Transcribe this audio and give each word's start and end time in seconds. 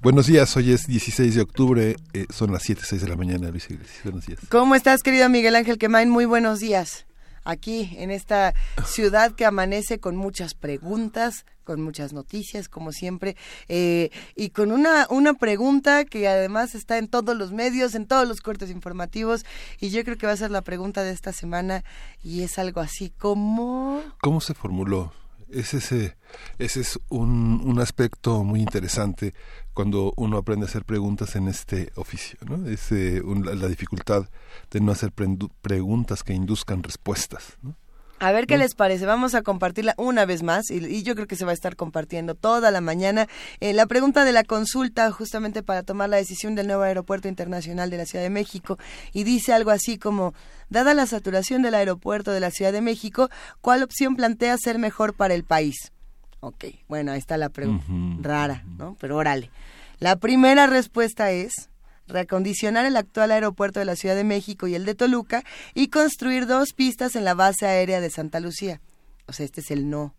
Buenos 0.00 0.26
días, 0.26 0.56
hoy 0.56 0.72
es 0.72 0.86
16 0.86 1.34
de 1.34 1.40
octubre, 1.40 1.96
eh, 2.12 2.26
son 2.30 2.52
las 2.52 2.62
7, 2.62 2.82
6 2.84 3.02
de 3.02 3.08
la 3.08 3.16
mañana, 3.16 3.50
Luis 3.50 3.70
Iglesias. 3.70 4.00
Buenos 4.04 4.26
días. 4.26 4.40
¿Cómo 4.50 4.74
estás, 4.74 5.02
querido 5.02 5.28
Miguel 5.28 5.56
Ángel 5.56 5.78
Quemain? 5.78 6.10
Muy 6.10 6.24
buenos 6.26 6.60
días. 6.60 7.06
Aquí, 7.44 7.94
en 7.98 8.10
esta 8.10 8.54
ciudad 8.86 9.32
que 9.32 9.44
amanece 9.44 9.98
con 9.98 10.16
muchas 10.16 10.54
preguntas, 10.54 11.46
con 11.64 11.80
muchas 11.80 12.12
noticias, 12.12 12.68
como 12.68 12.92
siempre, 12.92 13.36
eh, 13.68 14.10
y 14.36 14.50
con 14.50 14.72
una, 14.72 15.06
una 15.10 15.34
pregunta 15.34 16.04
que 16.04 16.28
además 16.28 16.74
está 16.74 16.98
en 16.98 17.08
todos 17.08 17.36
los 17.36 17.52
medios, 17.52 17.94
en 17.94 18.06
todos 18.06 18.28
los 18.28 18.40
cortes 18.40 18.70
informativos, 18.70 19.44
y 19.80 19.90
yo 19.90 20.04
creo 20.04 20.18
que 20.18 20.26
va 20.26 20.32
a 20.32 20.36
ser 20.36 20.50
la 20.50 20.62
pregunta 20.62 21.02
de 21.02 21.12
esta 21.12 21.32
semana, 21.32 21.82
y 22.22 22.42
es 22.42 22.58
algo 22.58 22.80
así 22.80 23.10
como... 23.10 24.02
¿Cómo 24.20 24.40
se 24.40 24.54
formuló? 24.54 25.12
Es 25.52 25.74
ese, 25.74 26.16
ese 26.58 26.80
es 26.80 26.98
un, 27.08 27.60
un 27.64 27.78
aspecto 27.78 28.42
muy 28.42 28.60
interesante 28.60 29.34
cuando 29.74 30.12
uno 30.16 30.36
aprende 30.36 30.66
a 30.66 30.68
hacer 30.68 30.84
preguntas 30.84 31.36
en 31.36 31.48
este 31.48 31.92
oficio, 31.96 32.38
¿no? 32.46 32.66
Es 32.68 32.92
eh, 32.92 33.22
la, 33.24 33.68
dificultad 33.68 34.28
de 34.70 34.80
no 34.80 34.92
hacer 34.92 35.12
preguntas 35.12 36.22
que 36.22 36.34
induzcan 36.34 36.82
respuestas, 36.82 37.58
¿no? 37.62 37.74
A 38.22 38.30
ver 38.30 38.46
qué 38.46 38.56
les 38.56 38.76
parece. 38.76 39.04
Vamos 39.04 39.34
a 39.34 39.42
compartirla 39.42 39.94
una 39.98 40.24
vez 40.26 40.44
más 40.44 40.70
y, 40.70 41.02
yo 41.02 41.16
creo 41.16 41.26
que 41.26 41.34
se 41.34 41.44
va 41.44 41.50
a 41.50 41.54
estar 41.54 41.74
compartiendo 41.74 42.36
toda 42.36 42.70
la 42.70 42.80
mañana. 42.80 43.26
Eh, 43.58 43.72
la 43.72 43.86
pregunta 43.86 44.24
de 44.24 44.30
la 44.30 44.44
consulta 44.44 45.10
justamente 45.10 45.64
para 45.64 45.82
tomar 45.82 46.08
la 46.08 46.18
decisión 46.18 46.54
del 46.54 46.68
nuevo 46.68 46.82
aeropuerto 46.82 47.26
internacional 47.26 47.90
de 47.90 47.96
la 47.96 48.06
Ciudad 48.06 48.22
de 48.22 48.30
México 48.30 48.78
y 49.12 49.24
dice 49.24 49.52
algo 49.52 49.72
así 49.72 49.98
como, 49.98 50.34
dada 50.70 50.94
la 50.94 51.06
saturación 51.06 51.62
del 51.62 51.74
aeropuerto 51.74 52.30
de 52.30 52.38
la 52.38 52.52
Ciudad 52.52 52.70
de 52.70 52.80
México, 52.80 53.28
¿cuál 53.60 53.82
opción 53.82 54.14
plantea 54.14 54.56
ser 54.56 54.78
mejor 54.78 55.14
para 55.14 55.34
el 55.34 55.42
país? 55.42 55.90
Ok, 56.38 56.66
bueno, 56.86 57.10
ahí 57.10 57.18
está 57.18 57.36
la 57.36 57.48
pregunta. 57.48 57.84
Rara, 58.20 58.62
¿no? 58.78 58.96
Pero 59.00 59.16
órale. 59.16 59.50
La 59.98 60.14
primera 60.14 60.68
respuesta 60.68 61.32
es 61.32 61.71
reacondicionar 62.06 62.86
el 62.86 62.96
actual 62.96 63.30
aeropuerto 63.30 63.78
de 63.78 63.86
la 63.86 63.96
Ciudad 63.96 64.16
de 64.16 64.24
México 64.24 64.66
y 64.66 64.74
el 64.74 64.84
de 64.84 64.94
Toluca 64.94 65.44
y 65.74 65.88
construir 65.88 66.46
dos 66.46 66.72
pistas 66.72 67.16
en 67.16 67.24
la 67.24 67.34
base 67.34 67.66
aérea 67.66 68.00
de 68.00 68.10
Santa 68.10 68.40
Lucía. 68.40 68.80
O 69.26 69.32
sea, 69.32 69.44
este 69.44 69.60
es 69.60 69.70
el 69.70 69.88
no. 69.88 70.14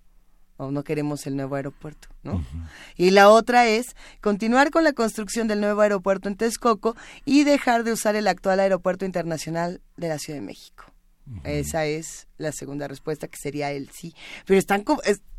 O 0.57 0.69
no 0.69 0.83
queremos 0.83 1.25
el 1.25 1.35
nuevo 1.35 1.55
aeropuerto, 1.55 2.09
¿no? 2.21 2.45
Y 2.95 3.09
la 3.09 3.29
otra 3.29 3.67
es 3.67 3.95
continuar 4.21 4.69
con 4.69 4.83
la 4.83 4.93
construcción 4.93 5.47
del 5.47 5.59
nuevo 5.59 5.81
aeropuerto 5.81 6.29
en 6.29 6.35
Texcoco 6.35 6.95
y 7.25 7.43
dejar 7.43 7.83
de 7.83 7.91
usar 7.91 8.15
el 8.15 8.27
actual 8.27 8.59
aeropuerto 8.59 9.03
internacional 9.03 9.81
de 9.97 10.09
la 10.09 10.19
Ciudad 10.19 10.39
de 10.39 10.45
México. 10.45 10.85
Esa 11.43 11.85
es 11.85 12.27
la 12.37 12.51
segunda 12.51 12.87
respuesta, 12.87 13.27
que 13.27 13.37
sería 13.37 13.71
el 13.71 13.89
sí. 13.89 14.13
Pero 14.45 14.59
están 14.59 14.85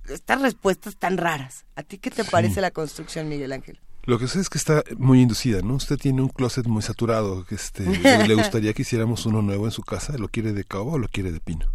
estas 0.08 0.40
respuestas 0.40 0.96
tan 0.96 1.16
raras. 1.16 1.64
¿A 1.76 1.82
ti 1.82 1.98
qué 1.98 2.10
te 2.10 2.24
parece 2.24 2.60
la 2.60 2.70
construcción, 2.70 3.28
Miguel 3.28 3.52
Ángel? 3.52 3.80
Lo 4.06 4.18
que 4.18 4.28
sé 4.28 4.40
es 4.40 4.50
que 4.50 4.58
está 4.58 4.82
muy 4.98 5.22
inducida, 5.22 5.62
¿no? 5.62 5.74
Usted 5.74 5.96
tiene 5.96 6.20
un 6.20 6.28
closet 6.28 6.66
muy 6.66 6.82
saturado. 6.82 7.46
Este, 7.50 7.84
¿Le 7.84 8.34
gustaría 8.34 8.72
que 8.74 8.82
hiciéramos 8.82 9.24
uno 9.24 9.40
nuevo 9.40 9.64
en 9.64 9.70
su 9.72 9.82
casa? 9.82 10.18
¿Lo 10.18 10.28
quiere 10.28 10.52
de 10.52 10.64
caoba 10.64 10.92
o 10.92 10.98
lo 10.98 11.08
quiere 11.08 11.32
de 11.32 11.40
pino? 11.40 11.66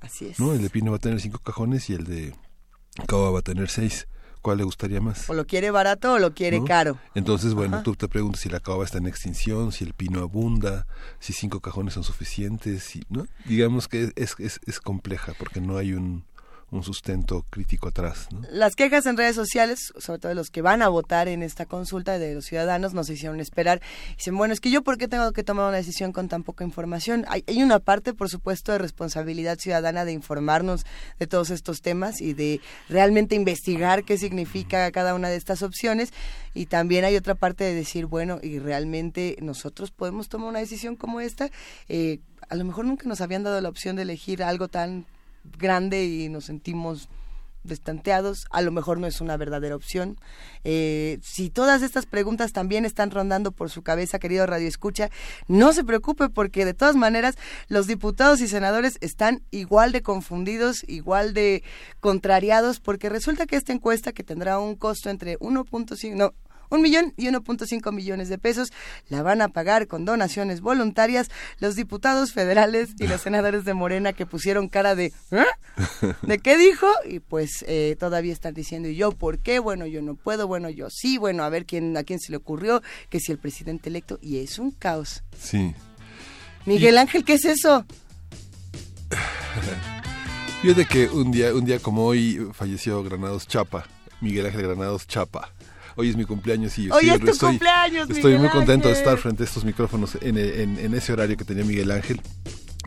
Así 0.00 0.26
es. 0.26 0.40
¿No? 0.40 0.54
El 0.54 0.62
de 0.62 0.70
pino 0.70 0.90
va 0.90 0.96
a 0.96 1.00
tener 1.00 1.20
cinco 1.20 1.38
cajones 1.38 1.90
y 1.90 1.94
el 1.94 2.04
de 2.04 2.34
caoba 3.06 3.30
va 3.30 3.38
a 3.40 3.42
tener 3.42 3.68
seis. 3.68 4.08
¿Cuál 4.40 4.56
le 4.56 4.64
gustaría 4.64 5.02
más? 5.02 5.28
O 5.28 5.34
lo 5.34 5.46
quiere 5.46 5.70
barato 5.70 6.14
o 6.14 6.18
lo 6.18 6.32
quiere 6.32 6.64
caro. 6.64 6.98
Entonces, 7.14 7.52
bueno, 7.52 7.82
tú 7.82 7.94
te 7.94 8.08
preguntas 8.08 8.40
si 8.40 8.48
la 8.48 8.60
caoba 8.60 8.86
está 8.86 8.96
en 8.96 9.06
extinción, 9.06 9.70
si 9.70 9.84
el 9.84 9.92
pino 9.92 10.20
abunda, 10.20 10.86
si 11.18 11.34
cinco 11.34 11.60
cajones 11.60 11.92
son 11.92 12.04
suficientes, 12.04 12.82
si, 12.84 13.02
¿no? 13.10 13.26
Digamos 13.44 13.86
que 13.86 14.12
es, 14.16 14.34
es, 14.38 14.60
es 14.66 14.80
compleja 14.80 15.34
porque 15.38 15.60
no 15.60 15.76
hay 15.76 15.92
un, 15.92 16.24
un 16.70 16.82
sustento 16.82 17.44
crítico 17.50 17.88
atrás. 17.88 18.28
Las 18.50 18.76
quejas 18.76 19.06
en 19.06 19.16
redes 19.16 19.34
sociales, 19.34 19.92
sobre 19.98 20.18
todo 20.20 20.28
de 20.28 20.34
los 20.34 20.50
que 20.50 20.62
van 20.62 20.82
a 20.82 20.88
votar 20.88 21.28
en 21.28 21.42
esta 21.42 21.66
consulta 21.66 22.18
de 22.18 22.34
los 22.34 22.46
ciudadanos, 22.46 22.94
nos 22.94 23.10
hicieron 23.10 23.40
esperar. 23.40 23.80
Dicen, 24.16 24.36
bueno, 24.36 24.54
es 24.54 24.60
que 24.60 24.70
yo 24.70 24.82
por 24.82 24.98
qué 24.98 25.08
tengo 25.08 25.32
que 25.32 25.42
tomar 25.42 25.68
una 25.68 25.76
decisión 25.76 26.12
con 26.12 26.28
tan 26.28 26.42
poca 26.42 26.64
información. 26.64 27.24
Hay, 27.28 27.44
hay 27.46 27.62
una 27.62 27.78
parte, 27.78 28.14
por 28.14 28.28
supuesto, 28.28 28.72
de 28.72 28.78
responsabilidad 28.78 29.58
ciudadana 29.58 30.04
de 30.04 30.12
informarnos 30.12 30.84
de 31.18 31.26
todos 31.26 31.50
estos 31.50 31.80
temas 31.80 32.20
y 32.20 32.34
de 32.34 32.60
realmente 32.88 33.34
investigar 33.34 34.04
qué 34.04 34.16
significa 34.16 34.90
cada 34.92 35.14
una 35.14 35.28
de 35.28 35.36
estas 35.36 35.62
opciones. 35.62 36.12
Y 36.54 36.66
también 36.66 37.04
hay 37.04 37.16
otra 37.16 37.34
parte 37.34 37.64
de 37.64 37.74
decir, 37.74 38.06
bueno, 38.06 38.38
y 38.42 38.58
realmente 38.58 39.36
nosotros 39.40 39.90
podemos 39.90 40.28
tomar 40.28 40.48
una 40.48 40.58
decisión 40.60 40.96
como 40.96 41.20
esta. 41.20 41.50
Eh, 41.88 42.20
a 42.48 42.54
lo 42.54 42.64
mejor 42.64 42.84
nunca 42.84 43.08
nos 43.08 43.20
habían 43.20 43.42
dado 43.42 43.60
la 43.60 43.68
opción 43.68 43.96
de 43.96 44.02
elegir 44.02 44.42
algo 44.42 44.68
tan 44.68 45.06
grande 45.44 46.04
y 46.04 46.28
nos 46.28 46.46
sentimos 46.46 47.08
destanteados, 47.62 48.46
a 48.50 48.62
lo 48.62 48.72
mejor 48.72 48.98
no 48.98 49.06
es 49.06 49.20
una 49.20 49.36
verdadera 49.36 49.76
opción. 49.76 50.16
Eh, 50.64 51.18
si 51.22 51.50
todas 51.50 51.82
estas 51.82 52.06
preguntas 52.06 52.52
también 52.52 52.84
están 52.84 53.10
rondando 53.10 53.52
por 53.52 53.70
su 53.70 53.82
cabeza, 53.82 54.18
querido 54.18 54.46
Radio 54.46 54.68
Escucha, 54.68 55.10
no 55.46 55.72
se 55.72 55.84
preocupe 55.84 56.28
porque 56.28 56.64
de 56.64 56.74
todas 56.74 56.96
maneras 56.96 57.36
los 57.68 57.86
diputados 57.86 58.40
y 58.40 58.48
senadores 58.48 58.96
están 59.00 59.42
igual 59.50 59.92
de 59.92 60.02
confundidos, 60.02 60.84
igual 60.88 61.34
de 61.34 61.62
contrariados, 62.00 62.80
porque 62.80 63.08
resulta 63.08 63.46
que 63.46 63.56
esta 63.56 63.72
encuesta 63.72 64.12
que 64.12 64.24
tendrá 64.24 64.58
un 64.58 64.76
costo 64.76 65.10
entre 65.10 65.38
1.5, 65.38 66.14
no, 66.14 66.32
un 66.70 66.82
millón 66.82 67.12
y 67.16 67.26
1.5 67.26 67.92
millones 67.92 68.28
de 68.28 68.38
pesos 68.38 68.72
la 69.08 69.22
van 69.22 69.42
a 69.42 69.48
pagar 69.48 69.86
con 69.86 70.04
donaciones 70.04 70.60
voluntarias 70.60 71.28
los 71.58 71.76
diputados 71.76 72.32
federales 72.32 72.90
y 72.98 73.06
los 73.06 73.20
senadores 73.22 73.64
de 73.64 73.74
Morena 73.74 74.12
que 74.12 74.24
pusieron 74.26 74.68
cara 74.68 74.94
de 74.94 75.12
¿eh? 75.32 75.44
¿de 76.22 76.38
qué 76.38 76.56
dijo? 76.56 76.86
Y 77.04 77.20
pues 77.20 77.64
eh, 77.66 77.96
todavía 77.98 78.32
están 78.32 78.54
diciendo, 78.54 78.88
¿y 78.88 78.96
yo 78.96 79.12
por 79.12 79.38
qué? 79.38 79.58
Bueno, 79.58 79.86
yo 79.86 80.00
no 80.02 80.14
puedo, 80.14 80.46
bueno, 80.46 80.70
yo 80.70 80.88
sí, 80.90 81.18
bueno, 81.18 81.42
a 81.42 81.48
ver 81.48 81.66
quién, 81.66 81.96
a 81.96 82.04
quién 82.04 82.20
se 82.20 82.30
le 82.30 82.36
ocurrió, 82.36 82.82
que 83.08 83.20
si 83.20 83.32
el 83.32 83.38
presidente 83.38 83.88
electo, 83.88 84.18
y 84.22 84.38
es 84.38 84.58
un 84.58 84.70
caos. 84.70 85.22
Sí. 85.38 85.74
Miguel 86.66 86.98
Ángel, 86.98 87.24
¿qué 87.24 87.34
es 87.34 87.44
eso? 87.44 87.84
Fíjate 90.62 90.84
que 90.84 91.08
un 91.08 91.30
día, 91.30 91.54
un 91.54 91.64
día 91.64 91.78
como 91.78 92.04
hoy 92.04 92.48
falleció 92.52 93.02
Granados 93.02 93.48
Chapa, 93.48 93.86
Miguel 94.20 94.46
Ángel 94.46 94.62
Granados 94.62 95.06
Chapa 95.06 95.52
hoy 96.00 96.08
es 96.08 96.16
mi 96.16 96.24
cumpleaños 96.24 96.78
y 96.78 96.90
hoy 96.90 97.10
es 97.10 97.20
tu 97.20 97.30
estoy, 97.30 97.50
cumpleaños, 97.50 98.08
estoy 98.08 98.38
muy 98.38 98.48
contento 98.48 98.88
de 98.88 98.94
estar 98.94 99.18
frente 99.18 99.42
a 99.42 99.46
estos 99.46 99.64
micrófonos 99.64 100.16
en, 100.22 100.38
en, 100.38 100.94
ese 100.94 101.12
horario 101.12 101.36
que 101.36 101.44
tenía 101.44 101.62
Miguel 101.62 101.90
Ángel 101.90 102.20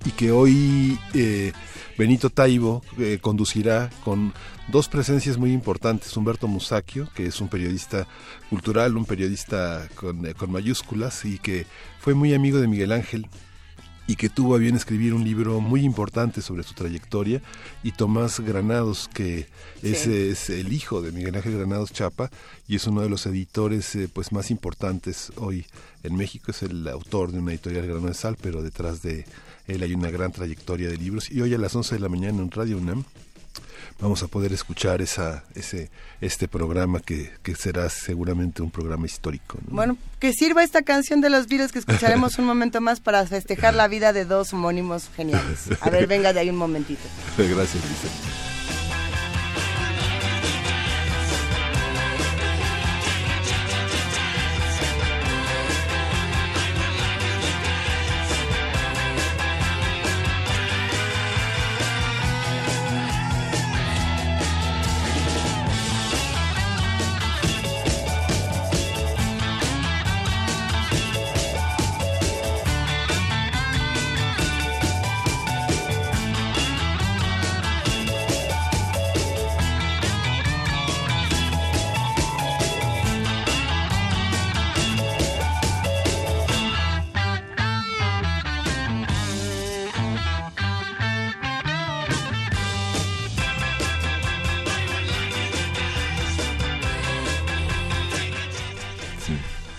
y 0.03 0.09
que 0.12 0.31
hoy 0.31 0.97
eh, 1.13 1.53
Benito 1.96 2.31
Taibo 2.31 2.81
eh, 2.97 3.19
conducirá 3.22 3.91
con 4.03 4.34
dos 4.68 4.90
presencias 4.90 5.38
muy 5.38 5.53
importantes. 5.53 6.18
Humberto 6.18 6.47
Musacchio, 6.47 7.07
que 7.13 7.28
es 7.28 7.40
un 7.40 7.50
periodista 7.50 8.07
cultural, 8.50 8.97
un 8.97 9.06
periodista 9.06 9.88
con, 9.94 10.25
eh, 10.25 10.34
con 10.34 10.51
mayúsculas 10.51 11.24
y 11.24 11.38
que 11.38 11.68
fue 12.00 12.16
muy 12.16 12.34
amigo 12.34 12.59
de 12.59 12.68
Miguel 12.68 12.94
Ángel 12.94 13.28
y 14.08 14.16
que 14.16 14.30
tuvo 14.30 14.56
a 14.56 14.58
bien 14.58 14.75
escribir 14.75 15.14
un 15.14 15.24
libro 15.24 15.62
muy 15.62 15.81
importante 15.81 16.41
sobre 16.41 16.64
su 16.64 16.74
trayectoria, 16.74 17.41
y 17.84 17.91
Tomás 17.91 18.40
Granados, 18.40 19.09
que 19.13 19.48
ese 19.81 20.30
es, 20.30 20.50
el 20.50 20.74
hijo 20.74 21.01
de 21.01 21.12
Miguel 21.12 21.36
Ángel 21.36 21.57
Granados 21.57 21.92
Chapa 21.92 22.30
y 22.68 22.75
es 22.75 22.88
uno 22.88 23.01
de 23.01 23.10
los 23.10 23.25
editores 23.25 23.95
eh, 23.95 24.10
pues 24.12 24.31
más 24.31 24.51
importantes 24.51 25.31
hoy 25.38 25.66
en 26.04 26.16
México, 26.16 26.51
es 26.51 26.63
el 26.63 26.88
autor 26.88 27.31
de 27.31 27.39
una 27.39 27.51
editorial 27.51 27.88
Grano 27.88 28.07
de 28.07 28.13
Sal, 28.13 28.38
pero 28.42 28.62
detrás 28.62 29.01
de 29.01 29.25
él 29.68 29.81
hay 29.83 29.94
una 29.94 30.10
gran 30.10 30.31
trayectoria 30.31 30.89
de 30.89 30.98
libros, 30.98 31.31
y 31.31 31.42
hoy 31.42 31.54
a 31.54 31.57
las 31.57 31.75
11 31.75 31.95
de 31.95 32.01
la 32.01 32.10
mañana 32.10 32.42
en 32.42 32.51
Radio 32.51 32.77
UNAM 32.77 33.06
vamos 34.00 34.24
a 34.24 34.28
poder 34.28 34.54
escuchar 34.54 35.01
esa, 35.01 35.44
ese, 35.56 35.90
este 36.22 36.48
programa 36.48 37.00
que, 37.00 37.31
que 37.42 37.56
será 37.56 37.90
seguramente 37.90 38.62
un 38.62 38.72
programa 38.72 39.06
histórico. 39.06 39.57
Bueno, 39.68 39.98
que 40.19 40.34
sirva 40.34 40.63
esta 40.63 40.81
canción 40.81 41.22
de 41.22 41.30
los 41.30 41.48
virus 41.48 41.72
que 41.72 41.80
escucharemos 41.80 42.38
un 42.40 42.45
momento 42.45 42.81
más 42.81 43.00
para 43.00 43.25
festejar 43.25 43.74
la 43.74 43.88
vida 43.88 44.13
de 44.13 44.25
dos 44.25 44.54
homónimos 44.54 45.10
geniales. 45.16 45.69
A 45.81 45.90
ver, 45.90 46.07
venga 46.07 46.34
de 46.34 46.42
ahí 46.42 46.50
un 46.50 46.57
momentito. 46.57 47.01
Gracias, 47.38 47.75
Lisa. 47.75 48.52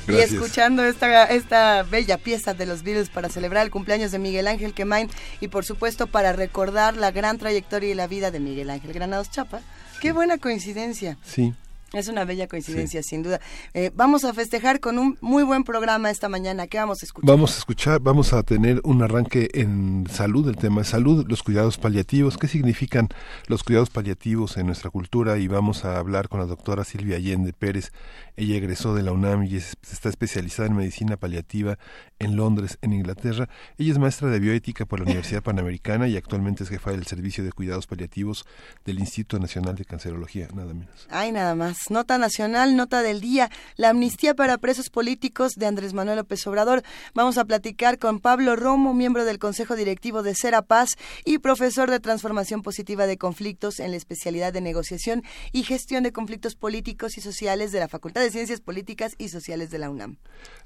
Y 0.08 0.16
escuchando 0.16 0.84
esta, 0.84 1.24
esta 1.24 1.82
bella 1.82 2.18
pieza 2.18 2.54
de 2.54 2.66
los 2.66 2.82
Beatles 2.82 3.08
para 3.08 3.28
celebrar 3.28 3.64
el 3.64 3.70
cumpleaños 3.70 4.12
de 4.12 4.18
Miguel 4.18 4.46
Ángel 4.46 4.74
Quemain 4.74 5.08
y 5.40 5.48
por 5.48 5.64
supuesto 5.64 6.06
para 6.06 6.32
recordar 6.32 6.96
la 6.96 7.10
gran 7.10 7.38
trayectoria 7.38 7.90
y 7.90 7.94
la 7.94 8.06
vida 8.06 8.30
de 8.30 8.40
Miguel 8.40 8.70
Ángel 8.70 8.92
Granados 8.92 9.30
Chapa. 9.30 9.60
Qué 10.00 10.12
buena 10.12 10.38
coincidencia. 10.38 11.16
Sí, 11.24 11.54
es 11.94 12.08
una 12.08 12.24
bella 12.24 12.48
coincidencia, 12.48 13.02
sin 13.02 13.22
duda. 13.22 13.40
Eh, 13.72 13.92
vamos 13.94 14.24
a 14.24 14.34
festejar 14.34 14.80
con 14.80 14.98
un 14.98 15.16
muy 15.20 15.44
buen 15.44 15.62
programa 15.62 16.10
esta 16.10 16.28
mañana. 16.28 16.66
¿Qué 16.66 16.76
vamos 16.76 17.02
a 17.02 17.06
escuchar? 17.06 17.30
Vamos 17.30 17.54
a 17.54 17.58
escuchar, 17.58 18.00
vamos 18.00 18.32
a 18.32 18.42
tener 18.42 18.80
un 18.82 19.02
arranque 19.02 19.48
en 19.54 20.06
salud, 20.10 20.48
el 20.48 20.56
tema 20.56 20.80
de 20.80 20.86
salud, 20.88 21.24
los 21.28 21.44
cuidados 21.44 21.78
paliativos, 21.78 22.36
qué 22.36 22.48
significan 22.48 23.08
los 23.46 23.62
cuidados 23.62 23.90
paliativos 23.90 24.56
en 24.56 24.66
nuestra 24.66 24.90
cultura 24.90 25.38
y 25.38 25.46
vamos 25.46 25.84
a 25.84 25.98
hablar 25.98 26.28
con 26.28 26.40
la 26.40 26.46
doctora 26.46 26.82
Silvia 26.82 27.16
Allende 27.16 27.52
Pérez. 27.52 27.92
Ella 28.36 28.56
egresó 28.56 28.94
de 28.94 29.02
la 29.02 29.12
UNAM 29.12 29.44
y 29.44 29.56
está 29.56 30.08
especializada 30.08 30.68
en 30.68 30.76
medicina 30.76 31.16
paliativa 31.16 31.78
en 32.18 32.36
Londres, 32.36 32.78
en 32.82 32.92
Inglaterra. 32.92 33.48
Ella 33.78 33.92
es 33.92 33.98
maestra 33.98 34.28
de 34.28 34.40
bioética 34.40 34.86
por 34.86 34.98
la 34.98 35.04
Universidad 35.04 35.42
Panamericana 35.44 36.08
y 36.08 36.16
actualmente 36.16 36.64
es 36.64 36.68
jefa 36.68 36.90
del 36.90 37.06
Servicio 37.06 37.44
de 37.44 37.52
Cuidados 37.52 37.86
Paliativos 37.86 38.44
del 38.84 38.98
Instituto 38.98 39.38
Nacional 39.38 39.76
de 39.76 39.84
Cancerología, 39.84 40.48
nada 40.52 40.74
menos. 40.74 41.06
Ay, 41.10 41.30
nada 41.30 41.54
más. 41.54 41.76
Nota 41.90 42.18
nacional, 42.18 42.74
nota 42.74 43.02
del 43.02 43.20
día, 43.20 43.50
la 43.76 43.90
amnistía 43.90 44.34
para 44.34 44.58
presos 44.58 44.90
políticos 44.90 45.52
de 45.54 45.66
Andrés 45.66 45.94
Manuel 45.94 46.18
López 46.18 46.44
Obrador. 46.48 46.82
Vamos 47.14 47.38
a 47.38 47.44
platicar 47.44 47.98
con 47.98 48.18
Pablo 48.18 48.56
Romo, 48.56 48.94
miembro 48.94 49.24
del 49.24 49.38
Consejo 49.38 49.76
Directivo 49.76 50.24
de 50.24 50.34
Cera 50.34 50.62
Paz 50.62 50.96
y 51.24 51.38
profesor 51.38 51.90
de 51.90 52.00
Transformación 52.00 52.62
Positiva 52.62 53.06
de 53.06 53.16
Conflictos 53.16 53.78
en 53.78 53.92
la 53.92 53.96
especialidad 53.96 54.52
de 54.52 54.60
negociación 54.60 55.22
y 55.52 55.62
gestión 55.62 56.02
de 56.02 56.12
conflictos 56.12 56.56
políticos 56.56 57.16
y 57.16 57.20
sociales 57.20 57.70
de 57.70 57.78
la 57.78 57.88
Facultad 57.88 58.23
de 58.24 58.30
Ciencias 58.30 58.60
Políticas 58.60 59.14
y 59.18 59.28
Sociales 59.28 59.70
de 59.70 59.78
la 59.78 59.90
UNAM. 59.90 60.16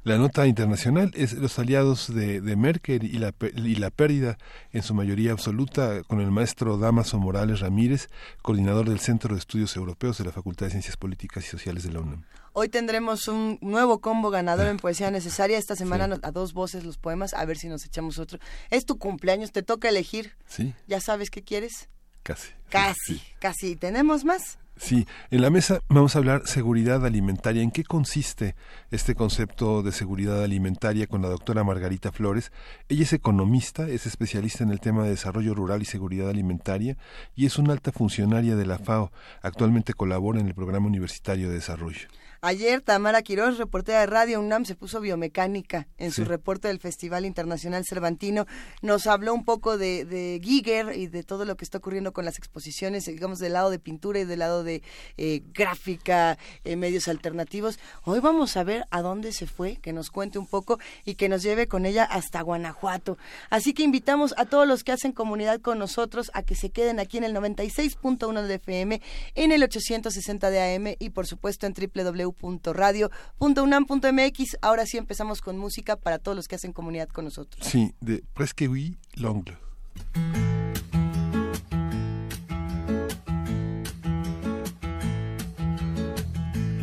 La 0.05 0.17
nota 0.17 0.47
internacional 0.47 1.11
es 1.15 1.33
los 1.33 1.59
aliados 1.59 2.15
de, 2.15 2.41
Merkel 2.57 3.05
y 3.05 3.19
la, 3.19 3.35
y 3.55 3.75
la 3.75 3.91
pérdida 3.91 4.39
en 4.73 4.83
su 4.83 4.95
mayoría 4.95 5.33
absoluta 5.33 6.03
con 6.05 6.21
el 6.21 6.31
maestro 6.31 6.79
Damaso 6.79 7.19
Morales 7.19 7.61
Ramírez, 7.61 8.09
coordinador 8.43 8.89
del 8.89 9.01
Centro 9.01 9.35
de 9.35 9.41
Estudios 9.41 9.77
Europeos 9.77 10.19
de 10.19 10.25
la 10.25 10.33
Facultad 10.33 10.67
de 10.67 10.71
Ciencias 10.71 10.97
Políticas 10.97 11.45
y 11.45 11.49
Sociales 11.49 11.83
de 11.83 11.93
la 11.93 12.01
UNAM. 12.01 12.25
Hoy 12.53 12.69
tendremos 12.69 13.29
un 13.29 13.59
nuevo 13.61 14.01
combo 14.01 14.31
ganador 14.31 14.67
en 14.67 14.79
Poesía 14.79 15.11
Necesaria. 15.11 15.59
Esta 15.59 15.77
semana 15.77 16.19
a 16.23 16.31
dos 16.31 16.53
voces 16.53 16.85
los 16.85 16.99
poemas, 16.99 17.35
a 17.35 17.45
ver 17.45 17.59
si 17.59 17.69
nos 17.69 17.85
echamos 17.85 18.19
otro. 18.19 18.39
Es 18.71 18.85
tu 18.85 18.99
cumpleaños, 18.99 19.53
te 19.53 19.63
toca 19.63 19.89
elegir. 19.89 20.33
Sí. 20.47 20.75
¿Ya 20.87 21.01
sabes 21.01 21.31
qué 21.31 21.43
quieres? 21.43 21.89
Casi. 22.23 22.49
Casi, 22.69 23.23
casi. 23.39 23.77
¿Tenemos 23.77 24.25
más? 24.25 24.59
Sí, 24.79 25.07
en 25.33 25.43
la 25.43 25.51
mesa 25.51 25.83
vamos 25.89 26.15
a 26.15 26.19
hablar 26.21 26.43
seguridad 26.47 27.05
alimentaria. 27.05 27.63
¿En 27.63 27.73
qué 27.73 27.83
consiste 27.83 28.55
este 28.93 29.17
concepto 29.17 29.83
de 29.83 29.91
seguridad 29.91 30.43
alimentaria 30.43 31.09
con 31.09 31.21
la 31.21 31.29
doctora 31.29 31.65
Margarita 31.65 32.13
Flores? 32.13 32.53
Ella 32.89 33.03
es 33.03 33.13
economista, 33.13 33.89
es 33.89 34.07
especialista 34.07 34.63
en 34.63 34.71
el 34.71 34.79
tema 34.79 35.03
de 35.03 35.11
desarrollo 35.11 35.53
rural 35.53 35.83
y 35.83 35.85
seguridad 35.85 36.31
alimentaria 36.31 36.97
y 37.35 37.47
es 37.47 37.59
una 37.59 37.73
alta 37.73 37.91
funcionaria 37.91 38.55
de 38.55 38.67
la 38.67 38.79
FAO. 38.79 39.11
Actualmente 39.43 39.95
colabora 39.95 40.39
en 40.39 40.47
el 40.47 40.55
Programa 40.55 40.87
Universitario 40.87 41.49
de 41.49 41.55
Desarrollo. 41.55 42.09
Ayer 42.41 42.83
Tamara 42.83 43.23
Quiroz, 43.23 43.59
reportera 43.59 43.99
de 43.99 44.07
Radio 44.07 44.39
UNAM, 44.39 44.65
se 44.65 44.77
puso 44.77 45.01
biomecánica 45.01 45.89
en 45.99 46.13
su 46.13 46.25
reporte 46.25 46.69
del 46.69 46.79
Festival 46.79 47.25
Internacional 47.25 47.85
Cervantino. 47.85 48.47
Nos 48.81 49.09
habló 49.09 49.35
un 49.35 49.45
poco 49.45 49.77
de, 49.77 50.05
de, 50.05 50.41
Giger 50.41 50.97
y 50.97 51.09
de 51.09 51.25
todo 51.25 51.45
lo 51.45 51.57
que 51.57 51.65
está 51.65 51.79
ocurriendo 51.79 52.13
con 52.13 52.25
las 52.25 52.39
exposiciones, 52.39 53.07
digamos, 53.07 53.41
del 53.41 53.55
lado 53.55 53.71
de 53.71 53.81
pintura 53.81 54.21
y 54.21 54.25
del 54.25 54.39
lado 54.39 54.63
de 54.63 54.83
eh, 55.17 55.43
gráfica, 55.53 56.39
eh, 56.63 56.77
medios 56.77 57.09
alternativos. 57.09 57.81
Hoy 58.05 58.21
vamos 58.21 58.57
a 58.57 58.63
ver 58.63 58.85
a 58.93 59.03
dónde 59.03 59.33
se 59.33 59.49
fue, 59.49 59.75
que 59.79 59.93
nos 59.93 60.13
cuente 60.13 60.39
un 60.39 60.47
poco 60.47 60.79
y 61.05 61.17
que 61.17 61.29
nos 61.29 61.43
lleve 61.43 61.67
con 61.67 61.87
ella 61.87 62.05
hasta 62.05 62.41
Guanajuato. 62.43 63.19
Así 63.51 63.75
que 63.75 63.83
invitamos 63.83 64.33
a 64.37 64.45
todos 64.45 64.69
los 64.69 64.85
que 64.85 64.93
hacen 64.93 65.11
comunidad 65.11 65.61
con 65.61 65.81
nosotros 65.81 66.31
a 66.35 66.45
que 66.45 66.55
se 66.55 66.71
queden 66.71 67.01
aquí 67.01 67.19
en 67.19 67.25
el 67.25 67.35
96.1 67.35 68.43
de 68.43 68.55
FM, 68.55 69.03
en 69.35 69.51
el 69.51 69.65
860 69.65 70.51
de 70.51 70.77
AM 70.77 70.95
y 71.01 71.11
por 71.11 71.27
supuesto 71.27 71.67
en 71.67 71.75
www 71.75 72.28
www.radio.unam.mx. 72.29 74.57
Ahora 74.63 74.87
sí 74.87 74.97
empezamos 74.97 75.41
con 75.41 75.59
música 75.59 75.97
para 75.97 76.19
todos 76.19 76.37
los 76.37 76.49
que 76.49 76.57
hacen 76.57 76.73
comunidad 76.73 77.09
con 77.09 77.25
nosotros. 77.25 77.67
Sí, 77.67 77.95
de 78.01 78.23
Presque 78.35 78.69
Oui, 78.69 78.97
l'Ongle. 79.17 79.57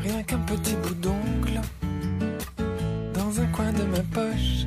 Rien 0.03 0.23
qu'un 0.23 0.39
petit 0.39 0.75
bout 0.75 0.95
d'ongle 1.01 1.61
dans 3.13 3.39
un 3.39 3.47
coin 3.47 3.71
de 3.73 3.83
ma 3.83 4.01
poche. 4.11 4.65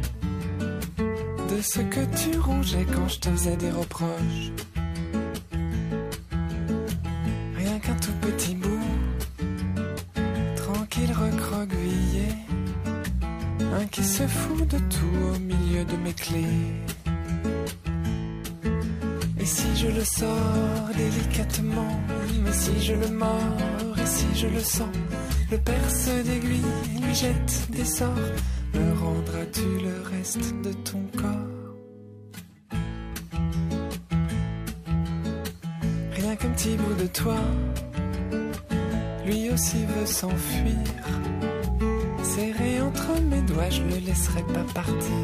De 1.49 1.63
ce 1.63 1.81
que 1.81 2.05
tu 2.17 2.39
rongeais 2.39 2.85
quand 2.93 3.09
je 3.09 3.19
te 3.21 3.29
faisais 3.31 3.57
des 3.57 3.71
reproches. 3.71 4.53
Rien 7.57 7.79
qu'un 7.81 7.97
tout 7.97 8.13
petit 8.21 8.55
bout 8.55 8.78
qu'il 10.99 11.12
recroquevillé, 11.12 12.29
un 13.61 13.85
qui 13.87 14.03
se 14.03 14.27
fout 14.27 14.67
de 14.69 14.79
tout 14.79 15.19
au 15.35 15.39
milieu 15.39 15.85
de 15.85 15.97
mes 15.97 16.12
clés. 16.12 16.67
Et 19.39 19.45
si 19.45 19.77
je 19.77 19.89
le 19.89 20.05
sors 20.05 20.89
délicatement, 20.97 22.00
mais 22.43 22.53
si 22.53 22.81
je 22.81 22.95
le 22.95 23.09
mords, 23.09 23.99
et 24.03 24.06
si 24.06 24.27
je 24.34 24.49
le 24.49 24.61
sens, 24.61 24.94
le 25.51 25.58
perce 25.58 26.11
d'aiguille 26.27 27.03
lui 27.03 27.15
jette 27.15 27.69
des 27.70 27.84
sorts, 27.84 28.32
me 28.75 28.93
rendras-tu 28.99 29.69
le 29.87 30.17
reste 30.17 30.53
de 30.63 30.72
ton 30.72 31.03
corps? 31.17 31.55
Rien 36.17 36.37
qu'un 36.37 36.51
petit 36.51 36.77
bout 36.77 36.94
de 37.01 37.06
toi 37.06 37.37
lui 39.29 39.51
aussi 39.51 39.85
veut 39.85 40.06
s'enfuir. 40.06 40.87
Serré 42.23 42.81
entre 42.81 43.20
mes 43.31 43.43
doigts, 43.43 43.70
je 43.70 43.82
le 43.82 43.99
laisserai 44.06 44.43
pas 44.55 44.65
partir. 44.75 45.23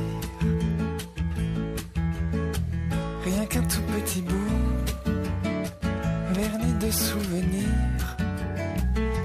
Rien 3.25 3.47
qu'un 3.47 3.63
tout 3.63 3.83
petit 3.97 4.23
bout, 4.23 5.05
verni 6.33 6.73
de 6.75 6.91
souvenirs, 6.91 8.17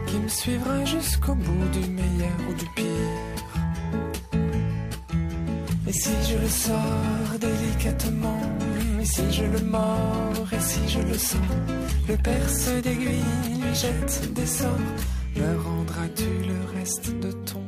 qui 0.08 0.18
me 0.18 0.28
suivra 0.28 0.86
jusqu'au 0.86 1.36
bout 1.36 1.70
du 1.74 1.90
meilleur 1.90 2.38
ou 2.50 2.54
du 2.54 2.66
pire. 2.76 3.30
Et 5.88 5.94
si 5.94 6.12
je 6.30 6.38
le 6.38 6.48
sors 6.48 7.40
délicatement, 7.40 8.42
si 9.12 9.32
je 9.32 9.44
le 9.44 9.62
mords, 9.62 10.54
et 10.54 10.60
si 10.60 10.88
je 10.88 11.00
le 11.00 11.18
sens, 11.18 11.52
le 12.08 12.16
perce 12.18 12.70
d'aiguille 12.84 13.60
lui 13.62 13.74
jette 13.74 14.34
des 14.34 14.46
sorts, 14.46 14.96
me 15.36 15.58
rendras-tu 15.68 16.32
le 16.52 16.60
reste 16.78 17.10
de 17.20 17.32
ton 17.32 17.64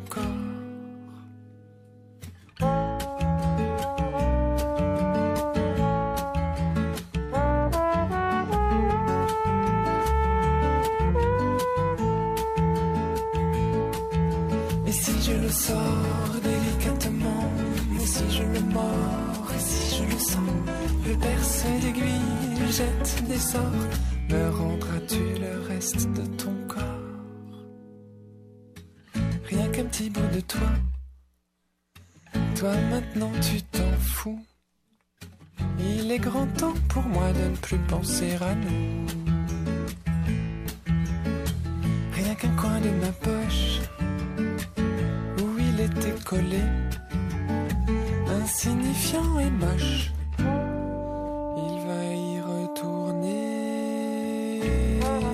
me 24.30 24.50
rendras-tu 24.50 25.20
le 25.40 25.68
reste 25.68 26.08
de 26.14 26.26
ton 26.38 26.54
corps? 26.68 26.82
Rien 29.50 29.68
qu'un 29.70 29.86
petit 29.86 30.10
bout 30.10 30.28
de 30.34 30.40
toi. 30.42 30.70
Toi 32.56 32.74
maintenant 32.90 33.32
tu 33.42 33.62
t'en 33.64 33.92
fous. 34.00 34.40
Il 35.80 36.12
est 36.12 36.20
grand 36.20 36.48
temps 36.48 36.74
pour 36.90 37.04
moi 37.04 37.32
de 37.34 37.50
ne 37.50 37.56
plus 37.56 37.80
penser 37.80 38.36
à 38.42 38.56
nous. 38.56 39.06
Rien 42.14 42.36
qu'un 42.36 42.56
coin 42.56 42.80
de 42.80 42.90
ma 42.90 43.12
poche 43.12 43.80
où 45.42 45.58
il 45.60 45.80
était 45.82 46.24
collé, 46.24 46.62
insignifiant 48.28 49.40
et 49.40 49.50
moche. 49.50 50.12
day. 54.62 55.31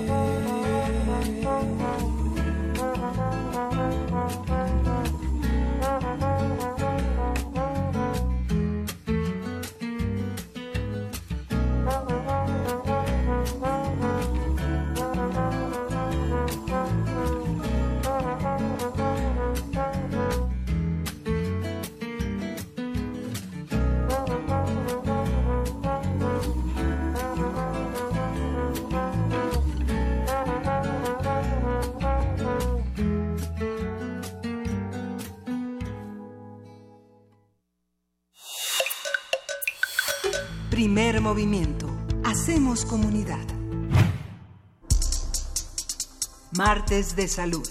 Primer 40.69 41.21
movimiento. 41.21 41.87
Hacemos 42.23 42.85
comunidad. 42.85 43.45
Martes 46.57 47.15
de 47.15 47.27
Salud. 47.27 47.67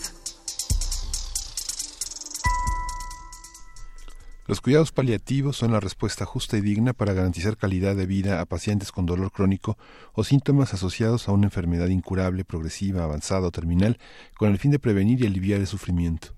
Los 4.47 4.61
cuidados 4.61 4.93
paliativos 4.93 5.57
son 5.57 5.73
la 5.73 5.81
respuesta 5.81 6.25
justa 6.25 6.57
y 6.57 6.61
digna 6.61 6.93
para 6.93 7.13
garantizar 7.13 7.57
calidad 7.57 7.97
de 7.97 8.07
vida 8.07 8.41
a 8.41 8.45
pacientes 8.45 8.93
con 8.93 9.05
dolor 9.05 9.33
crónico 9.33 9.77
o 10.13 10.23
síntomas 10.23 10.73
asociados 10.73 11.29
a 11.29 11.33
una 11.33 11.47
enfermedad 11.47 11.89
incurable, 11.89 12.45
progresiva, 12.45 13.03
avanzada 13.03 13.49
o 13.49 13.51
terminal, 13.51 13.99
con 14.39 14.53
el 14.53 14.59
fin 14.59 14.71
de 14.71 14.79
prevenir 14.79 15.21
y 15.21 15.27
aliviar 15.27 15.59
el 15.59 15.67
sufrimiento. 15.67 16.36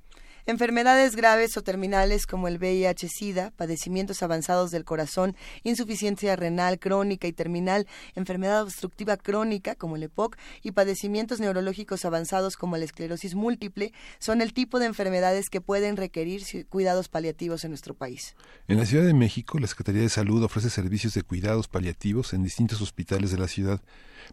Enfermedades 0.49 1.15
graves 1.15 1.59
o 1.59 1.63
terminales 1.63 2.27
como 2.27 2.49
el 2.49 2.59
VIH-Sida, 2.59 3.53
padecimientos 3.55 4.23
avanzados 4.23 4.71
del 4.71 4.87
corazón, 4.87 5.37
insuficiencia 5.63 6.37
renal 6.37 6.79
crónica 6.79 7.29
y 7.29 7.35
terminal, 7.35 7.87
enfermedad 8.15 8.63
obstructiva 8.63 9.19
crónica 9.19 9.75
como 9.75 9.97
el 9.97 10.05
EPOC 10.05 10.39
y 10.63 10.71
padecimientos 10.71 11.39
neurológicos 11.39 12.07
avanzados 12.07 12.57
como 12.57 12.79
la 12.79 12.87
esclerosis 12.87 13.35
múltiple 13.35 13.93
son 14.21 14.41
el 14.41 14.55
tipo 14.55 14.79
de 14.79 14.87
enfermedades 14.87 15.51
que 15.51 15.61
pueden 15.61 15.99
requerir 15.99 16.43
cuidados 16.71 17.11
paliativos 17.11 17.65
en 17.65 17.73
nuestro 17.73 17.93
país. 17.93 18.35
En 18.69 18.79
la 18.79 18.87
Ciudad 18.87 19.05
de 19.05 19.13
México, 19.13 19.59
la 19.59 19.67
Secretaría 19.67 20.01
de 20.01 20.09
Salud 20.09 20.43
ofrece 20.43 20.71
servicios 20.71 21.13
de 21.13 21.25
cuidados 21.25 21.69
paliativos 21.69 22.33
en 22.33 22.43
distintos 22.43 22.81
hospitales 22.81 23.31
de 23.33 23.37
la 23.37 23.49
ciudad 23.49 23.83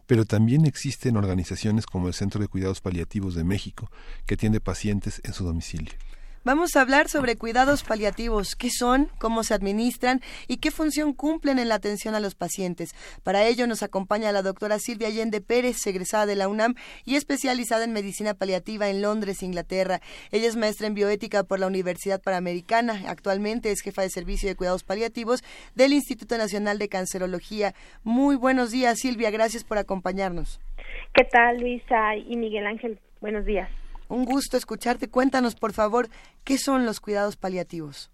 pero 0.06 0.24
también 0.24 0.66
existen 0.66 1.16
organizaciones 1.16 1.86
como 1.86 2.08
el 2.08 2.14
Centro 2.14 2.40
de 2.40 2.48
Cuidados 2.48 2.80
Paliativos 2.80 3.34
de 3.34 3.44
México, 3.44 3.90
que 4.26 4.34
atiende 4.34 4.60
pacientes 4.60 5.20
en 5.24 5.32
su 5.32 5.44
domicilio. 5.44 5.94
Vamos 6.46 6.76
a 6.76 6.80
hablar 6.80 7.08
sobre 7.08 7.34
cuidados 7.34 7.82
paliativos, 7.82 8.54
qué 8.54 8.70
son, 8.70 9.08
cómo 9.18 9.42
se 9.42 9.52
administran 9.52 10.20
y 10.46 10.58
qué 10.58 10.70
función 10.70 11.12
cumplen 11.12 11.58
en 11.58 11.68
la 11.68 11.74
atención 11.74 12.14
a 12.14 12.20
los 12.20 12.36
pacientes. 12.36 12.94
Para 13.24 13.44
ello 13.48 13.66
nos 13.66 13.82
acompaña 13.82 14.30
la 14.30 14.42
doctora 14.42 14.78
Silvia 14.78 15.08
Allende 15.08 15.40
Pérez, 15.40 15.84
egresada 15.88 16.24
de 16.24 16.36
la 16.36 16.46
UNAM 16.46 16.76
y 17.04 17.16
especializada 17.16 17.82
en 17.82 17.92
medicina 17.92 18.34
paliativa 18.34 18.88
en 18.88 19.02
Londres, 19.02 19.42
Inglaterra. 19.42 19.98
Ella 20.30 20.46
es 20.46 20.54
maestra 20.54 20.86
en 20.86 20.94
bioética 20.94 21.42
por 21.42 21.58
la 21.58 21.66
Universidad 21.66 22.22
Panamericana. 22.22 23.02
Actualmente 23.08 23.72
es 23.72 23.80
jefa 23.80 24.02
de 24.02 24.10
servicio 24.10 24.48
de 24.48 24.54
cuidados 24.54 24.84
paliativos 24.84 25.42
del 25.74 25.94
Instituto 25.94 26.38
Nacional 26.38 26.78
de 26.78 26.88
Cancerología. 26.88 27.74
Muy 28.04 28.36
buenos 28.36 28.70
días, 28.70 29.00
Silvia. 29.00 29.32
Gracias 29.32 29.64
por 29.64 29.78
acompañarnos. 29.78 30.60
¿Qué 31.12 31.24
tal, 31.24 31.58
Luisa 31.58 32.14
y 32.14 32.36
Miguel 32.36 32.68
Ángel? 32.68 33.00
Buenos 33.20 33.44
días. 33.46 33.68
Un 34.08 34.24
gusto 34.24 34.56
escucharte. 34.56 35.08
Cuéntanos, 35.08 35.54
por 35.54 35.72
favor, 35.72 36.08
¿qué 36.44 36.58
son 36.58 36.86
los 36.86 37.00
cuidados 37.00 37.36
paliativos? 37.36 38.10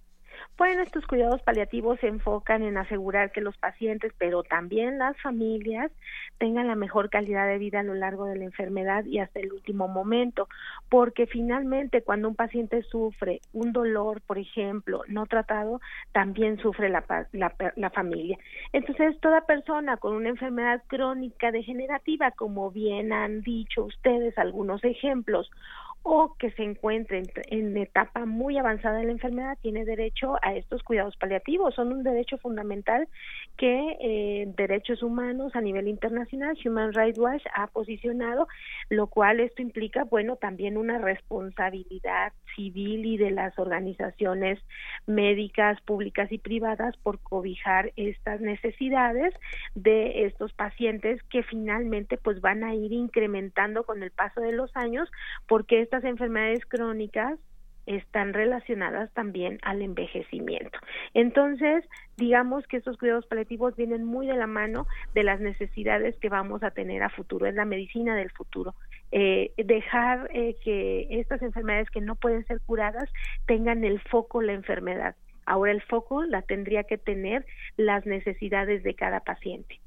Bueno, 0.58 0.82
estos 0.82 1.06
cuidados 1.06 1.42
paliativos 1.42 1.98
se 2.00 2.08
enfocan 2.08 2.62
en 2.62 2.76
asegurar 2.76 3.32
que 3.32 3.40
los 3.40 3.56
pacientes, 3.56 4.12
pero 4.18 4.42
también 4.42 4.98
las 4.98 5.20
familias, 5.20 5.90
tengan 6.38 6.66
la 6.66 6.74
mejor 6.74 7.10
calidad 7.10 7.46
de 7.46 7.58
vida 7.58 7.80
a 7.80 7.84
lo 7.84 7.94
largo 7.94 8.26
de 8.26 8.36
la 8.36 8.44
enfermedad 8.44 9.04
y 9.04 9.18
hasta 9.18 9.40
el 9.40 9.52
último 9.52 9.88
momento, 9.88 10.48
porque 10.88 11.26
finalmente 11.26 12.02
cuando 12.02 12.28
un 12.28 12.36
paciente 12.36 12.82
sufre 12.82 13.40
un 13.52 13.72
dolor, 13.72 14.20
por 14.22 14.38
ejemplo, 14.38 15.02
no 15.08 15.26
tratado, 15.26 15.80
también 16.12 16.58
sufre 16.58 16.90
la, 16.90 17.04
la, 17.32 17.54
la 17.76 17.90
familia. 17.90 18.38
Entonces, 18.72 19.18
toda 19.20 19.46
persona 19.46 19.96
con 19.96 20.14
una 20.14 20.28
enfermedad 20.28 20.82
crónica 20.86 21.50
degenerativa, 21.50 22.30
como 22.32 22.70
bien 22.70 23.12
han 23.12 23.40
dicho 23.42 23.84
ustedes 23.84 24.36
algunos 24.36 24.84
ejemplos, 24.84 25.50
o 26.02 26.34
que 26.38 26.50
se 26.52 26.62
encuentre 26.62 27.22
en, 27.46 27.76
etapa 27.76 28.26
muy 28.26 28.58
avanzada 28.58 28.98
de 28.98 29.04
la 29.04 29.12
enfermedad 29.12 29.58
tiene 29.60 29.84
derecho 29.84 30.36
a 30.42 30.54
estos 30.54 30.82
cuidados 30.82 31.16
paliativos. 31.16 31.74
Son 31.74 31.92
un 31.92 32.02
derecho 32.02 32.38
fundamental 32.38 33.08
que 33.56 33.96
eh, 34.00 34.52
Derechos 34.56 35.02
Humanos 35.02 35.54
a 35.54 35.60
nivel 35.60 35.88
internacional, 35.88 36.58
Human 36.64 36.92
Rights 36.92 37.18
Watch, 37.18 37.44
ha 37.54 37.68
posicionado, 37.68 38.48
lo 38.88 39.06
cual 39.06 39.40
esto 39.40 39.62
implica, 39.62 40.04
bueno, 40.04 40.36
también 40.36 40.76
una 40.76 40.98
responsabilidad 40.98 42.32
civil 42.56 43.06
y 43.06 43.16
de 43.16 43.30
las 43.30 43.58
organizaciones 43.58 44.58
médicas 45.06 45.80
públicas 45.82 46.30
y 46.32 46.38
privadas 46.38 46.96
por 46.98 47.20
cobijar 47.20 47.92
estas 47.96 48.40
necesidades 48.40 49.34
de 49.74 50.26
estos 50.26 50.52
pacientes 50.52 51.22
que 51.24 51.42
finalmente 51.42 52.18
pues 52.18 52.40
van 52.40 52.64
a 52.64 52.74
ir 52.74 52.92
incrementando 52.92 53.84
con 53.84 54.02
el 54.02 54.10
paso 54.10 54.40
de 54.40 54.52
los 54.52 54.74
años 54.76 55.10
porque 55.46 55.80
estas 55.92 56.08
enfermedades 56.08 56.64
crónicas 56.64 57.38
están 57.84 58.32
relacionadas 58.32 59.12
también 59.12 59.58
al 59.60 59.82
envejecimiento. 59.82 60.78
Entonces, 61.12 61.84
digamos 62.16 62.66
que 62.66 62.78
estos 62.78 62.96
cuidados 62.96 63.26
paliativos 63.26 63.76
vienen 63.76 64.02
muy 64.02 64.26
de 64.26 64.36
la 64.36 64.46
mano 64.46 64.86
de 65.14 65.22
las 65.22 65.40
necesidades 65.40 66.16
que 66.16 66.30
vamos 66.30 66.62
a 66.62 66.70
tener 66.70 67.02
a 67.02 67.10
futuro, 67.10 67.44
es 67.44 67.54
la 67.54 67.66
medicina 67.66 68.16
del 68.16 68.30
futuro. 68.30 68.74
Eh, 69.10 69.52
dejar 69.58 70.30
eh, 70.32 70.56
que 70.64 71.08
estas 71.10 71.42
enfermedades 71.42 71.90
que 71.90 72.00
no 72.00 72.14
pueden 72.14 72.46
ser 72.46 72.62
curadas 72.62 73.12
tengan 73.46 73.84
el 73.84 74.00
foco 74.00 74.40
la 74.40 74.54
enfermedad. 74.54 75.14
Ahora 75.44 75.72
el 75.72 75.82
foco 75.82 76.24
la 76.24 76.40
tendría 76.40 76.84
que 76.84 76.96
tener 76.96 77.44
las 77.76 78.06
necesidades 78.06 78.82
de 78.82 78.94
cada 78.94 79.20
paciente. 79.20 79.78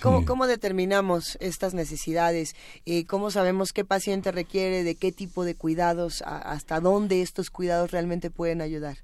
¿Cómo, 0.00 0.46
determinamos 0.46 1.36
estas 1.40 1.74
necesidades? 1.74 2.54
Eh, 2.86 3.04
¿Cómo 3.06 3.30
sabemos 3.30 3.72
qué 3.72 3.84
paciente 3.84 4.30
requiere, 4.30 4.84
de 4.84 4.94
qué 4.94 5.10
tipo 5.10 5.44
de 5.44 5.56
cuidados, 5.56 6.22
hasta 6.22 6.78
dónde 6.78 7.20
estos 7.20 7.50
cuidados 7.50 7.90
realmente 7.90 8.30
pueden 8.30 8.60
ayudar? 8.60 8.98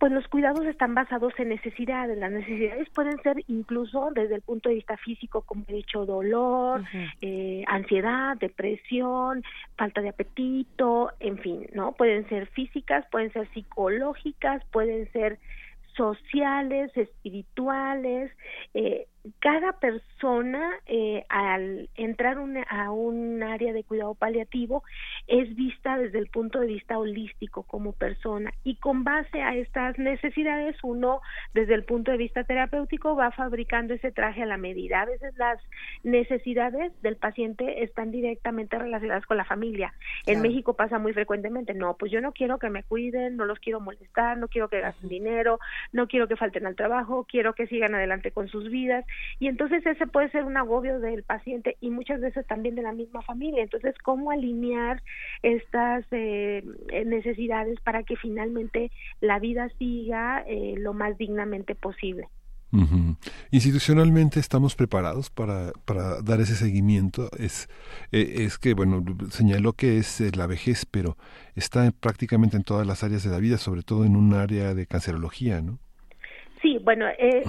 Pues 0.00 0.10
los 0.10 0.26
cuidados 0.26 0.66
están 0.66 0.96
basados 0.96 1.32
en 1.38 1.50
necesidades. 1.50 2.18
Las 2.18 2.32
necesidades 2.32 2.90
pueden 2.90 3.22
ser 3.22 3.36
incluso 3.46 4.10
desde 4.12 4.34
el 4.34 4.42
punto 4.42 4.68
de 4.68 4.74
vista 4.74 4.96
físico, 4.96 5.42
como 5.42 5.64
he 5.68 5.74
dicho, 5.74 6.04
dolor, 6.04 6.82
eh, 7.20 7.62
ansiedad, 7.68 8.36
depresión, 8.36 9.44
falta 9.76 10.00
de 10.00 10.08
apetito, 10.08 11.12
en 11.20 11.38
fin, 11.38 11.68
¿no? 11.74 11.92
Pueden 11.92 12.28
ser 12.28 12.48
físicas, 12.48 13.06
pueden 13.12 13.32
ser 13.32 13.48
psicológicas, 13.54 14.64
pueden 14.72 15.08
ser 15.12 15.38
sociales, 15.96 16.90
espirituales, 16.96 18.32
eh, 18.74 19.06
cada 19.38 19.74
persona 19.74 20.72
eh, 20.86 21.24
al 21.28 21.88
entrar 21.94 22.38
a 22.68 22.90
un 22.90 23.42
área 23.42 23.72
de 23.72 23.84
cuidado 23.84 24.14
paliativo 24.14 24.82
es 25.28 25.54
vista 25.54 25.96
desde 25.96 26.18
el 26.18 26.26
punto 26.26 26.58
de 26.58 26.66
vista 26.66 26.98
holístico 26.98 27.62
como 27.62 27.92
persona 27.92 28.52
y 28.64 28.76
con 28.76 29.04
base 29.04 29.40
a 29.40 29.54
estas 29.54 29.96
necesidades 29.98 30.76
uno 30.82 31.20
desde 31.54 31.74
el 31.74 31.84
punto 31.84 32.10
de 32.10 32.16
vista 32.16 32.42
terapéutico 32.42 33.14
va 33.14 33.30
fabricando 33.30 33.94
ese 33.94 34.10
traje 34.10 34.42
a 34.42 34.46
la 34.46 34.56
medida. 34.56 35.02
A 35.02 35.06
veces 35.06 35.36
las 35.36 35.60
necesidades 36.02 36.92
del 37.02 37.16
paciente 37.16 37.84
están 37.84 38.10
directamente 38.10 38.76
relacionadas 38.76 39.26
con 39.26 39.36
la 39.36 39.44
familia. 39.44 39.94
En 40.26 40.40
México 40.40 40.74
pasa 40.74 40.98
muy 40.98 41.12
frecuentemente, 41.12 41.74
no, 41.74 41.96
pues 41.96 42.10
yo 42.10 42.20
no 42.20 42.32
quiero 42.32 42.58
que 42.58 42.70
me 42.70 42.82
cuiden, 42.82 43.36
no 43.36 43.44
los 43.44 43.60
quiero 43.60 43.78
molestar, 43.80 44.36
no 44.38 44.48
quiero 44.48 44.68
que 44.68 44.80
gasten 44.80 45.08
dinero, 45.08 45.60
no 45.92 46.08
quiero 46.08 46.26
que 46.26 46.36
falten 46.36 46.66
al 46.66 46.74
trabajo, 46.74 47.24
quiero 47.28 47.54
que 47.54 47.68
sigan 47.68 47.94
adelante 47.94 48.32
con 48.32 48.48
sus 48.48 48.68
vidas 48.68 49.04
y 49.38 49.48
entonces 49.48 49.84
ese 49.84 50.06
puede 50.06 50.30
ser 50.30 50.44
un 50.44 50.56
agobio 50.56 51.00
del 51.00 51.22
paciente 51.22 51.76
y 51.80 51.90
muchas 51.90 52.20
veces 52.20 52.46
también 52.46 52.74
de 52.74 52.82
la 52.82 52.92
misma 52.92 53.22
familia. 53.22 53.62
Entonces, 53.62 53.94
¿cómo 54.02 54.30
alinear 54.30 55.02
estas 55.42 56.04
eh, 56.10 56.62
necesidades 57.06 57.80
para 57.80 58.02
que 58.02 58.16
finalmente 58.16 58.90
la 59.20 59.38
vida 59.38 59.68
siga 59.78 60.44
eh, 60.46 60.74
lo 60.78 60.92
más 60.92 61.18
dignamente 61.18 61.74
posible? 61.74 62.28
Institucionalmente 63.50 64.40
estamos 64.40 64.74
preparados 64.74 65.28
para, 65.28 65.72
para 65.84 66.22
dar 66.22 66.40
ese 66.40 66.54
seguimiento. 66.54 67.28
Es, 67.38 67.68
eh, 68.12 68.44
es 68.46 68.58
que, 68.58 68.72
bueno, 68.72 69.04
señaló 69.30 69.74
que 69.74 69.98
es 69.98 70.34
la 70.36 70.46
vejez, 70.46 70.86
pero 70.86 71.18
está 71.54 71.90
prácticamente 71.90 72.56
en 72.56 72.64
todas 72.64 72.86
las 72.86 73.04
áreas 73.04 73.24
de 73.24 73.30
la 73.30 73.38
vida, 73.38 73.58
sobre 73.58 73.82
todo 73.82 74.06
en 74.06 74.16
un 74.16 74.32
área 74.32 74.72
de 74.72 74.86
cancerología, 74.86 75.60
¿no? 75.60 75.78
Sí, 76.62 76.78
bueno, 76.82 77.06
eh, 77.18 77.42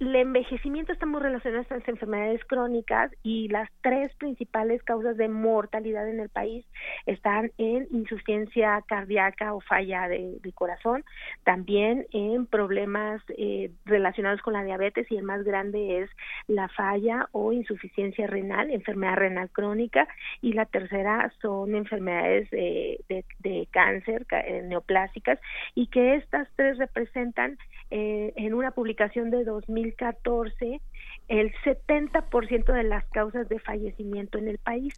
el 0.00 0.14
envejecimiento 0.14 0.92
está 0.92 1.06
muy 1.06 1.20
relacionado 1.20 1.60
a 1.60 1.62
estas 1.62 1.88
enfermedades 1.88 2.44
crónicas 2.44 3.10
y 3.22 3.48
las 3.48 3.68
tres 3.82 4.14
principales 4.14 4.82
causas 4.84 5.16
de 5.16 5.28
mortalidad 5.28 6.08
en 6.08 6.20
el 6.20 6.28
país 6.28 6.64
están 7.06 7.50
en 7.58 7.88
insuficiencia 7.90 8.82
cardíaca 8.86 9.54
o 9.54 9.60
falla 9.60 10.08
de, 10.08 10.38
corazón, 10.54 11.04
también 11.44 12.06
en 12.12 12.46
problemas 12.46 13.20
eh, 13.36 13.70
relacionados 13.84 14.40
con 14.40 14.54
la 14.54 14.64
diabetes 14.64 15.10
y 15.10 15.16
el 15.16 15.24
más 15.24 15.44
grande 15.44 16.02
es 16.02 16.10
la 16.46 16.68
falla 16.68 17.28
o 17.32 17.52
insuficiencia 17.52 18.26
renal, 18.26 18.70
enfermedad 18.70 19.16
renal 19.16 19.50
crónica 19.50 20.08
y 20.40 20.52
la 20.52 20.64
tercera 20.66 21.32
son 21.42 21.74
enfermedades 21.74 22.48
de, 22.50 23.04
de 23.40 23.68
cáncer 23.70 24.26
eh, 24.30 24.62
neoplásicas 24.64 25.38
y 25.74 25.88
que 25.88 26.14
estas 26.14 26.48
tres 26.56 26.78
representan 26.78 27.58
eh, 27.90 28.34
en 28.36 28.52
una 28.52 28.72
publicación 28.72 29.30
de 29.30 29.44
2014 29.48 30.80
el 31.28 31.52
70% 31.64 32.72
de 32.72 32.82
las 32.84 33.04
causas 33.06 33.48
de 33.48 33.58
fallecimiento 33.58 34.38
en 34.38 34.48
el 34.48 34.58
país 34.58 34.94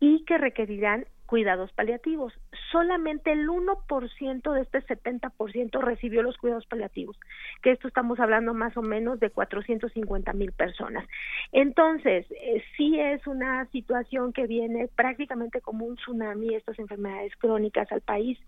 y 0.00 0.24
que 0.24 0.38
requerirán 0.38 1.06
cuidados 1.32 1.72
paliativos. 1.72 2.34
Solamente 2.70 3.32
el 3.32 3.48
1% 3.48 4.52
de 4.52 4.60
este 4.60 4.82
70% 4.82 5.80
recibió 5.80 6.22
los 6.22 6.36
cuidados 6.36 6.66
paliativos, 6.66 7.18
que 7.62 7.70
esto 7.70 7.88
estamos 7.88 8.20
hablando 8.20 8.52
más 8.52 8.76
o 8.76 8.82
menos 8.82 9.18
de 9.18 9.30
450 9.30 10.30
mil 10.34 10.52
personas. 10.52 11.08
Entonces, 11.50 12.26
eh, 12.32 12.62
sí 12.76 13.00
es 13.00 13.26
una 13.26 13.64
situación 13.70 14.34
que 14.34 14.46
viene 14.46 14.90
prácticamente 14.94 15.62
como 15.62 15.86
un 15.86 15.96
tsunami, 15.96 16.54
estas 16.54 16.78
enfermedades 16.78 17.32
crónicas 17.36 17.90
al 17.92 18.02
país, 18.02 18.38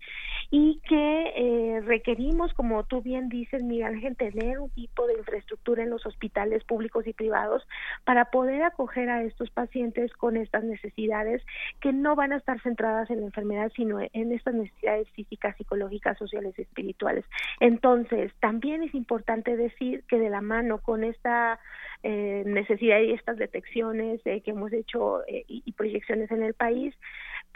y 0.51 0.79
que 0.87 1.33
eh, 1.35 1.81
requerimos, 1.81 2.53
como 2.53 2.83
tú 2.83 3.01
bien 3.01 3.29
dices, 3.29 3.63
Miguel 3.63 3.95
Ángel, 3.95 4.15
tener 4.15 4.59
un 4.59 4.69
tipo 4.69 5.07
de 5.07 5.17
infraestructura 5.17 5.81
en 5.81 5.89
los 5.89 6.05
hospitales 6.05 6.63
públicos 6.65 7.07
y 7.07 7.13
privados 7.13 7.67
para 8.03 8.25
poder 8.25 8.61
acoger 8.61 9.09
a 9.09 9.23
estos 9.23 9.49
pacientes 9.49 10.13
con 10.13 10.37
estas 10.37 10.63
necesidades 10.63 11.41
que 11.81 11.91
no 11.91 12.15
van 12.15 12.31
a 12.31 12.37
estar 12.37 12.61
centradas 12.75 13.09
en 13.09 13.21
la 13.21 13.27
enfermedad, 13.27 13.71
sino 13.75 13.99
en 14.01 14.31
estas 14.31 14.53
necesidades 14.53 15.09
físicas, 15.11 15.55
psicológicas, 15.57 16.17
sociales 16.17 16.53
y 16.57 16.63
espirituales. 16.63 17.25
Entonces, 17.59 18.31
también 18.39 18.83
es 18.83 18.93
importante 18.93 19.55
decir 19.55 20.03
que 20.07 20.19
de 20.19 20.29
la 20.29 20.41
mano 20.41 20.79
con 20.79 21.03
esta 21.03 21.59
eh, 22.03 22.43
necesidad 22.45 22.99
y 22.99 23.13
estas 23.13 23.37
detecciones 23.37 24.21
eh, 24.25 24.41
que 24.41 24.51
hemos 24.51 24.73
hecho 24.73 25.25
eh, 25.27 25.45
y 25.47 25.71
proyecciones 25.71 26.29
en 26.31 26.43
el 26.43 26.53
país, 26.53 26.93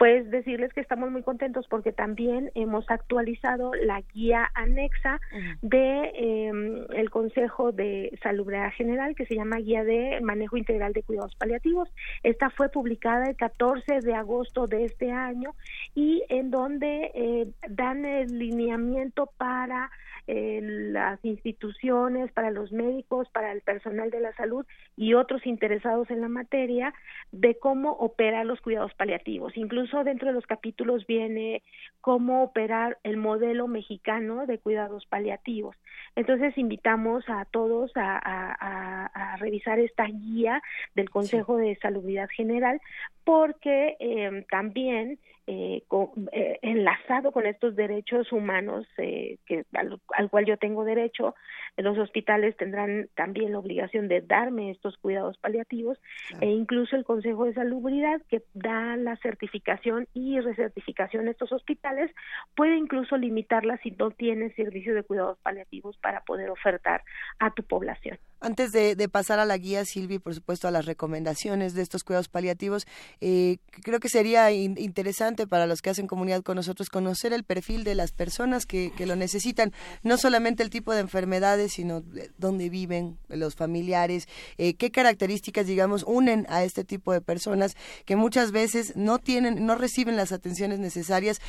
pues 0.00 0.30
decirles 0.30 0.72
que 0.72 0.80
estamos 0.80 1.10
muy 1.10 1.22
contentos 1.22 1.66
porque 1.68 1.92
también 1.92 2.50
hemos 2.54 2.90
actualizado 2.90 3.74
la 3.74 4.00
guía 4.14 4.50
anexa 4.54 5.20
de 5.60 6.10
em, 6.14 6.86
el 6.94 7.10
Consejo 7.10 7.70
de 7.70 8.18
Salubridad 8.22 8.72
General 8.72 9.14
que 9.14 9.26
se 9.26 9.34
llama 9.34 9.58
Guía 9.58 9.84
de 9.84 10.18
Manejo 10.22 10.56
Integral 10.56 10.94
de 10.94 11.02
Cuidados 11.02 11.34
Paliativos. 11.34 11.90
Esta 12.22 12.48
fue 12.48 12.70
publicada 12.70 13.26
el 13.26 13.36
14 13.36 14.00
de 14.00 14.14
agosto 14.14 14.66
de 14.66 14.86
este 14.86 15.12
año 15.12 15.54
y 15.94 16.22
en 16.30 16.50
donde 16.50 17.10
eh, 17.14 17.48
dan 17.68 18.06
el 18.06 18.38
lineamiento 18.38 19.30
para 19.36 19.90
las 20.26 21.24
instituciones, 21.24 22.30
para 22.32 22.50
los 22.50 22.72
médicos, 22.72 23.28
para 23.30 23.52
el 23.52 23.62
personal 23.62 24.10
de 24.10 24.20
la 24.20 24.32
salud 24.34 24.64
y 24.96 25.14
otros 25.14 25.46
interesados 25.46 26.10
en 26.10 26.20
la 26.20 26.28
materia 26.28 26.94
de 27.32 27.58
cómo 27.58 27.92
operar 27.92 28.46
los 28.46 28.60
cuidados 28.60 28.94
paliativos. 28.94 29.56
Incluso 29.56 29.89
dentro 30.04 30.28
de 30.28 30.34
los 30.34 30.46
capítulos 30.46 31.06
viene 31.06 31.62
cómo 32.00 32.42
operar 32.42 32.98
el 33.02 33.16
modelo 33.16 33.68
mexicano 33.68 34.46
de 34.46 34.58
cuidados 34.58 35.06
paliativos. 35.06 35.76
Entonces 36.16 36.56
invitamos 36.56 37.24
a 37.28 37.44
todos 37.44 37.92
a, 37.94 39.36
revisar 39.38 39.78
esta 39.78 40.06
guía 40.06 40.62
del 40.94 41.10
Consejo 41.10 41.56
de 41.56 41.76
Salubridad 41.76 42.28
General 42.34 42.80
porque 43.24 43.96
eh, 44.00 44.44
también 44.50 45.18
eh, 45.52 45.82
eh, 46.30 46.58
enlazado 46.62 47.32
con 47.32 47.44
estos 47.44 47.74
derechos 47.74 48.30
humanos 48.30 48.86
eh, 48.98 49.38
que 49.46 49.64
al, 49.72 50.30
cual 50.30 50.44
yo 50.46 50.56
tengo 50.56 50.84
derecho, 50.84 51.34
los 51.76 51.98
hospitales 51.98 52.56
tendrán 52.56 53.08
también 53.16 53.50
la 53.50 53.58
obligación 53.58 54.06
de 54.06 54.20
darme 54.20 54.70
estos 54.70 54.96
cuidados 54.98 55.38
paliativos 55.38 55.98
e 56.40 56.46
incluso 56.46 56.94
el 56.94 57.04
Consejo 57.04 57.46
de 57.46 57.54
Salubridad 57.54 58.22
que 58.28 58.44
da 58.54 58.96
la 58.96 59.16
certificación 59.16 60.06
y 60.14 60.38
recertificación 60.38 61.26
a 61.26 61.32
estos 61.32 61.50
hospitales 61.50 62.12
puede 62.54 62.76
incluso 62.76 63.16
limitarla 63.16 63.76
si 63.78 63.90
no 63.90 64.12
tiene 64.12 64.54
servicio 64.54 64.94
de 64.94 65.02
cuidados 65.02 65.38
paliativos 65.40 65.96
para 65.98 66.20
poder 66.20 66.50
ofertar 66.50 67.02
a 67.40 67.50
tu 67.50 67.64
población. 67.64 68.18
Antes 68.42 68.72
de, 68.72 68.96
pasar 69.08 69.38
a 69.38 69.44
la 69.44 69.58
guía, 69.58 69.84
Silvi, 69.84 70.18
por 70.18 70.34
supuesto, 70.34 70.66
a 70.66 70.70
las 70.70 70.86
recomendaciones 70.86 71.74
de 71.74 71.82
estos 71.82 72.04
cuidados 72.04 72.28
paliativos, 72.28 72.86
eh, 73.20 73.58
creo 73.82 74.00
que 74.00 74.08
sería 74.08 74.50
interesante 74.50 75.39
para 75.46 75.66
los 75.66 75.82
que 75.82 75.90
hacen 75.90 76.06
comunidad 76.06 76.42
con 76.42 76.56
nosotros 76.56 76.88
conocer 76.88 77.32
el 77.32 77.44
perfil 77.44 77.84
de 77.84 77.94
las 77.94 78.12
personas 78.12 78.66
que, 78.66 78.92
lo 79.00 79.16
necesitan, 79.16 79.72
no 80.02 80.18
solamente 80.18 80.62
el 80.62 80.70
tipo 80.70 80.92
de 80.92 81.00
enfermedades, 81.00 81.72
sino 81.72 82.02
dónde 82.38 82.68
viven 82.68 83.18
los 83.28 83.54
familiares, 83.54 84.28
eh, 84.58 84.74
qué 84.74 84.90
características, 84.90 85.66
digamos, 85.66 86.04
unen 86.06 86.46
a 86.48 86.64
este 86.64 86.84
tipo 86.84 87.12
de 87.12 87.20
personas 87.20 87.76
que 88.04 88.16
muchas 88.16 88.52
veces 88.52 88.96
no 88.96 89.18
tienen, 89.18 89.64
no 89.66 89.74
reciben 89.74 90.16
las 90.16 90.32
atenciones 90.32 90.78
necesarias 90.78 91.40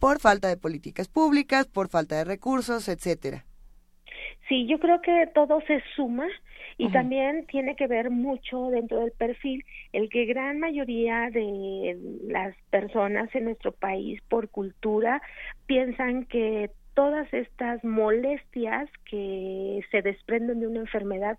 por 0.00 0.20
falta 0.20 0.48
de 0.48 0.56
políticas 0.56 1.08
públicas, 1.08 1.66
por 1.66 1.88
falta 1.88 2.16
de 2.16 2.24
recursos, 2.24 2.88
etcétera. 2.88 3.44
Sí, 4.48 4.66
yo 4.66 4.78
creo 4.78 5.00
que 5.00 5.28
todo 5.34 5.60
se 5.66 5.82
suma 5.96 6.26
y 6.76 6.90
también 6.90 7.46
tiene 7.46 7.76
que 7.76 7.86
ver 7.86 8.10
mucho 8.10 8.68
dentro 8.70 9.00
del 9.00 9.12
perfil 9.12 9.64
el 9.92 10.08
que 10.08 10.24
gran 10.24 10.58
mayoría 10.58 11.30
de 11.30 11.96
las 12.26 12.54
personas 12.70 13.32
en 13.34 13.44
nuestro 13.44 13.72
país 13.72 14.20
por 14.28 14.48
cultura 14.48 15.22
piensan 15.66 16.24
que 16.24 16.70
todas 16.94 17.32
estas 17.32 17.82
molestias 17.84 18.88
que 19.08 19.80
se 19.90 20.02
desprenden 20.02 20.60
de 20.60 20.68
una 20.68 20.80
enfermedad 20.80 21.38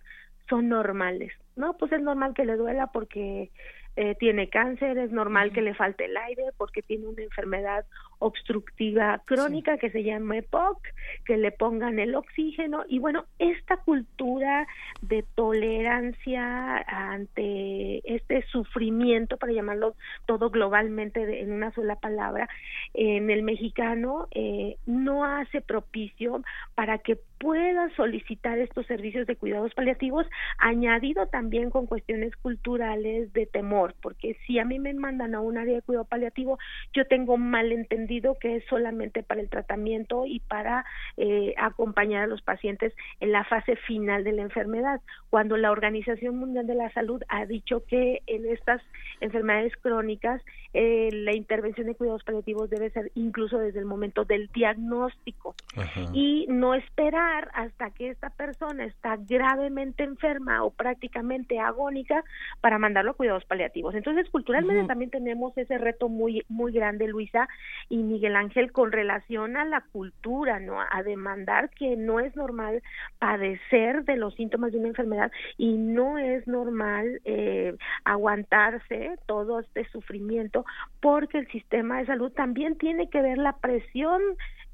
son 0.50 0.69
normales. 0.69 1.32
No, 1.56 1.78
pues 1.78 1.91
es 1.91 2.02
normal 2.02 2.34
que 2.34 2.45
le 2.45 2.56
duela 2.56 2.88
porque 2.88 3.50
eh, 3.95 4.15
tiene 4.19 4.50
cáncer, 4.50 4.98
es 4.98 5.12
normal 5.12 5.54
que 5.54 5.62
le 5.62 5.74
falte 5.74 6.06
el 6.06 6.17
aire 6.17 6.43
porque 6.58 6.82
tiene 6.82 7.08
una 7.08 7.24
enfermedad 7.24 7.86
obstructiva 8.19 9.21
crónica 9.25 9.78
que 9.78 9.89
se 9.91 10.04
llama 10.04 10.38
EPOC, 10.38 10.80
que 11.25 11.38
le 11.38 11.51
pongan 11.51 11.99
el 11.99 12.15
oxígeno. 12.15 12.84
Y 12.88 12.99
bueno, 12.99 13.25
esta 13.39 13.78
cultura 13.78 14.67
de 15.01 15.23
tolerancia 15.36 16.78
ante 16.88 18.01
este 18.15 18.43
sufrimiento, 18.47 19.38
para 19.38 19.54
llamarlo 19.54 19.95
todo 20.25 20.49
globalmente 20.49 21.41
en 21.41 21.51
una 21.51 21.71
sola 21.71 21.95
palabra, 21.95 22.49
en 22.93 23.30
el 23.30 23.43
mexicano 23.43 24.28
eh, 24.32 24.78
no 24.86 25.23
hace 25.25 25.62
propicio 25.62 26.43
para 26.75 26.99
que 26.99 27.19
pueda 27.39 27.89
solicitar 27.95 28.58
estos 28.60 28.86
servicios 28.88 29.28
de 29.28 29.36
cuidados 29.36 29.73
paliativos, 29.73 30.25
añadido 30.58 31.28
también 31.28 31.69
con 31.69 31.86
cuestiones 31.86 32.36
culturales 32.38 33.32
de 33.34 33.45
temor, 33.45 33.93
porque 34.01 34.38
si 34.45 34.58
a 34.60 34.65
mí 34.65 34.80
me 34.80 34.93
mandan 34.93 35.36
a 35.36 35.41
un 35.41 35.58
área 35.58 35.75
de 35.75 35.82
cuidado 35.82 36.06
paliativo, 36.06 36.58
yo 36.93 37.06
tengo 37.06 37.38
malentendido 37.38 38.05
que 38.39 38.58
es 38.58 38.65
solamente 38.65 39.24
para 39.24 39.41
el 39.41 39.50
tratamiento 39.50 40.26
y 40.26 40.39
para 40.39 40.86
eh, 41.18 41.54
acompañar 41.58 42.24
a 42.24 42.28
los 42.28 42.41
pacientes 42.41 42.94
en 43.20 43.32
la 43.32 43.44
fase 43.44 43.76
final 43.76 44.24
de 44.24 44.32
la 44.32 44.41
enfermedad, 44.41 45.02
cuando 45.30 45.58
la 45.58 45.72
Organización 45.72 46.38
Mundial 46.38 46.68
de 46.68 46.76
la 46.76 46.89
Salud 46.91 47.22
ha 47.28 47.46
dicho 47.46 47.84
que 47.86 48.22
en 48.28 48.46
estas 48.48 48.82
enfermedades 49.22 49.76
crónicas 49.78 50.41
eh, 50.74 51.10
la 51.13 51.34
intervención 51.34 51.88
de 51.88 51.96
cuidados 51.96 52.24
paliativos 52.24 52.70
debe 52.70 52.89
ser 52.89 53.10
incluso 53.15 53.58
desde 53.58 53.80
el 53.80 53.86
momento 53.86 54.26
del 54.26 54.50
diagnóstico. 54.54 55.56
Y 56.13 56.46
no 56.50 56.74
esperar 56.74 57.50
hasta 57.54 57.91
que 57.91 58.10
esta 58.10 58.30
persona 58.30 58.86
está 58.86 59.18
gravemente 59.18 60.04
enferma 60.04 60.63
o 60.63 60.72
prácticamente 60.72 61.60
agónica 61.60 62.24
para 62.60 62.78
mandarlo 62.78 63.12
a 63.12 63.13
cuidados 63.13 63.46
paliativos. 63.46 63.96
Entonces, 63.96 64.30
culturalmente 64.30 64.86
también 64.86 65.12
tenemos 65.12 65.58
ese 65.58 65.78
reto 65.78 66.10
muy 66.10 66.44
muy 66.50 66.74
grande, 66.74 67.08
Luisa, 67.08 67.48
y 67.89 67.95
Miguel 68.04 68.36
Ángel 68.36 68.72
con 68.72 68.92
relación 68.92 69.58
a 69.58 69.66
la 69.66 69.82
cultura, 69.82 70.60
¿no? 70.60 70.78
A 70.80 71.04
demandar 71.04 71.70
que 71.70 71.96
no 71.96 72.20
es 72.20 72.36
normal 72.36 72.82
padecer 73.20 74.04
de 74.04 74.18
los 74.18 74.36
síntomas 74.36 74.72
de 74.72 74.80
una 74.80 74.90
enfermedad 74.90 75.32
y 75.58 75.78
no 75.78 76.18
es 76.18 76.48
normal 76.48 77.22
eh, 77.26 77.76
aguantarse 78.04 79.18
todo 79.26 79.60
este 79.60 79.86
sufrimiento 79.90 80.66
porque 81.00 81.40
el 81.40 81.48
sistema 81.48 82.00
de 82.00 82.06
salud 82.06 82.32
también 82.32 82.78
tiene 82.78 83.10
que 83.10 83.22
ver 83.22 83.38
la 83.38 83.58
presión 83.58 84.22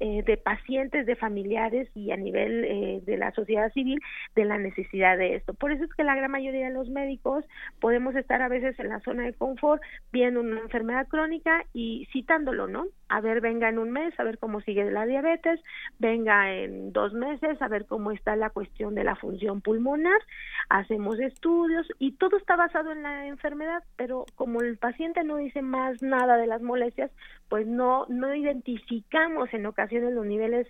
eh, 0.04 0.24
de 0.26 0.36
pacientes, 0.36 1.06
de 1.06 1.14
familiares 1.14 1.88
y 1.94 2.10
a 2.10 2.16
nivel 2.16 2.64
eh, 2.64 3.00
de 3.06 3.16
la 3.16 3.30
sociedad 3.30 3.72
civil 3.72 4.00
de 4.34 4.44
la 4.44 4.58
necesidad 4.58 5.16
de 5.16 5.36
esto. 5.36 5.54
Por 5.54 5.70
eso 5.70 5.84
es 5.84 5.94
que 5.94 6.02
la 6.02 6.16
gran 6.16 6.32
mayoría 6.32 6.66
de 6.66 6.74
los 6.74 6.88
médicos 6.88 7.44
podemos 7.80 8.16
estar 8.16 8.42
a 8.42 8.48
veces 8.48 8.76
en 8.80 8.88
la 8.88 8.98
zona 8.98 9.22
de 9.22 9.32
confort 9.32 9.80
viendo 10.10 10.40
una 10.40 10.58
enfermedad 10.58 11.06
crónica 11.06 11.64
y 11.72 12.08
citándolo, 12.12 12.66
¿no? 12.66 12.86
A 13.08 13.20
ver, 13.20 13.40
venga 13.40 13.68
en 13.68 13.78
un 13.78 13.92
mes, 13.92 14.18
a 14.18 14.24
ver 14.24 14.38
cómo 14.38 14.60
sigue 14.62 14.90
la 14.90 15.06
diabetes, 15.06 15.60
venga 16.00 16.52
en 16.52 16.92
dos 16.92 17.12
meses, 17.12 17.62
a 17.62 17.68
ver 17.68 17.86
cómo 17.86 18.10
está 18.10 18.34
la 18.34 18.50
cuestión 18.50 18.96
de 18.96 19.04
la 19.04 19.14
función 19.14 19.60
pulmonar, 19.60 20.20
hacemos 20.68 21.20
estudios 21.20 21.86
y 22.00 22.12
todo 22.16 22.38
está 22.38 22.56
basado 22.56 22.90
en 22.90 23.04
la 23.04 23.28
enfermedad, 23.28 23.84
pero 23.96 24.26
como 24.34 24.62
el 24.62 24.78
paciente 24.78 25.22
no 25.22 25.36
dice 25.36 25.62
más 25.62 26.02
nada 26.02 26.38
de 26.38 26.48
las 26.48 26.60
molestias, 26.60 27.12
pues 27.52 27.66
no, 27.66 28.06
no 28.08 28.34
identificamos 28.34 29.52
en 29.52 29.66
ocasiones 29.66 30.14
los 30.14 30.24
niveles 30.24 30.66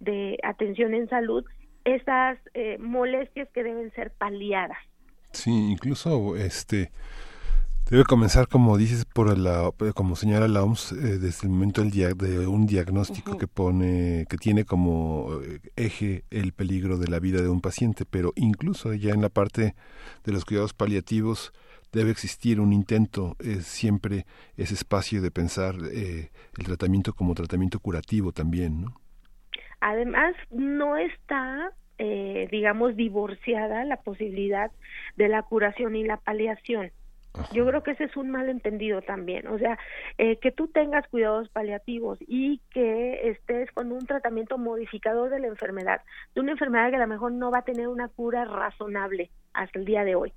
de 0.00 0.36
atención 0.42 0.92
en 0.92 1.08
salud 1.08 1.44
esas 1.84 2.40
eh, 2.54 2.76
molestias 2.80 3.48
que 3.54 3.62
deben 3.62 3.92
ser 3.92 4.10
paliadas. 4.10 4.78
Sí, 5.30 5.52
incluso 5.52 6.34
este 6.34 6.90
debe 7.88 8.02
comenzar 8.02 8.48
como 8.48 8.76
dices 8.76 9.04
por 9.04 9.38
la 9.38 9.70
como 9.94 10.16
señala 10.16 10.48
la 10.48 10.64
OMS 10.64 10.90
eh, 10.90 11.18
desde 11.18 11.46
el 11.46 11.50
momento 11.50 11.84
del 11.84 11.92
de 11.92 12.48
un 12.48 12.66
diagnóstico 12.66 13.38
que 13.38 13.46
pone 13.46 14.26
que 14.28 14.36
tiene 14.36 14.64
como 14.64 15.38
eh, 15.40 15.60
eje 15.76 16.24
el 16.30 16.52
peligro 16.52 16.98
de 16.98 17.06
la 17.06 17.20
vida 17.20 17.42
de 17.42 17.48
un 17.48 17.60
paciente, 17.60 18.06
pero 18.10 18.32
incluso 18.34 18.92
ya 18.92 19.14
en 19.14 19.22
la 19.22 19.28
parte 19.28 19.76
de 20.24 20.32
los 20.32 20.44
cuidados 20.44 20.74
paliativos 20.74 21.52
debe 21.94 22.10
existir 22.10 22.60
un 22.60 22.72
intento, 22.72 23.36
es 23.38 23.66
siempre 23.66 24.26
ese 24.56 24.74
espacio 24.74 25.22
de 25.22 25.30
pensar 25.30 25.76
eh, 25.92 26.30
el 26.58 26.64
tratamiento 26.64 27.14
como 27.14 27.34
tratamiento 27.34 27.78
curativo 27.80 28.32
también, 28.32 28.82
¿no? 28.82 29.00
Además, 29.80 30.34
no 30.50 30.96
está 30.96 31.72
eh, 31.98 32.48
digamos, 32.50 32.96
divorciada 32.96 33.84
la 33.84 33.98
posibilidad 33.98 34.72
de 35.16 35.28
la 35.28 35.42
curación 35.42 35.94
y 35.94 36.02
la 36.02 36.16
paliación. 36.16 36.90
Yo 37.52 37.66
creo 37.66 37.82
que 37.82 37.92
ese 37.92 38.04
es 38.04 38.16
un 38.16 38.30
malentendido 38.30 39.02
también, 39.02 39.48
o 39.48 39.58
sea, 39.58 39.76
eh, 40.18 40.36
que 40.36 40.52
tú 40.52 40.68
tengas 40.68 41.06
cuidados 41.08 41.48
paliativos 41.48 42.18
y 42.20 42.60
que 42.70 43.28
estés 43.28 43.72
con 43.72 43.90
un 43.90 44.06
tratamiento 44.06 44.56
modificador 44.56 45.30
de 45.30 45.40
la 45.40 45.48
enfermedad, 45.48 46.00
de 46.34 46.40
una 46.40 46.52
enfermedad 46.52 46.90
que 46.90 46.96
a 46.96 47.00
lo 47.00 47.08
mejor 47.08 47.32
no 47.32 47.50
va 47.50 47.58
a 47.58 47.64
tener 47.64 47.88
una 47.88 48.06
cura 48.06 48.44
razonable 48.44 49.30
hasta 49.52 49.80
el 49.80 49.84
día 49.84 50.04
de 50.04 50.14
hoy, 50.14 50.32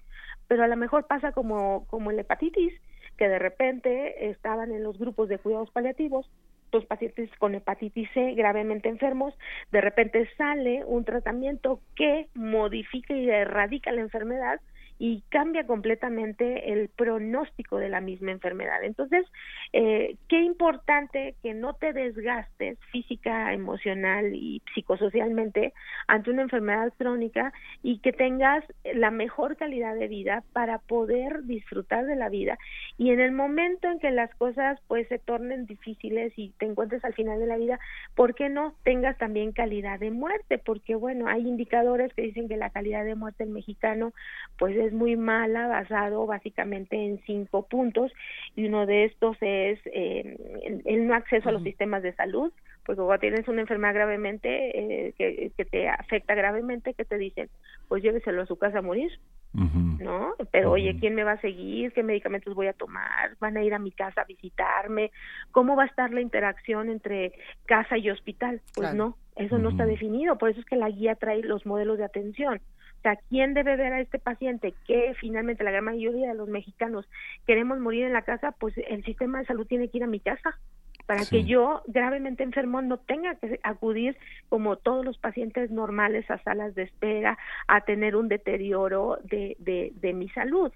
pero 0.48 0.64
a 0.64 0.68
lo 0.68 0.78
mejor 0.78 1.08
pasa 1.08 1.32
como, 1.32 1.86
como 1.88 2.12
la 2.12 2.22
hepatitis, 2.22 2.74
que 3.18 3.28
de 3.28 3.40
repente 3.40 4.30
estaban 4.30 4.72
en 4.72 4.84
los 4.84 4.98
grupos 4.98 5.28
de 5.28 5.40
cuidados 5.40 5.72
paliativos, 5.72 6.30
los 6.72 6.86
pacientes 6.86 7.30
con 7.40 7.56
hepatitis 7.56 8.10
C 8.14 8.34
gravemente 8.34 8.90
enfermos, 8.90 9.34
de 9.72 9.82
repente 9.82 10.30
sale 10.38 10.84
un 10.86 11.06
tratamiento 11.06 11.80
que 11.96 12.28
modifica 12.36 13.14
y 13.14 13.30
erradica 13.30 13.92
la 13.92 14.02
enfermedad 14.02 14.60
y 15.00 15.24
cambia 15.30 15.66
completamente 15.66 16.72
el 16.72 16.90
pronóstico 16.90 17.78
de 17.78 17.90
la 17.90 18.02
misma 18.02 18.32
enfermedad. 18.32 18.84
Entonces, 18.84 19.26
eh, 19.74 20.16
qué 20.28 20.42
importante 20.42 21.36
que 21.44 21.54
no 21.54 21.74
te 21.74 21.94
desgastes 21.94 22.78
física, 22.92 23.54
emocional 23.54 24.34
y 24.34 24.62
psicosocialmente 24.74 25.74
ante 26.08 26.32
una 26.32 26.42
enfermedad 26.44 26.94
crónica 26.98 27.54
y 27.84 28.00
que 28.00 28.14
tengas 28.14 28.64
la 28.94 29.12
mejor 29.12 29.58
calidad 29.58 29.96
de 29.96 30.08
vida 30.08 30.44
para 30.54 30.80
poder 30.80 31.44
disfrutar 31.44 32.06
de 32.06 32.16
la 32.16 32.30
vida 32.30 32.58
y 32.98 33.12
en 33.12 33.20
el 33.20 33.32
momento 33.32 33.88
en 33.90 34.00
que 34.00 34.12
las 34.12 34.34
cosas 34.36 34.80
pues 34.88 35.08
se 35.08 35.20
tornen 35.20 35.66
difíciles 35.66 36.34
y 36.36 36.50
te 36.58 36.66
encuentres 36.66 37.04
al 37.06 37.14
final 37.14 37.40
de 37.40 37.48
la 37.48 37.58
vida, 37.58 37.80
¿por 38.16 38.34
qué 38.34 38.50
no 38.50 38.74
tengas 38.84 39.18
también 39.18 39.52
calidad 39.52 40.00
de 40.00 40.12
muerte? 40.12 40.58
Porque 40.58 40.96
bueno, 40.96 41.28
hay 41.28 41.48
indicadores 41.48 42.14
que 42.14 42.24
dicen 42.24 42.48
que 42.48 42.58
la 42.58 42.70
calidad 42.70 43.06
de 43.06 43.16
muerte 43.16 43.44
del 43.44 43.54
mexicano 43.54 44.14
pues 44.58 44.76
es 44.76 44.87
muy 44.94 45.16
mala, 45.16 45.68
basado 45.68 46.26
básicamente 46.26 46.96
en 46.96 47.20
cinco 47.26 47.68
puntos, 47.68 48.12
y 48.56 48.68
uno 48.68 48.86
de 48.86 49.06
estos 49.06 49.38
es 49.42 49.80
eh, 49.86 50.82
el, 50.86 51.08
no 51.08 51.16
acceso 51.16 51.50
a 51.50 51.52
los 51.52 51.64
sistemas 51.64 52.04
de 52.04 52.14
salud, 52.14 52.52
porque 52.86 53.02
cuando 53.02 53.20
tienes 53.20 53.48
una 53.48 53.62
enfermedad 53.62 53.94
gravemente, 53.94 55.08
eh, 55.08 55.14
que, 55.18 55.52
que, 55.56 55.66
te 55.66 55.90
afecta 55.90 56.36
gravemente, 56.36 56.94
que 56.94 57.04
te 57.04 57.18
dicen, 57.18 57.50
pues 57.88 58.02
lléveselo 58.02 58.42
a 58.42 58.46
su 58.46 58.58
casa 58.58 58.80
a 58.80 58.82
morir, 58.82 59.12
¿no? 59.54 60.36
Pero 60.52 60.72
oye, 60.72 60.98
¿quién 61.00 61.16
me 61.16 61.24
va 61.24 61.34
a 61.34 61.42
seguir? 61.42 61.92
¿Qué 61.92 62.04
medicamentos 62.04 62.54
voy 62.56 62.68
a 62.68 62.74
tomar? 62.74 63.36
¿Van 63.40 63.58
a 63.58 63.64
ir 63.64 63.74
a 63.74 63.80
mi 63.80 63.92
casa 63.92 64.22
a 64.22 64.26
visitarme? 64.26 65.12
¿Cómo 65.52 65.76
va 65.76 65.84
a 65.84 65.88
estar 65.88 66.12
la 66.12 66.22
interacción 66.22 66.90
entre 66.90 67.34
casa 67.66 67.98
y 67.98 68.10
hospital? 68.10 68.62
Pues 68.74 68.94
no, 68.94 69.18
eso 69.36 69.58
no 69.58 69.70
está 69.70 69.86
definido, 69.86 70.38
por 70.38 70.50
eso 70.50 70.60
es 70.60 70.66
que 70.66 70.76
la 70.76 70.90
guía 70.90 71.16
trae 71.16 71.42
los 71.42 71.66
modelos 71.66 71.98
de 71.98 72.06
atención. 72.06 72.62
O 73.00 73.02
sea, 73.02 73.18
¿quién 73.30 73.54
debe 73.54 73.76
ver 73.76 73.94
a 73.94 74.02
este 74.02 74.20
paciente? 74.20 74.74
Que 74.86 75.14
finalmente 75.20 75.64
la 75.64 75.72
gran 75.72 75.86
mayoría 75.86 76.30
de 76.30 76.36
los 76.36 76.50
mexicanos 76.50 77.08
queremos 77.46 77.80
morir 77.80 78.06
en 78.06 78.14
la 78.14 78.24
casa, 78.24 78.54
pues 78.60 78.74
el 78.78 79.04
sistema 79.04 79.40
de 79.40 79.46
salud 79.46 79.68
tiene 79.68 79.90
que 79.90 79.98
ir 79.98 80.04
a 80.04 80.08
mi 80.08 80.20
casa 80.20 80.58
para 81.06 81.26
que 81.26 81.46
yo 81.46 81.84
gravemente 81.88 82.44
enfermo 82.44 82.82
no 82.82 82.98
tenga 82.98 83.36
que 83.36 83.60
acudir 83.64 84.18
como 84.50 84.76
todos 84.76 85.06
los 85.06 85.18
pacientes 85.18 85.72
normales 85.72 86.30
a 86.30 86.38
salas 86.44 86.76
de 86.76 86.84
espera 86.84 87.38
a 87.68 87.82
tener 87.82 88.18
un 88.18 88.28
deterioro 88.28 89.18
de, 89.24 89.56
de, 89.60 89.94
de 89.96 90.14
mi 90.14 90.28
salud. 90.30 90.72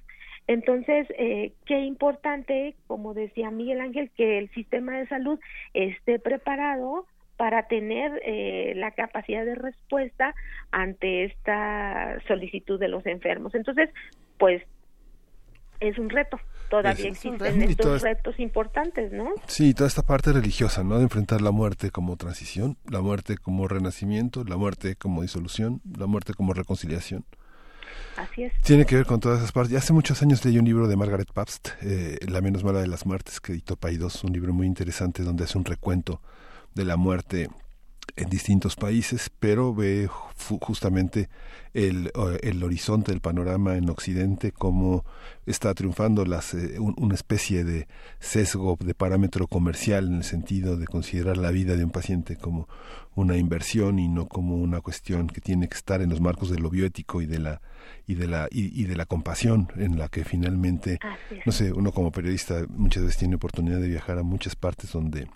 Entonces, 0.47 1.07
eh, 1.17 1.51
qué 1.65 1.79
importante, 1.81 2.75
como 2.87 3.13
decía 3.13 3.51
Miguel 3.51 3.81
Ángel, 3.81 4.09
que 4.15 4.37
el 4.37 4.49
sistema 4.51 4.97
de 4.97 5.07
salud 5.07 5.39
esté 5.73 6.17
preparado 6.17 7.05
para 7.41 7.63
tener 7.63 8.21
eh, 8.23 8.73
la 8.75 8.91
capacidad 8.91 9.43
de 9.43 9.55
respuesta 9.55 10.35
ante 10.69 11.25
esta 11.25 12.19
solicitud 12.27 12.79
de 12.79 12.87
los 12.87 13.03
enfermos. 13.07 13.55
Entonces, 13.55 13.89
pues 14.37 14.61
es 15.79 15.97
un 15.97 16.11
reto. 16.11 16.39
Todavía 16.69 17.07
existen 17.07 17.63
estos 17.63 18.03
retos 18.03 18.39
importantes, 18.39 19.11
¿no? 19.11 19.33
Sí, 19.47 19.73
toda 19.73 19.87
esta 19.87 20.03
parte 20.03 20.31
religiosa, 20.31 20.83
¿no? 20.83 20.97
De 20.97 21.01
enfrentar 21.01 21.41
la 21.41 21.49
muerte 21.49 21.89
como 21.89 22.15
transición, 22.15 22.77
la 22.87 23.01
muerte 23.01 23.37
como 23.37 23.67
renacimiento, 23.67 24.43
la 24.43 24.57
muerte 24.57 24.95
como 24.95 25.23
disolución, 25.23 25.81
la 25.97 26.05
muerte 26.05 26.35
como 26.35 26.53
reconciliación. 26.53 27.25
Así 28.17 28.43
es. 28.43 28.53
Tiene 28.61 28.85
que 28.85 28.97
ver 28.97 29.07
con 29.07 29.19
todas 29.19 29.39
esas 29.39 29.51
partes. 29.51 29.75
Hace 29.75 29.93
muchos 29.93 30.21
años 30.21 30.45
leí 30.45 30.59
un 30.59 30.65
libro 30.65 30.87
de 30.87 30.95
Margaret 30.95 31.33
Pabst, 31.33 31.69
eh, 31.81 32.19
La 32.29 32.41
menos 32.41 32.63
mala 32.63 32.81
de 32.81 32.87
las 32.87 33.07
muertes, 33.07 33.39
que 33.39 33.53
editó 33.53 33.77
Paidós, 33.77 34.23
un 34.23 34.31
libro 34.31 34.53
muy 34.53 34.67
interesante 34.67 35.23
donde 35.23 35.45
hace 35.45 35.57
un 35.57 35.65
recuento 35.65 36.21
de 36.75 36.85
la 36.85 36.97
muerte 36.97 37.49
en 38.15 38.29
distintos 38.29 38.75
países, 38.75 39.31
pero 39.39 39.73
ve 39.73 40.09
justamente 40.59 41.29
el, 41.73 42.11
el, 42.41 42.63
horizonte, 42.63 43.11
el 43.11 43.21
panorama 43.21 43.77
en 43.77 43.89
Occidente, 43.89 44.51
como 44.51 45.05
está 45.45 45.73
triunfando 45.73 46.25
las, 46.25 46.53
eh, 46.53 46.77
una 46.79 47.15
especie 47.15 47.63
de 47.63 47.87
sesgo 48.19 48.77
de 48.79 48.93
parámetro 48.93 49.47
comercial 49.47 50.07
en 50.07 50.15
el 50.15 50.23
sentido 50.23 50.77
de 50.77 50.87
considerar 50.87 51.37
la 51.37 51.51
vida 51.51 51.75
de 51.75 51.85
un 51.85 51.91
paciente 51.91 52.35
como 52.35 52.67
una 53.15 53.37
inversión 53.37 53.99
y 53.99 54.07
no 54.07 54.27
como 54.27 54.55
una 54.55 54.81
cuestión 54.81 55.27
que 55.27 55.41
tiene 55.41 55.67
que 55.67 55.75
estar 55.75 56.01
en 56.01 56.09
los 56.09 56.21
marcos 56.21 56.49
de 56.49 56.59
lo 56.59 56.69
bioético 56.69 57.21
y 57.21 57.25
de 57.25 57.39
la 57.39 57.61
y 58.07 58.15
de 58.15 58.27
la 58.27 58.47
y, 58.51 58.83
de 58.85 58.95
la 58.95 59.05
compasión 59.05 59.67
en 59.75 59.97
la 59.97 60.07
que 60.07 60.23
finalmente 60.23 60.99
no 61.45 61.51
sé 61.51 61.73
uno 61.73 61.91
como 61.91 62.11
periodista 62.11 62.65
muchas 62.69 63.03
veces 63.03 63.17
tiene 63.17 63.35
oportunidad 63.35 63.79
de 63.79 63.87
viajar 63.87 64.17
a 64.17 64.23
muchas 64.23 64.55
partes 64.55 64.91
donde 64.91 65.27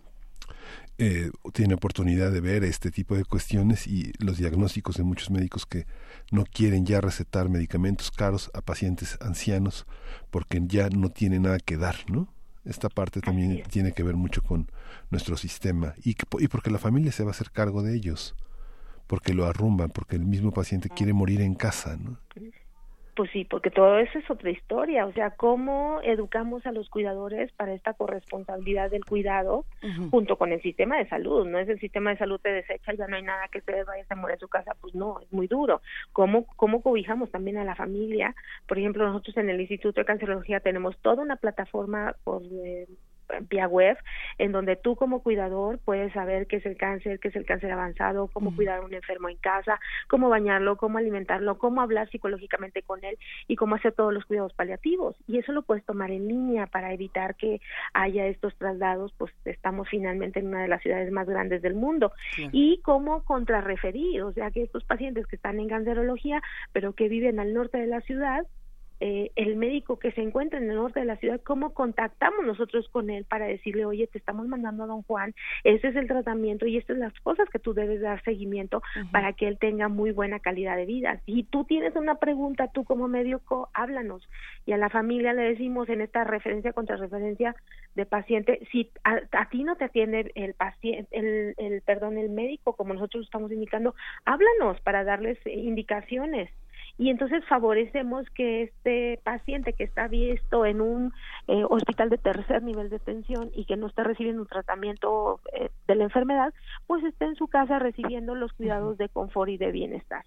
eh, 0.97 1.29
tiene 1.53 1.73
oportunidad 1.73 2.31
de 2.31 2.39
ver 2.39 2.63
este 2.63 2.89
tipo 2.89 3.15
de 3.15 3.25
cuestiones 3.25 3.85
y 3.85 4.13
los 4.19 4.37
diagnósticos 4.37 4.95
de 4.95 5.03
muchos 5.03 5.29
médicos 5.29 5.65
que 5.65 5.87
no 6.31 6.45
quieren 6.45 6.85
ya 6.85 7.01
recetar 7.01 7.49
medicamentos 7.49 8.11
caros 8.11 8.49
a 8.53 8.61
pacientes 8.61 9.17
ancianos 9.19 9.85
porque 10.31 10.61
ya 10.65 10.89
no 10.89 11.09
tiene 11.09 11.39
nada 11.39 11.59
que 11.59 11.75
dar, 11.75 11.97
¿no? 12.09 12.33
Esta 12.63 12.89
parte 12.89 13.19
también 13.19 13.63
tiene 13.69 13.91
que 13.91 14.03
ver 14.03 14.15
mucho 14.15 14.41
con 14.41 14.71
nuestro 15.11 15.37
sistema 15.37 15.93
y, 16.03 16.15
y 16.39 16.47
porque 16.47 16.71
la 16.71 16.79
familia 16.79 17.11
se 17.11 17.23
va 17.23 17.29
a 17.29 17.31
hacer 17.31 17.51
cargo 17.51 17.83
de 17.83 17.93
ellos, 17.93 18.33
porque 19.05 19.33
lo 19.33 19.45
arrumban, 19.45 19.89
porque 19.89 20.15
el 20.15 20.25
mismo 20.25 20.51
paciente 20.51 20.89
quiere 20.89 21.13
morir 21.13 21.41
en 21.41 21.55
casa, 21.55 21.97
¿no? 21.97 22.19
Pues 23.15 23.31
sí, 23.31 23.45
porque 23.45 23.71
todo 23.71 23.97
eso 23.97 24.19
es 24.19 24.29
otra 24.29 24.49
historia, 24.49 25.05
o 25.05 25.13
sea, 25.13 25.31
cómo 25.31 26.01
educamos 26.03 26.65
a 26.65 26.73
los 26.73 26.89
cuidadores 26.89 27.49
para 27.53 27.73
esta 27.73 27.93
corresponsabilidad 27.93 28.91
del 28.91 29.05
cuidado 29.05 29.63
junto 30.11 30.37
con 30.37 30.51
el 30.51 30.61
sistema 30.61 30.97
de 30.97 31.07
salud, 31.07 31.47
no 31.47 31.57
es 31.57 31.69
el 31.69 31.79
sistema 31.79 32.09
de 32.09 32.17
salud 32.17 32.41
te 32.41 32.51
desecha, 32.51 32.93
ya 32.93 33.07
no 33.07 33.15
hay 33.15 33.23
nada 33.23 33.47
que 33.47 33.61
se 33.61 33.83
vaya 33.85 34.03
a 34.09 34.15
morir 34.15 34.33
en 34.33 34.39
su 34.41 34.49
casa, 34.49 34.75
pues 34.81 34.95
no, 34.95 35.21
es 35.21 35.31
muy 35.31 35.47
duro. 35.47 35.81
¿Cómo, 36.11 36.45
cómo 36.57 36.81
cobijamos 36.81 37.31
también 37.31 37.57
a 37.57 37.63
la 37.63 37.75
familia? 37.75 38.35
Por 38.67 38.79
ejemplo, 38.79 39.05
nosotros 39.05 39.37
en 39.37 39.49
el 39.49 39.61
Instituto 39.61 40.01
de 40.01 40.05
Cancerología 40.05 40.59
tenemos 40.59 40.97
toda 40.97 41.23
una 41.23 41.37
plataforma 41.37 42.15
por 42.25 42.43
eh, 42.43 42.85
vía 43.49 43.67
web, 43.67 43.97
en 44.37 44.51
donde 44.51 44.75
tú 44.75 44.95
como 44.95 45.21
cuidador 45.21 45.79
puedes 45.79 46.13
saber 46.13 46.47
qué 46.47 46.57
es 46.57 46.65
el 46.65 46.77
cáncer, 46.77 47.19
qué 47.19 47.29
es 47.29 47.35
el 47.35 47.45
cáncer 47.45 47.71
avanzado, 47.71 48.27
cómo 48.27 48.55
cuidar 48.55 48.79
a 48.79 48.85
un 48.85 48.93
enfermo 48.93 49.29
en 49.29 49.37
casa, 49.37 49.79
cómo 50.07 50.29
bañarlo, 50.29 50.77
cómo 50.77 50.97
alimentarlo, 50.97 51.57
cómo 51.57 51.81
hablar 51.81 52.09
psicológicamente 52.09 52.81
con 52.81 53.03
él 53.03 53.17
y 53.47 53.55
cómo 53.55 53.75
hacer 53.75 53.93
todos 53.93 54.13
los 54.13 54.25
cuidados 54.25 54.53
paliativos. 54.53 55.15
Y 55.27 55.39
eso 55.39 55.51
lo 55.51 55.63
puedes 55.63 55.85
tomar 55.85 56.11
en 56.11 56.27
línea 56.27 56.67
para 56.67 56.93
evitar 56.93 57.35
que 57.35 57.61
haya 57.93 58.25
estos 58.27 58.55
traslados, 58.57 59.13
pues 59.17 59.33
estamos 59.45 59.87
finalmente 59.89 60.39
en 60.39 60.47
una 60.47 60.61
de 60.61 60.67
las 60.67 60.81
ciudades 60.81 61.11
más 61.11 61.27
grandes 61.27 61.61
del 61.61 61.75
mundo. 61.75 62.11
Y 62.51 62.81
cómo 62.81 63.23
contrarreferir, 63.23 64.21
o 64.23 64.33
sea, 64.33 64.51
que 64.51 64.63
estos 64.63 64.83
pacientes 64.83 65.27
que 65.27 65.35
están 65.35 65.59
en 65.59 65.69
cancerología, 65.69 66.41
pero 66.71 66.93
que 66.93 67.09
viven 67.09 67.39
al 67.39 67.53
norte 67.53 67.77
de 67.77 67.87
la 67.87 68.01
ciudad, 68.01 68.45
eh, 68.99 69.31
el 69.35 69.57
médico 69.57 69.99
que 69.99 70.11
se 70.13 70.21
encuentra 70.21 70.57
en 70.57 70.69
el 70.69 70.75
norte 70.75 71.01
de 71.01 71.05
la 71.05 71.17
ciudad, 71.17 71.41
cómo 71.43 71.73
contactamos 71.73 72.45
nosotros 72.45 72.87
con 72.89 73.09
él 73.09 73.25
para 73.25 73.45
decirle, 73.45 73.85
oye, 73.85 74.07
te 74.07 74.17
estamos 74.17 74.47
mandando 74.47 74.83
a 74.83 74.87
don 74.87 75.03
Juan, 75.03 75.33
ese 75.63 75.89
es 75.89 75.95
el 75.95 76.07
tratamiento 76.07 76.65
y 76.65 76.77
estas 76.77 76.95
son 76.95 76.99
las 76.99 77.13
cosas 77.21 77.49
que 77.49 77.59
tú 77.59 77.73
debes 77.73 78.01
dar 78.01 78.23
seguimiento 78.23 78.81
para 79.11 79.33
que 79.33 79.47
él 79.47 79.57
tenga 79.59 79.89
muy 79.89 80.11
buena 80.11 80.39
calidad 80.39 80.77
de 80.77 80.85
vida. 80.85 81.21
Si 81.25 81.43
tú 81.43 81.65
tienes 81.65 81.95
una 81.95 82.15
pregunta, 82.15 82.69
tú 82.73 82.85
como 82.85 83.07
médico, 83.07 83.69
háblanos. 83.73 84.27
Y 84.65 84.71
a 84.71 84.77
la 84.77 84.89
familia 84.89 85.33
le 85.33 85.43
decimos 85.43 85.89
en 85.89 86.01
esta 86.01 86.23
referencia 86.23 86.73
contra 86.73 86.95
referencia 86.95 87.55
de 87.95 88.05
paciente, 88.05 88.67
si 88.71 88.91
a, 89.03 89.49
ti 89.49 89.63
no 89.63 89.75
te 89.75 89.85
atiende 89.85 90.31
el 90.35 90.53
paciente, 90.53 91.07
el, 91.11 91.53
el, 91.57 91.81
perdón, 91.81 92.17
el 92.17 92.29
médico, 92.29 92.73
como 92.73 92.93
nosotros 92.93 93.25
estamos 93.25 93.51
indicando, 93.51 93.95
háblanos 94.25 94.79
para 94.81 95.03
darles 95.03 95.37
indicaciones 95.45 96.49
y 96.97 97.09
entonces 97.09 97.43
favorecemos 97.47 98.25
que 98.33 98.63
este 98.63 99.19
paciente 99.23 99.73
que 99.73 99.83
está 99.83 100.07
visto 100.07 100.65
en 100.65 100.81
un 100.81 101.13
eh, 101.47 101.63
hospital 101.69 102.09
de 102.09 102.17
tercer 102.17 102.63
nivel 102.63 102.89
de 102.89 102.97
atención 102.97 103.51
y 103.53 103.65
que 103.65 103.75
no 103.75 103.87
está 103.87 104.03
recibiendo 104.03 104.41
un 104.41 104.47
tratamiento 104.47 105.41
eh, 105.53 105.69
de 105.87 105.95
la 105.95 106.05
enfermedad, 106.05 106.53
pues 106.87 107.03
esté 107.03 107.25
en 107.25 107.35
su 107.35 107.47
casa 107.47 107.79
recibiendo 107.79 108.33
los 108.33 108.53
cuidados 108.53 108.97
de 108.97 109.09
confort 109.09 109.49
y 109.49 109.57
de 109.57 109.71
bienestar. 109.71 110.23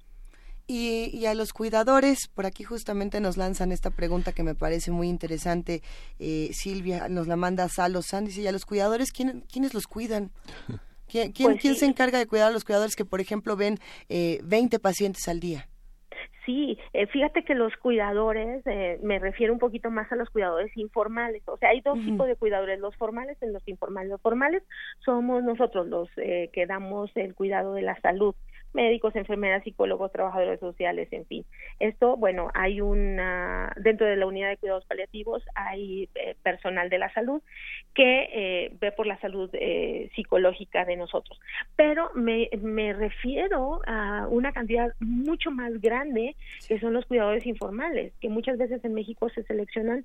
Y, 0.70 1.24
a 1.24 1.32
los 1.32 1.54
cuidadores, 1.54 2.28
por 2.28 2.44
aquí 2.44 2.62
justamente 2.62 3.20
nos 3.20 3.38
lanzan 3.38 3.72
esta 3.72 3.88
pregunta 3.88 4.32
que 4.32 4.42
me 4.42 4.54
parece 4.54 4.90
muy 4.90 5.08
interesante. 5.08 5.80
Eh, 6.18 6.50
Silvia 6.52 7.08
nos 7.08 7.26
la 7.26 7.36
manda 7.36 7.64
a 7.64 7.68
Salo 7.70 8.02
San, 8.02 8.26
dice, 8.26 8.42
¿y 8.42 8.46
a 8.48 8.52
los 8.52 8.66
cuidadores 8.66 9.10
quién, 9.10 9.44
quiénes 9.50 9.72
los 9.72 9.86
cuidan? 9.86 10.30
¿Quién, 11.08 11.32
quién, 11.32 11.56
pues 11.58 11.78
se 11.78 11.86
encarga 11.86 12.18
de 12.18 12.26
cuidar 12.26 12.48
a 12.48 12.50
los 12.50 12.66
cuidadores 12.66 12.94
que, 12.94 13.06
por 13.06 13.22
ejemplo, 13.22 13.56
ven 13.56 13.78
eh, 14.10 14.40
20 14.44 14.78
pacientes 14.78 15.26
al 15.26 15.40
día? 15.40 15.66
Sí, 16.48 16.78
eh, 16.94 17.06
fíjate 17.08 17.44
que 17.44 17.54
los 17.54 17.76
cuidadores, 17.76 18.62
eh, 18.64 18.98
me 19.02 19.18
refiero 19.18 19.52
un 19.52 19.58
poquito 19.58 19.90
más 19.90 20.10
a 20.10 20.16
los 20.16 20.30
cuidadores 20.30 20.74
informales, 20.78 21.42
o 21.46 21.58
sea, 21.58 21.68
hay 21.68 21.82
dos 21.82 22.02
tipos 22.02 22.26
de 22.26 22.36
cuidadores, 22.36 22.80
los 22.80 22.96
formales 22.96 23.36
y 23.42 23.48
los 23.48 23.68
informales. 23.68 24.08
Los 24.08 24.22
formales 24.22 24.62
somos 25.04 25.44
nosotros 25.44 25.86
los 25.88 26.08
eh, 26.16 26.48
que 26.54 26.64
damos 26.64 27.10
el 27.16 27.34
cuidado 27.34 27.74
de 27.74 27.82
la 27.82 28.00
salud, 28.00 28.34
médicos, 28.78 29.16
enfermeras, 29.16 29.64
psicólogos, 29.64 30.12
trabajadores 30.12 30.60
sociales, 30.60 31.08
en 31.10 31.26
fin. 31.26 31.44
Esto, 31.80 32.16
bueno, 32.16 32.48
hay 32.54 32.80
una, 32.80 33.72
dentro 33.76 34.06
de 34.06 34.14
la 34.14 34.26
unidad 34.26 34.50
de 34.50 34.56
cuidados 34.56 34.84
paliativos 34.84 35.42
hay 35.56 36.08
eh, 36.14 36.36
personal 36.44 36.88
de 36.88 36.98
la 36.98 37.12
salud 37.12 37.42
que 37.92 38.28
eh, 38.32 38.76
ve 38.80 38.92
por 38.92 39.08
la 39.08 39.18
salud 39.18 39.50
eh, 39.52 40.10
psicológica 40.14 40.84
de 40.84 40.96
nosotros. 40.96 41.40
Pero 41.74 42.10
me, 42.14 42.48
me 42.62 42.92
refiero 42.92 43.80
a 43.84 44.28
una 44.30 44.52
cantidad 44.52 44.92
mucho 45.00 45.50
más 45.50 45.80
grande 45.80 46.36
que 46.68 46.78
son 46.78 46.92
los 46.92 47.04
cuidadores 47.06 47.46
informales, 47.46 48.12
que 48.20 48.28
muchas 48.28 48.58
veces 48.58 48.84
en 48.84 48.94
México 48.94 49.28
se 49.30 49.42
seleccionan 49.42 50.04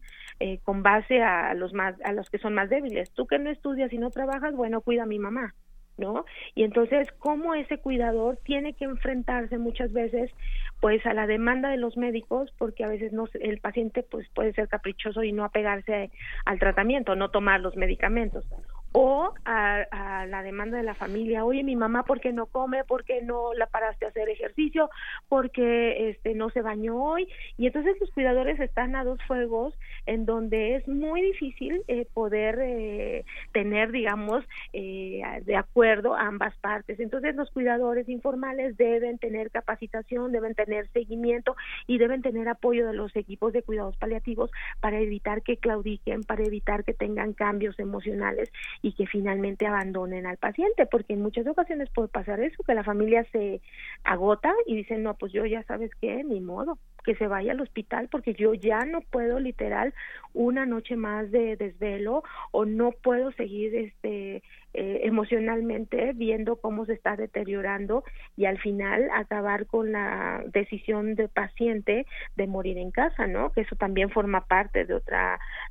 con 0.64 0.82
base 0.82 1.22
a 1.22 1.54
los 1.54 1.74
más, 1.74 1.96
a 2.04 2.12
los 2.12 2.28
que 2.32 2.40
son 2.40 2.56
más 2.56 2.70
débiles. 2.70 3.12
Tú 3.12 3.28
que 3.28 3.38
no 3.38 3.52
estudias 3.52 3.94
y 3.94 4.00
no 4.00 4.10
trabajas, 4.10 4.56
bueno, 4.56 4.82
cuida 4.82 5.04
a 5.04 5.06
mi 5.06 5.20
mamá 5.20 5.54
¿no? 5.98 6.26
Y 6.56 6.64
entonces, 6.64 7.08
¿cómo 7.20 7.54
ese 7.54 7.78
cuidador 7.78 8.38
tiene 8.44 8.74
que 8.74 8.86
enfrentarse 8.86 9.58
muchas 9.58 9.92
veces, 9.94 10.32
pues, 10.80 11.06
a 11.06 11.14
la 11.14 11.28
demanda 11.28 11.70
de 11.70 11.78
los 11.78 11.98
médicos, 11.98 12.52
porque 12.58 12.84
a 12.84 12.90
veces 12.90 13.14
no, 13.14 13.26
el 13.34 13.60
paciente, 13.60 14.04
pues, 14.04 14.28
puede 14.30 14.54
ser 14.54 14.68
caprichoso 14.68 15.24
y 15.24 15.32
no 15.32 15.44
apegarse 15.44 16.12
al 16.46 16.60
tratamiento, 16.60 17.16
no 17.16 17.30
tomar 17.30 17.62
los 17.62 17.76
medicamentos, 17.76 18.46
o 18.94 19.34
a, 19.46 20.26
la 20.28 20.44
demanda 20.44 20.78
de 20.78 20.84
la 20.84 20.94
familia, 20.94 21.44
oye, 21.44 21.64
mi 21.64 21.76
mamá, 21.76 22.04
¿por 22.04 22.22
qué 22.22 22.32
no 22.32 22.46
come? 22.46 22.84
¿Por 22.86 23.04
qué 23.04 23.22
no 23.22 23.54
la 23.54 23.66
paraste 23.66 24.06
a 24.06 24.10
hacer 24.10 24.30
ejercicio? 24.30 24.90
¿Por 25.28 25.52
qué 25.52 26.10
este, 26.10 26.34
no 26.34 26.50
se 26.52 26.62
bañó 26.62 27.04
hoy? 27.04 27.28
Y 27.58 27.68
entonces 27.68 27.98
los 28.00 28.10
cuidadores 28.12 28.60
están 28.60 28.96
a 28.96 29.04
dos 29.04 29.20
fuegos 29.28 29.78
en 30.06 30.26
donde 30.26 30.76
es 30.76 30.88
muy 30.88 31.22
difícil 31.22 31.84
eh, 31.88 32.06
poder 32.14 32.60
eh, 32.62 33.26
tener, 33.52 33.92
digamos, 33.92 34.46
eh, 34.72 35.22
de 35.44 35.56
acuerdo 35.56 36.16
ambas 36.16 36.56
partes. 36.58 37.00
Entonces 37.00 37.36
los 37.36 37.50
cuidadores 37.52 38.08
informales 38.08 38.78
deben 38.78 39.18
tener 39.18 39.52
capacitación, 39.52 40.32
deben 40.32 40.54
tener 40.54 40.88
seguimiento 40.90 41.56
y 41.88 41.98
deben 41.98 42.22
tener 42.22 42.48
apoyo 42.48 42.88
de 42.88 42.94
los 42.94 43.16
equipos 43.16 43.54
de 43.54 43.64
cuidados 43.64 43.98
paliativos 43.98 44.52
para 44.80 45.00
evitar 45.00 45.42
que 45.42 45.58
claudiquen, 45.58 46.24
para 46.24 46.44
evitar 46.44 46.84
que 46.84 46.94
tengan 46.94 47.34
cambios 47.34 47.80
emocionales 47.80 48.52
y 48.84 48.92
que 48.94 49.08
finalmente 49.08 49.66
abandonen 49.66 50.28
al 50.28 50.38
paciente, 50.38 50.86
porque 50.86 51.14
en 51.14 51.22
muchas 51.22 51.48
ocasiones 51.48 51.90
puede 51.96 52.10
pasar 52.10 52.42
eso, 52.42 52.62
que 52.64 52.76
la 52.76 52.84
familia 52.84 53.26
se 53.32 53.62
agota 54.04 54.54
y 54.66 54.76
dice, 54.76 54.98
no, 54.98 55.16
pues 55.16 55.32
yo 55.32 55.46
ya 55.46 55.64
sabes 55.64 55.90
qué, 56.02 56.22
ni 56.26 56.42
modo, 56.42 56.78
que 57.04 57.16
se 57.16 57.28
vaya 57.28 57.52
al 57.52 57.62
hospital 57.62 58.08
porque 58.10 58.34
yo 58.34 58.54
ya 58.54 58.86
no 58.86 59.02
puedo 59.02 59.40
literal 59.40 59.94
una 60.34 60.66
noche 60.66 60.96
más 60.96 61.32
de 61.32 61.56
desvelo 61.56 62.24
o 62.52 62.66
no 62.66 62.92
puedo 62.92 63.32
seguir 63.34 63.76
este 63.76 64.44
eh, 64.76 65.02
emocionalmente 65.04 66.14
viendo 66.16 66.56
cómo 66.56 66.86
se 66.86 66.94
está 66.94 67.16
deteriorando 67.16 68.04
y 68.36 68.46
al 68.46 68.58
final 68.58 69.08
acabar 69.14 69.68
con 69.68 69.92
la 69.92 70.44
decisión 70.48 71.14
del 71.14 71.30
paciente 71.30 72.08
de 72.36 72.48
morir 72.48 72.80
en 72.80 72.90
casa, 72.90 73.28
¿no? 73.28 73.52
Que 73.52 73.62
eso 73.62 73.76
también 73.76 74.10
forma 74.10 74.46
parte 74.46 74.86
de 74.86 74.96
otro 74.96 75.18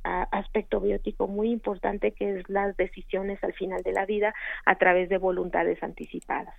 aspecto 0.03 0.79
biótico 0.79 1.27
muy 1.27 1.51
importante 1.51 2.11
que 2.11 2.39
es 2.39 2.49
las 2.49 2.77
decisiones 2.77 3.43
al 3.43 3.53
final 3.53 3.83
de 3.83 3.91
la 3.91 4.05
vida 4.05 4.33
a 4.65 4.75
través 4.77 5.09
de 5.09 5.17
voluntades 5.17 5.83
anticipadas. 5.83 6.55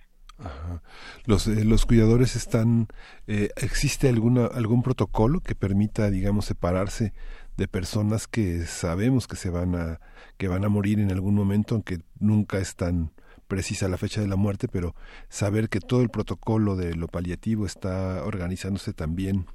Los, 1.25 1.47
eh, 1.47 1.63
los 1.63 1.85
cuidadores 1.85 2.35
están, 2.35 2.87
eh, 3.27 3.49
¿existe 3.55 4.09
alguna, 4.09 4.45
algún 4.45 4.83
protocolo 4.83 5.39
que 5.39 5.55
permita, 5.55 6.09
digamos, 6.09 6.45
separarse 6.45 7.13
de 7.57 7.67
personas 7.67 8.27
que 8.27 8.65
sabemos 8.65 9.27
que 9.27 9.37
se 9.37 9.49
van 9.49 9.75
a, 9.75 9.99
que 10.37 10.47
van 10.47 10.65
a 10.65 10.69
morir 10.69 10.99
en 10.99 11.11
algún 11.11 11.35
momento, 11.35 11.75
aunque 11.75 12.01
nunca 12.19 12.59
es 12.59 12.75
tan 12.75 13.11
precisa 13.47 13.87
la 13.87 13.97
fecha 13.97 14.21
de 14.21 14.27
la 14.27 14.35
muerte, 14.35 14.67
pero 14.67 14.95
saber 15.29 15.69
que 15.69 15.79
todo 15.79 16.01
el 16.01 16.09
protocolo 16.09 16.75
de 16.75 16.95
lo 16.95 17.07
paliativo 17.07 17.65
está 17.65 18.23
organizándose 18.25 18.93
también 18.93 19.45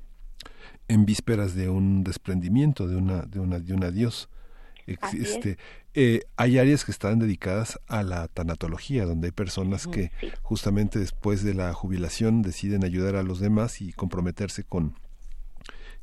en 0.88 1.04
vísperas 1.04 1.54
de 1.54 1.68
un 1.68 2.04
desprendimiento, 2.04 2.88
de 2.88 2.96
una, 2.96 3.22
de 3.22 3.40
una, 3.40 3.58
de 3.58 3.74
un 3.74 3.84
adiós. 3.84 4.28
Este, 5.12 5.56
eh, 5.94 6.22
hay 6.36 6.58
áreas 6.58 6.84
que 6.84 6.92
están 6.92 7.18
dedicadas 7.18 7.80
a 7.88 8.02
la 8.02 8.28
tanatología, 8.28 9.06
donde 9.06 9.28
hay 9.28 9.32
personas 9.32 9.86
que 9.86 10.12
justamente 10.42 10.98
después 10.98 11.42
de 11.42 11.54
la 11.54 11.72
jubilación 11.72 12.42
deciden 12.42 12.84
ayudar 12.84 13.16
a 13.16 13.22
los 13.22 13.40
demás 13.40 13.80
y 13.80 13.92
comprometerse 13.92 14.62
con 14.64 14.94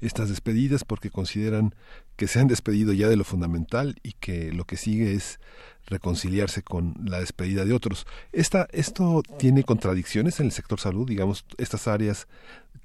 estas 0.01 0.29
despedidas 0.29 0.83
porque 0.83 1.09
consideran 1.09 1.73
que 2.17 2.27
se 2.27 2.39
han 2.39 2.47
despedido 2.47 2.93
ya 2.93 3.07
de 3.07 3.15
lo 3.15 3.23
fundamental 3.23 3.95
y 4.03 4.13
que 4.13 4.51
lo 4.51 4.65
que 4.65 4.77
sigue 4.77 5.13
es 5.13 5.39
reconciliarse 5.87 6.63
con 6.63 6.95
la 7.03 7.19
despedida 7.19 7.65
de 7.65 7.73
otros. 7.73 8.05
Esta, 8.33 8.67
¿Esto 8.71 9.23
tiene 9.39 9.63
contradicciones 9.63 10.39
en 10.39 10.47
el 10.47 10.51
sector 10.51 10.79
salud? 10.79 11.07
Digamos, 11.07 11.45
estas 11.57 11.87
áreas 11.87 12.27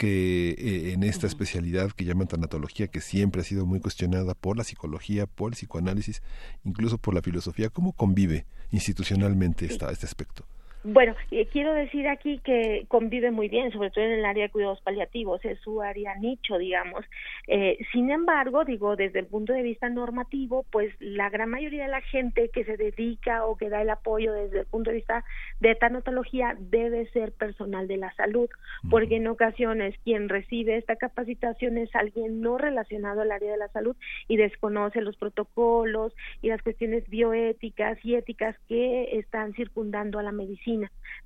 que 0.02 0.56
eh, 0.58 0.92
en 0.94 1.04
esta 1.04 1.28
especialidad 1.28 1.92
que 1.92 2.04
llaman 2.04 2.26
tanatología, 2.26 2.88
que 2.88 3.00
siempre 3.00 3.40
ha 3.40 3.44
sido 3.44 3.66
muy 3.66 3.78
cuestionada 3.78 4.34
por 4.34 4.56
la 4.56 4.64
psicología, 4.64 5.28
por 5.28 5.52
el 5.52 5.54
psicoanálisis, 5.54 6.22
incluso 6.64 6.98
por 6.98 7.14
la 7.14 7.22
filosofía, 7.22 7.70
¿cómo 7.70 7.92
convive 7.92 8.44
institucionalmente 8.72 9.64
esta, 9.64 9.92
este 9.92 10.06
aspecto? 10.06 10.44
Bueno, 10.84 11.14
eh, 11.30 11.46
quiero 11.46 11.72
decir 11.74 12.08
aquí 12.08 12.40
que 12.40 12.86
convive 12.88 13.30
muy 13.30 13.48
bien, 13.48 13.70
sobre 13.70 13.90
todo 13.90 14.04
en 14.04 14.12
el 14.12 14.24
área 14.24 14.46
de 14.46 14.50
cuidados 14.50 14.80
paliativos, 14.80 15.44
es 15.44 15.60
su 15.60 15.80
área 15.80 16.16
nicho, 16.16 16.58
digamos. 16.58 17.04
Eh, 17.46 17.78
sin 17.92 18.10
embargo, 18.10 18.64
digo, 18.64 18.96
desde 18.96 19.20
el 19.20 19.26
punto 19.26 19.52
de 19.52 19.62
vista 19.62 19.88
normativo, 19.88 20.66
pues 20.72 20.92
la 20.98 21.30
gran 21.30 21.50
mayoría 21.50 21.84
de 21.84 21.90
la 21.90 22.00
gente 22.00 22.50
que 22.52 22.64
se 22.64 22.76
dedica 22.76 23.46
o 23.46 23.56
que 23.56 23.68
da 23.68 23.80
el 23.80 23.90
apoyo 23.90 24.32
desde 24.32 24.60
el 24.60 24.66
punto 24.66 24.90
de 24.90 24.96
vista 24.96 25.24
de 25.60 25.76
tanatología 25.76 26.56
debe 26.58 27.06
ser 27.10 27.30
personal 27.30 27.86
de 27.86 27.98
la 27.98 28.12
salud, 28.14 28.50
porque 28.90 29.16
en 29.16 29.28
ocasiones 29.28 29.94
quien 30.02 30.28
recibe 30.28 30.78
esta 30.78 30.96
capacitación 30.96 31.78
es 31.78 31.94
alguien 31.94 32.40
no 32.40 32.58
relacionado 32.58 33.20
al 33.20 33.30
área 33.30 33.52
de 33.52 33.58
la 33.58 33.68
salud 33.68 33.94
y 34.26 34.36
desconoce 34.36 35.00
los 35.00 35.16
protocolos 35.16 36.12
y 36.40 36.48
las 36.48 36.60
cuestiones 36.60 37.08
bioéticas 37.08 38.04
y 38.04 38.16
éticas 38.16 38.56
que 38.68 39.16
están 39.16 39.52
circundando 39.52 40.18
a 40.18 40.24
la 40.24 40.32
medicina 40.32 40.71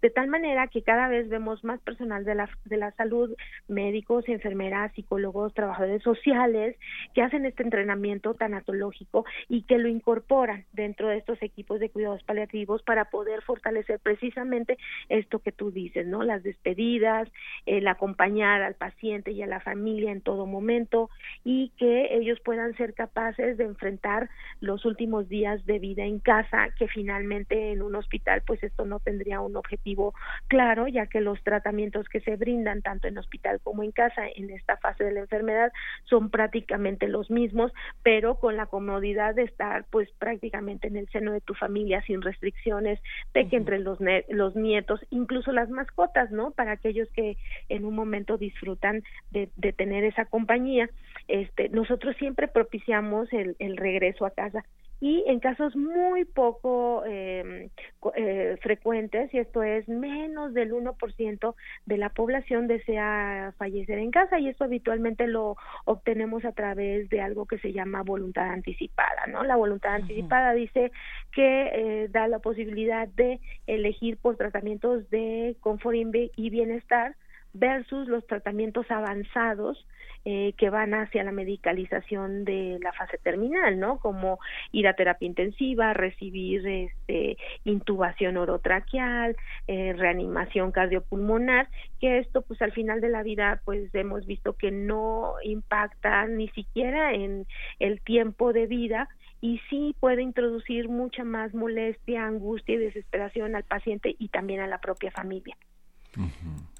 de 0.02 0.10
tal 0.10 0.28
manera 0.28 0.68
que 0.68 0.82
cada 0.82 1.08
vez 1.08 1.28
vemos 1.28 1.64
más 1.64 1.80
personal 1.80 2.24
de 2.24 2.34
la, 2.34 2.50
de 2.64 2.76
la 2.76 2.92
salud, 2.92 3.34
médicos, 3.68 4.28
enfermeras, 4.28 4.92
psicólogos, 4.94 5.54
trabajadores 5.54 6.02
sociales, 6.02 6.76
que 7.14 7.22
hacen 7.22 7.46
este 7.46 7.62
entrenamiento 7.62 8.34
tanatológico 8.34 9.24
y 9.48 9.62
que 9.62 9.78
lo 9.78 9.88
incorporan 9.88 10.64
dentro 10.72 11.08
de 11.08 11.18
estos 11.18 11.42
equipos 11.42 11.80
de 11.80 11.90
cuidados 11.90 12.22
paliativos 12.24 12.82
para 12.82 13.06
poder 13.06 13.42
fortalecer 13.42 14.00
precisamente 14.00 14.78
esto 15.08 15.38
que 15.38 15.52
tú 15.52 15.70
dices, 15.70 16.06
¿no? 16.06 16.22
Las 16.22 16.42
despedidas, 16.42 17.28
el 17.64 17.88
acompañar 17.88 18.62
al 18.62 18.74
paciente 18.74 19.32
y 19.32 19.42
a 19.42 19.46
la 19.46 19.60
familia 19.60 20.12
en 20.12 20.20
todo 20.20 20.46
momento 20.46 21.10
y 21.44 21.70
que 21.78 22.14
ellos 22.16 22.38
puedan 22.44 22.76
ser 22.76 22.94
capaces 22.94 23.56
de 23.56 23.64
enfrentar 23.64 24.28
los 24.60 24.84
últimos 24.84 25.28
días 25.28 25.64
de 25.66 25.78
vida 25.78 26.04
en 26.04 26.18
casa, 26.18 26.68
que 26.78 26.88
finalmente 26.88 27.72
en 27.72 27.82
un 27.82 27.94
hospital 27.94 28.42
pues 28.46 28.62
esto 28.62 28.84
no 28.84 29.00
tendría 29.00 29.35
un 29.40 29.56
objetivo 29.56 30.14
claro, 30.48 30.88
ya 30.88 31.06
que 31.06 31.20
los 31.20 31.42
tratamientos 31.42 32.08
que 32.08 32.20
se 32.20 32.36
brindan 32.36 32.82
tanto 32.82 33.08
en 33.08 33.18
hospital 33.18 33.60
como 33.62 33.82
en 33.82 33.92
casa 33.92 34.22
en 34.34 34.50
esta 34.50 34.76
fase 34.76 35.04
de 35.04 35.12
la 35.12 35.20
enfermedad 35.20 35.72
son 36.04 36.30
prácticamente 36.30 37.08
los 37.08 37.30
mismos, 37.30 37.72
pero 38.02 38.36
con 38.36 38.56
la 38.56 38.66
comodidad 38.66 39.34
de 39.34 39.42
estar 39.44 39.84
pues 39.90 40.10
prácticamente 40.18 40.88
en 40.88 40.96
el 40.96 41.08
seno 41.08 41.32
de 41.32 41.40
tu 41.40 41.54
familia 41.54 42.02
sin 42.02 42.22
restricciones, 42.22 43.00
de 43.34 43.48
que 43.48 43.56
entre 43.56 43.78
los, 43.78 43.98
los 44.28 44.56
nietos, 44.56 45.00
incluso 45.10 45.52
las 45.52 45.68
mascotas, 45.70 46.30
¿no? 46.30 46.50
Para 46.50 46.72
aquellos 46.72 47.08
que 47.12 47.36
en 47.68 47.84
un 47.84 47.94
momento 47.94 48.36
disfrutan 48.36 49.02
de, 49.30 49.50
de 49.56 49.72
tener 49.72 50.04
esa 50.04 50.24
compañía, 50.24 50.88
este, 51.28 51.68
nosotros 51.68 52.16
siempre 52.16 52.48
propiciamos 52.48 53.32
el, 53.32 53.56
el 53.58 53.76
regreso 53.76 54.26
a 54.26 54.30
casa 54.30 54.64
y 55.00 55.24
en 55.26 55.40
casos 55.40 55.74
muy 55.76 56.24
poco 56.24 57.02
eh, 57.06 57.70
eh, 58.14 58.56
frecuentes, 58.62 59.32
y 59.34 59.38
esto 59.38 59.62
es 59.62 59.88
menos 59.88 60.54
del 60.54 60.72
1% 60.72 61.54
de 61.86 61.98
la 61.98 62.10
población 62.10 62.66
desea 62.66 63.52
fallecer 63.58 63.98
en 63.98 64.10
casa 64.10 64.38
y 64.38 64.48
esto 64.48 64.64
habitualmente 64.64 65.26
lo 65.26 65.56
obtenemos 65.84 66.44
a 66.44 66.52
través 66.52 67.08
de 67.10 67.20
algo 67.20 67.46
que 67.46 67.58
se 67.58 67.72
llama 67.72 68.02
voluntad 68.02 68.50
anticipada, 68.50 69.26
¿no? 69.28 69.42
La 69.42 69.56
voluntad 69.56 69.94
anticipada 69.94 70.52
dice 70.52 70.92
que 71.32 71.70
eh, 71.74 72.08
da 72.08 72.28
la 72.28 72.38
posibilidad 72.38 73.08
de 73.08 73.40
elegir 73.66 74.16
por 74.18 74.36
tratamientos 74.36 75.08
de 75.10 75.56
confort 75.60 75.96
y 76.36 76.50
bienestar 76.50 77.16
versus 77.52 78.08
los 78.08 78.26
tratamientos 78.26 78.90
avanzados 78.90 79.86
eh, 80.28 80.54
que 80.58 80.70
van 80.70 80.92
hacia 80.92 81.22
la 81.22 81.30
medicalización 81.30 82.44
de 82.44 82.80
la 82.82 82.92
fase 82.92 83.16
terminal, 83.16 83.78
¿no? 83.78 84.00
Como 84.00 84.40
ir 84.72 84.88
a 84.88 84.94
terapia 84.94 85.24
intensiva, 85.24 85.92
recibir 85.92 86.66
este, 86.66 87.36
intubación 87.62 88.36
orotraqueal, 88.36 89.36
eh, 89.68 89.92
reanimación 89.96 90.72
cardiopulmonar, 90.72 91.68
que 92.00 92.18
esto 92.18 92.42
pues 92.42 92.60
al 92.60 92.72
final 92.72 93.00
de 93.00 93.08
la 93.08 93.22
vida 93.22 93.62
pues 93.64 93.94
hemos 93.94 94.26
visto 94.26 94.54
que 94.54 94.72
no 94.72 95.34
impacta 95.44 96.26
ni 96.26 96.48
siquiera 96.48 97.14
en 97.14 97.46
el 97.78 98.00
tiempo 98.00 98.52
de 98.52 98.66
vida 98.66 99.08
y 99.40 99.60
sí 99.70 99.94
puede 100.00 100.22
introducir 100.22 100.88
mucha 100.88 101.22
más 101.22 101.54
molestia, 101.54 102.26
angustia 102.26 102.74
y 102.74 102.78
desesperación 102.78 103.54
al 103.54 103.62
paciente 103.62 104.16
y 104.18 104.26
también 104.30 104.58
a 104.58 104.66
la 104.66 104.80
propia 104.80 105.12
familia. 105.12 105.56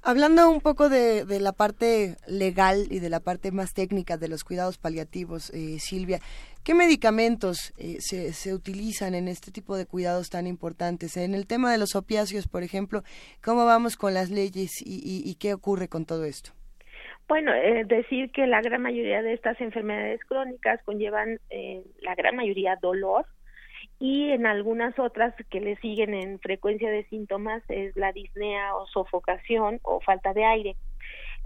Hablando 0.03 0.49
un 0.49 0.61
poco 0.61 0.89
de, 0.89 1.25
la 1.39 1.51
parte 1.51 2.15
legal 2.27 2.87
y 2.89 2.99
de 2.99 3.09
la 3.09 3.19
parte 3.19 3.51
más 3.51 3.73
técnica 3.73 4.17
de 4.17 4.29
los 4.29 4.43
cuidados 4.43 4.77
paliativos, 4.77 5.49
eh, 5.53 5.79
Silvia, 5.79 6.19
¿qué 6.63 6.73
medicamentos 6.73 7.73
eh, 7.77 7.97
se, 7.99 8.33
se, 8.33 8.53
utilizan 8.53 9.15
en 9.15 9.27
este 9.27 9.51
tipo 9.51 9.75
de 9.75 9.85
cuidados 9.85 10.29
tan 10.29 10.47
importantes? 10.47 11.17
En 11.17 11.33
el 11.33 11.45
tema 11.45 11.71
de 11.71 11.77
los 11.77 11.95
opiáceos, 11.95 12.47
por 12.47 12.63
ejemplo, 12.63 13.03
¿cómo 13.43 13.65
vamos 13.65 13.97
con 13.97 14.13
las 14.13 14.31
leyes 14.31 14.71
y, 14.85 15.35
qué 15.39 15.53
ocurre 15.53 15.87
con 15.87 16.05
todo 16.05 16.25
esto? 16.25 16.51
Bueno, 17.27 17.53
eh, 17.53 17.83
decir 17.85 18.31
que 18.31 18.47
la 18.47 18.61
gran 18.61 18.81
mayoría 18.81 19.21
de 19.21 19.33
estas 19.33 19.59
enfermedades 19.59 20.21
crónicas 20.23 20.81
conllevan 20.83 21.39
la 22.01 22.15
gran 22.15 22.37
mayoría 22.37 22.77
dolor, 22.81 23.25
y 23.99 24.31
en 24.31 24.45
algunas 24.45 24.97
otras 24.99 25.33
que 25.49 25.59
le 25.59 25.75
siguen 25.77 26.13
en 26.13 26.39
frecuencia 26.39 26.89
de 26.91 27.05
síntomas 27.05 27.63
es 27.67 27.95
la 27.95 28.11
disnea 28.11 28.75
o 28.75 28.85
sofocación 28.87 29.79
o 29.83 29.99
falta 30.01 30.33
de 30.33 30.45
aire. 30.45 30.77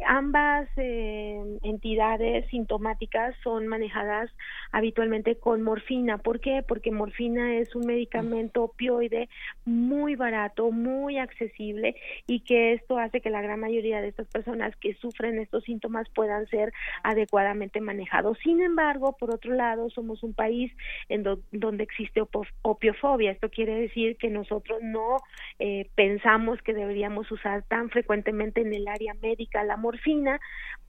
Ambas 0.05 0.67
eh, 0.77 1.39
entidades 1.63 2.49
sintomáticas 2.49 3.35
son 3.43 3.67
manejadas 3.67 4.29
habitualmente 4.71 5.37
con 5.37 5.61
morfina. 5.61 6.17
¿Por 6.17 6.39
qué? 6.39 6.63
Porque 6.67 6.91
morfina 6.91 7.55
es 7.55 7.75
un 7.75 7.85
medicamento 7.85 8.63
opioide 8.63 9.29
muy 9.65 10.15
barato, 10.15 10.71
muy 10.71 11.17
accesible 11.17 11.95
y 12.27 12.41
que 12.41 12.73
esto 12.73 12.97
hace 12.97 13.21
que 13.21 13.29
la 13.29 13.41
gran 13.41 13.59
mayoría 13.59 14.01
de 14.01 14.07
estas 14.07 14.27
personas 14.27 14.75
que 14.77 14.93
sufren 14.95 15.39
estos 15.39 15.63
síntomas 15.63 16.09
puedan 16.09 16.47
ser 16.47 16.73
adecuadamente 17.03 17.81
manejados. 17.81 18.37
Sin 18.43 18.61
embargo, 18.61 19.15
por 19.17 19.33
otro 19.33 19.53
lado, 19.53 19.89
somos 19.89 20.23
un 20.23 20.33
país 20.33 20.71
en 21.09 21.23
donde 21.51 21.83
existe 21.83 22.21
opiofobia. 22.61 23.31
Esto 23.31 23.49
quiere 23.49 23.75
decir 23.75 24.17
que 24.17 24.29
nosotros 24.29 24.79
no 24.81 25.17
eh, 25.59 25.89
pensamos 25.95 26.61
que 26.61 26.73
deberíamos 26.73 27.31
usar 27.31 27.63
tan 27.63 27.89
frecuentemente 27.89 28.61
en 28.61 28.73
el 28.73 28.87
área 28.87 29.13
médica 29.15 29.63
la 29.63 29.77
morfina, 29.81 30.39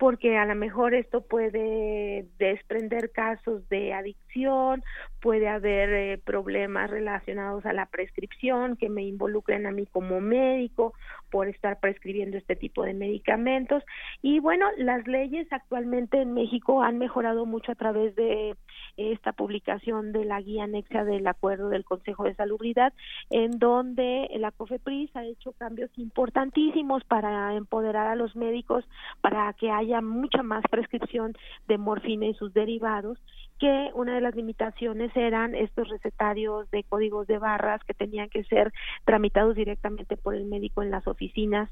porque 0.03 0.37
a 0.37 0.47
lo 0.47 0.57
mejor 0.57 0.95
esto 0.95 1.21
puede 1.21 2.27
desprender 2.37 3.13
casos 3.13 3.69
de 3.69 3.93
adicción, 3.93 4.83
puede 5.21 5.47
haber 5.47 5.93
eh, 5.93 6.19
problemas 6.19 6.91
relacionados 6.91 7.65
a 7.67 7.73
la 7.73 7.87
prescripción 7.87 8.77
que 8.77 8.89
me 8.89 9.05
involucren 9.05 9.65
a 9.65 9.71
mí 9.71 9.87
como 9.87 10.21
médico 10.21 10.93
por 11.31 11.47
estar 11.47 11.79
prescribiendo 11.79 12.37
este 12.37 12.57
tipo 12.57 12.83
de 12.83 12.95
medicamentos. 12.95 13.85
Y 14.23 14.41
bueno, 14.41 14.67
las 14.77 15.07
leyes 15.07 15.47
actualmente 15.53 16.21
en 16.21 16.35
México 16.35 16.83
han 16.83 16.99
mejorado 16.99 17.47
mucho 17.47 17.71
a 17.71 17.77
través 17.77 18.17
de 18.17 18.57
esta 18.97 19.33
publicación 19.33 20.11
de 20.11 20.25
la 20.25 20.41
guía 20.41 20.65
anexa 20.65 21.05
del 21.05 21.27
acuerdo 21.29 21.69
del 21.69 21.85
Consejo 21.85 22.25
de 22.25 22.35
Salubridad, 22.35 22.93
en 23.31 23.53
donde 23.61 24.29
la 24.37 24.51
COFEPRIS 24.51 25.15
ha 25.15 25.25
hecho 25.25 25.53
cambios 25.53 25.91
importantísimos 25.97 27.05
para 27.05 27.55
empoderar 27.55 28.09
a 28.09 28.17
los 28.17 28.35
médicos 28.35 28.85
para 29.21 29.53
que 29.53 29.71
haya 29.71 29.92
mucha 30.01 30.43
más 30.43 30.65
prescripción 30.71 31.35
de 31.69 31.79
morfina 31.79 32.27
y 32.27 32.35
sus 32.35 32.55
derivados 32.55 33.19
que 33.59 33.91
una 33.95 34.15
de 34.15 34.21
las 34.21 34.35
limitaciones 34.35 35.15
eran 35.15 35.55
estos 35.55 35.89
recetarios 35.89 36.71
de 36.71 36.85
códigos 36.85 37.27
de 37.27 37.39
barras 37.39 37.83
que 37.85 37.95
tenían 37.95 38.29
que 38.29 38.45
ser 38.45 38.73
tramitados 39.05 39.55
directamente 39.55 40.17
por 40.17 40.35
el 40.35 40.47
médico 40.47 40.83
en 40.83 40.91
las 40.91 41.07
oficinas 41.07 41.71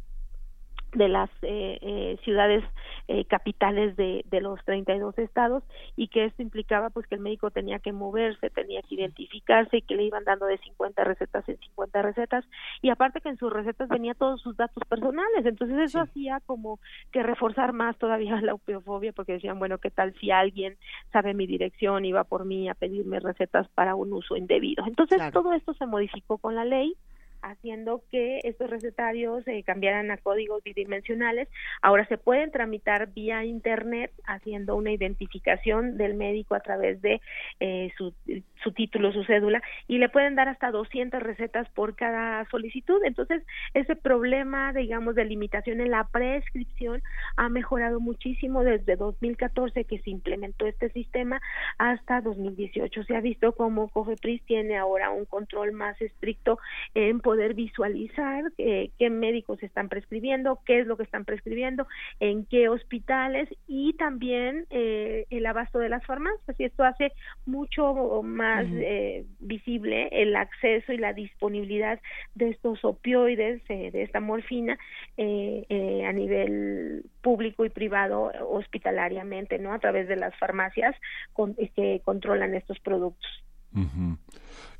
de 0.92 1.08
las 1.08 1.30
eh, 1.42 1.78
eh, 1.80 2.18
ciudades 2.24 2.64
eh, 3.08 3.24
capitales 3.24 3.96
de, 3.96 4.24
de 4.28 4.40
los 4.40 4.62
32 4.64 5.18
estados 5.18 5.62
y 5.96 6.08
que 6.08 6.24
esto 6.24 6.42
implicaba 6.42 6.90
pues 6.90 7.06
que 7.06 7.14
el 7.14 7.20
médico 7.20 7.50
tenía 7.50 7.78
que 7.78 7.92
moverse, 7.92 8.50
tenía 8.50 8.82
que 8.82 8.94
identificarse 8.94 9.78
y 9.78 9.82
que 9.82 9.94
le 9.94 10.04
iban 10.04 10.24
dando 10.24 10.46
de 10.46 10.58
50 10.58 11.04
recetas 11.04 11.48
en 11.48 11.58
50 11.58 12.02
recetas 12.02 12.44
y 12.82 12.90
aparte 12.90 13.20
que 13.20 13.28
en 13.28 13.36
sus 13.36 13.52
recetas 13.52 13.88
venía 13.88 14.14
todos 14.14 14.40
sus 14.40 14.56
datos 14.56 14.82
personales, 14.88 15.44
entonces 15.44 15.78
eso 15.78 16.00
hacía 16.00 16.40
como 16.46 16.78
que 17.12 17.22
reforzar 17.22 17.72
más 17.72 17.96
todavía 17.98 18.40
la 18.42 18.54
opiofobia 18.54 19.12
porque 19.12 19.34
decían, 19.34 19.58
bueno, 19.58 19.78
¿qué 19.78 19.90
tal 19.90 20.14
si 20.20 20.30
alguien 20.30 20.76
sabe 21.12 21.34
mi 21.34 21.46
dirección 21.46 22.04
y 22.04 22.12
va 22.12 22.24
por 22.24 22.44
mí 22.44 22.68
a 22.68 22.74
pedirme 22.74 23.20
recetas 23.20 23.68
para 23.68 23.94
un 23.94 24.12
uso 24.12 24.36
indebido? 24.36 24.84
Entonces 24.86 25.20
todo 25.32 25.52
esto 25.52 25.74
se 25.74 25.86
modificó 25.86 26.38
con 26.38 26.54
la 26.54 26.64
ley 26.64 26.96
haciendo 27.42 28.02
que 28.10 28.40
estos 28.44 28.70
recetarios 28.70 29.44
se 29.44 29.62
cambiaran 29.62 30.10
a 30.10 30.16
códigos 30.16 30.62
bidimensionales. 30.62 31.48
Ahora 31.82 32.06
se 32.06 32.18
pueden 32.18 32.50
tramitar 32.50 33.12
vía 33.12 33.44
Internet 33.44 34.12
haciendo 34.26 34.76
una 34.76 34.92
identificación 34.92 35.96
del 35.96 36.14
médico 36.14 36.54
a 36.54 36.60
través 36.60 37.00
de 37.02 37.20
eh, 37.60 37.90
su, 37.96 38.14
su, 38.62 38.72
título, 38.72 39.12
su 39.12 39.24
cédula, 39.24 39.62
y 39.88 39.98
le 39.98 40.08
pueden 40.08 40.34
dar 40.34 40.48
hasta 40.48 40.70
200 40.70 41.22
recetas 41.22 41.68
por 41.70 41.94
cada 41.94 42.44
solicitud. 42.50 43.00
Entonces, 43.04 43.42
ese 43.74 43.96
problema, 43.96 44.72
digamos, 44.72 45.14
de 45.14 45.24
limitación 45.24 45.80
en 45.80 45.90
la 45.90 46.04
prescripción 46.04 47.02
ha 47.36 47.48
mejorado 47.48 48.00
muchísimo 48.00 48.62
desde 48.64 48.96
2014 48.96 49.84
que 49.84 49.98
se 50.00 50.10
implementó 50.10 50.66
este 50.66 50.90
sistema 50.90 51.40
hasta 51.78 52.20
2018. 52.20 53.04
Se 53.04 53.16
ha 53.16 53.20
visto 53.20 53.52
como 53.52 53.88
COFEPRIS 53.88 54.42
tiene 54.44 54.76
ahora 54.76 55.10
un 55.10 55.24
control 55.24 55.72
más 55.72 56.00
estricto 56.00 56.58
en 56.94 57.20
poder 57.20 57.54
visualizar 57.54 58.44
eh, 58.58 58.90
qué 58.98 59.10
médicos 59.10 59.62
están 59.62 59.88
prescribiendo, 59.88 60.60
qué 60.64 60.80
es 60.80 60.86
lo 60.86 60.96
que 60.96 61.02
están 61.04 61.24
prescribiendo, 61.24 61.86
en 62.18 62.44
qué 62.46 62.68
hospitales 62.68 63.48
y 63.66 63.94
también 63.94 64.66
eh, 64.70 65.26
el 65.30 65.46
abasto 65.46 65.78
de 65.78 65.88
las 65.88 66.04
farmacias. 66.04 66.58
Y 66.58 66.64
esto 66.64 66.84
hace 66.84 67.12
mucho 67.46 68.22
más 68.22 68.49
eh, 68.60 69.24
visible 69.38 70.08
el 70.12 70.34
acceso 70.36 70.92
y 70.92 70.98
la 70.98 71.12
disponibilidad 71.12 72.00
de 72.34 72.50
estos 72.50 72.84
opioides, 72.84 73.66
de 73.68 74.02
esta 74.02 74.20
morfina, 74.20 74.78
a 75.18 76.12
nivel 76.12 77.04
público 77.22 77.64
y 77.64 77.70
privado 77.70 78.32
hospitalariamente, 78.48 79.58
¿no? 79.58 79.72
A 79.72 79.78
través 79.78 80.08
de 80.08 80.16
las 80.16 80.34
farmacias 80.36 80.94
con, 81.32 81.54
que 81.54 82.00
controlan 82.04 82.54
estos 82.54 82.78
productos. 82.80 83.44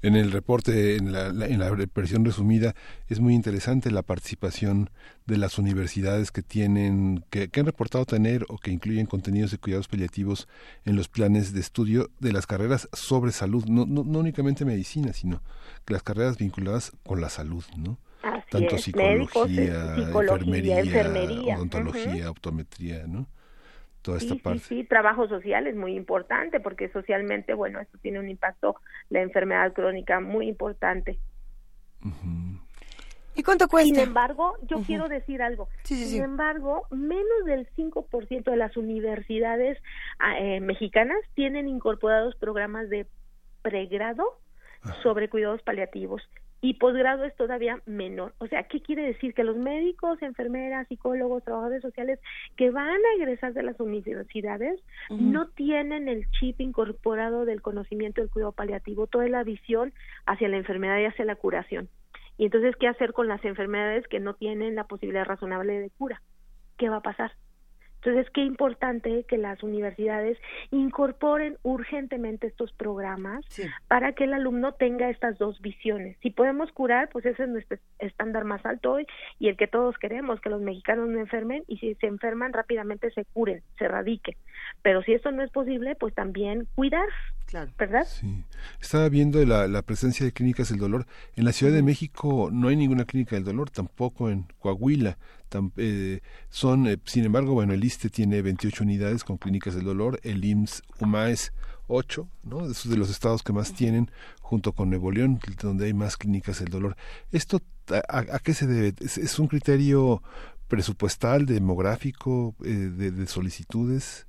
En 0.02 0.16
el 0.16 0.32
reporte, 0.32 0.96
en 0.96 1.12
la, 1.12 1.26
en 1.26 1.58
la 1.58 1.70
versión 1.70 2.24
resumida, 2.24 2.74
es 3.08 3.20
muy 3.20 3.34
interesante 3.34 3.90
la 3.90 4.02
participación 4.02 4.88
de 5.26 5.36
las 5.36 5.58
universidades 5.58 6.32
que 6.32 6.42
tienen, 6.42 7.22
que, 7.28 7.50
han 7.54 7.66
reportado 7.66 8.06
tener 8.06 8.46
o 8.48 8.56
que 8.56 8.70
incluyen 8.70 9.04
contenidos 9.04 9.50
de 9.50 9.58
cuidados 9.58 9.88
paliativos 9.88 10.48
en 10.86 10.96
los 10.96 11.08
planes 11.08 11.52
de 11.52 11.60
estudio 11.60 12.10
de 12.18 12.32
las 12.32 12.46
carreras 12.46 12.88
sobre 12.94 13.32
salud, 13.32 13.66
no, 13.66 13.84
no, 13.84 14.00
únicamente 14.18 14.64
medicina, 14.64 15.12
sino 15.12 15.42
las 15.86 16.02
carreras 16.02 16.38
vinculadas 16.38 16.92
con 17.04 17.20
la 17.20 17.28
salud, 17.28 17.64
¿no? 17.76 17.98
Tanto 18.50 18.78
psicología, 18.78 19.96
enfermería, 19.96 21.56
odontología, 21.56 22.30
optometría, 22.30 23.06
¿no? 23.06 23.26
Toda 24.02 24.18
esta 24.18 24.34
sí, 24.34 24.40
parte. 24.40 24.58
Sí, 24.60 24.76
sí, 24.76 24.84
trabajo 24.84 25.28
social 25.28 25.66
es 25.66 25.76
muy 25.76 25.94
importante 25.94 26.60
porque 26.60 26.88
socialmente, 26.88 27.54
bueno, 27.54 27.80
esto 27.80 27.98
tiene 27.98 28.18
un 28.18 28.28
impacto, 28.28 28.76
la 29.08 29.20
enfermedad 29.20 29.72
crónica 29.72 30.20
muy 30.20 30.48
importante. 30.48 31.18
¿Y 33.34 33.42
cuánto 33.42 33.68
cuesta? 33.68 33.94
Sin 33.94 33.98
embargo, 33.98 34.56
yo 34.62 34.82
quiero 34.82 35.08
decir 35.08 35.42
algo. 35.42 35.68
Sin 35.84 36.22
embargo, 36.22 36.86
menos 36.90 37.44
del 37.46 37.68
5% 37.76 38.44
de 38.44 38.56
las 38.56 38.76
universidades 38.76 39.78
ah, 40.18 40.38
eh, 40.38 40.60
mexicanas 40.60 41.18
tienen 41.34 41.68
incorporados 41.68 42.34
programas 42.36 42.88
de 42.88 43.06
pregrado 43.62 44.24
sobre 45.02 45.28
cuidados 45.28 45.62
paliativos 45.62 46.22
y 46.62 46.74
posgrado 46.74 47.24
es 47.24 47.34
todavía 47.36 47.80
menor. 47.86 48.34
O 48.38 48.46
sea, 48.46 48.64
¿qué 48.64 48.82
quiere 48.82 49.02
decir? 49.02 49.32
Que 49.32 49.44
los 49.44 49.56
médicos, 49.56 50.20
enfermeras, 50.22 50.86
psicólogos, 50.88 51.44
trabajadores 51.44 51.82
sociales 51.82 52.20
que 52.56 52.70
van 52.70 52.88
a 52.88 53.14
egresar 53.16 53.54
de 53.54 53.62
las 53.62 53.80
universidades 53.80 54.80
no 55.08 55.48
tienen 55.48 56.08
el 56.08 56.30
chip 56.32 56.60
incorporado 56.60 57.44
del 57.44 57.62
conocimiento 57.62 58.20
del 58.20 58.30
cuidado 58.30 58.52
paliativo, 58.52 59.06
toda 59.06 59.28
la 59.28 59.42
visión 59.42 59.92
hacia 60.26 60.48
la 60.48 60.58
enfermedad 60.58 60.98
y 60.98 61.06
hacia 61.06 61.24
la 61.24 61.36
curación. 61.36 61.88
Y 62.36 62.44
entonces, 62.44 62.76
¿qué 62.76 62.88
hacer 62.88 63.12
con 63.12 63.28
las 63.28 63.44
enfermedades 63.44 64.06
que 64.08 64.20
no 64.20 64.34
tienen 64.34 64.74
la 64.74 64.84
posibilidad 64.84 65.24
razonable 65.24 65.78
de 65.78 65.90
cura? 65.90 66.22
¿Qué 66.78 66.88
va 66.88 66.96
a 66.96 67.02
pasar? 67.02 67.32
Entonces, 68.02 68.30
qué 68.32 68.42
importante 68.42 69.24
que 69.28 69.36
las 69.36 69.62
universidades 69.62 70.38
incorporen 70.70 71.58
urgentemente 71.62 72.46
estos 72.46 72.72
programas 72.72 73.44
para 73.88 74.12
que 74.12 74.24
el 74.24 74.32
alumno 74.32 74.72
tenga 74.72 75.10
estas 75.10 75.38
dos 75.38 75.60
visiones. 75.60 76.16
Si 76.22 76.30
podemos 76.30 76.72
curar, 76.72 77.10
pues 77.10 77.26
ese 77.26 77.42
es 77.42 77.48
nuestro 77.48 77.78
estándar 77.98 78.44
más 78.44 78.64
alto 78.64 78.92
hoy 78.92 79.06
y 79.38 79.48
el 79.48 79.56
que 79.56 79.66
todos 79.66 79.98
queremos, 79.98 80.40
que 80.40 80.48
los 80.48 80.62
mexicanos 80.62 81.08
no 81.08 81.18
enfermen 81.18 81.64
y 81.66 81.76
si 81.76 81.94
se 81.96 82.06
enferman 82.06 82.52
rápidamente 82.52 83.10
se 83.10 83.24
curen, 83.26 83.62
se 83.78 83.86
radiquen. 83.86 84.36
Pero 84.82 85.02
si 85.02 85.12
esto 85.12 85.30
no 85.30 85.42
es 85.42 85.50
posible, 85.50 85.94
pues 85.94 86.14
también 86.14 86.66
cuidar, 86.74 87.06
¿verdad? 87.78 88.04
Sí. 88.04 88.44
Estaba 88.80 89.08
viendo 89.08 89.44
la, 89.44 89.66
la 89.66 89.82
presencia 89.82 90.24
de 90.24 90.32
clínicas 90.32 90.70
del 90.70 90.78
dolor. 90.78 91.06
En 91.36 91.44
la 91.44 91.52
Ciudad 91.52 91.72
de 91.72 91.82
México 91.82 92.48
no 92.52 92.68
hay 92.68 92.76
ninguna 92.76 93.04
clínica 93.04 93.36
del 93.36 93.44
dolor, 93.44 93.70
tampoco 93.70 94.30
en 94.30 94.46
Coahuila. 94.58 95.18
Eh, 95.76 96.20
son, 96.48 96.86
eh, 96.86 96.98
sin 97.04 97.24
embargo, 97.24 97.54
bueno, 97.54 97.72
el 97.72 97.84
ISTE 97.84 98.10
tiene 98.10 98.42
28 98.42 98.84
unidades 98.84 99.24
con 99.24 99.36
clínicas 99.38 99.74
del 99.74 99.84
dolor, 99.84 100.20
el 100.22 100.44
IMSS 100.44 100.82
UMAES 101.00 101.52
8, 101.88 102.28
¿no? 102.44 102.70
Esos 102.70 102.90
de 102.90 102.96
los 102.96 103.10
estados 103.10 103.42
que 103.42 103.52
más 103.52 103.74
tienen, 103.74 104.10
junto 104.40 104.72
con 104.72 104.90
Nuevo 104.90 105.10
León, 105.10 105.38
donde 105.62 105.86
hay 105.86 105.94
más 105.94 106.16
clínicas 106.16 106.60
del 106.60 106.70
dolor. 106.70 106.96
¿Esto 107.32 107.60
a, 108.08 108.38
qué 108.38 108.54
se 108.54 108.66
debe? 108.66 108.94
¿Es, 109.00 109.38
un 109.38 109.48
criterio 109.48 110.22
presupuestal, 110.68 111.46
demográfico, 111.46 112.54
eh, 112.64 112.68
de 112.68 113.26
solicitudes? 113.26 114.26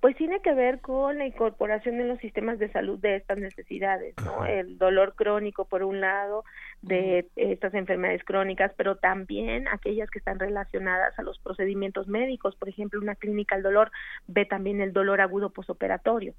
pues 0.00 0.16
tiene 0.16 0.40
que 0.40 0.54
ver 0.54 0.80
con 0.80 1.18
la 1.18 1.26
incorporación 1.26 2.00
en 2.00 2.08
los 2.08 2.18
sistemas 2.20 2.58
de 2.58 2.72
salud 2.72 2.98
de 2.98 3.16
estas 3.16 3.38
necesidades, 3.38 4.14
¿no? 4.24 4.46
El 4.46 4.78
dolor 4.78 5.14
crónico 5.14 5.66
por 5.66 5.82
un 5.82 6.00
lado 6.00 6.44
de 6.82 7.28
estas 7.36 7.74
enfermedades 7.74 8.24
crónicas, 8.24 8.72
pero 8.76 8.96
también 8.96 9.68
aquellas 9.68 10.10
que 10.10 10.18
están 10.18 10.38
relacionadas 10.38 11.18
a 11.18 11.22
los 11.22 11.38
procedimientos 11.38 12.08
médicos, 12.08 12.56
por 12.56 12.68
ejemplo, 12.68 13.00
una 13.00 13.16
clínica 13.16 13.54
del 13.56 13.64
dolor 13.64 13.90
ve 14.26 14.46
también 14.46 14.80
el 14.80 14.92
dolor 14.92 15.20
agudo 15.20 15.50
posoperatorio. 15.50 16.34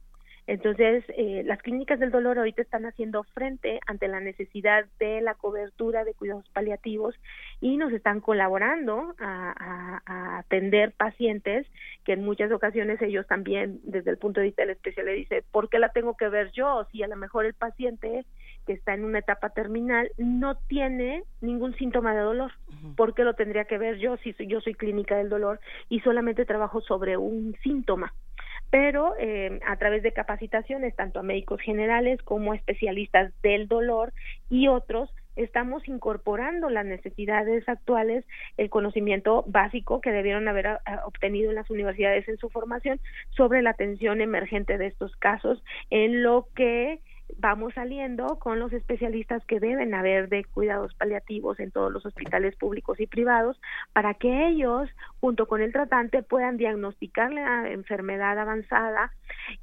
Entonces, 0.48 1.04
eh, 1.10 1.44
las 1.46 1.62
clínicas 1.62 2.00
del 2.00 2.12
dolor 2.12 2.40
ahorita 2.40 2.62
están 2.62 2.86
haciendo 2.86 3.24
frente 3.24 3.80
ante 3.86 4.08
la 4.08 4.20
necesidad 4.20 4.86
de 5.00 5.22
la 5.22 5.36
cobertura 5.36 6.04
de 6.04 6.16
cuidados 6.16 6.50
paliativos 6.50 7.16
y 7.60 7.78
nos 7.78 7.94
están 7.94 8.22
colaborando 8.22 9.14
a, 9.20 10.40
atender 10.40 10.94
pacientes 10.94 11.68
que 12.04 12.14
en 12.14 12.24
muchas 12.26 12.52
ocasiones 12.52 13.02
ellos 13.02 13.28
también, 13.28 13.80
desde 13.84 14.10
el 14.12 14.18
punto 14.18 14.40
de 14.40 14.48
vista 14.48 14.64
del 14.64 14.72
especial, 14.72 15.06
le 15.06 15.14
dice, 15.14 15.44
¿por 15.52 15.70
qué 15.70 15.80
la 15.80 15.90
tengo 15.90 16.18
que 16.18 16.28
ver 16.28 16.52
yo? 16.52 16.86
Si 16.92 17.04
a 17.04 17.08
lo 17.08 17.16
mejor 17.16 17.46
el 17.46 17.54
paciente 17.54 18.26
que 18.66 18.74
está 18.74 18.94
en 18.94 19.06
una 19.06 19.20
etapa 19.20 19.50
terminal 19.50 20.12
no 20.18 20.56
tiene 20.56 21.24
ningún 21.42 21.76
síntoma 21.76 22.14
de 22.14 22.22
dolor. 22.22 22.52
¿Por 22.96 23.14
qué 23.14 23.24
lo 23.24 23.34
tendría 23.34 23.66
que 23.66 23.78
ver 23.78 23.98
yo 23.98 24.18
si 24.18 24.36
yo 24.48 24.62
soy 24.62 24.74
clínica 24.74 25.18
del 25.18 25.30
dolor 25.30 25.60
y 25.90 26.00
solamente 26.02 26.46
trabajo 26.46 26.82
sobre 26.82 27.18
un 27.18 27.56
síntoma? 27.64 28.14
pero 28.72 29.16
eh, 29.20 29.60
a 29.68 29.76
través 29.76 30.02
de 30.02 30.14
capacitaciones 30.14 30.96
tanto 30.96 31.20
a 31.20 31.24
médicos 31.24 31.60
generales 31.62 32.22
como 32.24 32.54
a 32.54 32.56
especialistas 32.56 33.34
del 33.44 33.68
dolor 33.68 34.14
y 34.50 34.70
otros 34.70 35.14
estamos 35.36 35.88
incorporando 35.88 36.70
las 36.70 36.86
necesidades 36.86 37.68
actuales, 37.68 38.26
el 38.58 38.70
conocimiento 38.70 39.44
básico 39.48 40.02
que 40.02 40.12
debieron 40.12 40.48
haber 40.48 40.68
ah, 40.68 40.80
obtenido 41.06 41.50
en 41.50 41.56
las 41.56 41.70
universidades 41.70 42.28
en 42.28 42.38
su 42.38 42.50
formación 42.50 43.00
sobre 43.32 43.62
la 43.62 43.72
atención 43.72 44.22
emergente 44.22 44.78
de 44.78 44.88
estos 44.88 45.16
casos, 45.18 45.64
en 45.90 46.24
lo 46.24 46.48
que 46.56 47.00
vamos 47.38 47.74
saliendo 47.74 48.40
con 48.40 48.60
los 48.60 48.74
especialistas 48.74 49.44
que 49.46 49.60
deben 49.60 49.94
haber 49.94 50.30
de 50.30 50.44
cuidados 50.46 50.94
paliativos 50.96 51.60
en 51.60 51.72
todos 51.72 51.92
los 51.92 52.06
hospitales 52.06 52.56
públicos 52.56 53.00
y 53.00 53.08
privados 53.08 53.60
para 53.94 54.14
que 54.14 54.48
ellos, 54.48 54.90
junto 55.22 55.46
con 55.46 55.62
el 55.62 55.72
tratante, 55.72 56.24
puedan 56.24 56.58
diagnosticar 56.58 57.32
la 57.32 57.70
enfermedad 57.70 58.40
avanzada 58.40 59.14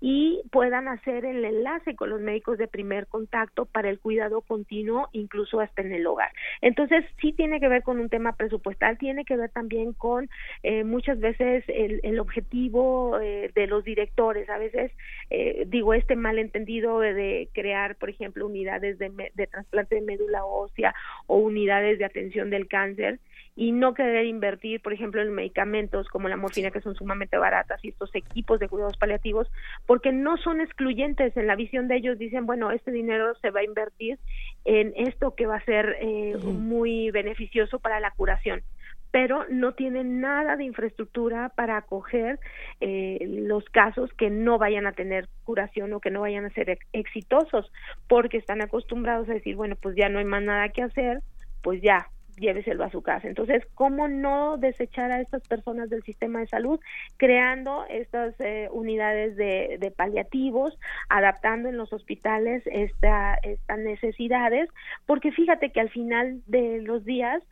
y 0.01 0.41
puedan 0.53 0.87
hacer 0.87 1.25
el 1.25 1.45
enlace 1.45 1.97
con 1.97 2.11
los 2.11 2.21
médicos 2.21 2.59
de 2.59 2.69
primer 2.69 3.09
contacto 3.09 3.67
para 3.67 3.91
el 3.91 3.99
cuidado 3.99 4.41
continuo, 4.41 5.09
incluso 5.11 5.61
hasta 5.61 5.83
en 5.83 5.93
el 5.93 6.07
hogar. 6.07 6.31
Entonces, 6.61 7.05
sí 7.21 7.33
tiene 7.33 7.59
que 7.59 7.69
ver 7.69 7.83
con 7.83 7.99
un 7.99 8.09
tema 8.09 8.37
presupuestal, 8.37 8.99
tiene 8.99 9.25
que 9.25 9.37
ver 9.37 9.51
también 9.51 9.95
con 9.95 10.31
eh, 10.63 10.85
muchas 10.85 11.19
veces 11.19 11.65
el, 11.67 12.01
el 12.05 12.21
objetivo 12.21 13.19
eh, 13.21 13.51
de 13.53 13.67
los 13.67 13.83
directores. 13.83 14.49
A 14.49 14.59
veces, 14.59 14.93
eh, 15.31 15.65
digo, 15.67 15.93
este 15.93 16.15
malentendido 16.15 17.01
de 17.01 17.49
crear, 17.53 17.97
por 17.97 18.11
ejemplo, 18.11 18.47
unidades 18.47 18.97
de, 18.99 19.11
de 19.35 19.47
trasplante 19.49 19.97
de 19.97 20.03
médula 20.03 20.45
ósea 20.45 20.95
o 21.27 21.39
unidades 21.39 21.99
de 21.99 22.05
atención 22.05 22.49
del 22.51 22.69
cáncer 22.69 23.19
y 23.59 23.73
no 23.73 23.93
querer 23.93 24.25
invertir, 24.27 24.81
por 24.81 24.93
ejemplo, 24.93 25.21
en 25.21 25.35
medicamentos 25.35 26.07
como 26.11 26.29
la 26.29 26.37
morfina, 26.37 26.71
que 26.71 26.81
son 26.81 26.95
sumamente 26.95 27.37
baratas, 27.39 27.85
y 27.85 27.89
estos 27.89 28.15
equipos 28.15 28.61
de 28.61 28.69
cuidados 28.69 28.97
paliativos, 28.97 29.51
porque 29.85 30.13
no 30.13 30.37
son 30.37 30.61
excluyentes 30.61 31.37
en 31.37 31.49
la 31.49 31.57
visión 31.57 31.89
de 31.89 31.97
ellos. 31.97 32.19
Dicen, 32.21 32.47
bueno, 32.47 32.71
este 32.71 32.93
dinero 32.93 33.35
se 33.43 33.51
va 33.51 33.59
a 33.59 33.65
invertir 33.65 34.21
en 34.65 34.93
esto 34.95 35.35
que 35.35 35.47
va 35.47 35.57
a 35.57 35.65
ser 35.65 35.97
eh, 36.01 36.37
muy 36.37 37.11
beneficioso 37.11 37.81
para 37.81 37.99
la 37.99 38.13
curación 38.13 38.63
pero 39.11 39.47
no 39.49 39.73
tienen 39.73 40.21
nada 40.21 40.57
de 40.57 40.65
infraestructura 40.65 41.49
para 41.57 41.79
acoger 41.79 42.39
eh, 42.83 43.19
los 43.27 43.65
casos 43.65 44.13
que 44.19 44.29
no 44.29 44.59
vayan 44.59 44.87
a 44.87 44.93
tener 44.93 45.31
curación 45.45 45.95
o 45.95 46.01
que 46.01 46.11
no 46.11 46.21
vayan 46.21 46.45
a 46.45 46.51
ser 46.51 46.79
exitosos, 46.93 47.73
porque 48.07 48.37
están 48.37 48.61
acostumbrados 48.61 49.27
a 49.31 49.33
decir, 49.33 49.57
bueno, 49.57 49.77
pues 49.81 49.97
ya 49.97 50.11
no 50.11 50.19
hay 50.19 50.27
más 50.27 50.43
nada 50.43 50.69
que 50.69 50.83
hacer, 50.83 51.23
pues 51.63 51.81
ya, 51.81 52.09
lléveselo 52.39 52.85
a 52.85 52.91
su 52.91 53.03
casa. 53.03 53.29
Entonces, 53.29 53.65
¿cómo 53.75 54.09
no 54.09 54.57
desechar 54.57 55.11
a 55.11 55.21
estas 55.21 55.47
personas 55.47 55.91
del 55.91 56.03
sistema 56.03 56.41
de 56.41 56.47
salud 56.47 56.81
creando 57.17 57.85
estas 57.89 58.35
eh, 58.41 58.69
unidades 58.73 59.37
de, 59.37 59.77
de, 59.79 59.91
paliativos, 59.91 60.79
adaptando 61.09 61.69
en 61.69 61.77
los 61.77 61.93
hospitales 61.93 62.63
esta, 62.67 63.35
estas 63.43 63.79
necesidades? 63.79 64.69
Porque 65.07 65.33
fíjate 65.33 65.71
que 65.71 65.81
al 65.81 65.91
final 65.91 66.41
de 66.47 66.81
los 66.83 67.05
días, 67.05 67.43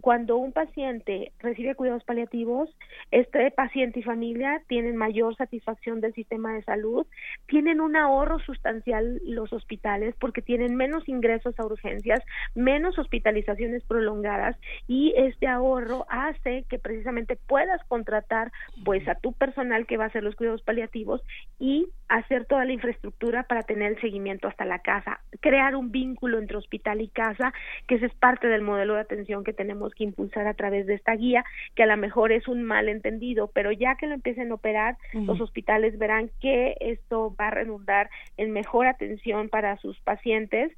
cuando 0.00 0.36
un 0.36 0.52
paciente 0.52 1.32
recibe 1.38 1.74
cuidados 1.74 2.04
paliativos, 2.04 2.70
este 3.10 3.50
paciente 3.50 4.00
y 4.00 4.02
familia 4.02 4.62
tienen 4.68 4.96
mayor 4.96 5.36
satisfacción 5.36 6.00
del 6.00 6.14
sistema 6.14 6.52
de 6.52 6.62
salud, 6.62 7.06
tienen 7.46 7.80
un 7.80 7.96
ahorro 7.96 8.38
sustancial 8.40 9.20
los 9.24 9.52
hospitales 9.52 10.14
porque 10.18 10.42
tienen 10.42 10.76
menos 10.76 11.08
ingresos 11.08 11.58
a 11.58 11.64
urgencias, 11.64 12.20
menos 12.54 12.98
hospitalizaciones 12.98 13.82
prolongadas 13.84 14.56
y 14.86 15.14
este 15.16 15.46
ahorro 15.46 16.06
hace 16.08 16.64
que 16.68 16.78
precisamente 16.78 17.36
puedas 17.46 17.82
contratar 17.88 18.52
pues 18.84 19.06
a 19.08 19.14
tu 19.14 19.32
personal 19.32 19.86
que 19.86 19.96
va 19.96 20.04
a 20.04 20.08
hacer 20.08 20.22
los 20.22 20.36
cuidados 20.36 20.62
paliativos 20.62 21.22
y 21.58 21.88
hacer 22.08 22.44
toda 22.44 22.64
la 22.64 22.72
infraestructura 22.72 23.44
para 23.44 23.62
tener 23.62 23.92
el 23.92 24.00
seguimiento 24.00 24.46
hasta 24.46 24.64
la 24.64 24.80
casa, 24.80 25.20
crear 25.40 25.74
un 25.74 25.90
vínculo 25.90 26.38
entre 26.38 26.56
hospital 26.56 27.00
y 27.00 27.08
casa, 27.08 27.52
que 27.88 27.96
ese 27.96 28.06
es 28.06 28.14
parte 28.14 28.46
del 28.46 28.62
modelo 28.62 28.94
de 28.94 29.00
atención 29.00 29.42
que 29.42 29.52
tenemos 29.52 29.85
que 29.94 30.04
impulsar 30.04 30.46
a 30.46 30.54
través 30.54 30.86
de 30.86 30.94
esta 30.94 31.14
guía, 31.14 31.44
que 31.74 31.82
a 31.82 31.86
lo 31.86 31.96
mejor 31.96 32.32
es 32.32 32.48
un 32.48 32.62
malentendido, 32.62 33.50
pero 33.52 33.72
ya 33.72 33.96
que 33.96 34.06
lo 34.06 34.14
empiecen 34.14 34.50
a 34.50 34.54
operar, 34.54 34.96
los 35.12 35.40
hospitales 35.40 35.98
verán 35.98 36.30
que 36.40 36.76
esto 36.80 37.34
va 37.38 37.48
a 37.48 37.52
redundar 37.52 38.10
en 38.36 38.52
mejor 38.52 38.86
atención 38.86 39.48
para 39.48 39.76
sus 39.78 39.98
pacientes 40.00 40.72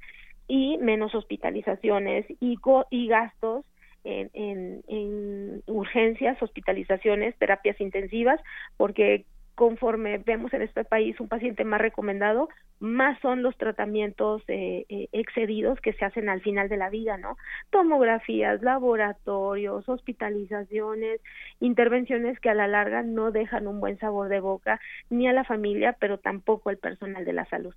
y 0.47 0.79
menos 0.79 1.15
hospitalizaciones 1.15 2.27
y, 2.41 2.59
y 2.91 3.09
gastos 3.09 3.65
en, 4.05 4.31
en, 4.33 4.83
en, 4.89 5.63
urgencias, 5.67 6.43
hospitalizaciones, 6.43 7.37
terapias 7.37 7.81
intensivas, 7.81 8.41
porque 8.77 9.27
conforme 9.59 10.19
vemos 10.19 10.55
en 10.55 10.63
este 10.63 10.85
país 10.85 11.19
un 11.19 11.27
paciente 11.27 11.65
más 11.65 11.81
recomendado, 11.81 12.49
más 12.79 13.19
son 13.21 13.43
los 13.43 13.57
tratamientos 13.57 14.41
eh, 14.47 14.87
eh, 14.89 15.09
excedidos 15.11 15.81
que 15.81 15.95
se 15.95 16.05
hacen 16.05 16.29
al 16.29 16.41
final 16.43 16.69
de 16.69 16.77
la 16.77 16.91
vida, 16.91 17.17
¿no? 17.17 17.37
Tomografías, 17.71 18.63
laboratorios, 18.63 19.89
hospitalizaciones, 19.89 21.21
intervenciones 21.59 22.39
que 22.39 22.51
a 22.51 22.55
la 22.55 22.69
larga 22.69 23.03
no 23.03 23.33
dejan 23.33 23.67
un 23.67 23.81
buen 23.81 23.99
sabor 23.99 24.29
de 24.29 24.39
boca 24.39 24.81
ni 25.11 25.27
a 25.27 25.33
la 25.33 25.43
familia, 25.43 25.97
pero 25.99 26.19
tampoco 26.19 26.71
al 26.71 26.77
personal 26.77 27.25
de 27.25 27.33
la 27.33 27.45
salud. 27.47 27.75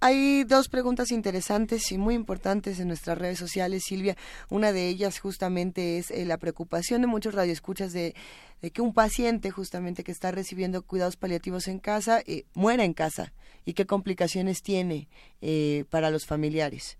Hay 0.00 0.44
dos 0.44 0.68
preguntas 0.68 1.10
interesantes 1.10 1.92
y 1.92 1.98
muy 1.98 2.14
importantes 2.14 2.80
en 2.80 2.88
nuestras 2.88 3.18
redes 3.18 3.38
sociales, 3.38 3.84
Silvia. 3.86 4.16
Una 4.48 4.72
de 4.72 4.88
ellas 4.88 5.18
justamente 5.18 5.98
es 5.98 6.10
eh, 6.10 6.24
la 6.24 6.38
preocupación 6.38 7.02
de 7.02 7.06
muchos 7.06 7.34
radioescuchas 7.34 7.92
de, 7.92 8.14
de, 8.62 8.70
que 8.70 8.80
un 8.80 8.94
paciente 8.94 9.50
justamente 9.50 10.02
que 10.02 10.12
está 10.12 10.30
recibiendo 10.30 10.82
cuidados 10.82 11.16
paliativos 11.16 11.68
en 11.68 11.78
casa 11.78 12.22
eh, 12.26 12.44
muera 12.54 12.84
en 12.84 12.94
casa 12.94 13.34
y 13.66 13.74
qué 13.74 13.84
complicaciones 13.84 14.62
tiene 14.62 15.08
eh, 15.42 15.84
para 15.90 16.10
los 16.10 16.24
familiares. 16.24 16.98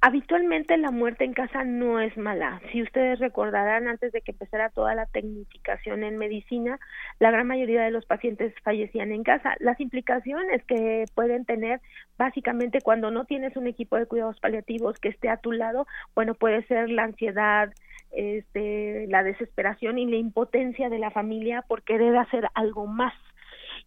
Habitualmente 0.00 0.76
la 0.76 0.90
muerte 0.90 1.24
en 1.24 1.32
casa 1.32 1.64
no 1.64 2.00
es 2.00 2.16
mala. 2.16 2.60
Si 2.70 2.82
ustedes 2.82 3.18
recordarán, 3.18 3.88
antes 3.88 4.12
de 4.12 4.20
que 4.20 4.32
empezara 4.32 4.68
toda 4.68 4.94
la 4.94 5.06
tecnificación 5.06 6.04
en 6.04 6.18
medicina, 6.18 6.78
la 7.18 7.30
gran 7.30 7.46
mayoría 7.46 7.82
de 7.82 7.90
los 7.90 8.04
pacientes 8.04 8.54
fallecían 8.62 9.10
en 9.10 9.22
casa. 9.22 9.56
Las 9.58 9.80
implicaciones 9.80 10.62
que 10.64 11.06
pueden 11.14 11.44
tener, 11.44 11.80
básicamente, 12.18 12.80
cuando 12.82 13.10
no 13.10 13.24
tienes 13.24 13.56
un 13.56 13.66
equipo 13.66 13.96
de 13.96 14.06
cuidados 14.06 14.38
paliativos 14.38 14.98
que 14.98 15.08
esté 15.08 15.30
a 15.30 15.38
tu 15.38 15.52
lado, 15.52 15.86
bueno, 16.14 16.34
puede 16.34 16.62
ser 16.66 16.90
la 16.90 17.04
ansiedad, 17.04 17.72
este, 18.12 19.06
la 19.08 19.22
desesperación 19.22 19.98
y 19.98 20.06
la 20.06 20.16
impotencia 20.16 20.90
de 20.90 20.98
la 20.98 21.10
familia 21.10 21.62
por 21.62 21.82
querer 21.82 22.16
hacer 22.16 22.48
algo 22.54 22.86
más 22.86 23.14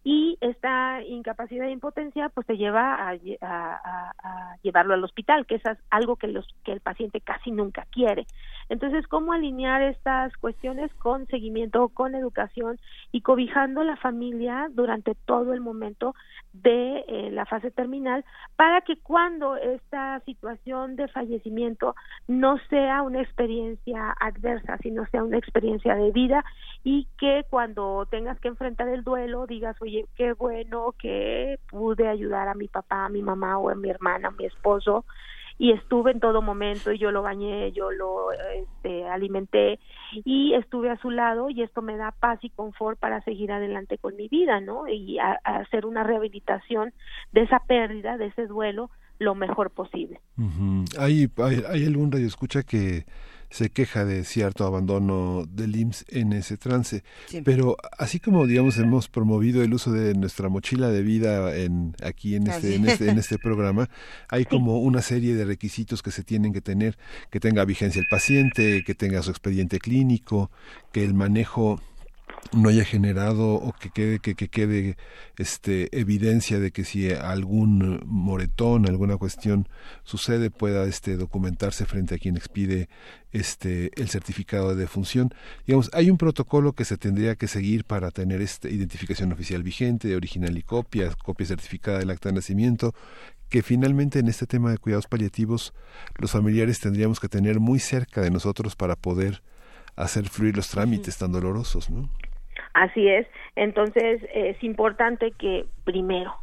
y 0.02 0.38
esta 0.40 1.02
incapacidad 1.02 1.66
de 1.66 1.72
impotencia 1.72 2.30
pues 2.30 2.46
te 2.46 2.56
lleva 2.56 3.10
a, 3.10 4.56
llevarlo 4.62 4.94
al 4.94 5.04
hospital, 5.04 5.46
que 5.46 5.56
es 5.56 5.62
algo 5.90 6.16
que, 6.16 6.28
los, 6.28 6.46
que 6.64 6.72
el 6.72 6.80
paciente 6.80 7.20
casi 7.20 7.50
nunca 7.50 7.86
quiere. 7.90 8.26
Entonces, 8.68 9.06
¿cómo 9.06 9.32
alinear 9.32 9.82
estas 9.82 10.34
cuestiones 10.38 10.92
con 10.94 11.26
seguimiento, 11.26 11.88
con 11.88 12.14
educación 12.14 12.78
y 13.12 13.20
cobijando 13.20 13.84
la 13.84 13.96
familia 13.96 14.68
durante 14.70 15.14
todo 15.14 15.52
el 15.52 15.60
momento 15.60 16.14
de 16.52 17.04
eh, 17.06 17.30
la 17.30 17.46
fase 17.46 17.70
terminal 17.70 18.24
para 18.56 18.80
que 18.80 18.98
cuando 18.98 19.56
esta 19.56 20.20
situación 20.20 20.96
de 20.96 21.08
fallecimiento 21.08 21.94
no 22.26 22.58
sea 22.68 23.02
una 23.02 23.22
experiencia 23.22 24.14
adversa, 24.18 24.76
sino 24.78 25.06
sea 25.06 25.22
una 25.22 25.38
experiencia 25.38 25.94
de 25.94 26.10
vida 26.10 26.44
y 26.82 27.06
que 27.18 27.44
cuando 27.48 28.06
tengas 28.10 28.38
que 28.40 28.48
enfrentar 28.48 28.88
el 28.88 29.04
duelo 29.04 29.46
digas, 29.46 29.76
oye, 29.80 30.06
qué 30.16 30.32
bueno 30.32 30.94
que 30.98 31.58
pude 31.68 32.08
ayudar 32.08 32.48
a 32.48 32.54
mi 32.54 32.68
papá, 32.68 33.06
a 33.06 33.08
mi 33.08 33.22
mamá 33.22 33.58
o 33.58 33.70
a 33.70 33.74
mi 33.74 33.90
hermana, 33.90 34.28
a 34.28 34.32
mi 34.32 34.46
esposo 34.46 35.04
y 35.60 35.72
estuve 35.72 36.12
en 36.12 36.20
todo 36.20 36.40
momento 36.40 36.90
y 36.90 36.96
yo 36.96 37.10
lo 37.10 37.20
bañé, 37.20 37.70
yo 37.72 37.90
lo 37.90 38.32
este, 38.32 39.06
alimenté 39.06 39.78
y 40.24 40.54
estuve 40.54 40.88
a 40.88 40.96
su 40.96 41.10
lado 41.10 41.50
y 41.50 41.60
esto 41.60 41.82
me 41.82 41.98
da 41.98 42.12
paz 42.12 42.38
y 42.40 42.48
confort 42.48 42.98
para 42.98 43.20
seguir 43.24 43.52
adelante 43.52 43.98
con 43.98 44.16
mi 44.16 44.26
vida, 44.28 44.62
¿no? 44.62 44.88
Y 44.88 45.18
hacer 45.18 45.84
una 45.84 46.02
rehabilitación 46.02 46.94
de 47.32 47.42
esa 47.42 47.58
pérdida, 47.58 48.16
de 48.16 48.28
ese 48.28 48.46
duelo, 48.46 48.88
lo 49.18 49.34
mejor 49.34 49.70
posible. 49.70 50.22
¿Hay, 50.98 51.28
hay, 51.36 51.62
hay 51.68 51.84
algún 51.84 52.10
radio 52.10 52.26
escucha 52.26 52.62
que 52.62 53.04
se 53.50 53.70
queja 53.70 54.04
de 54.04 54.24
cierto 54.24 54.64
abandono 54.64 55.44
del 55.46 55.74
IMSS 55.74 56.04
en 56.08 56.32
ese 56.32 56.56
trance. 56.56 57.02
Pero 57.44 57.76
así 57.98 58.20
como, 58.20 58.46
digamos, 58.46 58.78
hemos 58.78 59.08
promovido 59.08 59.62
el 59.62 59.74
uso 59.74 59.92
de 59.92 60.14
nuestra 60.14 60.48
mochila 60.48 60.88
de 60.88 61.02
vida 61.02 61.56
en, 61.56 61.94
aquí 62.02 62.36
en 62.36 62.46
este, 62.46 62.76
en 62.76 62.88
este, 62.88 63.10
en 63.10 63.18
este 63.18 63.38
programa, 63.38 63.90
hay 64.28 64.44
como 64.44 64.78
una 64.78 65.02
serie 65.02 65.34
de 65.34 65.44
requisitos 65.44 66.02
que 66.02 66.12
se 66.12 66.22
tienen 66.22 66.52
que 66.52 66.60
tener, 66.60 66.96
que 67.30 67.40
tenga 67.40 67.64
vigencia 67.64 68.00
el 68.00 68.06
paciente, 68.08 68.84
que 68.84 68.94
tenga 68.94 69.22
su 69.22 69.30
expediente 69.30 69.80
clínico, 69.80 70.50
que 70.92 71.04
el 71.04 71.14
manejo 71.14 71.80
no 72.52 72.68
haya 72.68 72.84
generado 72.84 73.54
o 73.54 73.72
que 73.72 73.90
quede 73.90 74.18
que, 74.18 74.34
que, 74.34 74.48
quede 74.48 74.96
este 75.36 75.96
evidencia 75.98 76.58
de 76.58 76.72
que 76.72 76.84
si 76.84 77.12
algún 77.12 78.00
moretón 78.06 78.88
alguna 78.88 79.16
cuestión 79.16 79.68
sucede 80.02 80.50
pueda 80.50 80.84
este 80.86 81.16
documentarse 81.16 81.86
frente 81.86 82.16
a 82.16 82.18
quien 82.18 82.36
expide 82.36 82.88
este 83.32 83.90
el 84.00 84.08
certificado 84.08 84.70
de 84.70 84.80
defunción 84.80 85.30
digamos 85.66 85.90
hay 85.92 86.10
un 86.10 86.18
protocolo 86.18 86.72
que 86.72 86.84
se 86.84 86.96
tendría 86.96 87.36
que 87.36 87.46
seguir 87.46 87.84
para 87.84 88.10
tener 88.10 88.40
esta 88.40 88.68
identificación 88.68 89.32
oficial 89.32 89.62
vigente 89.62 90.16
original 90.16 90.56
y 90.58 90.62
copia 90.62 91.14
copia 91.22 91.46
certificada 91.46 91.98
del 91.98 92.10
acta 92.10 92.30
de 92.30 92.36
nacimiento 92.36 92.94
que 93.48 93.62
finalmente 93.62 94.18
en 94.18 94.28
este 94.28 94.46
tema 94.46 94.70
de 94.70 94.78
cuidados 94.78 95.06
paliativos 95.06 95.72
los 96.16 96.32
familiares 96.32 96.80
tendríamos 96.80 97.20
que 97.20 97.28
tener 97.28 97.60
muy 97.60 97.78
cerca 97.78 98.22
de 98.22 98.30
nosotros 98.30 98.76
para 98.76 98.96
poder 98.96 99.42
hacer 99.96 100.28
fluir 100.28 100.56
los 100.56 100.68
trámites 100.68 101.18
tan 101.18 101.32
dolorosos, 101.32 101.90
¿no? 101.90 102.10
Así 102.74 103.08
es. 103.08 103.26
Entonces, 103.56 104.22
es 104.32 104.62
importante 104.62 105.32
que 105.32 105.66
primero, 105.84 106.34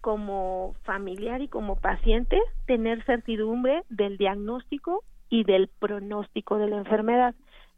como 0.00 0.74
familiar 0.82 1.40
y 1.40 1.48
como 1.48 1.76
paciente, 1.76 2.40
tener 2.66 3.04
certidumbre 3.04 3.82
del 3.88 4.18
diagnóstico 4.18 5.04
y 5.30 5.44
del 5.44 5.68
pronóstico 5.68 6.58
de 6.58 6.68
la 6.68 6.76
enfermedad. 6.76 7.34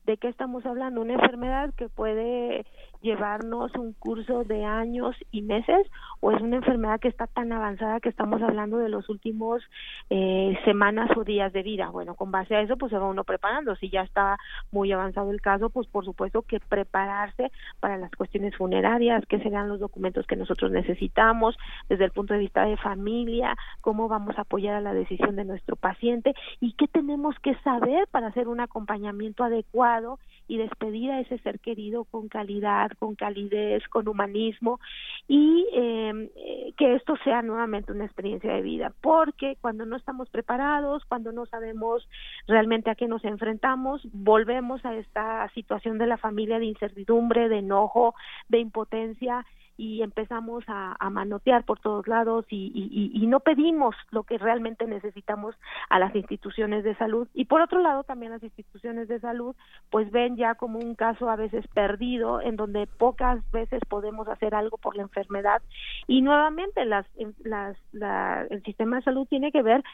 ¿De 0.07 0.17
qué 0.17 0.29
estamos 0.29 0.67
hablando? 0.67 1.01
Una 1.01 1.15
enfermedad 1.15 1.73
que 1.77 1.89
puede 1.89 2.67
llevarnos 3.05 3.71
un 3.77 3.93
curso 3.93 4.45
de 4.45 4.65
años 4.65 5.15
y 5.31 5.43
meses 5.43 5.87
o 6.21 6.33
es 6.33 6.41
una 6.41 6.57
enfermedad 6.57 6.99
que 6.99 7.09
está 7.09 7.27
tan 7.27 7.53
avanzada 7.53 8.01
que 8.01 8.09
estamos 8.09 8.43
hablando 8.43 8.79
de 8.79 8.89
los 8.89 9.09
últimos 9.11 9.63
eh, 10.09 10.59
semanas 10.65 11.11
o 11.17 11.23
días 11.23 11.53
de 11.53 11.63
vida. 11.63 11.91
Bueno, 11.91 12.15
con 12.15 12.33
base 12.33 12.57
a 12.57 12.63
eso 12.63 12.77
pues 12.79 12.91
se 12.91 12.99
va 12.99 13.07
uno 13.07 13.23
preparando. 13.23 13.77
Si 13.77 13.91
ya 13.91 14.01
está 14.01 14.39
muy 14.73 14.91
avanzado 14.91 15.31
el 15.31 15.43
caso, 15.43 15.69
pues 15.69 15.87
por 15.87 16.05
supuesto 16.05 16.43
que 16.43 16.61
prepararse 16.61 17.53
para 17.79 17.99
las 17.99 18.11
cuestiones 18.13 18.57
funerarias, 18.57 19.23
qué 19.29 19.39
serán 19.41 19.69
los 19.69 19.81
documentos 19.81 20.27
que 20.27 20.37
nosotros 20.37 20.73
necesitamos 20.73 21.57
desde 21.89 22.07
el 22.07 22.11
punto 22.11 22.33
de 22.33 22.41
vista 22.41 22.65
de 22.65 22.79
familia, 22.79 23.55
cómo 23.83 24.09
vamos 24.09 24.39
a 24.39 24.43
apoyar 24.43 24.75
a 24.75 24.81
la 24.81 24.95
decisión 24.95 25.37
de 25.37 25.45
nuestro 25.45 25.77
paciente 25.77 26.35
y 26.61 26.73
qué 26.73 26.89
tenemos 26.89 27.39
que 27.41 27.55
saber 27.57 28.09
para 28.11 28.29
hacer 28.29 28.49
un 28.49 28.61
acompañamiento 28.61 29.45
adecuado 29.45 30.19
y 30.47 30.59
despedir 30.59 31.11
a 31.11 31.21
ese 31.21 31.39
ser 31.39 31.59
querido 31.61 32.05
con 32.05 32.29
calidad, 32.29 32.91
con 32.99 33.15
calidez, 33.15 33.87
con 33.89 34.09
humanismo 34.09 34.81
y 35.27 35.67
em, 35.73 36.29
eh, 36.37 36.73
que 36.77 36.95
esto 36.95 37.17
sea 37.25 37.43
nuevamente 37.43 37.93
una 37.93 38.05
experiencia 38.05 38.53
de 38.53 38.63
vida, 38.63 38.93
porque 39.01 39.57
cuando 39.61 39.87
no 39.87 39.97
estamos 39.97 40.29
preparados, 40.29 41.05
cuando 41.07 41.33
no 41.33 41.47
sabemos 41.47 42.07
realmente 42.47 42.91
a 42.91 42.95
qué 42.95 43.09
nos 43.09 43.25
enfrentamos, 43.25 44.03
volvemos 44.13 44.85
a 44.85 44.95
esta 44.97 45.49
situación 45.55 45.99
de 45.99 46.07
la 46.07 46.19
familia 46.19 46.59
de 46.59 46.67
incertidumbre, 46.67 47.49
de 47.49 47.59
enojo, 47.59 48.15
de 48.49 48.59
impotencia 48.59 49.45
y 49.77 50.03
empezamos 50.03 50.65
a, 50.69 50.97
manotear 51.11 51.65
por 51.65 51.79
todos 51.79 52.09
lados 52.09 52.45
y, 52.49 53.11
y, 53.15 53.27
no 53.27 53.41
pedimos 53.41 53.95
lo 54.11 54.25
que 54.25 54.39
realmente 54.39 54.87
necesitamos 54.87 55.55
a 55.89 55.99
las 55.99 56.15
instituciones 56.15 56.83
de 56.83 56.97
salud. 56.97 57.29
Y 57.35 57.45
por 57.45 57.61
otro 57.61 57.81
lado 57.81 58.03
también 58.05 58.33
las 58.33 58.43
instituciones 58.43 59.07
de 59.07 59.21
salud 59.21 59.55
pues 59.91 60.11
ven 60.11 60.37
ya 60.37 60.55
como 60.55 60.79
un 60.79 60.95
caso 60.95 61.31
a 61.31 61.37
veces 61.37 61.67
perdido 61.69 62.41
en 62.41 62.57
donde 62.57 62.87
pocas 62.87 63.39
veces 63.53 63.81
podemos 63.89 64.27
hacer 64.29 64.55
algo 64.55 64.79
por 64.79 64.97
la 64.97 65.03
enfermedad. 65.03 65.63
Y 66.07 66.23
nuevamente 66.23 66.85
las, 66.85 67.07
las 67.45 67.77
la, 67.93 68.47
el 68.51 68.63
sistema 68.65 68.97
de 68.97 69.03
salud 69.03 69.27
tiene 69.29 69.53
que 69.53 69.63
ver 69.63 69.85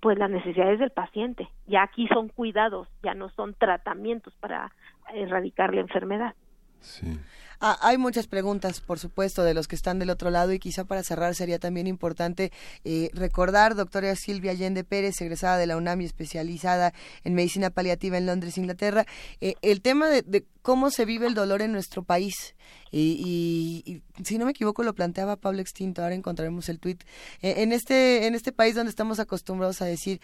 pues 0.00 0.18
las 0.18 0.30
necesidades 0.30 0.78
del 0.78 0.90
paciente. 0.90 1.48
Ya 1.66 1.82
aquí 1.82 2.06
son 2.08 2.28
cuidados 2.28 2.88
ya 3.02 3.14
no 3.14 3.30
son 3.30 3.54
tratamientos 3.54 4.34
para 4.40 4.72
erradicar 5.12 5.74
la 5.74 5.80
enfermedad. 5.80 6.34
Sí 6.80 7.18
Ah, 7.66 7.78
hay 7.80 7.96
muchas 7.96 8.26
preguntas, 8.26 8.82
por 8.82 8.98
supuesto, 8.98 9.42
de 9.42 9.54
los 9.54 9.68
que 9.68 9.74
están 9.74 9.98
del 9.98 10.10
otro 10.10 10.28
lado 10.28 10.52
y 10.52 10.58
quizá 10.58 10.84
para 10.84 11.02
cerrar 11.02 11.34
sería 11.34 11.58
también 11.58 11.86
importante 11.86 12.52
eh, 12.84 13.08
recordar, 13.14 13.74
doctora 13.74 14.14
Silvia 14.16 14.50
Allende 14.50 14.84
Pérez, 14.84 15.18
egresada 15.22 15.56
de 15.56 15.66
la 15.66 15.78
UNAM 15.78 16.02
y 16.02 16.04
especializada 16.04 16.92
en 17.22 17.32
medicina 17.32 17.70
paliativa 17.70 18.18
en 18.18 18.26
Londres, 18.26 18.58
Inglaterra, 18.58 19.06
eh, 19.40 19.54
el 19.62 19.80
tema 19.80 20.10
de, 20.10 20.44
cómo 20.64 20.90
se 20.90 21.04
vive 21.04 21.26
el 21.26 21.34
dolor 21.34 21.60
en 21.60 21.72
nuestro 21.72 22.02
país. 22.02 22.56
Y, 22.90 24.02
si 24.24 24.38
no 24.38 24.46
me 24.46 24.52
equivoco 24.52 24.82
lo 24.82 24.94
planteaba 24.94 25.36
Pablo 25.36 25.60
Extinto, 25.60 26.02
ahora 26.02 26.14
encontraremos 26.14 26.70
el 26.70 26.80
tuit. 26.80 27.04
Eh, 27.42 27.56
en 27.58 27.72
este 27.72 28.26
en 28.26 28.34
este 28.34 28.50
país 28.50 28.74
donde 28.74 28.88
estamos 28.88 29.20
acostumbrados 29.20 29.82
a 29.82 29.84
decir 29.84 30.20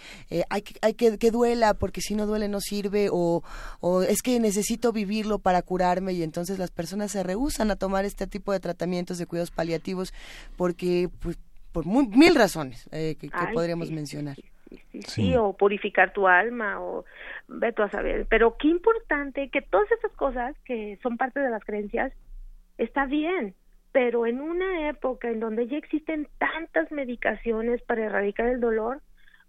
hay 0.49 0.63
que 0.63 0.75
hay 0.81 0.95
que 0.95 1.19
que 1.19 1.31
duela 1.31 1.75
porque 1.75 2.01
si 2.01 2.15
no 2.15 2.27
duele 2.27 2.49
no 2.49 2.61
sirve 2.61 3.09
o, 3.13 3.43
o 3.81 4.03
es 4.03 4.23
que 4.23 4.41
necesito 4.41 4.93
vivirlo 4.93 5.41
para 5.41 5.61
curarme 5.61 6.15
y 6.15 6.23
entonces 6.23 6.59
las 6.59 6.71
personas 6.71 7.13
se 7.13 7.23
rehusan 7.23 7.71
a 7.71 7.77
tomar 7.77 8.05
este 8.05 8.27
tipo 8.27 8.53
de 8.53 8.61
tratamientos 8.61 9.19
de 9.19 9.27
cuidados 9.27 9.51
paliativos 9.51 10.15
porque 10.57 11.11
pues, 11.21 11.37
por 11.73 11.87
mil 11.87 12.35
razones 12.35 12.89
eh, 12.93 13.17
que, 13.19 13.31
podríamos 13.53 13.91
mencionar. 13.91 14.37
Sí, 15.07 15.37
o 15.37 15.53
purificar 15.57 16.13
tu 16.13 16.29
alma, 16.29 16.81
o 16.81 17.05
veto 17.49 17.83
a 17.83 17.91
saber. 17.91 18.27
Pero 18.29 18.57
qué 18.57 18.69
importante 18.69 19.49
que 19.51 19.63
todas 19.63 19.91
estas 19.93 20.13
cosas 20.13 20.57
que 20.65 20.99
son 21.03 21.17
parte 21.17 21.41
de 21.41 21.51
las 21.51 21.65
creencias, 21.65 22.13
está 22.79 23.07
bien, 23.07 23.55
pero 23.93 24.27
en 24.27 24.41
una 24.41 24.89
época 24.89 25.31
en 25.31 25.41
donde 25.41 25.67
ya 25.67 25.77
existen 25.77 26.29
tantas 26.39 26.91
medicaciones 26.93 27.83
para 27.83 28.05
erradicar 28.05 28.47
el 28.47 28.61
dolor, 28.61 29.01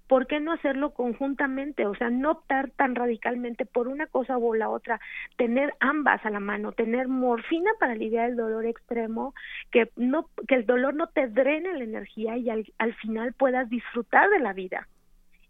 ¿por 0.08 0.28
qué 0.28 0.40
no 0.40 0.52
hacerlo 0.52 0.94
conjuntamente? 0.94 1.86
O 1.86 1.96
sea, 1.96 2.10
no 2.10 2.32
optar 2.32 2.72
tan 2.72 2.96
radicalmente 2.96 3.66
por 3.66 3.88
una 3.88 4.08
cosa 4.08 4.38
o 4.38 4.56
la 4.56 4.70
otra, 4.70 5.00
tener 5.38 5.74
ambas 5.80 6.26
a 6.26 6.30
la 6.30 6.40
mano, 6.40 6.72
tener 6.72 7.08
morfina 7.08 7.72
para 7.80 7.94
aliviar 7.94 8.30
el 8.30 8.36
dolor 8.36 8.66
extremo, 8.66 9.34
que 9.72 9.90
no 9.96 10.28
que 10.48 10.56
el 10.56 10.66
dolor 10.66 10.96
no 10.96 11.08
te 11.08 11.28
drene 11.28 11.78
la 11.78 11.84
energía 11.84 12.36
y 12.38 12.50
al 12.50 12.94
final 12.96 13.34
puedas 13.34 13.70
disfrutar 13.70 14.30
de 14.30 14.40
la 14.40 14.54
vida. 14.54 14.88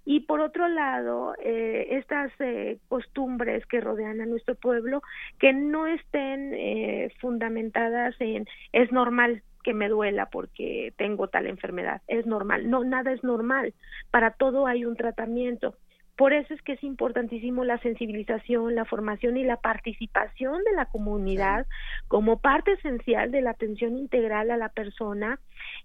Y 0.04 0.22
por 0.22 0.41
otro 0.41 0.68
lado, 0.68 1.36
eh, 1.43 1.88
estas 1.91 2.32
eh, 2.39 2.80
costumbres 2.88 3.66
que 3.68 3.82
rodean 3.82 4.20
a 4.22 4.26
nuestro 4.26 4.56
pueblo, 4.56 5.02
que 5.39 5.54
no 5.54 5.88
estén 5.88 6.54
eh, 6.54 7.14
fundamentadas 7.20 8.16
en 8.20 8.47
es 8.72 8.91
normal, 8.91 9.43
que 9.64 9.74
me 9.74 9.89
duela 9.89 10.28
porque 10.28 10.93
tengo 10.97 11.28
tal 11.28 11.45
enfermedad. 11.45 12.02
Es 12.08 12.26
normal. 12.26 12.70
No, 12.70 12.84
nada 12.84 13.12
es 13.12 13.24
normal. 13.24 13.74
Para 14.10 14.32
todo 14.32 14.66
hay 14.66 14.86
un 14.86 14.95
tratamiento. 14.95 15.76
Por 16.18 16.34
eso 16.34 16.54
es 16.54 16.62
que 16.62 16.74
es 16.74 16.84
importantísimo 16.84 17.64
la 17.64 17.80
sensibilización, 17.80 18.76
la 18.76 18.86
formación 18.86 19.38
y 19.38 19.43
la 19.43 19.58
participación 19.58 20.64
de 20.64 20.74
la 20.74 20.86
comunidad 20.86 21.66
como 22.08 22.39
parte 22.39 22.74
esencial 22.74 23.32
de 23.32 23.41
la 23.41 23.52
atención 23.52 23.97
integral 23.97 24.52
a 24.52 24.58
la 24.58 24.70
persona 24.70 25.39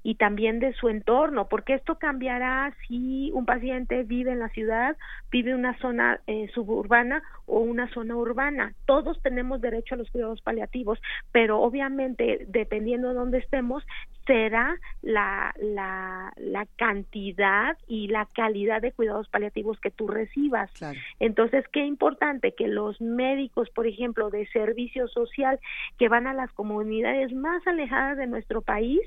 y 0.06 0.14
también 0.14 0.60
de 0.60 0.72
su 0.74 0.88
entorno, 0.88 1.48
porque 1.48 1.74
esto 1.74 1.98
cambiará 1.98 2.72
si 2.86 3.32
un 3.34 3.44
paciente 3.44 4.04
vive 4.04 4.30
en 4.30 4.38
la 4.38 4.50
ciudad, 4.50 4.96
vive 5.32 5.50
en 5.50 5.56
una 5.56 5.76
zona 5.78 6.20
eh, 6.28 6.48
suburbana 6.54 7.24
o 7.44 7.58
una 7.58 7.92
zona 7.92 8.14
urbana. 8.14 8.72
Todos 8.84 9.20
tenemos 9.20 9.60
derecho 9.60 9.96
a 9.96 9.98
los 9.98 10.08
cuidados 10.12 10.40
paliativos, 10.42 11.00
pero 11.32 11.60
obviamente 11.60 12.46
dependiendo 12.46 13.08
de 13.08 13.14
dónde 13.14 13.38
estemos, 13.38 13.82
será 14.28 14.76
la, 15.02 15.52
la, 15.58 16.32
la 16.36 16.66
cantidad 16.76 17.76
y 17.88 18.06
la 18.06 18.26
calidad 18.26 18.82
de 18.82 18.92
cuidados 18.92 19.28
paliativos 19.28 19.80
que 19.80 19.90
tú 19.90 20.06
recibas. 20.06 20.70
Entonces, 21.18 21.64
qué 21.72 21.84
importante 21.84 22.52
que 22.52 22.68
los 22.68 23.00
médicos, 23.00 23.70
por 23.70 23.88
ejemplo, 23.88 24.30
de 24.30 24.46
servicio 24.52 25.08
social 25.08 25.58
que 25.98 26.08
van 26.08 26.28
a 26.28 26.32
las 26.32 26.52
comunidades 26.52 27.32
más 27.34 27.66
alejadas 27.66 28.16
de 28.18 28.28
nuestro 28.28 28.62
país, 28.62 29.00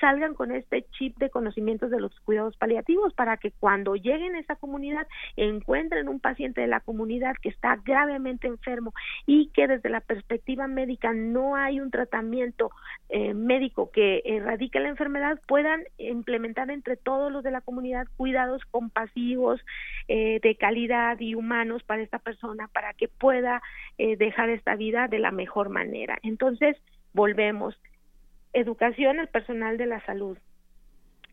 salgan 0.00 0.34
con 0.34 0.52
este 0.52 0.86
chip 0.92 1.16
de 1.18 1.30
conocimientos 1.30 1.90
de 1.90 2.00
los 2.00 2.18
cuidados 2.20 2.56
paliativos 2.56 3.14
para 3.14 3.36
que 3.36 3.52
cuando 3.52 3.96
lleguen 3.96 4.34
a 4.34 4.40
esa 4.40 4.56
comunidad 4.56 5.06
encuentren 5.36 6.08
un 6.08 6.20
paciente 6.20 6.60
de 6.60 6.66
la 6.66 6.80
comunidad 6.80 7.34
que 7.40 7.48
está 7.48 7.76
gravemente 7.84 8.46
enfermo 8.46 8.92
y 9.26 9.48
que 9.48 9.66
desde 9.66 9.88
la 9.88 10.00
perspectiva 10.00 10.66
médica 10.66 11.12
no 11.12 11.56
hay 11.56 11.80
un 11.80 11.90
tratamiento 11.90 12.70
eh, 13.08 13.34
médico 13.34 13.90
que 13.90 14.22
erradique 14.24 14.80
la 14.80 14.88
enfermedad, 14.88 15.40
puedan 15.46 15.82
implementar 15.98 16.70
entre 16.70 16.96
todos 16.96 17.30
los 17.32 17.42
de 17.42 17.50
la 17.50 17.60
comunidad 17.60 18.06
cuidados 18.16 18.62
compasivos, 18.70 19.60
eh, 20.08 20.40
de 20.42 20.56
calidad 20.56 21.18
y 21.20 21.34
humanos 21.34 21.82
para 21.84 22.02
esta 22.02 22.18
persona, 22.18 22.68
para 22.68 22.94
que 22.94 23.08
pueda 23.08 23.62
eh, 23.98 24.16
dejar 24.16 24.50
esta 24.50 24.76
vida 24.76 25.08
de 25.08 25.18
la 25.18 25.30
mejor 25.30 25.68
manera. 25.68 26.18
Entonces, 26.22 26.76
volvemos 27.12 27.76
educación 28.52 29.20
al 29.20 29.28
personal 29.28 29.76
de 29.76 29.86
la 29.86 30.04
salud. 30.06 30.38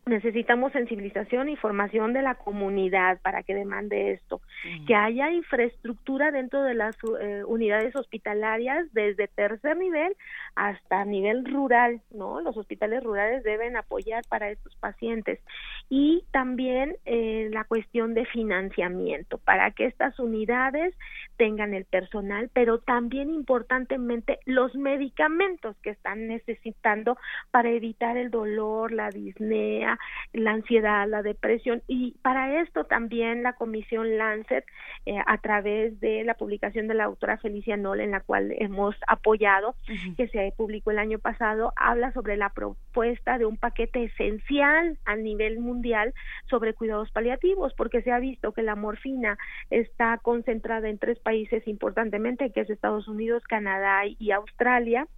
Necesitamos 0.06 0.72
sensibilización 0.72 1.48
y 1.48 1.56
formación 1.56 2.12
de 2.12 2.20
la 2.20 2.34
comunidad 2.34 3.18
para 3.22 3.42
que 3.42 3.54
demande 3.54 4.12
esto, 4.12 4.42
que 4.86 4.94
haya 4.94 5.30
infraestructura 5.30 6.30
dentro 6.30 6.62
de 6.62 6.74
las 6.74 6.94
eh, 7.22 7.42
unidades 7.46 7.96
hospitalarias 7.96 8.86
desde 8.92 9.28
tercer 9.28 9.78
nivel 9.78 10.14
hasta 10.56 11.06
nivel 11.06 11.46
rural, 11.46 12.02
¿no? 12.10 12.42
Los 12.42 12.54
hospitales 12.58 13.02
rurales 13.02 13.42
deben 13.44 13.78
apoyar 13.78 14.24
para 14.28 14.50
estos 14.50 14.76
pacientes 14.76 15.40
y 15.88 16.22
también 16.32 16.98
eh, 17.06 17.48
la 17.50 17.64
cuestión 17.64 18.12
de 18.12 18.26
financiamiento 18.26 19.38
para 19.38 19.70
que 19.70 19.86
estas 19.86 20.18
unidades 20.18 20.94
tengan 21.36 21.74
el 21.74 21.84
personal, 21.84 22.50
pero 22.52 22.78
también 22.78 23.30
importantemente 23.30 24.38
los 24.44 24.74
medicamentos 24.74 25.76
que 25.82 25.90
están 25.90 26.28
necesitando 26.28 27.16
para 27.50 27.70
evitar 27.70 28.16
el 28.16 28.30
dolor, 28.30 28.92
la 28.92 29.10
disnea, 29.10 29.98
la 30.32 30.52
ansiedad, 30.52 31.08
la 31.08 31.22
depresión. 31.22 31.82
Y 31.86 32.12
para 32.22 32.60
esto 32.60 32.84
también 32.84 33.42
la 33.42 33.54
comisión 33.54 34.16
Lancet 34.18 34.64
eh, 35.06 35.18
a 35.26 35.38
través 35.38 36.00
de 36.00 36.24
la 36.24 36.34
publicación 36.34 36.88
de 36.88 36.94
la 36.94 37.04
autora 37.04 37.38
Felicia 37.38 37.76
Noll 37.76 38.00
en 38.00 38.12
la 38.12 38.20
cual 38.20 38.54
hemos 38.58 38.96
apoyado 39.06 39.74
que 40.16 40.28
se 40.28 40.52
publicó 40.56 40.90
el 40.90 40.98
año 40.98 41.18
pasado 41.18 41.72
habla 41.76 42.12
sobre 42.12 42.36
la 42.36 42.50
propuesta 42.50 43.38
de 43.38 43.46
un 43.46 43.56
paquete 43.56 44.04
esencial 44.04 44.98
a 45.04 45.16
nivel 45.16 45.58
mundial 45.58 46.14
sobre 46.48 46.74
cuidados 46.74 47.10
paliativos 47.10 47.74
porque 47.74 48.02
se 48.02 48.12
ha 48.12 48.18
visto 48.18 48.52
que 48.52 48.62
la 48.62 48.76
morfina 48.76 49.38
está 49.70 50.18
concentrada 50.18 50.88
en 50.88 50.98
tres 50.98 51.18
países 51.24 51.66
importantemente 51.66 52.52
que 52.52 52.60
es 52.60 52.70
Estados 52.70 53.08
Unidos, 53.08 53.42
Canadá 53.48 54.02
y 54.06 54.30
Australia 54.30 55.08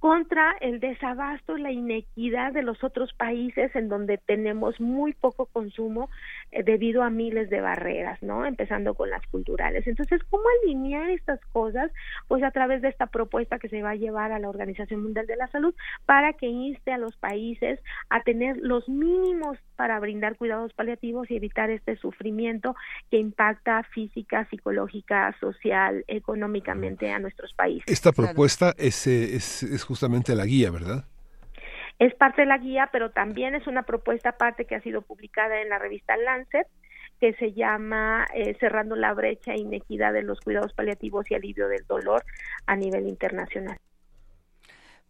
contra 0.00 0.56
el 0.62 0.80
desabasto 0.80 1.58
y 1.58 1.60
la 1.60 1.70
inequidad 1.70 2.52
de 2.52 2.62
los 2.62 2.82
otros 2.82 3.12
países 3.12 3.76
en 3.76 3.88
donde 3.88 4.16
tenemos 4.16 4.80
muy 4.80 5.12
poco 5.12 5.46
consumo 5.46 6.08
eh, 6.52 6.62
debido 6.64 7.02
a 7.02 7.10
miles 7.10 7.48
de 7.48 7.60
barreras, 7.60 8.20
¿no? 8.22 8.44
Empezando 8.44 8.94
con 8.94 9.08
las 9.10 9.24
culturales. 9.28 9.86
Entonces, 9.86 10.20
¿cómo 10.30 10.42
alinear 10.62 11.10
estas 11.10 11.40
cosas? 11.52 11.92
Pues 12.28 12.42
a 12.42 12.50
través 12.50 12.82
de 12.82 12.88
esta 12.88 13.06
propuesta 13.06 13.58
que 13.58 13.68
se 13.68 13.82
va 13.82 13.90
a 13.90 13.94
llevar 13.96 14.32
a 14.32 14.38
la 14.38 14.48
Organización 14.48 15.02
Mundial 15.02 15.26
de 15.26 15.36
la 15.36 15.48
Salud 15.48 15.74
para 16.06 16.32
que 16.32 16.46
inste 16.46 16.92
a 16.92 16.98
los 16.98 17.16
países 17.16 17.78
a 18.08 18.22
tener 18.22 18.56
los 18.58 18.88
mínimos 18.88 19.58
para 19.76 19.98
brindar 20.00 20.36
cuidados 20.36 20.72
paliativos 20.72 21.30
y 21.30 21.36
evitar 21.36 21.70
este 21.70 21.96
sufrimiento 21.96 22.74
que 23.10 23.18
impacta 23.18 23.82
física, 23.84 24.48
psicológica, 24.50 25.34
social, 25.40 26.04
económicamente 26.08 27.10
a 27.12 27.18
nuestros 27.18 27.52
países. 27.54 27.84
Esta 27.86 28.12
propuesta 28.12 28.74
es, 28.76 29.06
es, 29.06 29.62
es 29.62 29.84
justamente 29.84 30.34
la 30.34 30.46
guía, 30.46 30.70
¿verdad? 30.70 31.04
Es 32.00 32.14
parte 32.14 32.42
de 32.42 32.46
la 32.46 32.56
guía, 32.56 32.88
pero 32.90 33.10
también 33.10 33.54
es 33.54 33.66
una 33.66 33.82
propuesta 33.82 34.30
aparte 34.30 34.64
que 34.64 34.74
ha 34.74 34.80
sido 34.80 35.02
publicada 35.02 35.60
en 35.60 35.68
la 35.68 35.78
revista 35.78 36.16
Lancet, 36.16 36.66
que 37.20 37.34
se 37.34 37.52
llama 37.52 38.26
eh, 38.34 38.56
Cerrando 38.58 38.96
la 38.96 39.12
brecha 39.12 39.52
e 39.52 39.60
inequidad 39.60 40.14
de 40.14 40.22
los 40.22 40.40
cuidados 40.40 40.72
paliativos 40.72 41.30
y 41.30 41.34
alivio 41.34 41.68
del 41.68 41.86
dolor 41.86 42.24
a 42.66 42.74
nivel 42.74 43.06
internacional. 43.06 43.76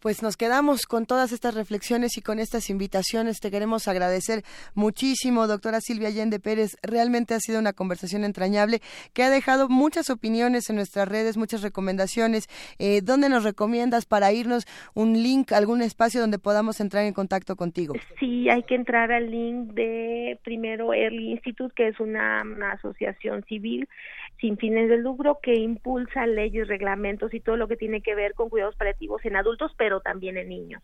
Pues 0.01 0.23
nos 0.23 0.35
quedamos 0.35 0.87
con 0.87 1.05
todas 1.05 1.31
estas 1.31 1.53
reflexiones 1.53 2.17
y 2.17 2.21
con 2.21 2.39
estas 2.39 2.71
invitaciones. 2.71 3.39
Te 3.39 3.51
queremos 3.51 3.87
agradecer 3.87 4.41
muchísimo, 4.73 5.45
doctora 5.45 5.79
Silvia 5.79 6.07
Allende 6.07 6.39
Pérez. 6.39 6.75
Realmente 6.81 7.35
ha 7.35 7.39
sido 7.39 7.59
una 7.59 7.71
conversación 7.71 8.23
entrañable 8.23 8.79
que 9.13 9.21
ha 9.21 9.29
dejado 9.29 9.69
muchas 9.69 10.09
opiniones 10.09 10.71
en 10.71 10.77
nuestras 10.77 11.07
redes, 11.07 11.37
muchas 11.37 11.61
recomendaciones. 11.61 12.47
Eh, 12.79 13.01
¿Dónde 13.03 13.29
nos 13.29 13.43
recomiendas 13.43 14.07
para 14.07 14.33
irnos 14.33 14.65
un 14.95 15.21
link, 15.21 15.51
algún 15.51 15.83
espacio 15.83 16.19
donde 16.19 16.39
podamos 16.39 16.81
entrar 16.81 17.05
en 17.05 17.13
contacto 17.13 17.55
contigo? 17.55 17.93
Sí, 18.19 18.49
hay 18.49 18.63
que 18.63 18.73
entrar 18.73 19.11
al 19.11 19.29
link 19.29 19.73
de 19.73 20.39
primero 20.43 20.95
Early 20.95 21.29
Institute, 21.29 21.75
que 21.75 21.89
es 21.89 21.99
una 21.99 22.41
asociación 22.73 23.43
civil 23.43 23.87
sin 24.41 24.57
fines 24.57 24.89
de 24.89 24.97
lucro 24.97 25.37
que 25.41 25.53
impulsa 25.53 26.25
leyes, 26.25 26.67
reglamentos 26.67 27.31
y 27.33 27.39
todo 27.39 27.57
lo 27.57 27.67
que 27.67 27.77
tiene 27.77 28.01
que 28.01 28.15
ver 28.15 28.33
con 28.33 28.49
cuidados 28.49 28.75
paliativos 28.75 29.23
en 29.23 29.35
adultos, 29.35 29.71
pero 29.77 30.01
también 30.01 30.35
en 30.35 30.49
niños. 30.49 30.81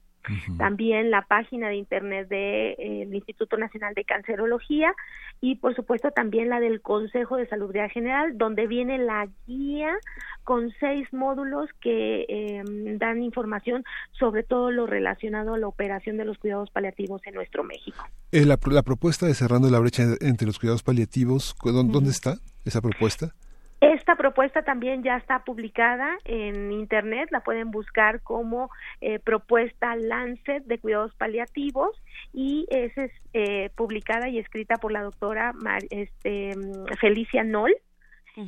También 0.58 1.10
la 1.10 1.22
página 1.22 1.70
de 1.70 1.78
internet 1.78 2.28
del 2.28 3.10
de, 3.10 3.16
Instituto 3.16 3.58
Nacional 3.58 3.94
de 3.94 4.04
Cancerología 4.04 4.94
y 5.40 5.56
por 5.56 5.74
supuesto 5.74 6.12
también 6.12 6.50
la 6.50 6.60
del 6.60 6.82
Consejo 6.82 7.38
de 7.38 7.48
Salud 7.48 7.72
General, 7.94 8.38
donde 8.38 8.68
viene 8.68 8.98
la 8.98 9.28
guía 9.48 9.96
con 10.44 10.72
seis 10.80 11.08
módulos 11.14 11.70
que 11.82 12.26
em, 12.28 12.98
dan 12.98 13.24
información 13.24 13.86
sobre 14.12 14.44
todo 14.44 14.70
lo 14.70 14.86
relacionado 14.86 15.54
a 15.54 15.58
la 15.58 15.68
operación 15.68 16.18
de 16.18 16.26
los 16.26 16.38
cuidados 16.38 16.70
paliativos 16.72 17.22
en 17.26 17.34
nuestro 17.34 17.64
México. 17.64 18.06
Eh, 18.32 18.46
la, 18.46 18.58
propuesta 18.58 19.26
de 19.26 19.34
cerrando 19.34 19.70
la 19.70 19.80
brecha 19.80 20.04
entre 20.20 20.46
los 20.46 20.60
cuidados 20.60 20.84
paliativos, 20.84 21.56
¿dónde 21.64 22.10
está 22.10 22.36
esa 22.66 22.82
propuesta? 22.82 23.34
Esta 23.80 24.16
propuesta 24.16 24.64
también 24.64 25.04
ya 25.04 25.18
está 25.18 25.44
publicada 25.44 26.18
en 26.26 26.72
Internet, 26.72 27.30
la 27.32 27.42
pueden 27.42 27.70
buscar 27.70 28.22
como 28.22 28.72
eh, 29.02 29.20
propuesta 29.20 29.96
Lancet 29.96 30.64
de 30.66 30.80
cuidados 30.80 31.14
paliativos 31.14 31.96
y 32.34 32.66
es, 32.72 32.92
eh, 33.34 33.70
publicada 33.76 34.30
y 34.30 34.40
escrita 34.40 34.78
por 34.78 34.92
la 34.92 35.04
doctora 35.04 35.54
este, 35.92 36.56
Felicia 37.00 37.44
Noll 37.44 37.76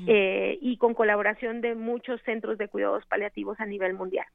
eh, 0.07 0.57
y 0.61 0.77
con 0.77 0.95
colaboración 0.95 1.61
de 1.61 1.75
muchos 1.75 2.19
centros 2.23 2.57
de 2.57 2.67
cuidados 2.67 3.05
paliativos 3.05 3.59
a 3.59 3.67
nivel 3.67 3.93
mundial. 3.93 4.25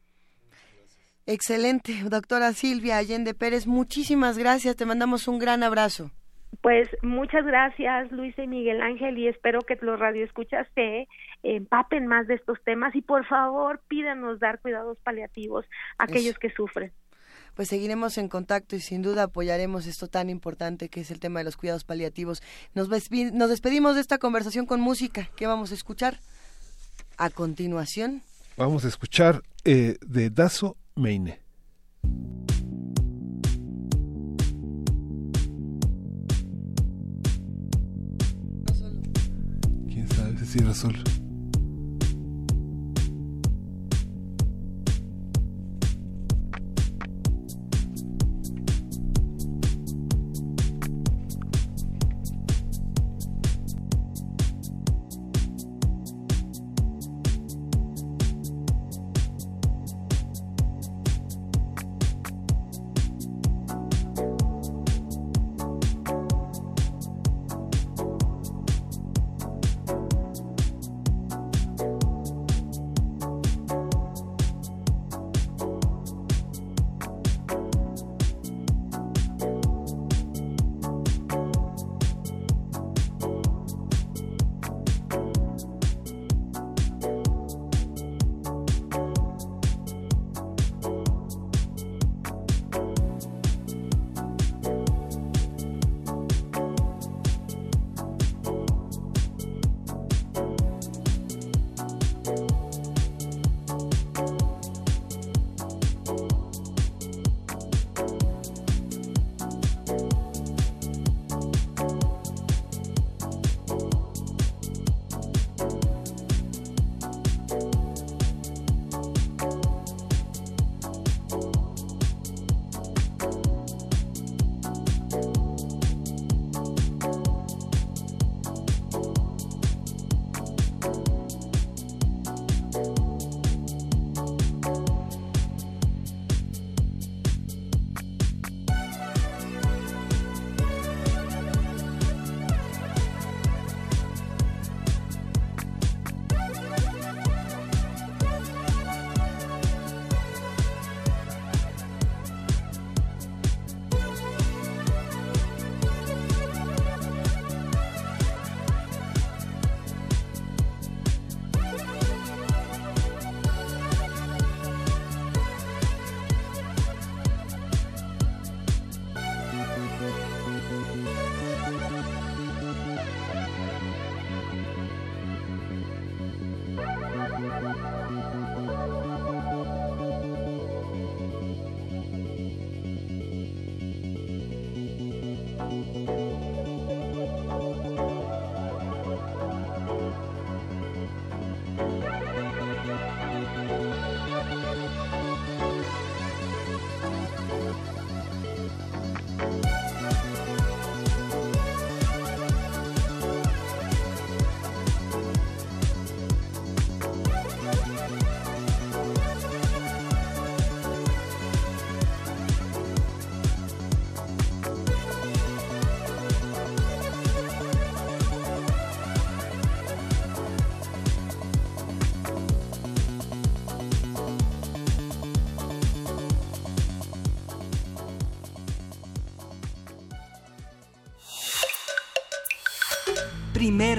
Excelente, 1.26 1.92
doctora 2.08 2.52
Silvia 2.52 2.98
Allende 2.98 3.34
Pérez, 3.34 3.66
muchísimas 3.66 4.38
gracias, 4.38 4.76
te 4.76 4.86
mandamos 4.86 5.26
un 5.26 5.40
gran 5.40 5.64
abrazo. 5.64 6.12
Pues 6.60 6.88
muchas 7.02 7.44
gracias 7.44 8.12
Luisa 8.12 8.42
y 8.42 8.46
Miguel 8.46 8.82
Ángel 8.82 9.18
y 9.18 9.28
espero 9.28 9.60
que 9.62 9.78
los 9.80 9.98
radioescuchas 9.98 10.66
se 10.74 11.08
empapen 11.42 12.06
más 12.06 12.26
de 12.26 12.34
estos 12.34 12.62
temas 12.64 12.94
y 12.94 13.02
por 13.02 13.26
favor 13.26 13.80
pídanos 13.88 14.40
dar 14.40 14.60
cuidados 14.60 14.98
paliativos 14.98 15.64
a 15.98 16.04
aquellos 16.04 16.38
que 16.38 16.50
sufren. 16.50 16.92
Pues 17.54 17.68
seguiremos 17.68 18.18
en 18.18 18.28
contacto 18.28 18.74
y 18.76 18.80
sin 18.80 19.02
duda 19.02 19.24
apoyaremos 19.24 19.86
esto 19.86 20.08
tan 20.08 20.28
importante 20.28 20.88
que 20.88 21.00
es 21.00 21.10
el 21.10 21.20
tema 21.20 21.40
de 21.40 21.44
los 21.44 21.56
cuidados 21.56 21.84
paliativos. 21.84 22.42
Nos, 22.74 22.88
nos 22.88 23.50
despedimos 23.50 23.94
de 23.94 24.00
esta 24.00 24.18
conversación 24.18 24.66
con 24.66 24.80
música. 24.80 25.30
¿Qué 25.36 25.46
vamos 25.46 25.70
a 25.70 25.74
escuchar? 25.74 26.18
A 27.16 27.30
continuación. 27.30 28.22
Vamos 28.56 28.84
a 28.84 28.88
escuchar 28.88 29.42
eh, 29.64 29.96
de 30.00 30.30
Dazo 30.30 30.76
Meine. 30.96 31.40
Cierra 40.54 40.72
Sol. 40.72 41.23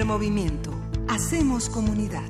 Primer 0.06 0.20
movimiento. 0.20 0.72
Hacemos 1.08 1.68
comunidad. 1.68 2.30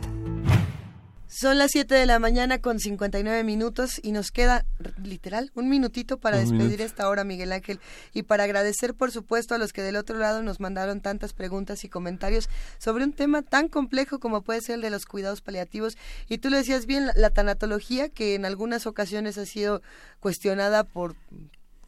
Son 1.28 1.58
las 1.58 1.72
7 1.72 1.94
de 1.94 2.06
la 2.06 2.20
mañana 2.20 2.62
con 2.62 2.80
59 2.80 3.44
minutos 3.44 4.00
y 4.02 4.14
nos 4.14 4.32
queda 4.32 4.66
literal 5.04 5.52
un 5.56 5.68
minutito 5.68 6.18
para 6.18 6.38
despedir 6.38 6.80
esta 6.80 7.10
hora, 7.10 7.26
Miguel 7.26 7.52
Ángel, 7.52 7.82
y 8.14 8.24
para 8.24 8.46
agradecer, 8.46 8.94
por 8.94 9.12
supuesto, 9.12 9.56
a 9.56 9.58
los 9.58 9.74
que 9.74 9.82
del 9.82 9.98
otro 9.98 10.18
lado 10.18 10.42
nos 10.42 10.62
mandaron 10.62 11.02
tantas 11.02 11.34
preguntas 11.34 11.84
y 11.84 11.90
comentarios 11.90 12.48
sobre 12.78 13.04
un 13.04 13.12
tema 13.12 13.42
tan 13.42 13.68
complejo 13.68 14.20
como 14.20 14.42
puede 14.42 14.62
ser 14.62 14.76
el 14.76 14.82
de 14.82 14.92
los 14.92 15.06
cuidados 15.06 15.42
paliativos. 15.42 15.98
Y 16.30 16.38
tú 16.38 16.50
lo 16.50 16.56
decías 16.56 16.86
bien, 16.86 17.10
la, 17.14 17.30
tanatología, 17.30 18.08
que 18.08 18.36
en 18.36 18.46
algunas 18.46 18.88
ocasiones 18.88 19.38
ha 19.38 19.46
sido 19.46 19.82
cuestionada 20.22 20.86
por 20.86 21.18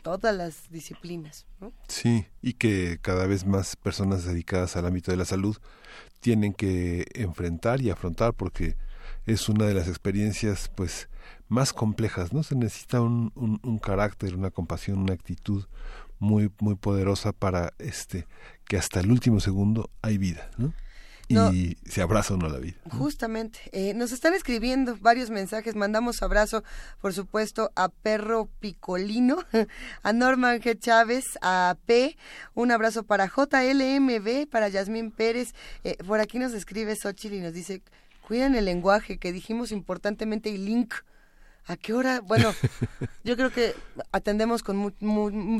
todas 0.07 0.35
las 0.35 0.69
disciplinas. 0.69 1.45
Sí, 1.87 2.25
y 2.41 2.53
que 2.53 2.99
cada 3.01 3.27
vez 3.27 3.45
más 3.45 3.75
personas 3.75 4.23
dedicadas 4.23 4.75
al 4.75 4.85
ámbito 4.85 5.11
de 5.11 5.17
la 5.17 5.25
salud 5.25 5.57
tienen 6.19 6.53
que 6.53 7.05
enfrentar 7.13 7.81
y 7.81 7.89
afrontar 7.89 8.33
porque 8.33 8.75
es 9.25 9.49
una 9.49 9.65
de 9.65 9.73
las 9.73 9.87
experiencias 9.87 10.69
pues 10.73 11.09
más 11.49 11.73
complejas, 11.73 12.33
¿no? 12.33 12.43
Se 12.43 12.55
necesita 12.55 13.01
un, 13.01 13.31
un, 13.35 13.59
un 13.63 13.79
carácter, 13.79 14.35
una 14.35 14.51
compasión, 14.51 14.99
una 14.99 15.13
actitud 15.13 15.65
muy 16.19 16.51
muy 16.59 16.75
poderosa 16.75 17.31
para 17.31 17.73
este 17.77 18.27
que 18.65 18.77
hasta 18.77 18.99
el 18.99 19.11
último 19.11 19.39
segundo 19.39 19.89
hay 20.01 20.17
vida, 20.17 20.49
¿no? 20.57 20.73
Y 21.29 21.77
se 21.85 22.01
abraza 22.01 22.33
uno 22.33 22.49
la 22.49 22.59
vida. 22.59 22.77
Justamente, 22.89 23.59
eh, 23.71 23.93
nos 23.93 24.11
están 24.11 24.33
escribiendo 24.33 24.97
varios 24.99 25.29
mensajes, 25.29 25.75
mandamos 25.75 26.21
abrazo, 26.21 26.63
por 27.01 27.13
supuesto, 27.13 27.71
a 27.75 27.89
Perro 27.89 28.49
Picolino, 28.59 29.37
a 30.03 30.13
Norman 30.13 30.59
G. 30.61 30.79
Chávez, 30.79 31.25
a 31.41 31.75
P, 31.85 32.17
un 32.53 32.71
abrazo 32.71 33.03
para 33.03 33.27
JLMB, 33.27 34.47
para 34.49 34.69
Yasmín 34.69 35.11
Pérez, 35.11 35.53
eh, 35.83 35.97
por 36.05 36.19
aquí 36.19 36.39
nos 36.39 36.53
escribe 36.53 36.95
Xochitl 36.95 37.35
y 37.35 37.41
nos 37.41 37.53
dice, 37.53 37.81
cuiden 38.25 38.55
el 38.55 38.65
lenguaje, 38.65 39.17
que 39.17 39.31
dijimos 39.31 39.71
importantemente 39.71 40.49
y 40.49 40.57
link. 40.57 40.93
¿A 41.65 41.75
qué 41.75 41.93
hora? 41.93 42.21
Bueno, 42.21 42.53
yo 43.25 43.35
creo 43.35 43.51
que 43.51 43.75
atendemos 44.13 44.63
con 44.63 44.93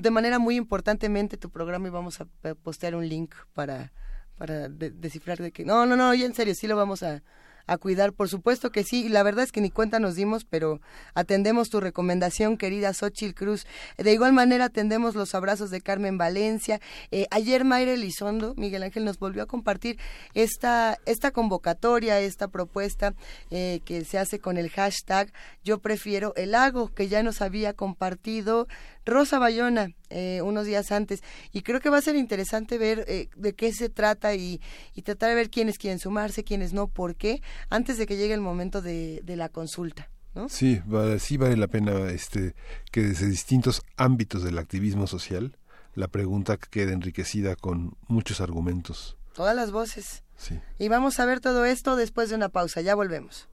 de 0.01 0.11
manera 0.11 0.39
muy 0.39 0.55
importantemente 0.55 1.36
tu 1.36 1.49
programa 1.49 1.88
y 1.88 1.91
vamos 1.91 2.22
a 2.22 2.28
postear 2.63 2.95
un 2.95 3.09
link 3.09 3.36
para, 3.53 3.91
para 4.38 4.70
descifrar 4.70 5.40
de 5.40 5.52
que 5.52 5.66
no, 5.66 5.86
no, 5.86 5.96
no, 5.96 6.14
ya 6.14 6.26
en 6.26 6.34
serio, 6.34 6.54
sí 6.56 6.68
lo 6.68 6.76
vamos 6.76 7.04
a, 7.04 7.24
a 7.68 7.78
cuidar. 7.78 8.14
Por 8.14 8.30
supuesto 8.30 8.72
que 8.72 8.84
sí, 8.84 9.10
la 9.10 9.22
verdad 9.24 9.44
es 9.44 9.52
que 9.52 9.62
ni 9.62 9.70
cuenta 9.70 10.00
nos 10.00 10.16
dimos, 10.16 10.46
pero 10.46 10.80
atendemos 11.14 11.70
tu 11.70 11.80
recomendación, 11.80 12.58
querida 12.58 12.94
Xochil 12.94 13.36
Cruz. 13.36 13.68
De 13.98 14.14
igual 14.14 14.34
manera 14.34 14.66
atendemos 14.66 15.14
los 15.16 15.36
abrazos 15.36 15.70
de 15.70 15.82
Carmen 15.82 16.18
Valencia. 16.18 16.80
Eh, 17.12 17.28
ayer 17.30 17.66
Mayra 17.66 17.92
Elizondo, 17.92 18.56
Miguel 18.56 18.84
Ángel, 18.84 19.06
nos 19.06 19.20
volvió 19.20 19.44
a 19.44 19.48
compartir 19.48 20.00
esta, 20.34 20.98
esta 21.06 21.32
convocatoria, 21.32 22.20
esta 22.20 22.48
propuesta 22.48 23.14
eh, 23.52 23.82
que 23.86 24.06
se 24.06 24.18
hace 24.18 24.40
con 24.40 24.58
el 24.58 24.70
hashtag 24.70 25.32
Yo 25.64 25.80
prefiero 25.80 26.34
el 26.36 26.52
lago, 26.52 26.88
que 26.88 27.10
ya 27.10 27.22
nos 27.22 27.42
había 27.42 27.74
compartido 27.74 28.68
Rosa 29.08 29.39
Bayona 29.39 29.89
eh, 30.10 30.41
unos 30.43 30.66
días 30.66 30.91
antes 30.91 31.24
y 31.51 31.62
creo 31.62 31.80
que 31.80 31.89
va 31.89 31.97
a 31.97 32.01
ser 32.01 32.16
interesante 32.16 32.78
ver 32.78 33.05
eh, 33.08 33.30
de 33.36 33.55
qué 33.55 33.74
se 33.74 33.89
trata 33.89 34.36
y, 34.36 34.62
tratar 35.03 35.30
de 35.30 35.36
ver 35.36 35.49
quiénes 35.49 35.78
quieren 35.78 35.99
sumarse, 35.99 36.43
quiénes 36.43 36.74
no, 36.74 36.88
por 36.88 37.16
qué, 37.16 37.41
antes 37.70 37.97
de 37.97 38.05
que 38.05 38.18
llegue 38.18 38.34
el 38.34 38.41
momento 38.41 38.82
de, 38.82 39.24
la 39.26 39.49
consulta. 39.49 40.10
¿no? 40.36 40.49
Sí, 40.49 40.82
sí 41.20 41.38
vale 41.38 41.58
la 41.58 41.68
pena 41.68 42.10
este, 42.10 42.53
que 42.91 43.01
desde 43.01 43.28
distintos 43.28 43.82
ámbitos 43.95 44.43
del 44.43 44.58
activismo 44.58 45.08
social 45.08 45.58
la 45.95 46.08
pregunta 46.08 46.58
quede 46.58 46.93
enriquecida 46.93 47.55
con 47.55 47.97
muchos 48.08 48.41
argumentos. 48.41 49.18
Todas 49.34 49.55
las 49.55 49.72
voces. 49.72 50.24
Sí. 50.36 50.60
Y 50.78 50.89
vamos 50.89 51.20
a 51.20 51.26
ver 51.26 51.39
todo 51.39 51.66
esto 51.66 51.95
después 51.95 52.30
de 52.30 52.36
una 52.36 52.49
pausa. 52.49 52.82
Ya 52.82 52.93
volvemos. 52.93 53.47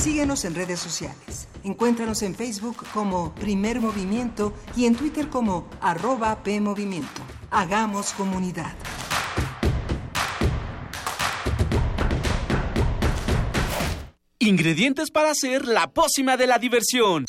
Síguenos 0.00 0.46
en 0.46 0.54
redes 0.54 0.80
sociales. 0.80 1.46
Encuéntranos 1.62 2.22
en 2.22 2.34
Facebook 2.34 2.86
como 2.94 3.34
Primer 3.34 3.82
Movimiento 3.82 4.54
y 4.74 4.86
en 4.86 4.96
Twitter 4.96 5.28
como 5.28 5.68
arroba 5.82 6.42
PMovimiento. 6.42 7.20
Hagamos 7.50 8.14
comunidad. 8.14 8.74
Ingredientes 14.38 15.10
para 15.10 15.32
hacer 15.32 15.66
la 15.66 15.88
pócima 15.88 16.38
de 16.38 16.46
la 16.46 16.58
diversión. 16.58 17.26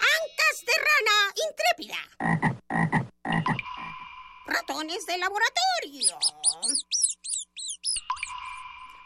Ancas 0.00 0.64
de 0.66 0.72
rana 0.82 1.32
intrépida. 1.48 1.98
Ratones 4.48 5.06
de 5.06 5.18
laboratorio 5.18 6.18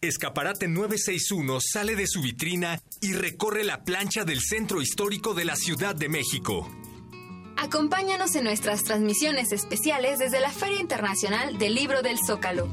Escaparate 0.00 0.68
961 0.68 1.58
sale 1.60 1.96
de 1.96 2.06
su 2.06 2.22
vitrina 2.22 2.80
y 3.00 3.14
recorre 3.14 3.64
la 3.64 3.82
plancha 3.82 4.24
del 4.24 4.40
centro 4.40 4.80
histórico 4.80 5.34
de 5.34 5.44
la 5.44 5.56
Ciudad 5.56 5.96
de 5.96 6.08
México. 6.08 6.70
Acompáñanos 7.56 8.36
en 8.36 8.44
nuestras 8.44 8.84
transmisiones 8.84 9.50
especiales 9.50 10.20
desde 10.20 10.38
la 10.38 10.52
Feria 10.52 10.80
Internacional 10.80 11.58
del 11.58 11.74
Libro 11.74 12.02
del 12.02 12.16
Zócalo. 12.24 12.68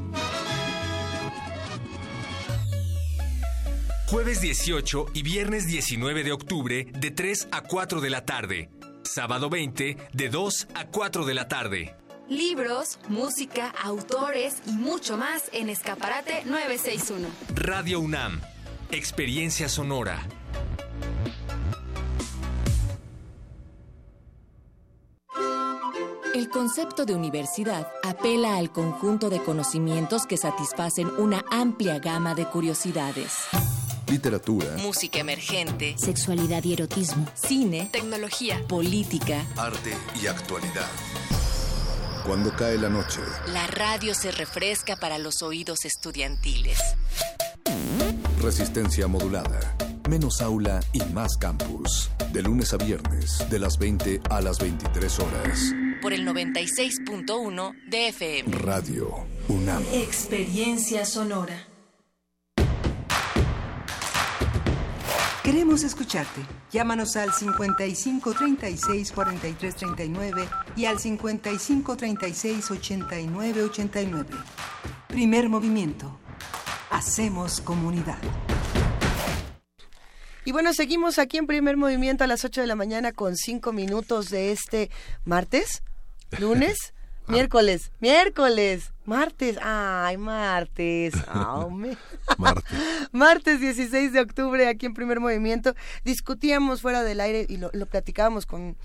Jueves 4.06 4.42
18 4.42 5.08
y 5.16 5.24
viernes 5.24 5.66
19 5.66 6.24
de 6.24 6.32
octubre 6.32 6.86
de 6.94 7.10
3 7.10 7.48
a 7.52 7.62
4 7.62 8.02
de 8.02 8.10
la 8.12 8.24
tarde. 8.24 8.70
Sábado 9.02 9.50
20 9.50 9.98
de 10.14 10.30
2 10.30 10.68
a 10.76 10.86
4 10.86 11.26
de 11.26 11.34
la 11.34 11.48
tarde. 11.48 11.96
Libros, 12.30 12.98
música, 13.08 13.70
autores 13.84 14.56
y 14.66 14.72
mucho 14.72 15.16
más 15.16 15.44
en 15.54 15.70
Escaparate 15.70 16.44
961. 16.46 17.28
Radio 17.54 18.00
UNAM. 18.00 18.42
Experiencia 18.90 19.70
sonora. 19.70 20.20
El 26.34 26.50
concepto 26.50 27.06
de 27.06 27.14
universidad 27.14 27.88
apela 28.04 28.58
al 28.58 28.72
conjunto 28.72 29.30
de 29.30 29.42
conocimientos 29.44 30.26
que 30.26 30.38
satisfacen 30.38 31.08
una 31.20 31.46
amplia 31.52 32.00
gama 32.00 32.34
de 32.34 32.46
curiosidades. 32.46 33.36
Literatura, 34.08 34.78
Música 34.82 35.20
emergente, 35.20 35.96
sexualidad 35.98 36.64
y 36.64 36.74
erotismo, 36.74 37.28
cine, 37.36 37.90
tecnología, 37.92 38.62
política, 38.68 39.46
arte 39.58 39.94
y 40.22 40.28
actualidad. 40.28 40.90
Cuando 42.26 42.52
cae 42.56 42.80
la 42.80 42.90
noche, 42.90 43.20
la 43.54 43.68
radio 43.68 44.16
se 44.16 44.32
refresca 44.32 44.96
para 44.96 45.20
los 45.20 45.44
oídos 45.44 45.86
estudiantiles. 45.86 46.80
resistencia 48.42 49.08
modulada. 49.08 49.76
Menos 50.10 50.42
aula 50.42 50.80
y 50.92 51.04
más 51.14 51.38
campus. 51.38 52.10
De 52.32 52.42
lunes 52.42 52.74
a 52.74 52.78
viernes, 52.78 53.48
de 53.50 53.60
las 53.60 53.78
20 53.78 54.22
a 54.30 54.42
las 54.42 54.58
23 54.58 55.20
horas. 55.20 55.60
Por 56.02 56.14
el 56.14 56.28
96.1 56.28 57.74
de 57.90 58.08
FM. 58.08 58.58
Radio 58.58 59.26
UNAM. 59.48 59.84
Experiencia 59.94 61.06
sonora. 61.06 61.68
Queremos 65.44 65.84
escucharte. 65.84 66.42
Llámanos 66.76 67.16
al 67.16 67.32
55 67.32 68.34
36 68.34 69.14
43 69.14 69.76
39 69.78 70.46
y 70.76 70.84
al 70.84 71.00
55 71.00 71.96
36 71.96 72.70
89 72.70 73.64
89. 73.64 74.30
Primer 75.08 75.48
movimiento. 75.48 76.20
Hacemos 76.90 77.62
comunidad. 77.62 78.18
Y 80.44 80.52
bueno, 80.52 80.74
seguimos 80.74 81.18
aquí 81.18 81.38
en 81.38 81.48
primer 81.48 81.78
movimiento 81.78 82.26
a 82.26 82.28
las 82.28 82.44
8 82.44 82.60
de 82.60 82.68
la 82.68 82.76
mañana 82.76 83.14
con 83.14 83.38
5 83.38 83.72
minutos 83.72 84.30
de 84.30 84.52
este 84.52 84.92
martes, 85.24 85.82
lunes, 86.38 86.94
miércoles, 87.28 87.92
miércoles, 88.00 88.92
martes, 89.06 89.58
ay, 89.62 90.18
martes, 90.18 91.14
ah, 91.28 91.68
me- 91.72 91.98
Martes. 92.38 92.64
martes 93.12 93.60
16 93.60 94.12
de 94.14 94.20
octubre 94.22 94.68
aquí 94.68 94.86
en 94.86 94.94
primer 94.94 95.20
movimiento. 95.20 95.74
Discutíamos 96.04 96.82
fuera 96.82 97.04
del 97.04 97.20
aire 97.22 97.46
y 97.48 97.58
lo, 97.58 97.70
lo 97.74 97.86
platicábamos 97.86 98.46
con, 98.46 98.76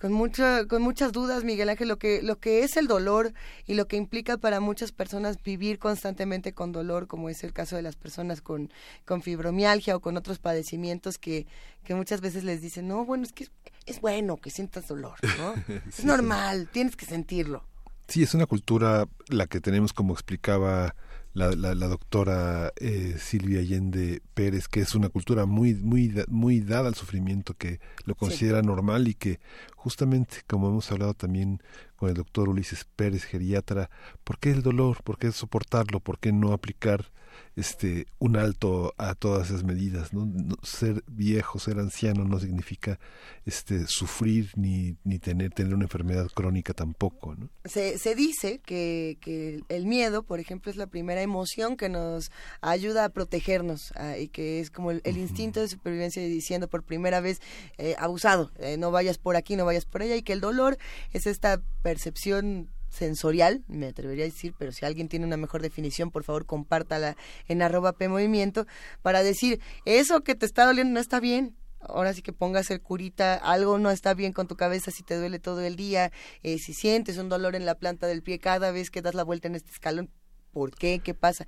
con, 0.00 0.12
mucha, 0.12 0.66
con 0.66 0.82
muchas 0.82 1.12
dudas, 1.12 1.44
Miguel 1.44 1.68
Ángel, 1.68 1.88
lo 1.88 1.98
que, 1.98 2.20
lo 2.22 2.38
que 2.38 2.64
es 2.64 2.76
el 2.76 2.86
dolor 2.88 3.32
y 3.66 3.74
lo 3.74 3.86
que 3.86 3.96
implica 3.96 4.38
para 4.38 4.58
muchas 4.60 4.92
personas 4.92 5.42
vivir 5.42 5.78
constantemente 5.78 6.52
con 6.52 6.72
dolor, 6.72 7.06
como 7.06 7.28
es 7.28 7.44
el 7.44 7.52
caso 7.52 7.76
de 7.76 7.82
las 7.82 7.96
personas 7.96 8.40
con, 8.40 8.72
con 9.04 9.22
fibromialgia 9.22 9.94
o 9.96 10.00
con 10.00 10.16
otros 10.16 10.38
padecimientos 10.38 11.18
que, 11.18 11.46
que 11.84 11.94
muchas 11.94 12.20
veces 12.20 12.44
les 12.44 12.60
dicen, 12.60 12.88
no, 12.88 13.04
bueno, 13.04 13.24
es 13.24 13.32
que 13.32 13.44
es, 13.44 13.50
es 13.86 14.00
bueno 14.00 14.36
que 14.36 14.50
sientas 14.50 14.88
dolor, 14.88 15.14
¿no? 15.38 15.54
es 15.88 15.94
Sí, 15.96 16.06
normal, 16.06 16.68
tienes 16.72 16.96
que 16.96 17.06
sentirlo. 17.06 17.64
Sí, 18.10 18.24
es 18.24 18.34
una 18.34 18.46
cultura 18.46 19.06
la 19.28 19.46
que 19.46 19.60
tenemos, 19.60 19.92
como 19.92 20.14
explicaba 20.14 20.96
la, 21.32 21.52
la, 21.52 21.76
la 21.76 21.86
doctora 21.86 22.72
eh, 22.74 23.14
Silvia 23.20 23.60
Allende 23.60 24.20
Pérez, 24.34 24.66
que 24.66 24.80
es 24.80 24.96
una 24.96 25.10
cultura 25.10 25.46
muy, 25.46 25.74
muy, 25.74 26.12
muy 26.26 26.58
dada 26.58 26.88
al 26.88 26.96
sufrimiento, 26.96 27.54
que 27.54 27.78
lo 28.06 28.16
considera 28.16 28.62
normal 28.62 29.06
y 29.06 29.14
que 29.14 29.38
justamente, 29.76 30.38
como 30.48 30.70
hemos 30.70 30.90
hablado 30.90 31.14
también 31.14 31.62
con 31.94 32.08
el 32.08 32.16
doctor 32.16 32.48
Ulises 32.48 32.84
Pérez, 32.96 33.22
geriatra, 33.22 33.90
¿por 34.24 34.40
qué 34.40 34.50
el 34.50 34.62
dolor? 34.62 35.04
¿Por 35.04 35.16
qué 35.16 35.30
soportarlo? 35.30 36.00
¿Por 36.00 36.18
qué 36.18 36.32
no 36.32 36.52
aplicar 36.52 37.12
este 37.56 38.06
un 38.18 38.36
alto 38.36 38.94
a 38.96 39.14
todas 39.14 39.48
esas 39.50 39.64
medidas? 39.64 40.12
¿no? 40.12 40.26
No- 40.26 40.56
ser 40.62 41.02
viejo, 41.08 41.58
ser 41.58 41.78
anciano 41.78 42.24
no 42.24 42.38
significa 42.38 42.98
este 43.44 43.86
sufrir 43.86 44.50
ni, 44.56 44.96
ni 45.04 45.18
tener, 45.18 45.52
tener 45.52 45.74
una 45.74 45.84
enfermedad 45.84 46.28
crónica 46.34 46.74
tampoco, 46.74 47.34
¿no? 47.34 47.48
Se, 47.64 47.98
se 47.98 48.14
dice 48.14 48.60
que, 48.60 49.18
que 49.20 49.60
el 49.68 49.86
miedo, 49.86 50.22
por 50.22 50.40
ejemplo, 50.40 50.70
es 50.70 50.76
la 50.76 50.86
primera 50.86 51.22
emoción 51.22 51.76
que 51.76 51.88
nos 51.88 52.30
ayuda 52.60 53.04
a 53.04 53.08
protegernos 53.08 53.92
ah, 53.96 54.16
y 54.16 54.28
que 54.28 54.60
es 54.60 54.70
como 54.70 54.90
el, 54.90 55.00
el 55.04 55.18
instinto 55.18 55.60
de 55.60 55.68
supervivencia 55.68 56.22
diciendo 56.22 56.68
por 56.68 56.82
primera 56.84 57.20
vez 57.20 57.40
eh, 57.78 57.94
abusado, 57.98 58.50
eh, 58.58 58.76
no 58.76 58.90
vayas 58.90 59.18
por 59.18 59.36
aquí, 59.36 59.56
no 59.56 59.64
vayas 59.64 59.84
por 59.84 60.02
allá 60.02 60.16
y 60.16 60.22
que 60.22 60.32
el 60.32 60.40
dolor 60.40 60.78
es 61.12 61.26
esta 61.26 61.60
percepción 61.82 62.68
sensorial, 62.90 63.64
me 63.68 63.86
atrevería 63.86 64.24
a 64.24 64.28
decir, 64.28 64.54
pero 64.58 64.72
si 64.72 64.84
alguien 64.84 65.08
tiene 65.08 65.24
una 65.24 65.36
mejor 65.36 65.62
definición, 65.62 66.10
por 66.10 66.24
favor 66.24 66.44
compártala 66.44 67.16
en 67.48 67.62
arroba 67.62 67.94
P 67.94 68.08
Movimiento 68.08 68.66
para 69.00 69.22
decir, 69.22 69.60
eso 69.86 70.22
que 70.22 70.34
te 70.34 70.44
está 70.44 70.66
doliendo 70.66 70.92
no 70.92 71.00
está 71.00 71.20
bien, 71.20 71.56
ahora 71.80 72.12
sí 72.12 72.20
que 72.20 72.32
pongas 72.32 72.70
el 72.70 72.82
curita, 72.82 73.34
algo 73.36 73.78
no 73.78 73.90
está 73.90 74.12
bien 74.12 74.32
con 74.32 74.48
tu 74.48 74.56
cabeza 74.56 74.90
si 74.90 75.02
te 75.02 75.16
duele 75.16 75.38
todo 75.38 75.62
el 75.62 75.76
día, 75.76 76.12
eh, 76.42 76.58
si 76.58 76.74
sientes 76.74 77.16
un 77.16 77.28
dolor 77.28 77.54
en 77.54 77.64
la 77.64 77.76
planta 77.76 78.06
del 78.06 78.22
pie 78.22 78.38
cada 78.38 78.70
vez 78.72 78.90
que 78.90 79.02
das 79.02 79.14
la 79.14 79.22
vuelta 79.22 79.48
en 79.48 79.54
este 79.54 79.70
escalón, 79.70 80.10
¿por 80.52 80.72
qué? 80.72 81.00
¿Qué 81.02 81.14
pasa? 81.14 81.46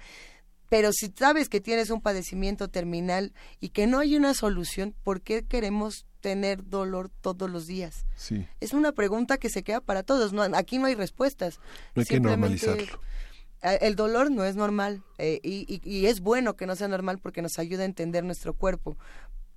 Pero 0.72 0.90
si 0.94 1.12
sabes 1.14 1.50
que 1.50 1.60
tienes 1.60 1.90
un 1.90 2.00
padecimiento 2.00 2.68
terminal 2.68 3.34
y 3.60 3.68
que 3.68 3.86
no 3.86 3.98
hay 3.98 4.16
una 4.16 4.32
solución, 4.32 4.94
¿por 5.04 5.20
qué 5.20 5.42
queremos 5.44 6.06
tener 6.22 6.64
dolor 6.66 7.10
todos 7.20 7.50
los 7.50 7.66
días? 7.66 8.06
Sí. 8.16 8.48
Es 8.60 8.72
una 8.72 8.92
pregunta 8.92 9.36
que 9.36 9.50
se 9.50 9.62
queda 9.64 9.82
para 9.82 10.02
todos, 10.02 10.32
no, 10.32 10.40
aquí 10.42 10.78
no 10.78 10.86
hay 10.86 10.94
respuestas. 10.94 11.58
No 11.94 12.00
hay 12.00 12.06
que 12.06 12.20
normalizarlo. 12.20 13.00
El 13.82 13.96
dolor 13.96 14.30
no 14.30 14.44
es 14.44 14.56
normal 14.56 15.02
eh, 15.18 15.40
y, 15.42 15.66
y- 15.68 15.88
y 15.88 16.06
es 16.06 16.20
bueno 16.20 16.56
que 16.56 16.66
no 16.66 16.74
sea 16.74 16.88
normal 16.88 17.18
porque 17.18 17.42
nos 17.42 17.58
ayuda 17.58 17.82
a 17.82 17.84
entender 17.84 18.24
nuestro 18.24 18.54
cuerpo. 18.54 18.96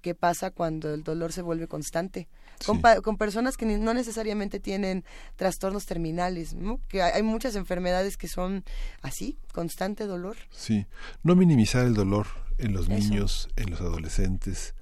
¿Qué 0.06 0.14
pasa 0.14 0.52
cuando 0.52 0.94
el 0.94 1.04
dolor 1.04 1.32
se 1.34 1.42
vuelve 1.42 1.68
constante? 1.68 2.28
Con, 2.64 2.76
Sí. 2.76 2.82
pa- 2.84 3.02
con 3.02 3.18
personas 3.18 3.58
que 3.58 3.66
ni- 3.66 3.78
no 3.80 3.92
necesariamente 3.96 4.60
tienen 4.60 5.04
trastornos 5.36 5.88
terminales, 5.88 6.54
¿no? 6.54 6.80
que 6.90 7.02
hay, 7.02 7.14
hay 7.16 7.24
muchas 7.24 7.56
enfermedades 7.56 8.16
que 8.16 8.28
son 8.28 8.64
así, 9.02 9.40
constante 9.52 10.06
dolor. 10.06 10.36
Sí, 10.52 10.86
no 11.24 11.36
minimizar 11.36 11.88
el 11.88 11.96
dolor 11.96 12.28
en 12.60 12.74
los 12.74 12.88
Eso. 12.88 12.94
niños, 12.94 13.50
en 13.56 13.72
los 13.72 13.82
adolescentes. 13.82 14.76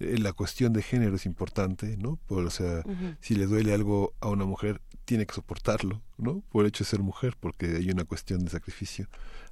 Eh, 0.00 0.16
la 0.18 0.32
cuestión 0.32 0.72
de 0.72 0.80
género 0.80 1.16
es 1.16 1.26
importante, 1.26 1.98
¿no? 1.98 2.16
Por, 2.26 2.46
o 2.46 2.50
sea, 2.50 2.82
si 3.20 3.34
le 3.34 3.44
duele 3.44 3.74
algo 3.74 4.14
a 4.20 4.28
una 4.30 4.46
mujer, 4.46 4.80
tiene 5.04 5.26
que 5.26 5.34
soportarlo, 5.34 6.00
¿no? 6.16 6.40
Por 6.50 6.64
el 6.64 6.68
hecho 6.68 6.82
de 6.84 6.88
ser 6.88 7.00
mujer, 7.00 7.36
porque 7.38 7.76
hay 7.76 7.90
una 7.90 8.04
cuestión 8.04 8.42
de 8.42 8.50
sacrificio. 8.50 9.06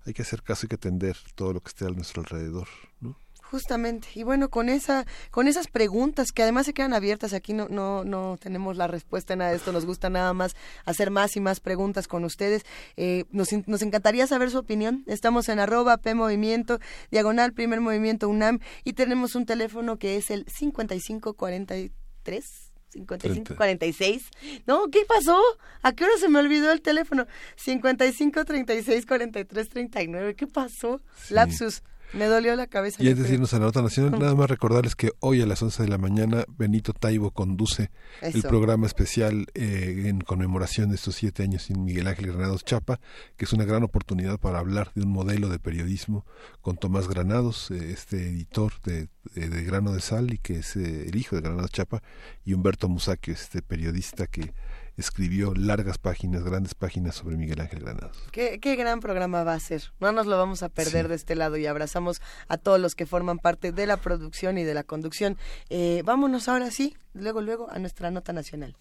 Hay 0.06 0.14
que 0.14 0.22
hacer 0.22 0.42
caso 0.42 0.64
y 0.64 0.70
que 0.70 0.76
atender 0.76 1.14
todo 1.34 1.52
lo 1.52 1.60
que 1.60 1.68
esté 1.68 1.84
a 1.84 1.90
nuestro 1.90 2.22
alrededor, 2.22 2.68
¿no? 3.02 3.18
Justamente. 3.50 4.08
Y 4.14 4.22
bueno, 4.22 4.48
con 4.48 4.68
esa, 4.68 5.04
con 5.32 5.48
esas 5.48 5.66
preguntas 5.66 6.30
que 6.30 6.44
además 6.44 6.66
se 6.66 6.72
quedan 6.72 6.94
abiertas, 6.94 7.32
aquí 7.32 7.52
no, 7.52 7.66
no, 7.68 8.04
no 8.04 8.38
tenemos 8.40 8.76
la 8.76 8.86
respuesta 8.86 9.32
a 9.32 9.36
nada 9.36 9.50
de 9.50 9.56
esto, 9.56 9.72
nos 9.72 9.86
gusta 9.86 10.08
nada 10.08 10.32
más 10.32 10.54
hacer 10.84 11.10
más 11.10 11.34
y 11.34 11.40
más 11.40 11.58
preguntas 11.58 12.06
con 12.06 12.24
ustedes. 12.24 12.64
Eh, 12.96 13.24
nos, 13.32 13.48
nos 13.66 13.82
encantaría 13.82 14.28
saber 14.28 14.52
su 14.52 14.58
opinión. 14.58 15.02
Estamos 15.08 15.48
en 15.48 15.58
arroba 15.58 15.96
P 15.96 16.14
Movimiento, 16.14 16.78
diagonal 17.10 17.52
Primer 17.52 17.80
Movimiento 17.80 18.28
UNAM, 18.28 18.60
y 18.84 18.92
tenemos 18.92 19.34
un 19.34 19.46
teléfono 19.46 19.98
que 19.98 20.16
es 20.16 20.30
el 20.30 20.46
5543. 20.46 22.70
5546. 22.90 24.30
No, 24.66 24.88
¿qué 24.90 25.04
pasó? 25.06 25.40
¿A 25.82 25.92
qué 25.92 26.04
hora 26.04 26.16
se 26.18 26.28
me 26.28 26.38
olvidó 26.38 26.70
el 26.72 26.82
teléfono? 26.82 27.26
55 27.56 28.44
36 28.44 29.06
43 29.06 29.68
39. 29.68 30.36
¿Qué 30.36 30.46
pasó? 30.46 31.00
Lapsus. 31.30 31.82
Me 32.12 32.26
dolió 32.26 32.56
la 32.56 32.66
cabeza. 32.66 33.02
Y 33.02 33.08
antes 33.08 33.28
de 33.28 33.34
irnos 33.34 33.54
a 33.54 33.58
la 33.58 33.66
nota 33.66 33.82
nacional, 33.82 34.18
nada 34.18 34.34
más 34.34 34.50
recordarles 34.50 34.96
que 34.96 35.12
hoy 35.20 35.40
a 35.42 35.46
las 35.46 35.62
11 35.62 35.84
de 35.84 35.88
la 35.88 35.98
mañana 35.98 36.44
Benito 36.48 36.92
Taibo 36.92 37.30
conduce 37.30 37.90
el 38.20 38.42
programa 38.48 38.86
especial 38.86 39.46
eh, 39.54 40.04
en 40.06 40.20
conmemoración 40.20 40.88
de 40.90 40.96
estos 40.96 41.14
siete 41.14 41.42
años 41.44 41.62
sin 41.62 41.84
Miguel 41.84 42.06
Ángel 42.08 42.26
Granados 42.32 42.64
Chapa, 42.64 43.00
que 43.36 43.44
es 43.44 43.52
una 43.52 43.64
gran 43.64 43.82
oportunidad 43.84 44.38
para 44.40 44.58
hablar 44.58 44.90
de 44.94 45.02
un 45.02 45.10
modelo 45.12 45.48
de 45.48 45.58
periodismo 45.58 46.26
con 46.60 46.76
Tomás 46.76 47.08
Granados, 47.08 47.70
eh, 47.70 47.92
este 47.92 48.28
editor 48.28 48.72
de, 48.84 49.08
de- 49.34 49.48
de 49.48 49.64
Grano 49.64 49.92
de 49.92 50.00
Sal 50.00 50.32
y 50.32 50.38
que 50.38 50.58
es 50.58 50.76
eh, 50.76 51.08
el 51.08 51.16
hijo 51.16 51.36
de 51.36 51.42
Granados 51.42 51.70
Chapa, 51.70 52.02
y 52.44 52.54
Humberto 52.54 52.88
Musacchio, 52.88 53.34
este 53.34 53.62
periodista 53.62 54.26
que 54.26 54.52
escribió 55.00 55.52
largas 55.54 55.98
páginas, 55.98 56.44
grandes 56.44 56.74
páginas 56.74 57.14
sobre 57.16 57.36
Miguel 57.36 57.60
Ángel 57.60 57.80
Granados. 57.80 58.16
¿Qué, 58.32 58.60
qué 58.60 58.76
gran 58.76 59.00
programa 59.00 59.42
va 59.44 59.54
a 59.54 59.60
ser. 59.60 59.92
No 59.98 60.12
nos 60.12 60.26
lo 60.26 60.36
vamos 60.38 60.62
a 60.62 60.68
perder 60.68 61.06
Sí. 61.06 61.08
de 61.08 61.14
este 61.16 61.34
lado 61.34 61.56
y 61.56 61.66
abrazamos 61.66 62.20
a 62.48 62.56
todos 62.58 62.78
los 62.80 62.94
que 62.94 63.06
forman 63.06 63.38
parte 63.38 63.72
de 63.72 63.86
la 63.86 63.96
producción 63.96 64.58
y 64.58 64.64
de 64.64 64.74
la 64.74 64.84
conducción. 64.84 65.36
Eh, 65.68 66.02
vámonos 66.04 66.48
ahora 66.48 66.70
sí, 66.70 66.96
luego, 67.14 67.40
luego, 67.40 67.70
a 67.70 67.78
nuestra 67.78 68.10
nota 68.10 68.32
nacional. 68.32 68.76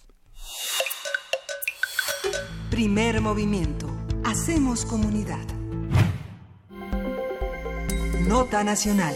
Primer 2.70 3.22
movimiento. 3.22 3.90
Hacemos 4.24 4.86
comunidad. 4.86 5.40
Nota 8.28 8.64
Nacional. 8.64 9.16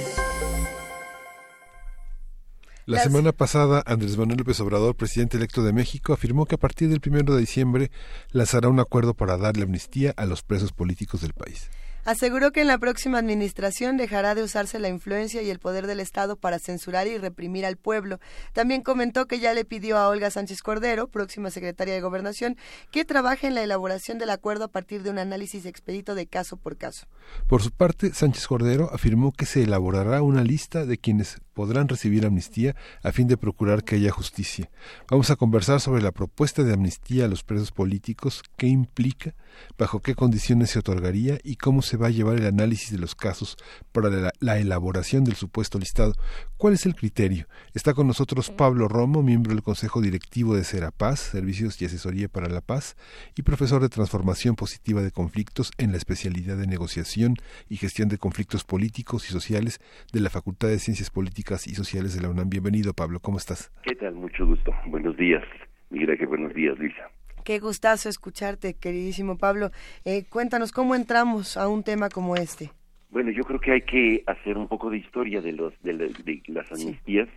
La 2.85 3.01
semana 3.01 3.31
pasada, 3.31 3.81
Andrés 3.85 4.17
Manuel 4.17 4.39
López 4.39 4.59
Obrador, 4.59 4.95
presidente 4.95 5.37
electo 5.37 5.63
de 5.63 5.71
México, 5.71 6.11
afirmó 6.11 6.45
que 6.45 6.55
a 6.55 6.57
partir 6.57 6.89
del 6.89 6.99
primero 6.99 7.33
de 7.33 7.39
diciembre 7.39 7.91
lanzará 8.31 8.67
un 8.67 8.81
acuerdo 8.81 9.13
para 9.13 9.37
darle 9.37 9.63
amnistía 9.63 10.13
a 10.17 10.25
los 10.25 10.43
presos 10.43 10.73
políticos 10.73 11.21
del 11.21 11.31
país. 11.31 11.69
Aseguró 12.05 12.51
que 12.51 12.59
en 12.59 12.67
la 12.67 12.77
próxima 12.77 13.17
administración 13.17 13.95
dejará 13.95 14.35
de 14.35 14.43
usarse 14.43 14.77
la 14.77 14.89
influencia 14.89 15.41
y 15.41 15.49
el 15.49 15.59
poder 15.59 15.87
del 15.87 16.01
Estado 16.01 16.35
para 16.35 16.59
censurar 16.59 17.07
y 17.07 17.17
reprimir 17.17 17.65
al 17.65 17.77
pueblo. 17.77 18.19
También 18.51 18.81
comentó 18.81 19.25
que 19.25 19.39
ya 19.39 19.53
le 19.53 19.63
pidió 19.63 19.97
a 19.97 20.09
Olga 20.09 20.29
Sánchez 20.29 20.61
Cordero, 20.61 21.07
próxima 21.07 21.49
secretaria 21.49 21.93
de 21.93 22.01
Gobernación, 22.01 22.57
que 22.91 23.05
trabaje 23.05 23.47
en 23.47 23.55
la 23.55 23.63
elaboración 23.63 24.17
del 24.17 24.31
acuerdo 24.31 24.65
a 24.65 24.67
partir 24.67 25.01
de 25.01 25.11
un 25.11 25.17
análisis 25.17 25.65
expedito 25.65 26.13
de 26.13 26.27
caso 26.27 26.57
por 26.57 26.75
caso. 26.75 27.07
Por 27.47 27.61
su 27.61 27.71
parte, 27.71 28.13
Sánchez 28.13 28.47
Cordero 28.47 28.89
afirmó 28.91 29.31
que 29.31 29.45
se 29.45 29.63
elaborará 29.63 30.21
una 30.21 30.43
lista 30.43 30.85
de 30.85 30.97
quienes 30.97 31.37
podrán 31.53 31.87
recibir 31.87 32.25
amnistía 32.25 32.75
a 33.03 33.11
fin 33.11 33.27
de 33.27 33.37
procurar 33.37 33.83
que 33.83 33.95
haya 33.95 34.11
justicia. 34.11 34.69
Vamos 35.09 35.29
a 35.29 35.35
conversar 35.35 35.79
sobre 35.79 36.01
la 36.01 36.11
propuesta 36.11 36.63
de 36.63 36.73
amnistía 36.73 37.25
a 37.25 37.27
los 37.27 37.43
presos 37.43 37.71
políticos, 37.71 38.43
qué 38.57 38.67
implica, 38.67 39.35
bajo 39.77 40.01
qué 40.01 40.15
condiciones 40.15 40.71
se 40.71 40.79
otorgaría 40.79 41.37
y 41.43 41.57
cómo 41.57 41.81
se 41.81 41.97
va 41.97 42.07
a 42.07 42.11
llevar 42.11 42.37
el 42.37 42.47
análisis 42.47 42.91
de 42.91 42.97
los 42.97 43.15
casos 43.15 43.57
para 43.91 44.09
la, 44.09 44.31
la 44.39 44.57
elaboración 44.57 45.23
del 45.23 45.35
supuesto 45.35 45.77
listado. 45.77 46.15
¿Cuál 46.57 46.73
es 46.73 46.85
el 46.85 46.95
criterio? 46.95 47.47
Está 47.73 47.93
con 47.93 48.07
nosotros 48.07 48.49
Pablo 48.49 48.87
Romo, 48.87 49.21
miembro 49.21 49.53
del 49.53 49.63
Consejo 49.63 50.01
Directivo 50.01 50.55
de 50.55 50.63
Serapaz, 50.63 51.19
Servicios 51.19 51.81
y 51.81 51.85
Asesoría 51.85 52.29
para 52.29 52.49
la 52.49 52.61
Paz, 52.61 52.95
y 53.35 53.43
profesor 53.43 53.81
de 53.81 53.89
Transformación 53.89 54.55
Positiva 54.55 55.01
de 55.01 55.11
Conflictos 55.11 55.71
en 55.77 55.91
la 55.91 55.97
especialidad 55.97 56.57
de 56.57 56.67
Negociación 56.67 57.35
y 57.69 57.77
Gestión 57.77 58.09
de 58.09 58.17
Conflictos 58.17 58.63
Políticos 58.63 59.29
y 59.29 59.31
Sociales 59.31 59.79
de 60.11 60.19
la 60.19 60.29
Facultad 60.29 60.69
de 60.69 60.79
Ciencias 60.79 61.09
Políticas 61.09 61.42
y 61.67 61.75
Sociales 61.75 62.15
de 62.15 62.21
la 62.21 62.29
UNAM. 62.29 62.49
Bienvenido, 62.49 62.93
Pablo. 62.93 63.19
¿Cómo 63.19 63.37
estás? 63.37 63.71
¿Qué 63.83 63.95
tal? 63.95 64.15
Mucho 64.15 64.45
gusto. 64.45 64.71
Buenos 64.87 65.17
días. 65.17 65.43
Mira 65.89 66.15
que 66.15 66.25
buenos 66.25 66.53
días, 66.53 66.77
Luisa. 66.79 67.09
Qué 67.43 67.59
gustazo 67.59 68.07
escucharte, 68.07 68.75
queridísimo 68.75 69.37
Pablo. 69.37 69.71
Eh, 70.05 70.23
cuéntanos 70.29 70.71
cómo 70.71 70.95
entramos 70.95 71.57
a 71.57 71.67
un 71.67 71.83
tema 71.83 72.07
como 72.09 72.35
este. 72.37 72.71
Bueno, 73.09 73.29
yo 73.31 73.43
creo 73.43 73.59
que 73.59 73.71
hay 73.73 73.81
que 73.81 74.23
hacer 74.25 74.57
un 74.57 74.67
poco 74.67 74.89
de 74.89 74.97
historia 74.97 75.41
de 75.41 75.51
los 75.51 75.73
de, 75.83 75.93
de 75.93 76.41
las 76.47 76.71
amnistías 76.71 77.27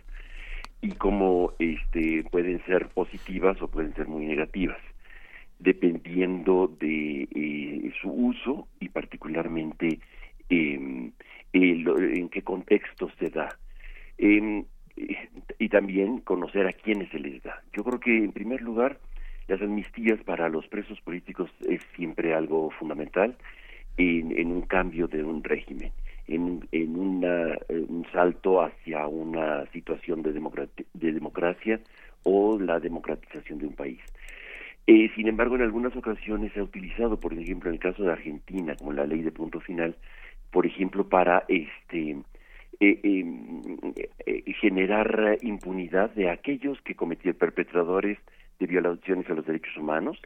y 0.81 0.91
cómo 0.91 1.53
este 1.59 2.23
pueden 2.31 2.63
ser 2.65 2.87
positivas 2.89 3.61
o 3.61 3.67
pueden 3.67 3.93
ser 3.95 4.07
muy 4.07 4.25
negativas, 4.25 4.79
dependiendo 5.59 6.75
de 6.79 7.27
eh, 7.35 7.91
su 8.01 8.09
uso 8.09 8.67
y 8.79 8.89
particularmente 8.89 9.99
eh, 10.49 11.11
en 11.53 12.29
qué 12.29 12.41
contexto 12.43 13.09
se 13.19 13.29
da. 13.29 13.49
Eh, 14.17 14.65
y 15.59 15.69
también 15.69 16.19
conocer 16.21 16.65
a 16.67 16.73
quiénes 16.73 17.09
se 17.09 17.19
les 17.19 17.41
da. 17.43 17.61
Yo 17.73 17.83
creo 17.83 17.99
que, 17.99 18.17
en 18.17 18.31
primer 18.31 18.61
lugar, 18.61 18.97
las 19.47 19.61
amnistías 19.61 20.19
para 20.23 20.49
los 20.49 20.67
presos 20.67 20.99
políticos 21.01 21.51
es 21.67 21.81
siempre 21.95 22.33
algo 22.33 22.71
fundamental 22.71 23.37
en, 23.97 24.37
en 24.37 24.51
un 24.51 24.61
cambio 24.63 25.07
de 25.07 25.23
un 25.23 25.43
régimen, 25.43 25.91
en, 26.27 26.67
en 26.71 26.97
una, 26.97 27.57
un 27.69 28.05
salto 28.11 28.61
hacia 28.61 29.07
una 29.07 29.65
situación 29.67 30.23
de, 30.23 30.33
de 30.93 31.11
democracia 31.13 31.79
o 32.23 32.59
la 32.59 32.79
democratización 32.79 33.59
de 33.59 33.67
un 33.67 33.73
país. 33.73 33.99
Eh, 34.87 35.09
sin 35.15 35.27
embargo, 35.27 35.55
en 35.55 35.61
algunas 35.61 35.95
ocasiones 35.95 36.53
se 36.53 36.59
ha 36.59 36.63
utilizado, 36.63 37.19
por 37.19 37.33
ejemplo, 37.33 37.69
en 37.69 37.75
el 37.75 37.79
caso 37.79 38.03
de 38.03 38.11
Argentina, 38.11 38.75
como 38.75 38.93
la 38.93 39.05
ley 39.05 39.21
de 39.21 39.31
punto 39.31 39.59
final, 39.59 39.95
por 40.49 40.65
ejemplo, 40.65 41.07
para 41.07 41.43
este 41.47 42.17
eh, 42.79 42.99
eh, 43.03 44.09
eh, 44.25 44.53
generar 44.53 45.37
impunidad 45.41 46.11
de 46.11 46.29
aquellos 46.29 46.79
que 46.81 46.95
cometieron 46.95 47.37
perpetradores 47.37 48.17
de 48.59 48.65
violaciones 48.67 49.29
a 49.29 49.33
los 49.33 49.45
derechos 49.45 49.75
humanos 49.77 50.19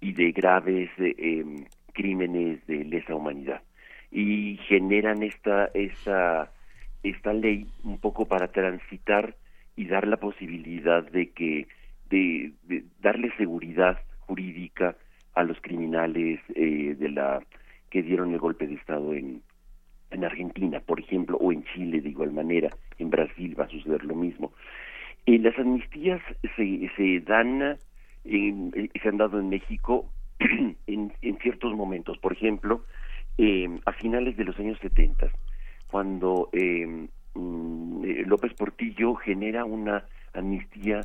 y 0.00 0.12
de 0.12 0.32
graves 0.32 0.90
em, 0.98 1.64
crímenes 1.92 2.66
de 2.66 2.84
lesa 2.84 3.14
humanidad. 3.14 3.62
Y 4.10 4.58
generan 4.68 5.22
esta 5.22 5.70
esta 5.74 6.52
esta 7.02 7.32
ley 7.32 7.66
un 7.84 7.98
poco 7.98 8.26
para 8.26 8.48
transitar 8.48 9.34
y 9.76 9.86
dar 9.86 10.06
la 10.06 10.16
posibilidad 10.16 11.02
de 11.10 11.30
que 11.30 11.68
de, 12.10 12.52
de 12.64 12.84
darle 13.00 13.32
seguridad 13.36 13.98
jurídica 14.20 14.96
a 15.34 15.42
los 15.42 15.60
criminales 15.60 16.40
eh, 16.54 16.94
de 16.98 17.08
la 17.10 17.40
que 17.90 18.02
dieron 18.02 18.32
el 18.32 18.38
golpe 18.38 18.66
de 18.66 18.74
estado 18.74 19.14
en 19.14 19.42
en 20.14 20.24
Argentina, 20.24 20.80
por 20.80 21.00
ejemplo, 21.00 21.36
o 21.38 21.52
en 21.52 21.64
Chile 21.74 22.00
de 22.00 22.08
igual 22.08 22.32
manera, 22.32 22.70
en 22.98 23.10
Brasil 23.10 23.58
va 23.58 23.64
a 23.64 23.68
suceder 23.68 24.04
lo 24.04 24.14
mismo. 24.14 24.52
Eh, 25.26 25.38
las 25.38 25.58
amnistías 25.58 26.20
se, 26.56 26.90
se 26.96 27.20
dan, 27.20 27.76
eh, 28.24 28.90
se 29.02 29.08
han 29.08 29.16
dado 29.16 29.38
en 29.38 29.48
México 29.48 30.08
en, 30.86 31.12
en 31.22 31.38
ciertos 31.38 31.74
momentos, 31.74 32.18
por 32.18 32.32
ejemplo, 32.32 32.82
eh, 33.36 33.68
a 33.84 33.92
finales 33.92 34.36
de 34.36 34.44
los 34.44 34.56
años 34.60 34.78
70, 34.80 35.28
cuando 35.90 36.50
eh, 36.52 37.08
mm, 37.34 38.04
eh, 38.04 38.22
López 38.26 38.54
Portillo 38.54 39.14
genera 39.16 39.64
una 39.64 40.04
amnistía 40.32 41.00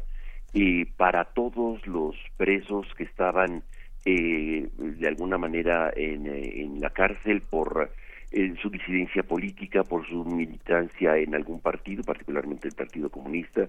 para 0.98 1.26
todos 1.26 1.86
los 1.86 2.16
presos 2.36 2.88
que 2.96 3.04
estaban 3.04 3.62
de 4.04 5.08
alguna 5.08 5.38
manera 5.38 5.94
en, 5.96 6.26
en 6.26 6.82
la 6.82 6.90
cárcel 6.90 7.42
por 7.42 7.92
en 8.32 8.58
su 8.58 8.70
disidencia 8.70 9.24
política, 9.24 9.84
por 9.84 10.08
su 10.08 10.24
militancia 10.24 11.18
en 11.18 11.34
algún 11.34 11.62
partido, 11.62 12.04
particularmente 12.04 12.68
el 12.68 12.76
Partido 12.76 13.10
Comunista, 13.10 13.68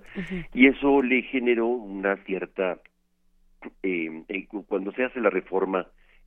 y 0.53 0.67
eso 0.67 1.03
le 1.03 1.23
generó 1.23 1.67
una 1.67 2.17
cierta, 2.25 2.79
eh, 3.83 4.23
eh, 4.29 4.47
cuando 4.67 4.93
se 4.93 5.05
hace 5.05 5.21
la 5.21 5.31
reforma 5.31 5.87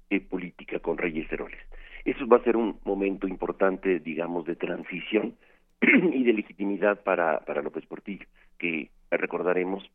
eh, 0.10 0.20
política 0.20 0.80
con 0.80 0.98
Reyes 0.98 1.32
Heroles. 1.32 1.60
Eso 2.06 2.28
va 2.28 2.38
a 2.38 2.44
ser 2.44 2.58
un 2.58 2.80
momento 2.84 3.28
importante, 3.28 4.00
digamos, 4.00 4.46
de 4.46 4.56
transición 4.56 5.36
y 5.82 6.24
de 6.24 6.34
legitimidad 6.34 7.04
para, 7.04 7.40
para 7.42 7.62
López 7.62 7.86
Portillo, 7.86 8.26
que 8.58 8.90
recordaremos, 9.12 9.90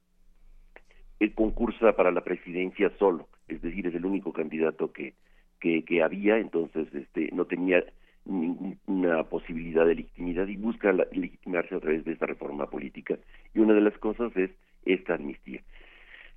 el 1.19 1.35
concursa 1.35 1.97
para 1.97 2.13
la 2.13 2.23
presidencia 2.23 2.93
solo, 2.99 3.29
es 3.49 3.61
decir, 3.61 3.89
es 3.89 3.95
el 3.97 4.07
único 4.07 4.33
candidato 4.33 4.93
que, 4.93 5.15
que, 5.59 5.85
que 5.85 6.03
había, 6.03 6.39
entonces 6.39 6.87
este, 6.95 7.31
no 7.33 7.45
tenía 7.47 7.83
ninguna 8.29 9.25
posibilidad 9.25 9.87
de 9.87 9.97
legitimidad 9.97 10.47
y 10.47 10.57
busca 10.57 10.93
la, 10.93 11.07
legitimarse 11.13 11.75
a 11.75 11.81
través 11.81 12.05
de 12.05 12.13
esta 12.13 12.27
reforma 12.27 12.69
política. 12.69 13.17
Y 13.55 13.61
una 13.61 13.75
de 13.75 13.81
las 13.81 13.97
cosas 13.99 14.37
es 14.37 14.51
esta 14.85 15.15
amnistía. 15.15 15.61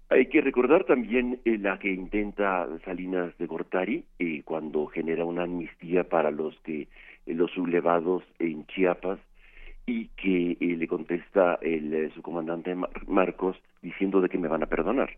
Hay 0.10 0.26
que 0.26 0.42
recordar 0.42 0.84
también 0.84 1.40
eh, 1.46 1.58
la 1.58 1.80
que 1.80 1.92
intenta 1.92 2.68
Salinas 2.84 3.38
de 3.38 3.46
Gortari 3.46 4.04
eh, 4.20 4.42
cuando 4.44 4.88
genera 4.88 5.24
una 5.24 5.44
amnistía 5.44 6.04
para 6.04 6.32
los 6.32 6.60
que 6.62 6.82
eh, 6.82 7.34
los 7.34 7.52
sublevados 7.52 8.24
en 8.40 8.66
Chiapas 8.68 9.20
y 9.86 10.08
que 10.10 10.58
eh, 10.60 10.76
le 10.78 10.88
contesta 10.88 11.60
el 11.62 12.12
su 12.14 12.22
comandante 12.22 12.76
Mar 12.76 12.92
Marcos 13.08 13.58
diciendo 13.82 14.22
de 14.22 14.30
que 14.30 14.38
me 14.38 14.48
van 14.48 14.64
a 14.64 14.68
perdonar 14.68 15.12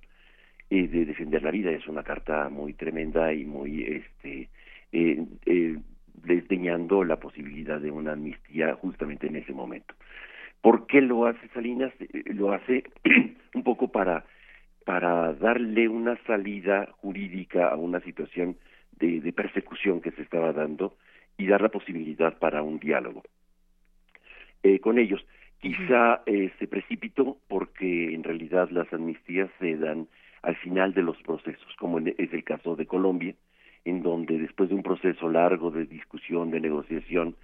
de 0.81 1.05
defender 1.05 1.43
la 1.43 1.51
vida 1.51 1.71
es 1.71 1.87
una 1.87 2.03
carta 2.03 2.49
muy 2.49 2.73
tremenda 2.73 3.31
y 3.33 3.45
muy 3.45 3.83
este 3.83 4.49
eh, 4.91 5.25
eh, 5.45 5.77
desdeñando 6.13 7.03
la 7.03 7.17
posibilidad 7.19 7.79
de 7.79 7.91
una 7.91 8.13
amnistía 8.13 8.75
justamente 8.75 9.27
en 9.27 9.35
ese 9.35 9.53
momento. 9.53 9.93
¿Por 10.61 10.87
qué 10.87 11.01
lo 11.01 11.25
hace 11.25 11.47
Salinas? 11.49 11.93
Lo 12.25 12.53
hace 12.53 12.83
un 13.53 13.63
poco 13.63 13.91
para 13.91 14.25
para 14.85 15.33
darle 15.33 15.87
una 15.87 16.17
salida 16.25 16.89
jurídica 16.97 17.69
a 17.69 17.75
una 17.77 18.01
situación 18.01 18.57
de, 18.99 19.21
de 19.21 19.31
persecución 19.31 20.01
que 20.01 20.11
se 20.11 20.21
estaba 20.21 20.51
dando 20.51 20.97
y 21.37 21.47
dar 21.47 21.61
la 21.61 21.69
posibilidad 21.69 22.37
para 22.37 22.61
un 22.61 22.79
diálogo 22.79 23.23
eh, 24.61 24.79
con 24.79 24.97
ellos. 24.97 25.25
Quizá 25.59 26.21
eh, 26.25 26.51
se 26.59 26.67
precipitó 26.67 27.37
porque 27.47 28.13
en 28.13 28.23
realidad 28.23 28.69
las 28.69 28.91
amnistías 28.91 29.49
se 29.59 29.77
dan 29.77 30.07
al 30.41 30.57
final 30.57 30.93
de 30.93 31.03
los 31.03 31.17
procesos, 31.21 31.73
como 31.77 31.99
es 31.99 32.33
el 32.33 32.43
caso 32.43 32.75
de 32.75 32.85
Colombia, 32.85 33.33
en 33.85 34.01
donde 34.01 34.37
después 34.37 34.69
de 34.69 34.75
un 34.75 34.83
proceso 34.83 35.29
largo 35.29 35.71
de 35.71 35.85
discusión, 35.85 36.51
de 36.51 36.59
negociación, 36.59 37.35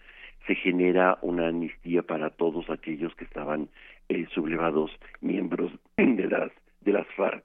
se 0.48 0.56
genera 0.56 1.18
una 1.22 1.48
amnistía 1.48 2.02
para 2.02 2.30
todos 2.30 2.70
aquellos 2.70 3.14
que 3.16 3.26
estaban 3.26 3.70
eh, 4.08 4.26
sublevados 4.34 4.92
miembros 5.22 5.72
de 5.98 6.28
las 6.28 6.52
de 6.82 6.94
las 6.94 7.08
FARC. 7.16 7.44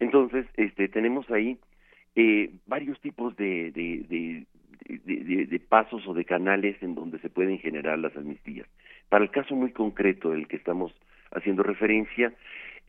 Entonces, 0.00 0.46
este 0.56 0.88
tenemos 0.88 1.30
ahí 1.30 1.58
eh, 2.14 2.50
varios 2.66 3.00
tipos 3.00 3.36
de, 3.36 3.70
de, 3.72 4.46
de, 4.88 5.60
pasos 5.60 6.06
o 6.06 6.14
de 6.14 6.24
canales 6.24 6.76
en 6.82 6.94
donde 6.94 7.18
se 7.18 7.28
pueden 7.28 7.58
generar 7.58 7.98
las 7.98 8.16
amnistías. 8.16 8.66
Para 9.08 9.24
el 9.24 9.30
caso 9.30 9.54
muy 9.54 9.70
concreto 9.72 10.30
del 10.30 10.48
que 10.48 10.56
estamos 10.56 10.94
haciendo 11.32 11.62
referencia, 11.62 12.32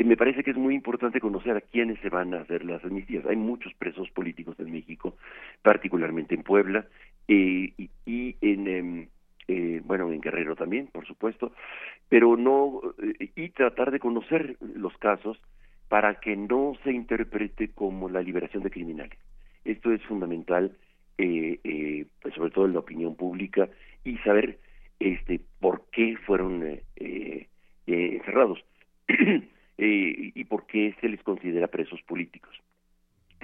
me 0.03 0.15
parece 0.15 0.43
que 0.43 0.51
es 0.51 0.57
muy 0.57 0.75
importante 0.75 1.19
conocer 1.19 1.57
a 1.57 1.61
quiénes 1.61 1.99
se 2.01 2.09
van 2.09 2.33
a 2.33 2.41
hacer 2.41 2.63
las 2.63 2.83
amnistías. 2.83 3.25
Hay 3.25 3.35
muchos 3.35 3.73
presos 3.73 4.09
políticos 4.11 4.55
en 4.59 4.71
México, 4.71 5.17
particularmente 5.63 6.35
en 6.35 6.43
Puebla 6.43 6.85
eh, 7.27 7.73
y, 8.05 8.35
en 8.41 8.67
em, 8.67 9.07
eh, 9.47 9.81
bueno 9.83 10.11
en 10.11 10.21
Guerrero 10.21 10.55
también, 10.55 10.87
por 10.87 11.07
supuesto, 11.07 11.51
pero 12.09 12.37
no 12.37 12.81
y 13.35 13.49
tratar 13.49 13.91
de 13.91 13.99
conocer 13.99 14.57
los 14.75 14.95
casos 14.97 15.41
para 15.89 16.19
que 16.19 16.35
no 16.35 16.73
se 16.83 16.91
interprete 16.91 17.69
como 17.69 18.09
la 18.09 18.21
liberación 18.21 18.61
de 18.61 18.69
criminales. 18.69 19.17
Esto 19.65 19.91
es 19.91 20.01
fundamental, 20.03 20.77
pues 21.17 22.35
sobre 22.35 22.51
todo 22.51 22.65
en 22.65 22.73
la 22.73 22.79
opinión 22.79 23.15
pública 23.15 23.67
y 24.03 24.17
saber 24.17 24.59
este 24.99 25.41
por 25.59 25.85
qué 25.91 26.17
fueron 26.25 26.79
encerrados. 27.87 28.63
Eh, 29.79 30.31
y 30.33 30.43
por 30.45 30.65
qué 30.65 30.95
se 31.01 31.07
les 31.07 31.21
considera 31.21 31.67
presos 31.67 32.01
políticos. 32.01 32.55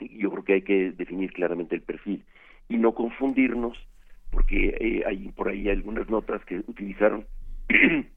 Yo 0.01 0.31
creo 0.31 0.43
que 0.43 0.53
hay 0.53 0.61
que 0.63 0.91
definir 0.91 1.31
claramente 1.31 1.75
el 1.75 1.83
perfil 1.83 2.23
y 2.67 2.77
no 2.77 2.95
confundirnos, 2.95 3.77
porque 4.31 4.75
eh, 4.79 5.03
hay 5.05 5.29
por 5.29 5.49
ahí 5.49 5.69
algunas 5.69 6.09
notas 6.09 6.43
que 6.45 6.57
utilizaron 6.57 7.27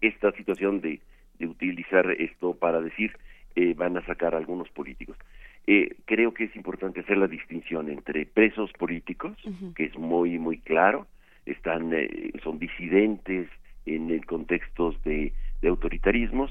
esta 0.00 0.32
situación 0.32 0.80
de, 0.80 1.00
de 1.38 1.46
utilizar 1.46 2.10
esto 2.12 2.54
para 2.54 2.80
decir 2.80 3.14
eh, 3.56 3.74
van 3.74 3.98
a 3.98 4.06
sacar 4.06 4.34
a 4.34 4.38
algunos 4.38 4.70
políticos. 4.70 5.18
creo 6.06 6.32
que 6.32 6.44
es 6.44 6.56
importante 6.56 7.00
hacer 7.00 7.18
la 7.18 7.28
distinción 7.28 7.90
entre 7.90 8.24
presos 8.24 8.72
políticos, 8.72 9.36
que 9.76 9.84
es 9.84 9.98
muy 9.98 10.38
muy 10.38 10.58
claro, 10.58 11.06
están 11.44 11.92
son 12.42 12.58
disidentes 12.58 13.48
en 13.84 14.18
contextos 14.20 15.02
de, 15.04 15.32
de 15.60 15.68
autoritarismos 15.68 16.50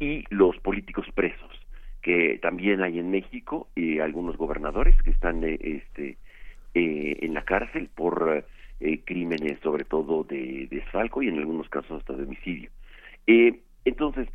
y 0.00 0.24
los 0.30 0.58
políticos 0.58 1.06
presos 1.14 1.50
que 2.02 2.38
también 2.40 2.82
hay 2.82 2.98
en 2.98 3.10
México 3.10 3.68
y 3.76 3.98
algunos 3.98 4.36
gobernadores 4.36 5.00
que 5.02 5.10
están 5.10 5.44
eh, 5.44 5.58
este 5.60 6.16
eh, 6.74 7.18
en 7.20 7.34
la 7.34 7.44
cárcel 7.44 7.90
por 7.94 8.44
eh, 8.80 9.00
crímenes 9.04 9.60
sobre 9.60 9.84
todo 9.84 10.24
de 10.24 10.66
desfalco 10.70 11.22
y 11.22 11.28
en 11.28 11.38
algunos 11.38 11.68
casos 11.68 12.00
hasta 12.00 12.14
de 12.14 12.24
homicidio. 12.24 12.70
Entonces 13.84 14.28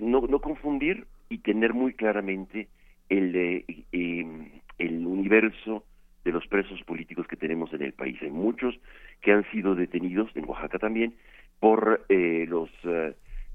no 0.00 0.20
no 0.28 0.38
confundir 0.38 1.06
y 1.28 1.38
tener 1.38 1.74
muy 1.74 1.94
claramente 1.94 2.68
el 3.08 3.64
em, 3.92 4.48
el 4.78 5.06
universo 5.06 5.84
de 6.24 6.32
los 6.32 6.46
presos 6.46 6.80
políticos 6.84 7.26
que 7.26 7.36
tenemos 7.36 7.72
en 7.72 7.82
el 7.82 7.92
país. 7.92 8.16
Hay 8.22 8.30
muchos 8.30 8.78
que 9.20 9.32
han 9.32 9.44
sido 9.50 9.74
detenidos 9.74 10.30
en 10.36 10.48
Oaxaca 10.48 10.78
también 10.78 11.14
por 11.58 12.06
los 12.08 12.70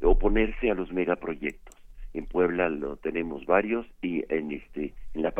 oponerse 0.01 0.71
a 0.71 0.75
los 0.75 0.91
megaproyectos. 0.91 1.75
En 2.13 2.25
Puebla 2.25 2.69
lo 2.69 2.97
tenemos 2.97 3.45
varios 3.45 3.85
y 4.01 4.23
en 4.33 4.51
este 4.51 4.93
en 5.13 5.23
la 5.23 5.33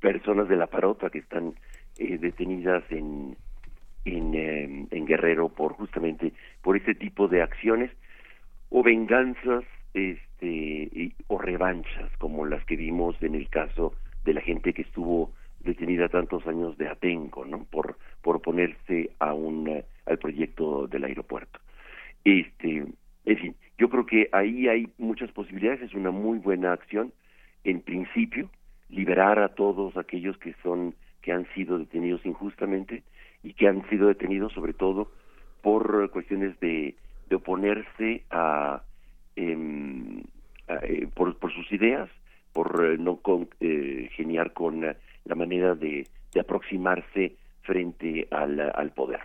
personas 0.00 0.48
de 0.48 0.56
la 0.56 0.66
parota 0.66 1.10
que 1.10 1.18
están 1.18 1.54
eh, 1.98 2.18
detenidas 2.18 2.84
en 2.90 3.36
en, 4.04 4.34
em, 4.34 5.06
Guerrero 5.06 5.48
por 5.48 5.72
justamente 5.74 6.32
por 6.62 6.76
ese 6.76 6.94
tipo 6.94 7.28
de 7.28 7.42
acciones 7.42 7.90
o 8.70 8.82
venganzas 8.82 9.64
este 9.94 11.12
o 11.28 11.38
revanchas 11.38 12.10
como 12.18 12.44
las 12.44 12.64
que 12.64 12.76
vimos 12.76 13.20
en 13.22 13.34
el 13.34 13.48
caso 13.48 13.94
de 14.24 14.34
la 14.34 14.40
gente 14.40 14.72
que 14.72 14.82
estuvo 14.82 15.32
detenida 15.60 16.08
tantos 16.08 16.46
años 16.46 16.76
de 16.78 16.88
Atenco, 16.88 17.44
¿no? 17.44 17.64
Por 17.64 17.98
por 18.22 18.36
oponerse 18.36 19.10
a 19.18 19.32
un 19.32 19.82
al 20.06 20.18
proyecto 20.18 20.86
del 20.86 21.04
aeropuerto. 21.04 21.58
Este 22.24 22.84
en 23.26 23.38
fin, 23.38 23.56
yo 23.76 23.90
creo 23.90 24.06
que 24.06 24.28
ahí 24.32 24.68
hay 24.68 24.88
muchas 24.98 25.30
posibilidades, 25.32 25.82
es 25.82 25.94
una 25.94 26.12
muy 26.12 26.38
buena 26.38 26.72
acción, 26.72 27.12
en 27.64 27.80
principio, 27.80 28.48
liberar 28.88 29.40
a 29.40 29.48
todos 29.48 29.96
aquellos 29.96 30.38
que 30.38 30.54
son 30.62 30.94
que 31.22 31.32
han 31.32 31.46
sido 31.54 31.76
detenidos 31.78 32.24
injustamente 32.24 33.02
y 33.42 33.52
que 33.54 33.66
han 33.66 33.86
sido 33.90 34.06
detenidos 34.06 34.52
sobre 34.52 34.74
todo 34.74 35.10
por 35.60 36.08
cuestiones 36.10 36.58
de, 36.60 36.94
de 37.28 37.36
oponerse 37.36 38.22
a, 38.30 38.82
em, 39.34 40.22
eh, 40.68 41.08
por, 41.12 41.36
por, 41.38 41.52
sus 41.52 41.70
ideas, 41.72 42.08
por 42.52 42.84
eh, 42.84 42.96
no 42.96 43.16
con, 43.16 43.48
eh, 43.58 44.08
geniar 44.12 44.52
con 44.52 44.82
la 44.82 45.34
manera 45.34 45.74
de, 45.74 46.06
de 46.32 46.40
aproximarse 46.40 47.36
frente 47.62 48.28
al, 48.30 48.60
al 48.60 48.92
poder. 48.92 49.20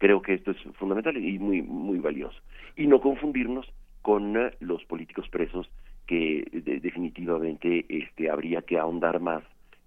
Creo 0.00 0.22
que 0.22 0.32
esto 0.32 0.52
es 0.52 0.56
fundamental 0.78 1.14
y 1.18 1.38
muy 1.38 1.60
muy 1.60 1.98
valioso 1.98 2.40
y 2.74 2.86
no 2.86 3.02
confundirnos 3.02 3.70
con 4.00 4.34
eh, 4.34 4.52
los 4.60 4.82
políticos 4.86 5.28
presos 5.28 5.68
que 6.06 6.48
definitivamente 6.82 7.84
este 7.86 8.30
habría 8.30 8.62
que 8.62 8.78
ahondar 8.78 9.20
más 9.20 9.44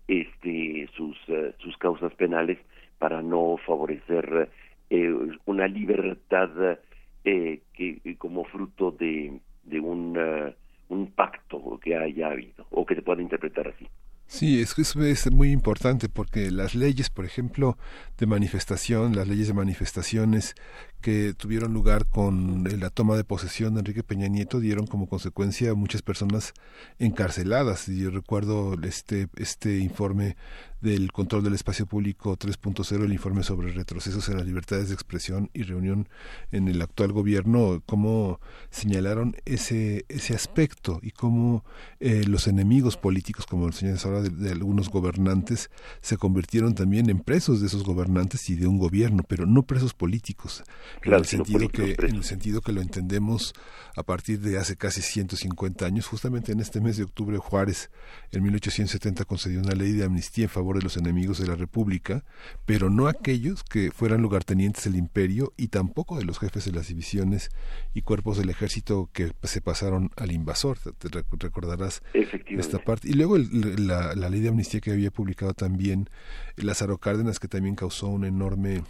este 0.08 0.88
sus 0.96 1.18
eh, 1.30 1.56
sus 1.58 1.76
causas 1.78 2.14
penales 2.14 2.60
para 3.00 3.24
no 3.24 3.58
favorecer 3.66 4.50
eh, 4.92 5.12
una 5.46 5.68
libertad 5.68 6.78
que 7.24 8.16
como 8.20 8.44
fruto 8.46 8.92
de 8.92 9.40
un 9.80 11.12
pacto 11.16 11.80
que 11.82 11.96
haya 11.96 12.28
habido 12.28 12.68
o 12.70 12.86
que 12.86 12.94
se 12.94 13.02
pueda 13.02 13.24
interpretar 13.24 13.68
así. 13.70 13.88
Sí, 14.34 14.60
es, 14.62 14.76
es 14.98 15.32
muy 15.32 15.52
importante 15.52 16.10
porque 16.10 16.50
las 16.50 16.74
leyes, 16.74 17.12
por 17.12 17.24
ejemplo, 17.24 17.78
de 18.18 18.26
manifestación, 18.26 19.16
las 19.16 19.28
leyes 19.28 19.46
de 19.46 19.54
manifestaciones 19.54 20.56
que 21.04 21.34
tuvieron 21.34 21.74
lugar 21.74 22.06
con 22.06 22.64
la 22.80 22.90
toma 22.90 23.18
de 23.18 23.26
posesión 23.26 23.74
de 23.74 23.82
Enrique 23.82 24.04
Peña 24.04 24.30
Nieto 24.30 24.62
dieron 24.62 24.88
como 24.88 25.08
consecuencia 25.08 25.74
muchas 25.74 26.02
personas 26.02 26.54
encarceladas. 26.98 27.90
Y 27.90 28.00
yo 28.00 28.10
recuerdo 28.10 28.76
este, 28.82 29.28
este 29.36 29.80
informe 29.80 30.38
del 30.80 31.12
control 31.12 31.44
del 31.44 31.54
espacio 31.54 31.86
público 31.86 32.38
3.0, 32.38 33.06
el 33.06 33.14
informe 33.14 33.44
sobre 33.44 33.72
retrocesos 33.72 34.28
en 34.28 34.38
las 34.38 34.46
libertades 34.46 34.90
de 34.90 34.94
expresión 34.94 35.50
y 35.54 35.64
reunión 35.64 36.10
en 36.52 36.68
el 36.68 36.82
actual 36.82 37.14
gobierno, 37.14 37.82
cómo 37.86 38.42
señalaron 38.70 39.38
ese, 39.46 40.06
ese 40.10 40.36
aspecto 40.36 41.00
y 41.02 41.12
cómo 41.12 41.64
eh, 42.02 42.24
los 42.28 42.48
enemigos 42.48 42.98
políticos, 42.98 43.46
como 43.46 43.68
el 43.68 43.74
señor 43.74 43.98
ahora, 44.04 44.22
de, 44.22 44.30
de 44.30 44.52
algunos 44.52 44.90
gobernantes, 44.90 45.70
se 46.02 46.18
convirtieron 46.18 46.76
también 46.76 47.10
en 47.10 47.20
presos 47.20 47.62
de 47.62 47.68
esos 47.68 47.84
gobernantes 47.84 48.50
y 48.50 48.56
de 48.56 48.68
un 48.68 48.78
gobierno, 48.78 49.24
pero 49.26 49.46
no 49.46 49.64
presos 49.64 49.94
políticos 49.94 50.64
en, 51.04 51.14
el 51.14 51.26
sentido 51.26 51.70
que, 51.70 51.96
en 51.98 52.16
el 52.16 52.24
sentido 52.24 52.62
que 52.62 52.72
lo 52.72 52.82
entendemos 52.82 53.54
a 53.96 54.04
partir 54.04 54.40
de 54.40 54.58
hace 54.58 54.76
casi 54.76 55.02
150 55.02 55.86
años. 55.86 56.08
Justamente 56.08 56.52
en 56.52 56.60
este 56.60 56.82
mes 56.82 56.98
de 56.98 57.04
octubre 57.04 57.38
Juárez, 57.38 57.90
en 58.32 58.44
1870, 58.44 59.26
concedió 59.26 59.60
una 59.60 59.74
ley 59.74 59.92
de 59.92 60.06
amnistía 60.06 60.46
en 60.46 60.50
favor 60.50 60.78
de 60.78 60.84
los 60.84 60.98
enemigos 60.98 61.40
de 61.40 61.48
la 61.48 61.56
República, 61.56 62.24
pero 62.66 62.90
no 62.90 63.08
aquellos 63.08 63.64
que 63.64 63.92
fueran 63.92 64.22
lugartenientes 64.22 64.86
del 64.86 64.96
imperio 64.96 65.54
y 65.58 65.68
tampoco 65.68 66.18
de 66.18 66.26
los 66.26 66.40
jefes 66.40 66.66
de 66.66 66.72
las 66.72 66.88
divisiones 66.88 67.50
y 67.94 68.02
cuerpos 68.02 68.38
del 68.38 68.50
ejército 68.50 69.10
que 69.14 69.32
se 69.44 69.62
pasaron 69.62 70.10
al 70.16 70.32
invasor. 70.32 70.78
Te 70.80 71.10
recordarás 71.38 72.04
esta 72.14 72.80
parte. 72.80 73.10
Y 73.10 73.14
luego 73.14 73.38
la, 73.38 74.16
la 74.16 74.30
ley 74.30 74.42
de 74.42 74.50
amnistía 74.50 74.82
que 74.82 74.92
había 74.92 75.12
publicado 75.12 75.54
también 75.54 76.10
Lázaro 76.56 76.98
Cárdenas, 76.98 77.40
que 77.40 77.48
también 77.48 77.76
causó 77.76 78.08
un 78.08 78.26
enorme 78.26 78.84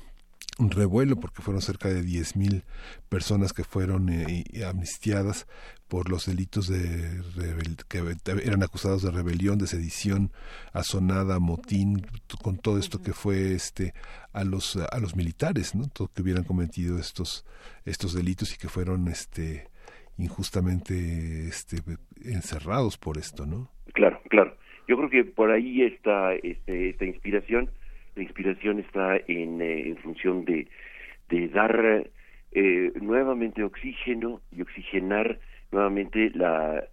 un 0.60 0.72
revuelo 0.72 1.16
porque 1.16 1.42
fueron 1.42 1.62
cerca 1.62 1.90
de 1.90 2.02
10.000 2.02 2.64
personas 3.10 3.54
que 3.54 3.64
fueron 3.64 4.10
eh, 4.10 4.44
amnistiadas 4.68 5.48
por 5.88 6.10
los 6.10 6.26
delitos 6.26 6.68
de 6.68 7.22
que 7.88 8.04
eran 8.44 8.64
acusados 8.64 9.04
de 9.04 9.12
rebelión, 9.12 9.60
de 9.60 9.68
sedición, 9.68 10.32
asonada, 10.72 11.40
motín, 11.40 12.06
con 12.42 12.58
todo 12.58 12.80
esto 12.80 13.02
que 13.02 13.14
fue 13.14 13.54
este 13.54 13.94
a 14.32 14.44
los 14.44 14.76
a 14.76 15.00
los 15.00 15.16
militares, 15.16 15.76
¿no? 15.76 15.88
Todo 15.88 16.10
que 16.14 16.24
hubieran 16.24 16.44
cometido 16.44 16.98
estos 16.98 17.46
estos 17.86 18.14
delitos 18.14 18.54
y 18.56 18.58
que 18.58 18.70
fueron 18.70 19.08
este 19.08 19.68
injustamente 20.18 21.48
este 21.48 21.84
encerrados 22.24 22.98
por 22.98 23.18
esto, 23.18 23.46
¿no? 23.46 23.70
Claro, 23.94 24.20
claro. 24.30 24.58
Yo 24.88 24.98
creo 24.98 25.10
que 25.10 25.24
por 25.24 25.52
ahí 25.52 25.84
está 25.84 26.34
este, 26.36 26.90
esta 26.90 27.06
inspiración 27.06 27.70
la 28.16 28.24
inspiración 28.24 28.80
está 28.80 29.18
en, 29.28 29.62
eh, 29.62 29.88
en 29.88 29.98
función 29.98 30.46
de, 30.46 30.68
de 31.30 31.48
dar 31.50 32.10
eh, 32.52 32.92
nuevamente 33.02 33.64
oxígeno 33.64 34.42
y 34.52 34.62
oxigenar 34.62 35.40
nuevamente 35.72 36.32
la, 36.36 36.84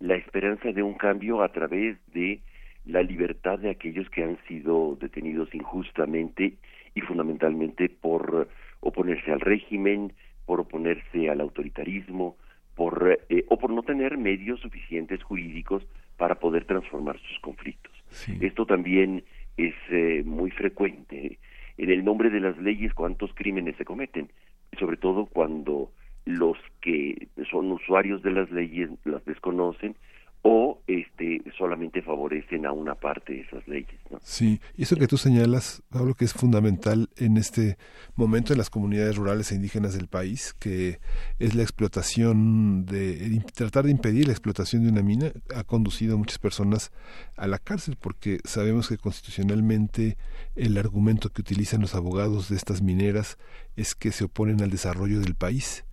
la 0.00 0.14
esperanza 0.14 0.72
de 0.72 0.82
un 0.82 0.94
cambio 0.94 1.42
a 1.42 1.52
través 1.52 1.96
de 2.12 2.40
la 2.84 3.02
libertad 3.02 3.58
de 3.58 3.70
aquellos 3.70 4.08
que 4.10 4.22
han 4.22 4.38
sido 4.46 4.96
detenidos 5.00 5.54
injustamente 5.54 6.54
y 6.94 7.00
fundamentalmente 7.00 7.88
por 7.88 8.48
oponerse 8.80 9.32
al 9.32 9.40
régimen, 9.40 10.12
por 10.46 10.60
oponerse 10.60 11.28
al 11.28 11.40
autoritarismo, 11.40 12.36
por 12.74 13.18
eh, 13.28 13.44
o 13.48 13.58
por 13.58 13.70
no 13.70 13.82
tener 13.82 14.16
medios 14.16 14.60
suficientes 14.60 15.22
jurídicos 15.22 15.84
para 16.16 16.36
poder 16.36 16.64
transformar 16.64 17.18
sus 17.18 17.38
conflictos. 17.40 17.92
Esto 18.40 18.64
también 18.64 19.24
es 19.58 19.74
eh, 19.90 20.22
muy 20.24 20.50
frecuente. 20.50 21.38
En 21.76 21.90
el 21.90 22.04
nombre 22.04 22.30
de 22.30 22.40
las 22.40 22.56
leyes, 22.58 22.94
cuántos 22.94 23.34
crímenes 23.34 23.76
se 23.76 23.84
cometen, 23.84 24.30
sobre 24.78 24.96
todo 24.96 25.26
cuando 25.26 25.90
los 26.24 26.56
que 26.80 27.28
son 27.50 27.70
usuarios 27.72 28.22
de 28.22 28.30
las 28.30 28.50
leyes 28.50 28.90
las 29.04 29.24
desconocen 29.24 29.96
o 30.42 30.80
este 30.86 31.42
solamente 31.56 32.00
favorecen 32.00 32.64
a 32.64 32.72
una 32.72 32.94
parte 32.94 33.32
de 33.32 33.40
esas 33.40 33.66
leyes. 33.66 33.98
¿no? 34.10 34.18
Sí, 34.22 34.60
y 34.76 34.82
eso 34.82 34.96
que 34.96 35.08
tú 35.08 35.16
señalas, 35.16 35.82
Pablo, 35.90 36.14
que 36.14 36.24
es 36.24 36.32
fundamental 36.32 37.08
en 37.16 37.36
este 37.36 37.76
momento 38.14 38.52
en 38.52 38.58
las 38.58 38.70
comunidades 38.70 39.16
rurales 39.16 39.50
e 39.50 39.56
indígenas 39.56 39.94
del 39.94 40.06
país, 40.06 40.54
que 40.58 41.00
es 41.38 41.54
la 41.54 41.62
explotación 41.62 42.86
de 42.86 43.42
tratar 43.54 43.86
de 43.86 43.90
impedir 43.90 44.26
la 44.26 44.32
explotación 44.32 44.84
de 44.84 44.90
una 44.90 45.02
mina, 45.02 45.32
ha 45.54 45.64
conducido 45.64 46.14
a 46.14 46.18
muchas 46.18 46.38
personas 46.38 46.92
a 47.36 47.46
la 47.48 47.58
cárcel, 47.58 47.96
porque 48.00 48.38
sabemos 48.44 48.88
que 48.88 48.96
constitucionalmente 48.96 50.16
el 50.54 50.78
argumento 50.78 51.30
que 51.30 51.42
utilizan 51.42 51.80
los 51.80 51.94
abogados 51.94 52.48
de 52.48 52.56
estas 52.56 52.80
mineras 52.80 53.38
es 53.76 53.94
que 53.94 54.12
se 54.12 54.24
oponen 54.24 54.62
al 54.62 54.70
desarrollo 54.70 55.20
del 55.20 55.34
país 55.34 55.84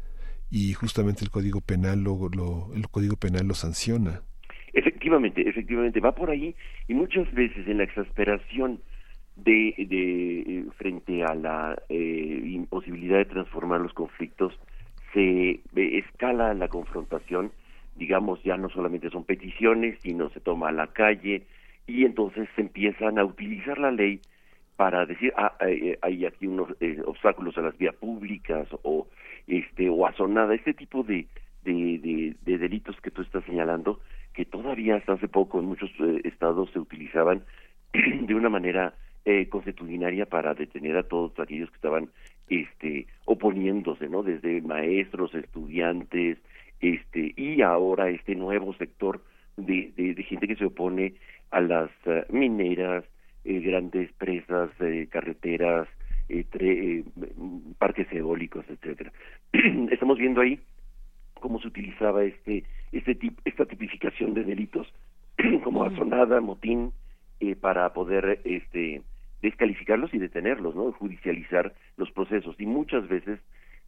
y 0.52 0.74
justamente 0.74 1.24
el 1.24 1.32
código 1.32 1.60
penal 1.60 2.02
lo, 2.02 2.30
lo 2.30 2.72
el 2.76 2.88
código 2.88 3.16
penal 3.16 3.48
lo 3.48 3.56
sanciona 3.56 4.22
Efectivamente, 4.76 5.48
efectivamente, 5.48 6.02
va 6.02 6.14
por 6.14 6.30
ahí 6.30 6.54
y 6.90 6.94
muchas 6.94 7.34
veces 7.34 7.66
en 7.66 7.78
la 7.78 7.86
exasperación 7.86 8.82
de, 9.38 9.74
de 9.78 10.40
eh, 10.42 10.66
frente 10.78 11.24
a 11.24 11.34
la 11.34 11.82
eh, 11.88 12.42
imposibilidad 12.44 13.20
de 13.20 13.26
transformar 13.26 13.80
los 13.80 13.94
conflictos 13.94 14.54
se 15.14 15.50
eh, 15.50 15.62
escala 15.76 16.54
la 16.54 16.68
confrontación, 16.68 17.54
digamos 17.96 18.44
ya 18.44 18.58
no 18.58 18.68
solamente 18.68 19.10
son 19.10 19.24
peticiones, 19.24 19.98
sino 20.04 20.30
se 20.32 20.42
toma 20.42 20.68
a 20.68 20.74
la 20.74 20.88
calle 20.88 21.44
y 21.88 22.04
entonces 22.04 22.50
se 22.56 22.62
empiezan 22.62 23.18
a 23.18 23.24
utilizar 23.24 23.78
la 23.78 23.92
ley 23.92 24.20
para 24.76 25.06
decir 25.06 25.32
ah, 25.38 25.56
hay 26.02 26.26
aquí 26.26 26.48
unos 26.48 26.68
obstáculos 27.06 27.58
a 27.58 27.62
las 27.62 27.78
vías 27.78 27.96
públicas 27.96 28.68
o 28.84 29.08
este 29.48 29.88
o 29.90 30.06
azonada, 30.06 30.54
este 30.54 30.74
tipo 30.74 31.04
de, 31.04 31.28
de, 31.64 32.36
de 32.42 32.58
delitos 32.58 33.00
que 33.00 33.10
tú 33.12 33.22
estás 33.22 33.46
señalando 33.46 34.02
que 34.36 34.46
todavía 34.46 34.98
hasta 34.98 35.14
hace 35.14 35.28
poco 35.28 35.60
en 35.60 35.66
muchos 35.66 35.90
eh, 36.00 36.22
estados 36.26 36.70
se 36.72 36.80
utilizaban 36.80 37.44
de 37.94 38.36
una 38.36 38.50
manera 38.50 38.94
eh, 39.24 39.48
consuetudinaria 39.50 40.28
para 40.28 40.54
detener 40.54 40.98
a 40.98 41.04
todos 41.04 41.32
aquellos 41.40 41.70
que 41.72 41.78
estaban 41.78 42.10
este 42.48 43.08
oponiéndose 43.26 44.08
no 44.08 44.22
desde 44.22 44.62
maestros 44.62 45.34
estudiantes 45.34 46.38
este 46.80 47.34
y 47.36 47.64
ahora 47.64 48.10
este 48.10 48.36
nuevo 48.36 48.76
sector 48.76 49.24
de, 49.58 49.92
de, 49.96 50.22
gente 50.22 50.48
que 50.48 50.56
se 50.56 50.66
opone 50.66 51.16
a 51.50 51.60
las 51.60 51.90
eh, 52.06 52.24
mineras 52.30 53.04
eh, 53.46 53.60
grandes 53.62 54.12
presas 54.14 54.70
carreteras 55.10 55.88
parques 57.80 58.08
eólicos 58.12 58.66
etcétera. 58.70 59.12
Estamos 59.92 60.20
viendo 60.20 60.42
ahí 60.42 60.60
cómo 61.46 61.62
se 61.62 61.68
utilizaba 61.68 62.24
este, 62.24 62.64
este 62.92 63.16
esta 63.46 63.66
tipificación 63.68 64.34
de 64.34 64.44
delitos 64.44 64.92
como 65.64 65.84
azonada, 65.84 66.42
motín, 66.42 66.92
eh, 67.40 67.56
para 67.56 67.94
poder 67.94 68.42
este, 68.46 69.04
descalificarlos 69.44 70.12
y 70.16 70.18
detenerlos, 70.18 70.74
¿no? 70.74 70.92
Judicializar 70.94 71.72
los 71.98 72.10
procesos. 72.10 72.56
Y 72.58 72.66
muchas 72.66 73.08
veces 73.08 73.40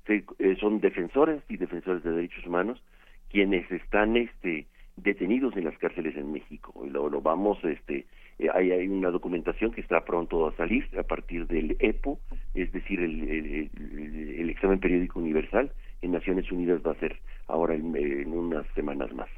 se, 0.06 0.24
eh, 0.38 0.56
son 0.60 0.82
defensores 0.82 1.42
y 1.50 1.58
defensores 1.58 2.04
de 2.04 2.12
derechos 2.12 2.46
humanos 2.46 2.80
quienes 3.32 3.70
están 3.72 4.16
este, 4.16 4.68
detenidos 4.96 5.58
en 5.58 5.64
las 5.64 5.78
cárceles 5.80 6.16
en 6.16 6.32
México. 6.32 6.84
Y 6.86 6.92
lo, 6.92 7.10
lo 7.10 7.22
vamos, 7.22 7.58
este, 7.64 8.06
eh, 8.38 8.50
hay, 8.54 8.70
hay, 8.70 8.88
una 8.88 9.10
documentación 9.10 9.72
que 9.72 9.82
está 9.82 10.06
pronto 10.06 10.48
a 10.48 10.56
salir 10.58 10.88
a 10.96 11.02
partir 11.02 11.48
del 11.48 11.76
EPO, 11.80 12.20
es 12.54 12.72
decir, 12.72 13.00
el, 13.00 13.28
el, 13.28 13.72
el 14.42 14.50
examen 14.52 14.80
periódico 14.80 15.20
universal, 15.20 15.72
en 16.02 16.12
Naciones 16.12 16.52
Unidas 16.52 16.82
va 16.86 16.92
a 16.92 17.00
ser 17.00 17.20
ahora 17.48 17.76
en, 17.76 17.96
en 17.96 18.32
unas 18.32 18.66
semanas 18.76 19.12
más. 19.14 19.30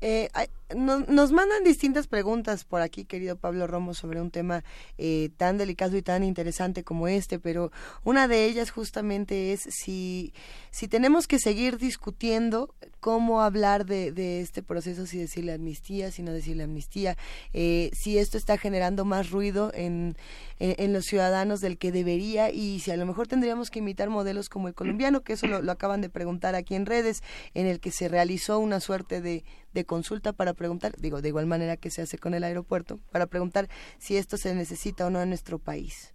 Eh, 0.00 0.28
nos 0.74 1.32
mandan 1.32 1.64
distintas 1.64 2.06
preguntas 2.06 2.64
por 2.64 2.80
aquí, 2.80 3.04
querido 3.04 3.36
Pablo 3.36 3.66
Romo, 3.66 3.94
sobre 3.94 4.20
un 4.20 4.30
tema 4.30 4.64
eh, 4.98 5.30
tan 5.36 5.58
delicado 5.58 5.96
y 5.96 6.02
tan 6.02 6.22
interesante 6.22 6.84
como 6.84 7.08
este, 7.08 7.38
pero 7.38 7.72
una 8.04 8.28
de 8.28 8.44
ellas 8.46 8.70
justamente 8.70 9.52
es 9.52 9.60
si, 9.68 10.32
si 10.70 10.88
tenemos 10.88 11.26
que 11.26 11.38
seguir 11.38 11.78
discutiendo 11.78 12.74
cómo 13.00 13.40
hablar 13.40 13.86
de, 13.86 14.40
este 14.40 14.62
proceso, 14.62 15.06
si 15.06 15.18
decirle 15.18 15.52
amnistía, 15.52 16.10
si 16.10 16.22
no 16.22 16.32
decirle 16.32 16.64
amnistía, 16.64 17.16
eh, 17.52 17.90
si 17.94 18.18
esto 18.18 18.36
está 18.36 18.58
generando 18.58 19.04
más 19.04 19.30
ruido 19.30 19.72
en, 19.74 20.16
en, 20.58 20.92
los 20.92 21.06
ciudadanos 21.06 21.60
del 21.60 21.78
que 21.78 21.92
debería 21.92 22.50
y 22.50 22.80
si 22.80 22.90
a 22.90 22.96
lo 22.96 23.06
mejor 23.06 23.26
tendríamos 23.26 23.70
que 23.70 23.78
imitar 23.78 24.10
modelos 24.10 24.48
como 24.48 24.68
el 24.68 24.74
colombiano, 24.74 25.22
que 25.22 25.32
eso 25.32 25.46
lo, 25.46 25.62
lo 25.62 25.72
acaban 25.72 26.00
de 26.00 26.10
preguntar 26.10 26.54
aquí 26.54 26.74
en 26.74 26.86
redes, 26.86 27.22
en 27.54 27.66
el 27.66 27.80
que 27.80 27.90
se 27.90 28.08
realizó 28.08 28.58
una 28.58 28.80
suerte 28.80 29.20
de, 29.20 29.44
de 29.72 29.84
consulta 29.84 30.32
para 30.32 30.54
preguntar, 30.60 30.92
digo, 31.00 31.22
de 31.22 31.28
igual 31.28 31.46
manera 31.46 31.78
que 31.78 31.88
se 31.88 32.02
hace 32.02 32.18
con 32.18 32.34
el 32.34 32.44
aeropuerto, 32.44 32.98
para 33.10 33.26
preguntar 33.26 33.68
si 33.96 34.18
esto 34.18 34.36
se 34.36 34.54
necesita 34.54 35.06
o 35.06 35.10
no 35.10 35.22
en 35.22 35.30
nuestro 35.30 35.58
país. 35.58 36.14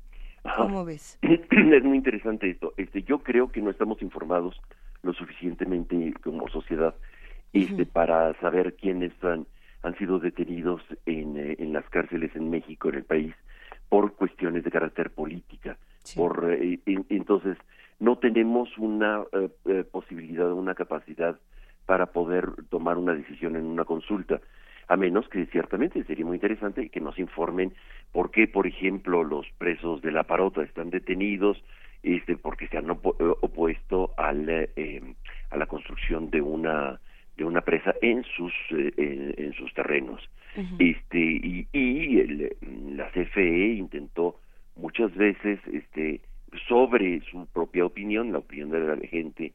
¿Cómo 0.55 0.85
ves? 0.85 1.17
Es 1.23 1.83
muy 1.83 1.97
interesante 1.97 2.51
esto. 2.51 2.71
Este, 2.77 3.01
yo 3.01 3.17
creo 3.23 3.51
que 3.51 3.59
no 3.63 3.71
estamos 3.71 4.03
informados 4.03 4.61
lo 5.01 5.13
suficientemente 5.13 6.13
como 6.23 6.47
sociedad 6.49 6.93
este, 7.53 7.87
para 7.87 8.39
saber 8.39 8.75
quiénes 8.75 9.11
han, 9.23 9.47
han 9.81 9.97
sido 9.97 10.19
detenidos 10.19 10.83
en, 11.07 11.37
eh, 11.37 11.55
en 11.57 11.73
las 11.73 11.89
cárceles 11.89 12.35
en 12.35 12.51
México, 12.51 12.89
en 12.89 12.95
el 12.95 13.03
país, 13.03 13.33
por 13.89 14.13
cuestiones 14.13 14.63
de 14.63 14.69
carácter 14.69 15.09
política. 15.09 15.75
Por, 16.15 16.51
eh, 16.51 16.79
entonces, 17.09 17.57
no 17.99 18.19
tenemos 18.19 18.69
una 18.77 19.23
eh, 19.65 19.83
posibilidad, 19.91 20.53
una 20.53 20.75
capacidad 20.75 21.35
para 21.85 22.07
poder 22.07 22.49
tomar 22.69 22.97
una 22.97 23.13
decisión 23.13 23.55
en 23.55 23.65
una 23.65 23.85
consulta 23.85 24.41
a 24.87 24.97
menos 24.97 25.27
que 25.29 25.45
ciertamente 25.47 26.03
sería 26.03 26.25
muy 26.25 26.35
interesante 26.35 26.89
que 26.89 26.99
nos 26.99 27.17
informen 27.17 27.73
por 28.11 28.31
qué, 28.31 28.47
por 28.47 28.67
ejemplo, 28.67 29.23
los 29.23 29.45
presos 29.57 30.01
de 30.01 30.11
la 30.11 30.23
parota 30.23 30.63
están 30.63 30.89
detenidos, 30.89 31.61
este, 32.03 32.37
porque 32.37 32.67
se 32.67 32.77
han 32.77 32.89
eh, 32.89 32.93
opuesto 33.41 34.13
al, 34.17 34.47
eh, 34.49 35.01
a 35.49 35.57
la 35.57 35.65
construcción 35.65 36.29
de 36.29 36.41
una 36.41 36.99
de 37.35 37.43
una 37.43 37.61
presa 37.61 37.93
en 38.01 38.23
sus 38.23 38.53
eh, 38.71 39.33
en, 39.37 39.53
sus 39.53 39.73
terrenos. 39.73 40.21
Este 40.79 41.19
y, 41.19 41.67
y 41.73 42.19
el, 42.21 42.55
la 42.95 43.09
CFE 43.09 43.73
intentó 43.73 44.39
muchas 44.77 45.13
veces 45.15 45.59
este 45.73 46.21
sobre 46.69 47.19
su 47.29 47.45
propia 47.47 47.85
opinión 47.85 48.31
la 48.31 48.37
opinión 48.37 48.69
de 48.69 48.79
la 48.79 49.07
gente 49.07 49.51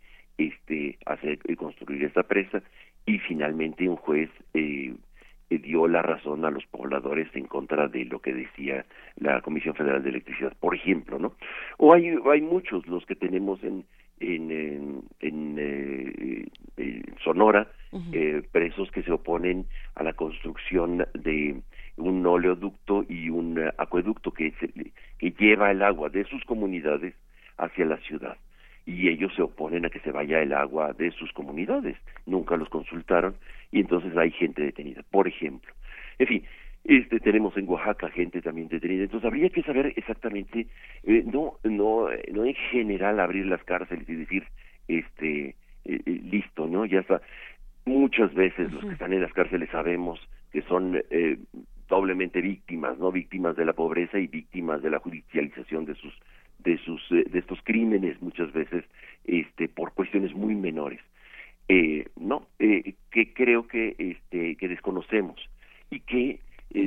este 0.48 0.98
hacer 1.06 1.38
y 1.44 1.56
construir 1.56 2.04
esta 2.04 2.22
presa 2.22 2.62
y 3.06 3.18
finalmente 3.18 3.88
un 3.88 3.96
juez 3.96 4.30
eh, 4.54 4.94
dio 5.50 5.88
la 5.88 6.02
razón 6.02 6.44
a 6.44 6.50
los 6.50 6.64
pobladores 6.66 7.28
en 7.34 7.46
contra 7.46 7.88
de 7.88 8.04
lo 8.04 8.20
que 8.20 8.32
decía 8.32 8.86
la 9.16 9.40
Comisión 9.42 9.74
Federal 9.74 10.02
de 10.02 10.10
Electricidad, 10.10 10.56
por 10.60 10.74
ejemplo, 10.74 11.18
¿no? 11.18 11.34
O 11.78 11.92
hay, 11.92 12.14
hay 12.30 12.40
muchos 12.40 12.86
los 12.86 13.04
que 13.06 13.16
tenemos 13.16 13.62
en 13.64 13.84
en, 14.20 15.02
en, 15.20 15.56
eh, 15.58 17.02
Sonora 17.24 17.68
eh, 18.12 18.42
presos 18.52 18.90
que 18.90 19.02
se 19.02 19.12
oponen 19.12 19.66
a 19.94 20.02
la 20.02 20.12
construcción 20.12 21.06
de 21.14 21.60
un 21.96 22.26
oleoducto 22.26 23.04
y 23.08 23.30
un 23.30 23.58
acueducto 23.78 24.32
que, 24.32 24.52
que 25.18 25.30
lleva 25.32 25.70
el 25.70 25.82
agua 25.82 26.08
de 26.10 26.24
sus 26.24 26.44
comunidades 26.44 27.14
hacia 27.56 27.84
la 27.86 27.96
ciudad 27.98 28.36
y 28.86 29.08
ellos 29.08 29.32
se 29.34 29.42
oponen 29.42 29.84
a 29.84 29.90
que 29.90 30.00
se 30.00 30.12
vaya 30.12 30.40
el 30.40 30.52
agua 30.52 30.92
de 30.92 31.10
sus 31.12 31.32
comunidades. 31.32 31.96
Nunca 32.26 32.56
los 32.56 32.68
consultaron 32.68 33.36
y 33.70 33.80
entonces 33.80 34.16
hay 34.16 34.30
gente 34.30 34.62
detenida, 34.62 35.02
por 35.10 35.28
ejemplo. 35.28 35.72
En 36.18 36.26
fin, 36.26 36.44
este 36.84 37.20
tenemos 37.20 37.56
en 37.56 37.68
Oaxaca 37.68 38.08
gente 38.10 38.40
también 38.40 38.68
detenida. 38.68 39.04
Entonces 39.04 39.26
habría 39.26 39.50
que 39.50 39.62
saber 39.62 39.92
exactamente, 39.96 40.66
eh, 41.04 41.22
no, 41.26 41.58
no, 41.64 42.08
no 42.32 42.44
en 42.44 42.54
general 42.70 43.20
abrir 43.20 43.46
las 43.46 43.62
cárceles 43.64 44.08
y 44.08 44.14
decir, 44.14 44.44
este, 44.88 45.48
eh, 45.48 45.54
eh, 45.84 46.20
listo, 46.30 46.66
¿no? 46.66 46.86
Ya 46.86 47.00
está. 47.00 47.20
Muchas 47.84 48.32
veces 48.34 48.72
los 48.72 48.84
que 48.84 48.92
están 48.92 49.12
en 49.12 49.22
las 49.22 49.32
cárceles 49.32 49.68
sabemos 49.70 50.20
que 50.52 50.62
son 50.62 51.00
doblemente 51.88 52.40
víctimas, 52.40 52.98
no 52.98 53.10
víctimas 53.10 53.56
de 53.56 53.64
la 53.64 53.72
pobreza 53.72 54.18
y 54.18 54.26
víctimas 54.26 54.82
de 54.82 54.90
la 54.90 54.98
judicialización 54.98 55.86
de 55.86 55.94
sus 55.94 56.14
de 56.62 56.78
sus 56.78 57.00
eh, 57.10 57.24
de 57.30 57.38
estos 57.38 57.58
crímenes 57.62 58.20
muchas 58.20 58.52
veces 58.52 58.84
este 59.24 59.68
por 59.68 59.92
cuestiones 59.92 60.34
muy 60.34 60.54
menores. 60.54 61.00
Eh, 61.68 62.06
no 62.16 62.46
eh, 62.58 62.94
que 63.10 63.32
creo 63.32 63.66
que 63.66 63.94
este 63.98 64.56
que 64.56 64.68
desconocemos 64.68 65.40
y 65.90 66.00
que 66.00 66.40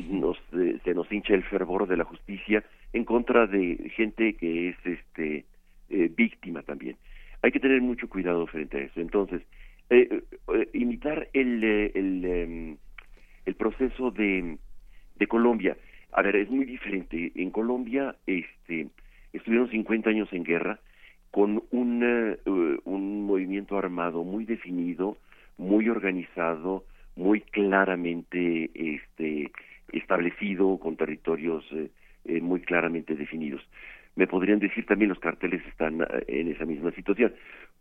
nos 0.09 0.37
se 0.83 0.93
nos 0.93 1.11
hincha 1.11 1.33
el 1.33 1.43
fervor 1.43 1.87
de 1.87 1.97
la 1.97 2.05
justicia 2.05 2.63
en 2.93 3.03
contra 3.03 3.47
de 3.47 3.91
gente 3.95 4.33
que 4.35 4.69
es 4.69 4.77
este 4.85 5.45
víctima 6.15 6.63
también. 6.63 6.97
Hay 7.41 7.51
que 7.51 7.59
tener 7.59 7.81
mucho 7.81 8.07
cuidado 8.07 8.47
frente 8.47 8.77
a 8.77 8.81
eso. 8.81 9.01
Entonces 9.01 9.41
imitar 10.73 11.27
el 11.33 11.63
el, 11.63 12.25
em, 12.25 12.77
el 13.45 13.55
proceso 13.55 14.11
de 14.11 14.57
de 15.15 15.27
Colombia. 15.27 15.77
A 16.13 16.21
ver 16.21 16.35
es 16.37 16.49
muy 16.49 16.65
diferente. 16.65 17.31
En 17.35 17.51
Colombia 17.51 18.15
este 18.25 18.87
estuvieron 19.33 19.69
50 19.69 20.09
años 20.09 20.31
en 20.31 20.43
guerra 20.43 20.79
con 21.31 21.63
un, 21.71 22.01
eh, 22.03 22.37
un 22.85 23.25
movimiento 23.25 23.77
armado 23.77 24.23
muy 24.23 24.45
definido, 24.45 25.17
muy 25.57 25.89
organizado, 25.89 26.85
muy 27.15 27.41
claramente 27.41 28.69
este, 28.73 29.51
establecido, 29.91 30.77
con 30.77 30.95
territorios 30.95 31.65
eh, 31.71 31.89
eh, 32.25 32.41
muy 32.41 32.61
claramente 32.61 33.15
definidos. 33.15 33.61
Me 34.15 34.27
podrían 34.27 34.59
decir 34.59 34.85
también 34.85 35.09
los 35.09 35.19
carteles 35.19 35.65
están 35.67 36.01
eh, 36.01 36.05
en 36.27 36.49
esa 36.49 36.65
misma 36.65 36.91
situación. 36.91 37.33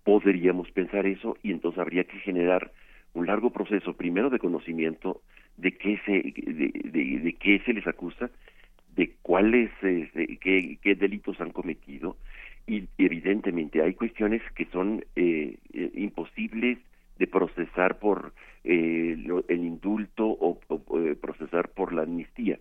Podríamos 0.04 0.70
pensar 0.70 1.06
eso 1.06 1.36
y 1.42 1.52
entonces 1.52 1.78
habría 1.78 2.04
que 2.04 2.18
generar 2.18 2.72
un 3.14 3.26
largo 3.26 3.50
proceso, 3.50 3.94
primero 3.94 4.30
de 4.30 4.38
conocimiento 4.38 5.20
de 5.56 5.72
qué 5.72 6.00
se, 6.06 6.12
de, 6.12 7.36
qué 7.38 7.60
se 7.64 7.74
les 7.74 7.86
acusa, 7.86 8.30
de 8.96 9.14
cuáles, 9.22 9.70
este, 9.82 10.38
qué, 10.38 10.94
delitos 10.94 11.40
han 11.40 11.50
cometido, 11.50 12.16
y 12.66 12.88
evidentemente 12.98 13.82
hay 13.82 13.94
cuestiones 13.94 14.42
que 14.54 14.66
son 14.66 15.04
eh, 15.16 15.56
imposibles 15.94 16.78
de 17.18 17.26
procesar 17.26 17.98
por 17.98 18.32
eh, 18.64 19.16
el 19.48 19.64
indulto 19.64 20.26
o, 20.26 20.58
eh, 20.98 21.16
procesar 21.20 21.68
por 21.68 21.92
la 21.92 22.02
amnistía 22.02 22.58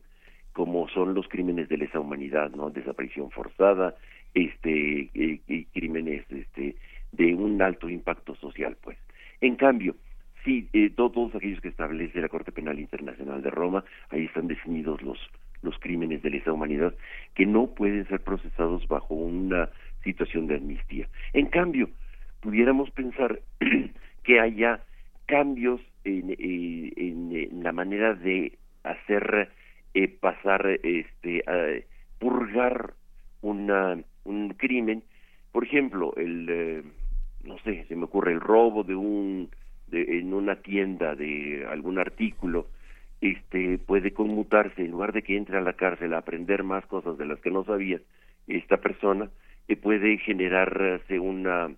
como 0.54 0.90
son 0.90 1.14
los 1.14 1.28
crímenes 1.28 1.70
de 1.70 1.78
lesa 1.78 2.00
humanidad 2.00 2.52
no 2.52 2.70
desaparición 2.70 3.32
forzada 3.32 3.96
este 4.34 5.10
eh, 5.14 5.66
crímenes 5.74 6.26
este 6.30 6.76
de 7.12 7.34
un 7.34 7.62
alto 7.62 7.90
impacto 7.90 8.36
social 8.36 8.78
pues. 8.82 8.98
En 9.42 9.56
cambio 9.56 9.96
sí 10.44 10.68
todos 10.96 11.34
aquellos 11.36 11.62
que 11.62 11.70
establece 11.70 12.20
la 12.20 12.30
Corte 12.30 12.52
Penal 12.52 12.80
Internacional 12.80 13.42
de 13.42 13.50
Roma 13.50 13.84
ahí 14.10 14.26
están 14.26 14.48
definidos 14.48 15.02
los 15.02 15.20
los 15.62 15.78
crímenes 15.80 16.22
de 16.22 16.30
lesa 16.30 16.52
humanidad 16.52 16.94
que 17.36 17.46
no 17.46 17.68
pueden 17.68 18.08
ser 18.08 18.22
procesados 18.22 18.88
bajo 18.88 19.14
una 19.14 19.70
situación 20.04 20.48
de 20.48 20.56
amnistía 20.56 21.08
en 21.34 21.48
cambio 21.48 21.90
pudiéramos 22.42 22.90
pensar 22.92 23.40
que 24.24 24.40
haya 24.40 24.82
cambios 25.26 25.80
en, 26.04 26.32
eh, 26.32 26.94
en, 26.98 27.64
la 27.64 27.72
manera 27.72 28.14
de 28.14 28.58
hacer 28.84 29.50
eh, 29.94 30.08
pasar, 30.08 30.68
este, 30.84 31.44
purgar 32.20 32.94
una, 33.42 33.98
un 34.26 34.50
crimen. 34.56 35.04
Por 35.52 35.64
ejemplo, 35.64 36.14
el, 36.18 36.48
eh, 36.50 36.84
no 37.44 37.58
sé, 37.60 37.86
se 37.88 37.96
me 37.96 38.06
ocurre 38.06 38.34
el 38.34 38.42
robo 38.42 38.84
de 38.84 38.96
un, 38.96 39.50
de, 39.88 40.20
en 40.20 40.34
una 40.34 40.56
tienda 40.58 41.16
de 41.16 41.66
algún 41.70 42.00
artículo, 42.00 42.68
este, 43.22 43.78
puede 43.78 44.12
conmutarse, 44.12 44.84
en 44.84 44.92
lugar 44.92 45.14
de 45.14 45.22
que 45.22 45.38
entre 45.38 45.58
a 45.58 45.62
la 45.62 45.74
cárcel 45.74 46.14
a 46.14 46.20
aprender 46.20 46.64
más 46.64 46.86
cosas 46.88 47.18
de 47.18 47.26
las 47.26 47.40
que 47.40 47.52
no 47.52 47.64
sabía 47.64 48.00
esta 48.48 48.78
persona, 48.78 49.30
puede 49.82 50.18
generarse 50.18 51.18
una 51.18 51.72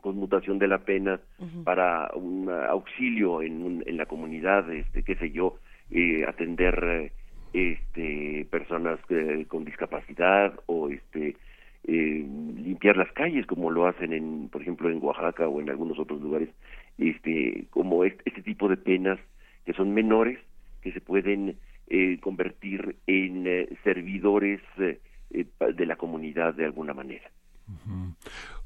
conmutación 0.00 0.58
de 0.58 0.68
la 0.68 0.78
pena 0.78 1.20
para 1.64 2.10
un 2.14 2.48
auxilio 2.48 3.42
en, 3.42 3.82
en 3.86 3.96
la 3.96 4.06
comunidad, 4.06 4.70
este, 4.72 5.02
qué 5.02 5.16
sé 5.16 5.30
yo, 5.30 5.56
eh, 5.90 6.24
atender 6.26 7.12
este, 7.52 8.46
personas 8.50 8.98
eh, 9.08 9.46
con 9.48 9.64
discapacidad 9.64 10.52
o 10.66 10.88
este, 10.90 11.36
eh, 11.84 12.26
limpiar 12.56 12.96
las 12.96 13.10
calles 13.12 13.46
como 13.46 13.70
lo 13.70 13.86
hacen 13.86 14.12
en, 14.12 14.48
por 14.48 14.62
ejemplo, 14.62 14.90
en 14.90 15.02
Oaxaca 15.02 15.48
o 15.48 15.60
en 15.60 15.70
algunos 15.70 15.98
otros 15.98 16.20
lugares, 16.20 16.50
este, 16.98 17.64
como 17.70 18.04
este, 18.04 18.22
este 18.26 18.42
tipo 18.42 18.68
de 18.68 18.76
penas 18.76 19.18
que 19.64 19.72
son 19.72 19.92
menores 19.94 20.38
que 20.82 20.92
se 20.92 21.00
pueden 21.00 21.58
eh, 21.88 22.18
convertir 22.20 22.96
en 23.06 23.46
eh, 23.46 23.68
servidores 23.84 24.60
eh, 24.78 25.00
de 25.30 25.86
la 25.86 25.96
comunidad 25.96 26.54
de 26.54 26.64
alguna 26.64 26.94
manera. 26.94 27.30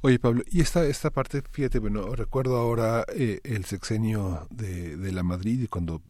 Oye, 0.01 0.21
Pablo, 0.21 0.43
y 0.51 0.61
esta, 0.61 0.87
esta 0.87 1.11
parte, 1.11 1.43
fíjate, 1.51 1.81
bueno, 1.81 2.15
recuerdo 2.15 2.57
ahora 2.57 3.05
eh, 3.15 3.41
el 3.43 3.65
sexenio 3.65 4.47
de, 4.51 4.97
de 4.97 5.13
la 5.13 5.25
Madrid, 5.25 5.67
cuando 5.69 6.03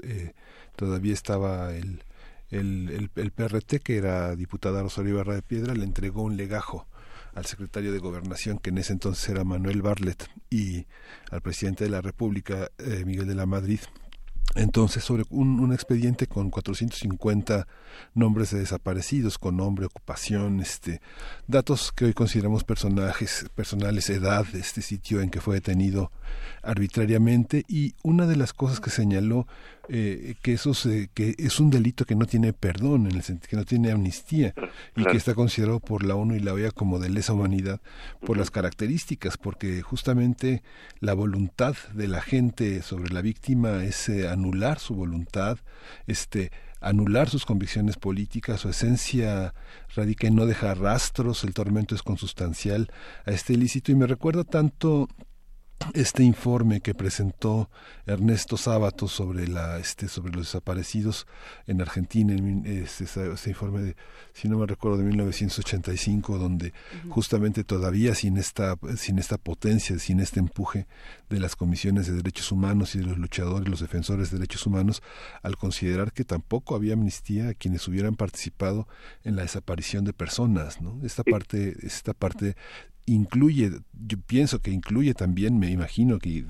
todavía 0.76 1.14
estaba 1.14 1.74
el, 1.74 2.02
el, 2.50 3.10
el, 3.16 3.30
PRT, 3.30 3.80
que 3.82 3.96
era 3.96 4.36
diputada 4.36 4.82
Rosario 4.82 5.16
Barra 5.16 5.34
de 5.34 5.42
Piedra, 5.42 5.74
le 5.74 5.84
entregó 5.84 6.22
un 6.22 6.36
legajo 6.36 6.86
al 7.34 7.46
secretario 7.46 7.92
de 7.92 7.98
Gobernación, 7.98 8.58
que 8.58 8.70
en 8.70 8.78
ese 8.78 8.92
entonces 8.92 9.26
era 9.28 9.42
Manuel 9.42 9.80
Barlet, 9.80 10.28
y 10.50 10.86
al 11.30 11.40
presidente 11.40 11.84
de 11.84 11.90
la 11.90 12.02
República, 12.02 12.70
eh, 12.78 13.04
Miguel 13.06 13.26
de 13.26 13.34
la 13.34 13.46
Madrid, 13.46 13.80
entonces, 14.54 15.02
sobre 15.02 15.24
un, 15.30 15.72
expediente 15.72 16.26
con 16.26 16.50
450 16.50 17.66
nombres 18.14 18.50
de 18.50 18.58
desaparecidos, 18.58 19.38
con 19.38 19.56
nombre, 19.56 19.86
ocupación, 19.86 20.60
este, 20.60 21.00
datos 21.46 21.92
que 21.92 22.04
hoy 22.04 22.12
consideramos 22.12 22.62
personajes, 22.62 23.46
personales, 23.54 24.10
edad, 24.10 24.44
este 24.54 24.82
sitio 24.82 25.22
en 25.22 25.30
que 25.30 25.40
fue 25.40 25.54
detenido 25.54 26.12
arbitrariamente, 26.62 27.64
y 27.66 27.94
una 28.02 28.26
de 28.26 28.36
las 28.36 28.52
cosas 28.52 28.80
que 28.80 28.90
señaló 28.90 29.46
eh, 29.94 30.36
que 30.40 30.54
eso 30.54 30.72
que 31.12 31.34
es 31.36 31.60
un 31.60 31.68
delito 31.68 32.06
que 32.06 32.14
no 32.14 32.24
tiene 32.24 32.54
perdón, 32.54 33.06
en 33.10 33.16
el 33.16 33.22
sentido 33.22 33.50
que 33.50 33.56
no 33.56 33.64
tiene 33.66 33.90
amnistía 33.90 34.54
y 34.96 35.04
que 35.04 35.18
está 35.18 35.34
considerado 35.34 35.80
por 35.80 36.02
la 36.02 36.14
ONU 36.14 36.34
y 36.34 36.40
la 36.40 36.54
OEA 36.54 36.70
como 36.70 36.98
de 36.98 37.10
lesa 37.10 37.34
humanidad 37.34 37.78
por 38.24 38.38
las 38.38 38.50
características, 38.50 39.36
porque 39.36 39.82
justamente 39.82 40.62
la 41.00 41.12
voluntad 41.12 41.76
de 41.92 42.08
la 42.08 42.22
gente 42.22 42.80
sobre 42.80 43.12
la 43.12 43.20
víctima 43.20 43.84
es 43.84 44.08
eh, 44.08 44.28
anular 44.28 44.78
su 44.78 44.94
voluntad, 44.94 45.58
este 46.06 46.52
anular 46.80 47.28
sus 47.28 47.44
convicciones 47.44 47.98
políticas, 47.98 48.60
su 48.60 48.70
esencia 48.70 49.52
radica 49.94 50.26
en 50.26 50.36
no 50.36 50.46
dejar 50.46 50.78
rastros, 50.78 51.44
el 51.44 51.52
tormento 51.52 51.94
es 51.94 52.02
consustancial 52.02 52.90
a 53.26 53.32
este 53.32 53.52
ilícito 53.52 53.92
y 53.92 53.94
me 53.94 54.06
recuerda 54.06 54.44
tanto 54.44 55.10
este 55.94 56.22
informe 56.22 56.80
que 56.80 56.94
presentó 56.94 57.70
Ernesto 58.06 58.56
Sábato 58.56 59.08
sobre 59.08 59.46
la 59.48 59.78
este 59.78 60.08
sobre 60.08 60.32
los 60.32 60.46
desaparecidos 60.46 61.26
en 61.66 61.80
Argentina 61.80 62.34
este, 62.64 63.04
ese, 63.04 63.50
informe 63.50 63.80
de 63.82 63.96
si 64.32 64.48
no 64.48 64.58
me 64.58 64.66
recuerdo 64.66 64.98
de 64.98 65.04
1985 65.04 66.38
donde 66.38 66.72
justamente 67.08 67.64
todavía 67.64 68.14
sin 68.14 68.36
esta 68.36 68.76
sin 68.96 69.18
esta 69.18 69.38
potencia 69.38 69.98
sin 69.98 70.20
este 70.20 70.40
empuje 70.40 70.86
de 71.28 71.40
las 71.40 71.56
comisiones 71.56 72.06
de 72.06 72.14
derechos 72.14 72.50
humanos 72.52 72.94
y 72.94 72.98
de 72.98 73.06
los 73.06 73.18
luchadores 73.18 73.68
los 73.68 73.80
defensores 73.80 74.30
de 74.30 74.38
derechos 74.38 74.66
humanos 74.66 75.02
al 75.42 75.56
considerar 75.56 76.12
que 76.12 76.24
tampoco 76.24 76.74
había 76.74 76.94
amnistía 76.94 77.50
a 77.50 77.54
quienes 77.54 77.86
hubieran 77.88 78.16
participado 78.16 78.88
en 79.24 79.36
la 79.36 79.42
desaparición 79.42 80.04
de 80.04 80.12
personas 80.12 80.80
no 80.80 80.98
esta 81.04 81.22
parte 81.22 81.76
esta 81.86 82.14
parte 82.14 82.56
incluye, 83.06 83.70
yo 83.92 84.18
pienso 84.26 84.60
que 84.60 84.70
incluye 84.70 85.14
también, 85.14 85.58
me 85.58 85.70
imagino 85.70 86.18
que 86.18 86.44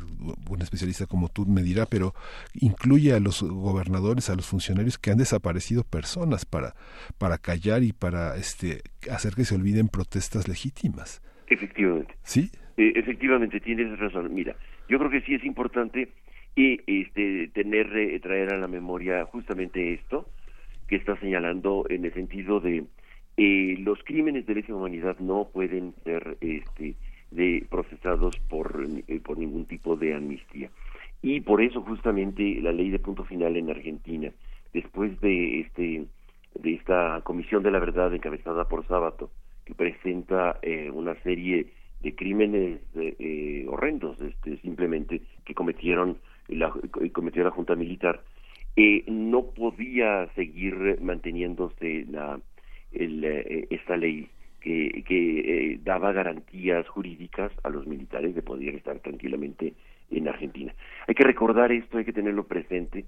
un 0.50 0.62
especialista 0.62 1.06
como 1.06 1.28
tú 1.28 1.46
me 1.46 1.62
dirá, 1.62 1.86
pero 1.86 2.14
incluye 2.54 3.12
a 3.12 3.20
los 3.20 3.42
gobernadores, 3.42 4.30
a 4.30 4.34
los 4.34 4.46
funcionarios 4.46 4.98
que 4.98 5.10
han 5.10 5.18
desaparecido 5.18 5.84
personas 5.84 6.44
para, 6.44 6.74
para 7.18 7.38
callar 7.38 7.82
y 7.82 7.92
para 7.92 8.36
este, 8.36 8.82
hacer 9.10 9.34
que 9.34 9.44
se 9.44 9.54
olviden 9.54 9.88
protestas 9.88 10.48
legítimas. 10.48 11.22
Efectivamente. 11.48 12.14
¿Sí? 12.22 12.50
Eh, 12.76 12.92
efectivamente, 12.96 13.60
tienes 13.60 13.98
razón. 13.98 14.32
Mira, 14.34 14.56
yo 14.88 14.98
creo 14.98 15.10
que 15.10 15.20
sí 15.22 15.34
es 15.34 15.44
importante 15.44 16.08
y 16.54 16.80
este, 16.86 17.48
tener, 17.48 17.96
eh, 17.96 18.20
traer 18.20 18.52
a 18.52 18.58
la 18.58 18.68
memoria 18.68 19.24
justamente 19.26 19.94
esto 19.94 20.28
que 20.88 20.96
está 20.96 21.18
señalando 21.20 21.86
en 21.88 22.04
el 22.04 22.12
sentido 22.12 22.60
de 22.60 22.84
eh, 23.36 23.76
los 23.80 23.98
crímenes 24.04 24.46
de 24.46 24.54
lesa 24.54 24.74
humanidad 24.74 25.18
no 25.18 25.48
pueden 25.52 25.94
ser 26.04 26.36
este, 26.40 26.94
de, 27.30 27.64
procesados 27.70 28.36
por, 28.48 28.86
eh, 29.08 29.20
por 29.20 29.38
ningún 29.38 29.64
tipo 29.64 29.96
de 29.96 30.14
amnistía. 30.14 30.70
Y 31.22 31.40
por 31.40 31.62
eso 31.62 31.80
justamente 31.82 32.60
la 32.60 32.72
ley 32.72 32.90
de 32.90 32.98
punto 32.98 33.24
final 33.24 33.56
en 33.56 33.70
Argentina, 33.70 34.30
después 34.72 35.20
de 35.20 35.60
este 35.60 36.06
de 36.54 36.74
esta 36.74 37.22
comisión 37.24 37.62
de 37.62 37.70
la 37.70 37.78
verdad 37.78 38.12
encabezada 38.12 38.68
por 38.68 38.86
Sábato, 38.86 39.30
que 39.64 39.74
presenta 39.74 40.58
eh, 40.60 40.90
una 40.92 41.14
serie 41.22 41.68
de 42.02 42.14
crímenes 42.14 42.80
eh, 42.94 43.64
horrendos, 43.68 44.20
este, 44.20 44.58
simplemente 44.58 45.22
que 45.46 45.54
cometieron 45.54 46.18
la 46.48 46.70
cometió 47.12 47.42
la 47.44 47.52
junta 47.52 47.74
militar, 47.74 48.20
no 49.06 49.46
podía 49.46 50.28
seguir 50.34 50.98
manteniéndose 51.00 52.04
la 52.10 52.38
el, 52.94 53.24
eh, 53.24 53.66
esta 53.70 53.96
ley 53.96 54.28
que, 54.60 55.02
que 55.06 55.40
eh, 55.40 55.80
daba 55.82 56.12
garantías 56.12 56.86
jurídicas 56.88 57.52
a 57.62 57.70
los 57.70 57.86
militares 57.86 58.34
de 58.34 58.42
poder 58.42 58.74
estar 58.74 58.98
tranquilamente 59.00 59.74
en 60.10 60.28
Argentina. 60.28 60.74
Hay 61.06 61.14
que 61.14 61.24
recordar 61.24 61.72
esto, 61.72 61.98
hay 61.98 62.04
que 62.04 62.12
tenerlo 62.12 62.44
presente, 62.44 63.04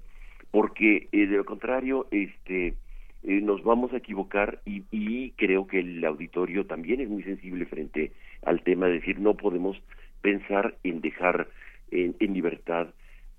porque 0.51 1.07
eh, 1.11 1.27
de 1.27 1.37
lo 1.37 1.45
contrario, 1.45 2.07
este, 2.11 2.75
nos 3.23 3.63
vamos 3.63 3.93
a 3.93 3.97
equivocar 3.97 4.59
y, 4.65 4.83
y, 4.91 5.31
creo 5.31 5.65
que 5.65 5.79
el 5.79 6.03
auditorio 6.05 6.65
también 6.65 7.01
es 7.01 7.09
muy 7.09 7.23
sensible 7.23 7.65
frente 7.65 8.11
al 8.43 8.61
tema 8.61 8.85
de 8.85 8.93
decir 8.93 9.19
no 9.19 9.35
podemos 9.35 9.81
pensar 10.21 10.75
en 10.83 11.01
dejar 11.01 11.47
en, 11.89 12.15
en 12.19 12.33
libertad 12.33 12.89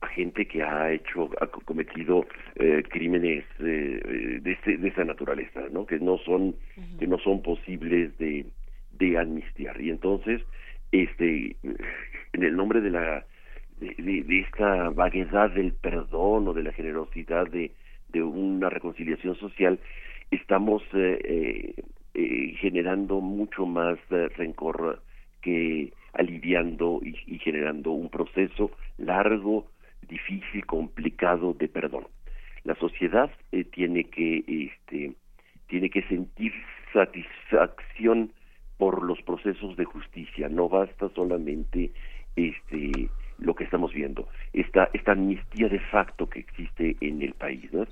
a 0.00 0.06
gente 0.08 0.46
que 0.46 0.62
ha 0.62 0.92
hecho, 0.92 1.30
ha 1.40 1.46
cometido 1.46 2.26
eh, 2.56 2.82
crímenes 2.88 3.44
eh, 3.60 4.40
de, 4.42 4.76
de, 4.76 4.88
esa 4.88 5.04
naturaleza, 5.04 5.62
¿no? 5.72 5.86
Que 5.86 5.98
no 5.98 6.18
son, 6.18 6.54
que 6.98 7.06
no 7.06 7.18
son 7.18 7.42
posibles 7.42 8.16
de, 8.18 8.46
de 8.98 9.18
amnistiar. 9.18 9.80
Y 9.80 9.90
entonces, 9.90 10.42
este, 10.92 11.56
en 12.32 12.42
el 12.42 12.56
nombre 12.56 12.80
de 12.80 12.90
la 12.90 13.24
de, 13.80 14.40
esta 14.40 14.90
vaguedad 14.90 15.50
del 15.50 15.72
perdón 15.72 16.48
o 16.48 16.54
de 16.54 16.62
la 16.62 16.72
generosidad 16.72 17.46
de, 17.48 17.72
de 18.08 18.22
una 18.22 18.70
reconciliación 18.70 19.36
social, 19.36 19.78
estamos 20.30 20.82
eh, 20.94 21.18
eh, 21.24 21.74
eh, 22.14 22.54
generando 22.60 23.20
mucho 23.20 23.66
más 23.66 23.98
rencor 24.08 25.02
que 25.42 25.92
aliviando 26.14 27.00
y, 27.02 27.14
y, 27.26 27.38
generando 27.38 27.90
un 27.90 28.08
proceso 28.08 28.70
largo, 28.96 29.66
difícil, 30.08 30.64
complicado 30.66 31.52
de 31.54 31.68
perdón. 31.68 32.06
La 32.64 32.74
sociedad 32.76 33.30
tiene 33.72 34.04
que 34.04 34.44
este, 34.46 35.14
tiene 35.68 35.90
que 35.90 36.02
sentir 36.02 36.52
satisfacción 36.92 38.32
por 38.78 39.04
los 39.04 39.20
procesos 39.22 39.76
de 39.76 39.84
justicia. 39.84 40.48
No 40.48 40.68
basta 40.68 41.08
solamente 41.10 41.92
este 42.34 43.08
lo 43.38 43.54
que 43.54 43.64
estamos 43.64 43.92
viendo, 43.92 44.28
esta, 44.54 44.88
esta 44.94 45.12
amnistía 45.12 45.68
de 45.68 45.78
facto 45.78 46.28
que 46.28 46.40
existe 46.40 46.96
en 47.00 47.20
el 47.20 47.34
país. 47.34 47.70
¿no? 47.72 47.84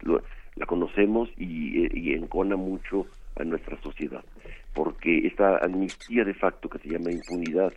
la 0.57 0.66
conocemos 0.66 1.28
y, 1.36 1.86
y, 1.99 2.15
encona 2.15 2.57
mucho 2.57 3.07
a 3.36 3.45
nuestra 3.45 3.77
sociedad, 3.82 4.24
porque 4.73 5.27
esta 5.27 5.59
amnistía 5.59 6.24
de 6.24 6.35
facto 6.35 6.69
que 6.69 6.78
se 6.78 6.89
llama 6.89 7.11
impunidad, 7.11 7.73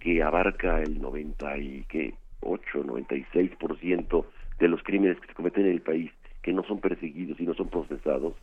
que 0.00 0.22
abarca 0.22 0.82
el 0.82 1.00
98, 1.00 2.16
96% 2.42 4.26
de 4.58 4.68
los 4.68 4.82
crímenes 4.82 5.20
que 5.20 5.28
se 5.28 5.34
cometen 5.34 5.66
en 5.66 5.72
el 5.72 5.82
país, 5.82 6.10
que 6.42 6.52
no 6.52 6.62
son 6.64 6.80
perseguidos 6.80 7.38
y 7.40 7.44
no 7.44 7.54
son 7.54 7.68
procesados, 7.68 8.34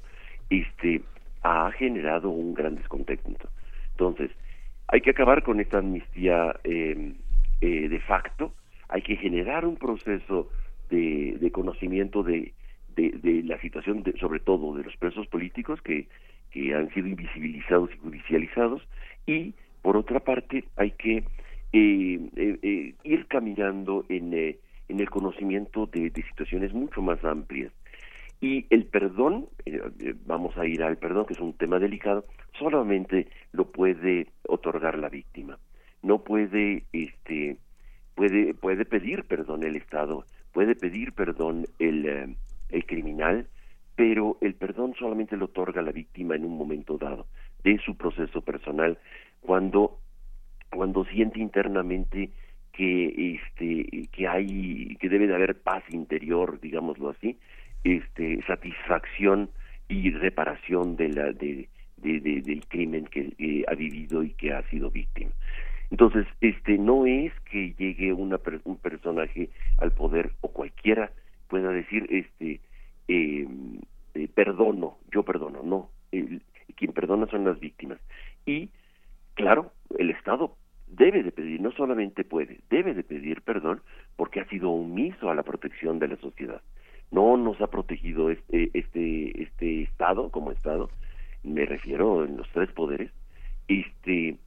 este, 0.49 1.01
ha 1.41 1.71
generado 1.71 2.29
un 2.29 2.53
gran 2.53 2.75
descontento. 2.75 3.49
Entonces, 3.91 4.31
hay 4.87 5.01
que 5.01 5.11
acabar 5.11 5.43
con 5.43 5.59
esta 5.59 5.79
amnistía 5.79 6.55
eh, 6.63 7.13
eh, 7.61 7.87
de 7.89 7.99
facto, 8.01 8.53
hay 8.89 9.01
que 9.01 9.15
generar 9.15 9.65
un 9.65 9.77
proceso 9.77 10.49
de, 10.89 11.37
de 11.39 11.51
conocimiento 11.51 12.23
de, 12.23 12.53
de, 12.95 13.43
la 13.43 13.59
situación, 13.59 14.03
de, 14.03 14.13
sobre 14.19 14.39
todo 14.39 14.75
de 14.75 14.83
los 14.83 14.95
presos 14.97 15.25
políticos 15.27 15.81
que, 15.81 16.07
que 16.51 16.75
han 16.75 16.93
sido 16.93 17.07
invisibilizados 17.07 17.89
y 17.93 17.97
judicializados, 17.97 18.81
y 19.25 19.53
por 19.81 19.97
otra 19.97 20.19
parte 20.19 20.65
hay 20.75 20.91
que 20.91 21.23
ir 21.73 23.27
caminando 23.27 24.05
en, 24.09 24.33
en 24.33 24.99
el 24.99 25.09
conocimiento 25.09 25.87
de, 25.87 26.11
situaciones 26.11 26.73
mucho 26.73 27.01
más 27.01 27.23
amplias 27.23 27.71
y 28.43 28.65
el 28.71 28.83
perdón, 28.83 29.47
eh, 29.65 29.81
eh, 30.01 30.15
vamos 30.25 30.57
a 30.57 30.65
ir 30.65 30.83
al 30.83 30.97
perdón, 30.97 31.25
que 31.25 31.33
es 31.33 31.39
un 31.39 31.53
tema 31.53 31.79
delicado, 31.79 32.25
solamente 32.59 33.29
lo 33.53 33.71
puede 33.71 34.27
otorgar 34.49 34.97
la 34.97 35.07
víctima. 35.07 35.57
No 36.01 36.25
puede, 36.25 36.83
este, 36.91 37.55
puede, 38.15 38.53
puede 38.53 38.83
pedir 38.83 39.23
perdón 39.23 39.63
el 39.63 39.77
Estado, 39.77 40.25
puede 40.51 40.75
pedir 40.75 41.13
perdón 41.13 41.67
el, 41.79 42.05
eh, 42.05 42.35
el 42.67 42.85
criminal, 42.85 43.47
pero 43.95 44.37
el 44.41 44.55
perdón 44.55 44.93
solamente 44.99 45.37
lo 45.37 45.45
otorga 45.45 45.81
la 45.81 45.93
víctima 45.93 46.35
en 46.35 46.43
un 46.43 46.57
momento 46.57 46.97
dado 46.97 47.27
de 47.63 47.77
su 47.77 47.95
proceso 47.95 48.41
personal, 48.41 48.97
cuando, 49.39 49.99
cuando 50.73 51.05
siente 51.05 51.39
internamente 51.39 52.29
que 52.71 53.35
este 53.35 54.07
que 54.11 54.27
hay 54.27 54.95
que 54.99 55.09
debe 55.09 55.27
de 55.27 55.35
haber 55.35 55.61
paz 55.61 55.83
interior 55.91 56.59
digámoslo 56.59 57.09
así 57.09 57.37
este, 57.83 58.41
satisfacción 58.47 59.49
y 59.87 60.11
reparación 60.11 60.95
de 60.95 61.09
la, 61.09 61.31
de, 61.33 61.67
del 61.97 62.65
crimen 62.67 63.05
que 63.05 63.65
ha 63.67 63.75
vivido 63.75 64.23
y 64.23 64.31
que 64.31 64.53
ha 64.53 64.63
sido 64.69 64.89
víctima. 64.89 65.31
Entonces, 65.91 66.25
este 66.41 66.77
no 66.77 67.05
es 67.05 67.31
que 67.51 67.73
llegue 67.77 68.13
una, 68.13 68.39
un 68.63 68.77
personaje 68.77 69.49
al 69.77 69.91
poder 69.91 70.31
o 70.41 70.47
cualquiera 70.49 71.11
pueda 71.47 71.69
decir, 71.71 72.07
este, 72.09 72.61
eh, 73.07 73.47
eh, 74.15 74.27
perdono, 74.33 74.97
yo 75.11 75.23
perdono, 75.23 75.61
no. 75.63 75.89
quien 76.75 76.93
perdona 76.93 77.27
son 77.27 77.45
las 77.45 77.59
víctimas. 77.59 77.99
Y, 78.45 78.69
claro, 79.35 79.71
el 79.99 80.09
Estado 80.09 80.55
debe 80.95 81.23
de 81.23 81.31
pedir, 81.31 81.61
no 81.61 81.71
solamente 81.71 82.23
puede, 82.23 82.59
debe 82.69 82.93
de 82.93 83.03
pedir 83.03 83.41
perdón 83.41 83.81
porque 84.15 84.39
ha 84.39 84.45
sido 84.45 84.71
omiso 84.71 85.29
a 85.29 85.35
la 85.35 85.43
protección 85.43 85.99
de 85.99 86.07
la 86.07 86.17
sociedad 86.17 86.61
no 87.13 87.37
nos 87.37 87.61
ha 87.61 87.67
protegido 87.67 88.31
este, 88.31 88.71
este, 88.73 89.43
este 89.43 89.83
Estado 89.83 90.29
como 90.29 90.51
Estado, 90.51 90.89
me 91.43 91.65
refiero 91.65 92.25
en 92.25 92.37
los 92.37 92.49
tres 92.49 92.71
poderes, 92.71 93.11
este, 93.67 94.37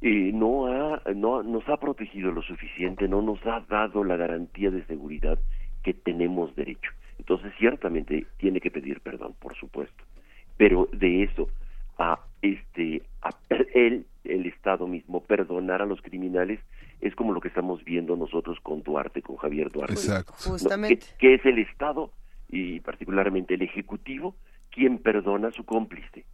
eh, 0.00 0.30
no, 0.32 0.66
ha, 0.66 1.02
no 1.14 1.42
nos 1.42 1.68
ha 1.68 1.76
protegido 1.76 2.32
lo 2.32 2.42
suficiente, 2.42 3.08
no 3.08 3.20
nos 3.20 3.44
ha 3.46 3.60
dado 3.68 4.04
la 4.04 4.16
garantía 4.16 4.70
de 4.70 4.84
seguridad 4.86 5.38
que 5.84 5.92
tenemos 5.92 6.56
derecho. 6.56 6.90
Entonces, 7.18 7.52
ciertamente 7.58 8.26
tiene 8.38 8.60
que 8.60 8.70
pedir 8.70 9.00
perdón, 9.00 9.34
por 9.38 9.54
supuesto, 9.56 10.02
pero 10.56 10.88
de 10.92 11.24
eso 11.24 11.48
a 11.98 12.18
este 12.40 13.02
a 13.20 13.30
él 13.74 14.06
el 14.24 14.46
Estado 14.46 14.86
mismo 14.86 15.22
perdonar 15.22 15.82
a 15.82 15.86
los 15.86 16.00
criminales 16.02 16.60
es 17.00 17.14
como 17.14 17.32
lo 17.32 17.40
que 17.40 17.48
estamos 17.48 17.84
viendo 17.84 18.16
nosotros 18.16 18.58
con 18.60 18.82
Duarte, 18.82 19.22
con 19.22 19.36
Javier 19.36 19.70
Duarte. 19.70 19.94
Exacto. 19.94 20.32
Justamente. 20.36 21.04
Que, 21.18 21.34
es 21.34 21.44
el 21.44 21.58
Estado 21.58 22.12
y 22.48 22.80
particularmente 22.80 23.54
el 23.54 23.62
Ejecutivo 23.62 24.36
quien 24.70 24.98
perdona 24.98 25.48
a 25.48 25.52
su 25.52 25.64
cómplice. 25.64 26.24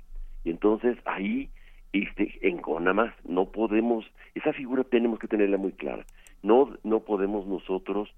Y 0.45 0.51
entonces 0.51 0.97
ahí 1.05 1.51
este 1.93 2.39
encona 2.43 2.93
más, 2.93 3.15
no 3.25 3.47
podemos, 3.47 4.05
esa 4.35 4.53
figura 4.53 4.85
tenemos 4.85 5.19
que 5.19 5.29
tenerla 5.29 5.57
muy 5.57 5.73
clara. 5.73 6.05
No 6.43 6.77
no 6.85 7.01
podemos 7.01 7.47
nosotros 7.47 8.11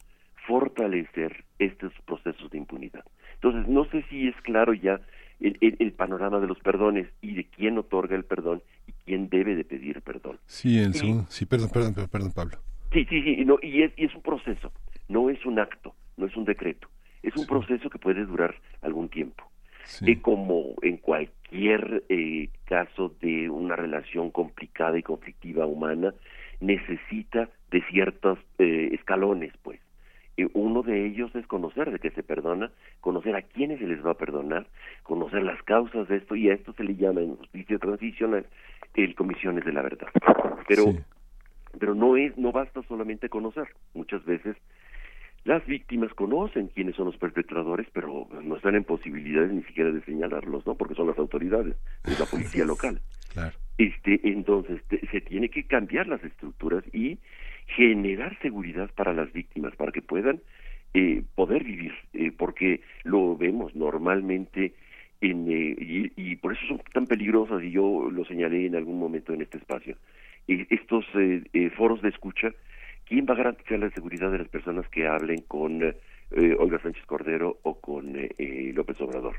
fortalecer 0.47 1.45
estos 1.59 1.93
procesos 2.05 2.51
de 2.51 2.59
impunidad. 2.59 3.05
Entonces, 3.35 3.69
no 3.69 3.85
sé 3.87 4.05
si 4.11 4.29
es 4.29 4.37
claro 4.43 4.75
ya 4.75 5.01
el, 5.41 5.93
panorama 5.93 6.41
de 6.41 6.47
los 6.47 6.59
perdones 6.59 7.09
y 7.23 7.35
de 7.35 7.45
quién 7.45 7.79
otorga 7.79 8.17
el 8.17 8.25
perdón 8.25 8.63
quién 9.11 9.29
debe 9.29 9.57
de 9.57 9.65
pedir 9.65 10.01
perdón. 10.03 10.39
Sí, 10.47 10.79
en 10.79 10.95
sí, 10.95 11.45
perdón, 11.45 11.71
perdón, 11.71 11.95
perdón, 12.13 12.33
Pablo. 12.33 12.59
Sí, 12.93 13.05
sí, 13.11 13.23
sí, 13.23 13.45
no, 13.45 13.59
y, 13.61 13.83
es, 13.83 13.93
y 13.97 14.05
es 14.05 14.15
un 14.15 14.23
proceso, 14.23 14.73
no 15.09 15.31
es 15.31 15.45
un 15.45 15.59
acto, 15.59 15.97
no 16.17 16.27
es 16.27 16.37
un 16.37 16.45
decreto, 16.45 16.89
es 17.25 17.35
un 17.37 17.45
proceso 17.45 17.91
que 17.91 17.99
puede 17.99 18.25
durar 18.25 18.55
algún 18.83 19.09
tiempo. 19.09 19.43
Y 20.03 20.17
como 20.17 20.77
en 20.83 20.99
cualquier 20.99 22.05
eh, 22.09 22.51
caso 22.67 23.13
de 23.21 23.51
una 23.51 23.75
relación 23.75 24.31
complicada 24.31 24.97
y 24.97 25.03
conflictiva 25.03 25.67
humana, 25.67 26.15
necesita 26.61 27.49
de 27.73 27.83
ciertos 27.91 28.39
eh, 28.59 28.91
escalones, 28.93 29.53
pues 29.63 29.81
uno 30.55 30.83
de 30.83 31.07
ellos 31.07 31.35
es 31.35 31.47
conocer 31.47 31.91
de 31.91 31.99
qué 31.99 32.11
se 32.11 32.23
perdona, 32.23 32.71
conocer 33.01 33.35
a 33.35 33.43
quiénes 33.43 33.79
se 33.79 33.87
les 33.87 34.05
va 34.05 34.13
a 34.13 34.19
perdonar, 34.19 34.67
conocer 35.03 35.43
las 35.43 35.63
causas 35.65 36.09
de 36.09 36.17
esto, 36.17 36.37
y 36.37 36.49
a 36.49 36.55
esto 36.55 36.73
se 36.73 36.85
le 36.85 36.97
llama 36.97 37.21
en 37.21 37.37
justicia 37.37 37.79
transicional 37.79 38.47
el 38.95 39.15
comisiones 39.15 39.65
de 39.65 39.73
la 39.73 39.83
verdad. 39.83 40.09
Pero, 40.69 40.95
pero 41.81 41.97
no 41.97 42.17
es, 42.17 42.37
no 42.39 42.53
basta 42.53 42.81
solamente 42.85 43.29
conocer. 43.29 43.67
Muchas 43.93 44.25
veces 44.25 44.57
las 45.45 45.67
víctimas 45.67 46.13
conocen 46.15 46.69
quiénes 46.69 46.95
son 46.95 47.07
los 47.07 47.17
perpetradores, 47.17 47.89
pero 47.93 48.29
no 48.43 48.57
están 48.57 48.77
en 48.77 48.85
posibilidades 48.85 49.51
ni 49.51 49.63
siquiera 49.63 49.91
de 49.91 50.01
señalarlos, 50.03 50.67
¿no? 50.67 50.77
Porque 50.77 50.95
son 50.95 51.09
las 51.09 51.19
autoridades, 51.19 51.75
es 52.05 52.21
la 52.21 52.27
policía 52.27 52.65
local. 52.65 53.01
Este, 53.79 54.21
entonces 54.29 54.83
se 55.11 55.21
tiene 55.23 55.49
que 55.49 55.65
cambiar 55.65 56.07
las 56.07 56.23
estructuras 56.23 56.85
y 56.93 57.19
generar 57.67 58.39
seguridad 58.43 58.91
para 58.95 59.15
las 59.15 59.33
víctimas, 59.33 59.75
para 59.77 59.93
que 59.93 60.03
puedan 60.03 60.41
eh, 60.93 61.23
poder 61.35 61.65
vivir, 61.65 61.95
eh, 62.13 62.33
porque 62.37 62.83
lo 63.05 63.37
vemos 63.37 63.75
normalmente 63.75 64.75
en, 65.21 65.47
eh, 65.51 66.13
y, 66.17 66.37
por 66.37 66.53
eso 66.53 66.67
son 66.67 66.81
tan 66.93 67.07
peligrosas, 67.07 67.63
y 67.63 67.71
yo 67.71 68.11
lo 68.11 68.25
señalé 68.25 68.67
en 68.67 68.77
algún 68.77 68.99
momento 68.99 69.33
en 69.33 69.43
este 69.43 69.59
espacio, 69.59 69.97
estos 70.47 71.05
foros 71.77 72.03
de 72.03 72.09
escucha, 72.09 72.51
¿quién 73.05 73.27
va 73.29 73.35
a 73.35 73.39
garantizar 73.39 73.79
la 73.79 73.91
seguridad 73.91 74.33
de 74.33 74.39
las 74.39 74.49
personas 74.49 74.89
que 74.89 75.07
hablen 75.07 75.43
con 75.47 75.81
Olga 76.59 76.83
Sánchez 76.83 77.05
Cordero 77.07 77.59
o 77.63 77.81
con 77.81 78.15
López 78.75 79.01
Obrador? 79.01 79.37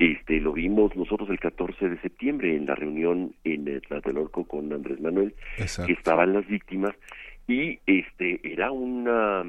Este, 0.00 0.40
lo 0.40 0.52
vimos 0.52 0.96
nosotros 0.96 1.30
el 1.30 1.38
14 1.38 1.90
de 1.90 2.00
septiembre 2.00 2.56
en 2.56 2.66
la 2.66 2.74
reunión 2.74 3.36
en 3.44 3.80
Tlatelolco 3.82 4.44
con 4.48 4.72
Andrés 4.72 5.00
Manuel, 5.00 5.34
que 5.56 5.92
estaban 5.92 6.32
las 6.32 6.46
víctimas 6.48 6.96
y 7.46 7.78
este 7.86 8.40
era 8.42 8.72
una 8.72 9.44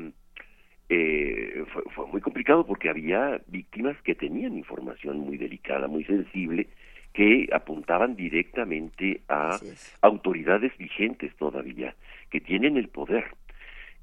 eh, 0.89 1.63
fue, 1.93 2.07
muy 2.07 2.21
complicado 2.21 2.65
porque 2.65 2.89
había 2.89 3.41
víctimas 3.47 3.95
que 4.03 4.15
tenían 4.15 4.57
información 4.57 5.19
muy 5.19 5.37
delicada, 5.37 5.87
muy 5.87 6.03
sensible, 6.03 6.67
que 7.13 7.47
apuntaban 7.53 8.15
directamente 8.15 9.21
a 9.29 9.57
autoridades 10.01 10.75
vigentes 10.77 11.35
todavía, 11.37 11.95
que 12.29 12.41
tienen 12.41 12.77
el 12.77 12.89
poder 12.89 13.25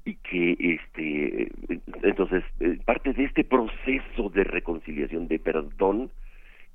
y 0.05 0.15
que 0.15 0.57
este 0.59 1.51
entonces 2.03 2.43
eh, 2.59 2.79
parte 2.85 3.13
de 3.13 3.25
este 3.25 3.43
proceso 3.43 4.29
de 4.33 4.43
reconciliación 4.43 5.27
de 5.27 5.37
perdón 5.37 6.09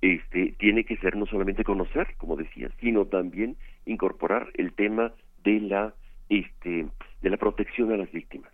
este, 0.03 0.55
tiene 0.59 0.85
que 0.85 0.97
ser 0.99 1.17
no 1.17 1.27
solamente 1.27 1.65
conocer, 1.65 2.09
como 2.19 2.37
decía, 2.37 2.71
sino 2.81 3.07
también 3.07 3.57
incorporar 3.87 4.49
el 4.55 4.73
tema 4.73 5.13
de 5.43 5.61
la, 5.61 5.95
este, 6.29 6.87
de 7.23 7.31
la 7.31 7.37
protección 7.37 7.93
a 7.93 7.97
las 7.97 8.11
víctimas. 8.13 8.53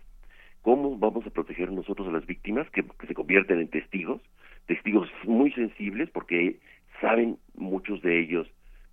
¿Cómo 0.63 0.97
vamos 0.97 1.27
a 1.27 1.29
proteger 1.29 1.71
nosotros 1.73 2.07
a 2.07 2.11
las 2.11 2.25
víctimas 2.25 2.69
que, 2.69 2.85
se 3.05 3.13
convierten 3.13 3.59
en 3.59 3.67
testigos? 3.67 4.21
Testigos 4.65 5.09
muy 5.25 5.51
sensibles 5.51 6.09
porque 6.09 6.57
saben 7.01 7.37
muchos 7.53 8.01
de 8.01 8.21
ellos 8.21 8.47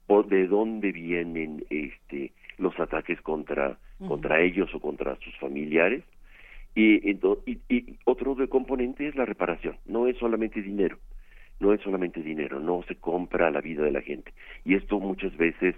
por 0.08 0.26
de 0.26 0.48
dónde 0.48 0.90
vienen 0.90 1.64
este, 1.70 2.32
los 2.58 2.78
ataques 2.80 3.20
contra, 3.22 3.78
contra 4.04 4.40
ellos 4.40 4.74
o 4.74 4.80
contra 4.80 5.14
sus 5.20 5.36
familiares. 5.38 6.02
Y, 6.74 7.08
y, 7.08 7.18
y, 7.68 7.98
otro 8.04 8.36
componente 8.48 9.06
es 9.06 9.14
la 9.14 9.24
reparación, 9.24 9.76
no 9.86 10.08
es 10.08 10.16
solamente 10.18 10.62
dinero, 10.62 10.98
no 11.60 11.72
es 11.72 11.80
solamente 11.82 12.20
dinero, 12.20 12.58
no 12.58 12.82
se 12.88 12.96
compra 12.96 13.52
la 13.52 13.60
vida 13.60 13.84
de 13.84 13.92
la 13.92 14.02
gente. 14.02 14.32
Y 14.64 14.74
esto 14.74 14.98
muchas 14.98 15.36
veces, 15.36 15.76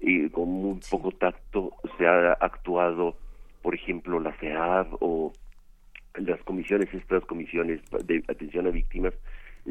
eh, 0.00 0.30
con 0.30 0.48
muy 0.48 0.80
poco 0.90 1.12
tacto, 1.12 1.74
se 1.98 2.06
ha 2.06 2.32
actuado, 2.32 3.18
por 3.64 3.74
ejemplo, 3.74 4.20
la 4.20 4.32
CEAB 4.34 4.98
o 5.00 5.32
las 6.16 6.38
comisiones, 6.42 6.92
estas 6.92 7.24
comisiones 7.24 7.80
de 8.04 8.22
atención 8.28 8.66
a 8.66 8.70
víctimas, 8.70 9.14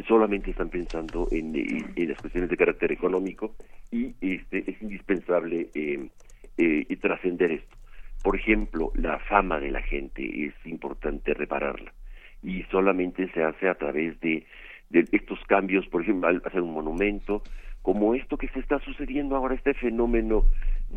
solamente 0.08 0.50
están 0.50 0.70
pensando 0.70 1.28
en, 1.30 1.54
las 1.96 2.18
cuestiones 2.18 2.50
de 2.50 2.58
carácter 2.58 2.92
económico 2.92 3.56
y 3.92 4.16
este, 4.20 4.68
es 4.68 4.82
indispensable 4.82 5.70
eh, 5.76 6.10
eh, 6.58 6.98
trascender 7.00 7.52
esto. 7.52 7.78
Por 8.24 8.36
ejemplo, 8.36 8.92
la 8.96 9.20
fama 9.20 9.60
de 9.60 9.70
la 9.70 9.84
gente 9.84 10.48
es 10.48 10.56
importante 10.66 11.36
repararla 11.36 11.94
y 12.42 12.64
solamente 12.72 13.32
se 13.32 13.44
hace 13.44 13.70
a 13.70 13.76
través 13.76 14.20
de 14.22 14.48
de 14.94 15.08
estos 15.12 15.40
cambios, 15.48 15.88
por 15.88 16.04
ejemplo, 16.04 16.30
al 16.30 16.42
hacer 16.46 16.62
un 16.62 16.74
monumento, 16.74 17.42
como 17.82 18.16
esto 18.16 18.38
que 18.38 18.48
se 18.50 18.60
está 18.60 18.80
sucediendo 18.80 19.36
ahora, 19.36 19.56
este 19.56 19.74
fenómeno 19.74 20.46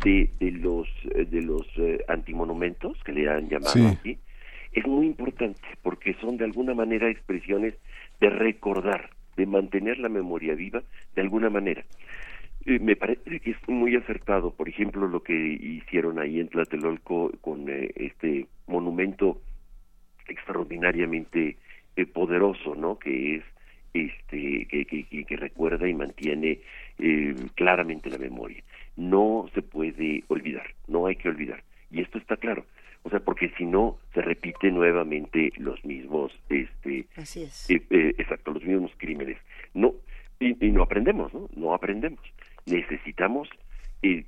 de, 0.03 0.29
de 0.39 0.51
los 0.51 0.87
eh, 1.15 1.25
de 1.25 1.41
los 1.41 1.65
eh, 1.77 2.03
antimonumentos, 2.07 2.97
que 3.03 3.11
le 3.11 3.29
han 3.29 3.49
llamado 3.49 3.87
así, 3.87 4.17
es 4.71 4.85
muy 4.85 5.07
importante 5.07 5.61
porque 5.81 6.15
son 6.21 6.37
de 6.37 6.45
alguna 6.45 6.73
manera 6.73 7.09
expresiones 7.09 7.75
de 8.19 8.29
recordar, 8.29 9.09
de 9.35 9.45
mantener 9.45 9.97
la 9.99 10.09
memoria 10.09 10.55
viva 10.55 10.83
de 11.15 11.21
alguna 11.21 11.49
manera. 11.49 11.83
Eh, 12.65 12.79
me 12.79 12.95
parece 12.95 13.39
que 13.39 13.51
es 13.51 13.57
muy 13.67 13.95
acertado, 13.95 14.51
por 14.51 14.67
ejemplo, 14.69 15.07
lo 15.07 15.23
que 15.23 15.33
hicieron 15.33 16.19
ahí 16.19 16.39
en 16.39 16.49
Tlatelolco 16.49 17.31
con 17.41 17.65
este 17.67 18.47
monumento 18.67 19.41
extraordinariamente 20.27 21.57
poderoso, 22.13 22.75
¿no? 22.75 22.99
Que 22.99 23.37
es 23.37 23.43
este, 24.05 24.67
que, 24.67 24.85
que, 24.85 25.35
recuerda 25.37 25.87
y 25.87 25.93
mantiene 25.93 26.59
eh, 26.99 27.35
claramente 27.55 28.09
la 28.09 28.17
memoria. 28.17 28.63
No 28.97 29.49
se 29.53 29.61
puede 29.61 30.23
olvidar, 30.27 30.73
no 30.87 31.05
hay 31.05 31.15
que 31.15 31.29
olvidar. 31.29 31.63
Y 31.89 32.01
esto 32.01 32.17
está 32.17 32.35
claro. 32.35 32.65
O 33.03 33.09
sea, 33.09 33.19
porque 33.19 33.49
si 33.57 33.65
no, 33.65 33.97
se 34.13 34.21
repite 34.21 34.69
nuevamente 34.69 35.53
los 35.57 35.83
mismos, 35.85 36.37
este, 36.49 37.05
Así 37.15 37.43
es. 37.43 37.69
Eh, 37.69 37.81
eh, 37.89 38.15
exacto, 38.17 38.51
los 38.51 38.63
mismos 38.63 38.91
crímenes. 38.97 39.37
No, 39.73 39.93
y, 40.39 40.53
no 40.71 40.83
aprendemos, 40.83 41.33
¿no? 41.33 41.47
No 41.55 41.73
aprendemos. 41.73 42.19
Necesitamos 42.65 43.49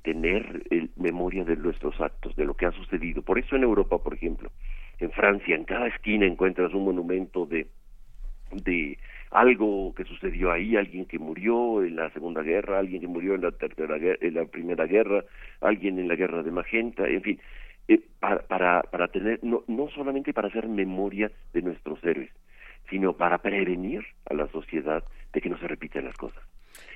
tener 0.02 0.62
memoria 0.96 1.44
de 1.44 1.56
nuestros 1.56 2.00
actos, 2.00 2.34
de 2.36 2.44
lo 2.44 2.54
que 2.54 2.66
ha 2.66 2.72
sucedido. 2.72 3.22
Por 3.22 3.38
eso 3.38 3.56
en 3.56 3.62
Europa, 3.62 3.98
por 3.98 4.14
ejemplo, 4.14 4.50
en 4.98 5.10
Francia, 5.12 5.54
en 5.54 5.64
cada 5.64 5.86
esquina 5.88 6.26
encuentras 6.26 6.74
un 6.74 6.84
monumento 6.84 7.46
de, 7.46 7.66
de 8.52 8.98
algo 9.30 9.94
que 9.94 10.04
sucedió 10.04 10.50
ahí, 10.50 10.76
alguien 10.76 11.04
que 11.04 11.18
murió 11.18 11.84
en 11.84 11.96
la 11.96 12.10
Segunda 12.10 12.42
Guerra, 12.42 12.78
alguien 12.78 13.00
que 13.00 13.06
murió 13.06 13.34
en 13.34 13.42
la 13.42 13.52
tercera 13.52 13.96
en 13.98 14.34
la 14.34 14.44
Primera 14.46 14.86
Guerra, 14.86 15.24
alguien 15.60 15.98
en 15.98 16.08
la 16.08 16.16
Guerra 16.16 16.42
de 16.42 16.50
Magenta, 16.50 17.06
en 17.06 17.22
fin, 17.22 17.40
eh, 17.88 18.00
para, 18.18 18.40
para, 18.42 18.82
para 18.82 19.08
tener 19.08 19.40
no, 19.42 19.62
no 19.68 19.88
solamente 19.90 20.32
para 20.32 20.48
hacer 20.48 20.68
memoria 20.68 21.30
de 21.52 21.62
nuestros 21.62 22.02
héroes, 22.04 22.30
sino 22.88 23.12
para 23.12 23.38
prevenir 23.38 24.04
a 24.28 24.34
la 24.34 24.48
sociedad 24.48 25.04
de 25.32 25.40
que 25.40 25.48
no 25.48 25.58
se 25.58 25.68
repiten 25.68 26.04
las 26.04 26.16
cosas. 26.16 26.42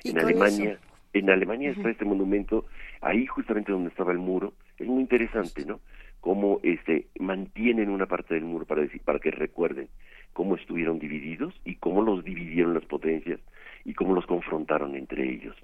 En 0.03 0.19
Alemania, 0.19 0.79
en 1.13 1.31
Alemania 1.31 1.71
está 1.71 1.91
este 1.91 2.05
monumento, 2.05 2.67
ahí 3.01 3.27
justamente 3.27 3.73
donde 3.73 3.91
estaba 3.91 4.13
el 4.13 4.19
muro, 4.19 4.55
es 4.79 4.87
muy 4.87 5.01
interesante, 5.01 5.65
¿no? 5.65 5.81
Cómo 6.21 6.59
este 6.63 7.07
mantienen 7.21 7.91
una 7.91 8.07
parte 8.07 8.35
del 8.35 8.45
muro 8.45 8.65
para 8.65 8.83
decir, 8.83 9.01
para 9.03 9.19
que 9.19 9.31
recuerden 9.31 9.89
cómo 10.35 10.57
estuvieron 10.57 10.99
divididos 10.99 11.55
y 11.65 11.77
cómo 11.77 12.03
los 12.03 12.23
dividieron 12.23 12.75
las 12.75 12.85
potencias 12.85 13.41
y 13.85 13.95
cómo 13.95 14.15
los 14.15 14.27
confrontaron 14.27 14.95
entre 14.97 15.29
ellos. 15.33 15.57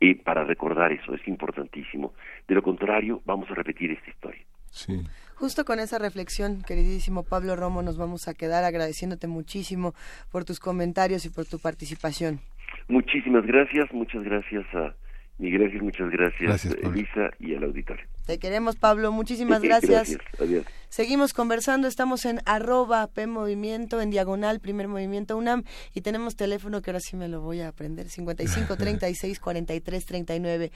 Y 0.00 0.14
para 0.14 0.44
recordar 0.44 0.90
eso 0.92 1.14
es 1.14 1.26
importantísimo. 1.28 2.12
De 2.48 2.54
lo 2.56 2.62
contrario, 2.62 3.22
vamos 3.24 3.48
a 3.50 3.54
repetir 3.54 3.92
esta 3.92 4.10
historia. 4.10 4.42
Sí. 4.70 5.00
Justo 5.36 5.64
con 5.64 5.78
esa 5.78 5.98
reflexión, 5.98 6.62
queridísimo 6.62 7.22
Pablo 7.24 7.56
Romo, 7.56 7.82
nos 7.82 7.98
vamos 7.98 8.28
a 8.28 8.34
quedar 8.34 8.64
agradeciéndote 8.64 9.26
muchísimo 9.26 9.94
por 10.32 10.44
tus 10.44 10.58
comentarios 10.58 11.24
y 11.26 11.30
por 11.30 11.44
tu 11.44 11.58
participación. 11.58 12.40
Muchísimas 12.88 13.46
gracias, 13.46 13.92
muchas 13.92 14.22
gracias 14.24 14.64
a 14.74 14.94
Miguel 15.36 15.64
Ángel, 15.64 15.82
muchas 15.82 16.10
gracias, 16.10 16.64
Elisa 16.66 17.30
y 17.40 17.56
al 17.56 17.64
auditorio. 17.64 18.04
Te 18.24 18.38
queremos, 18.38 18.76
Pablo. 18.76 19.10
Muchísimas 19.10 19.60
gracias. 19.62 20.16
Adiós. 20.40 20.64
Seguimos 20.88 21.34
conversando. 21.34 21.88
Estamos 21.88 22.24
en 22.24 22.40
arroba 22.46 23.08
P 23.08 23.26
Movimiento, 23.26 24.00
en 24.00 24.10
diagonal, 24.10 24.60
primer 24.60 24.86
movimiento 24.86 25.36
UNAM. 25.36 25.64
Y 25.92 26.02
tenemos 26.02 26.36
teléfono 26.36 26.82
que 26.82 26.90
ahora 26.90 27.00
sí 27.00 27.16
me 27.16 27.26
lo 27.28 27.40
voy 27.40 27.60
a 27.60 27.68
aprender: 27.68 28.08
55 28.08 28.76
36 28.76 29.40
43 29.40 30.06
39. 30.06 30.72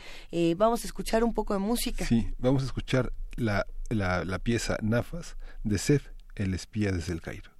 vamos 0.56 0.82
a 0.82 0.86
escuchar 0.86 1.22
un 1.22 1.34
poco 1.34 1.54
de 1.54 1.60
música. 1.60 2.04
Sí, 2.04 2.28
vamos 2.38 2.62
a 2.64 2.66
escuchar 2.66 3.12
la, 3.36 3.64
la, 3.90 4.24
la 4.24 4.40
pieza 4.40 4.76
Nafas 4.82 5.36
de 5.62 5.78
Sef, 5.78 6.08
el 6.34 6.52
espía 6.52 6.90
desde 6.90 7.12
el 7.12 7.20
Cairo. 7.20 7.50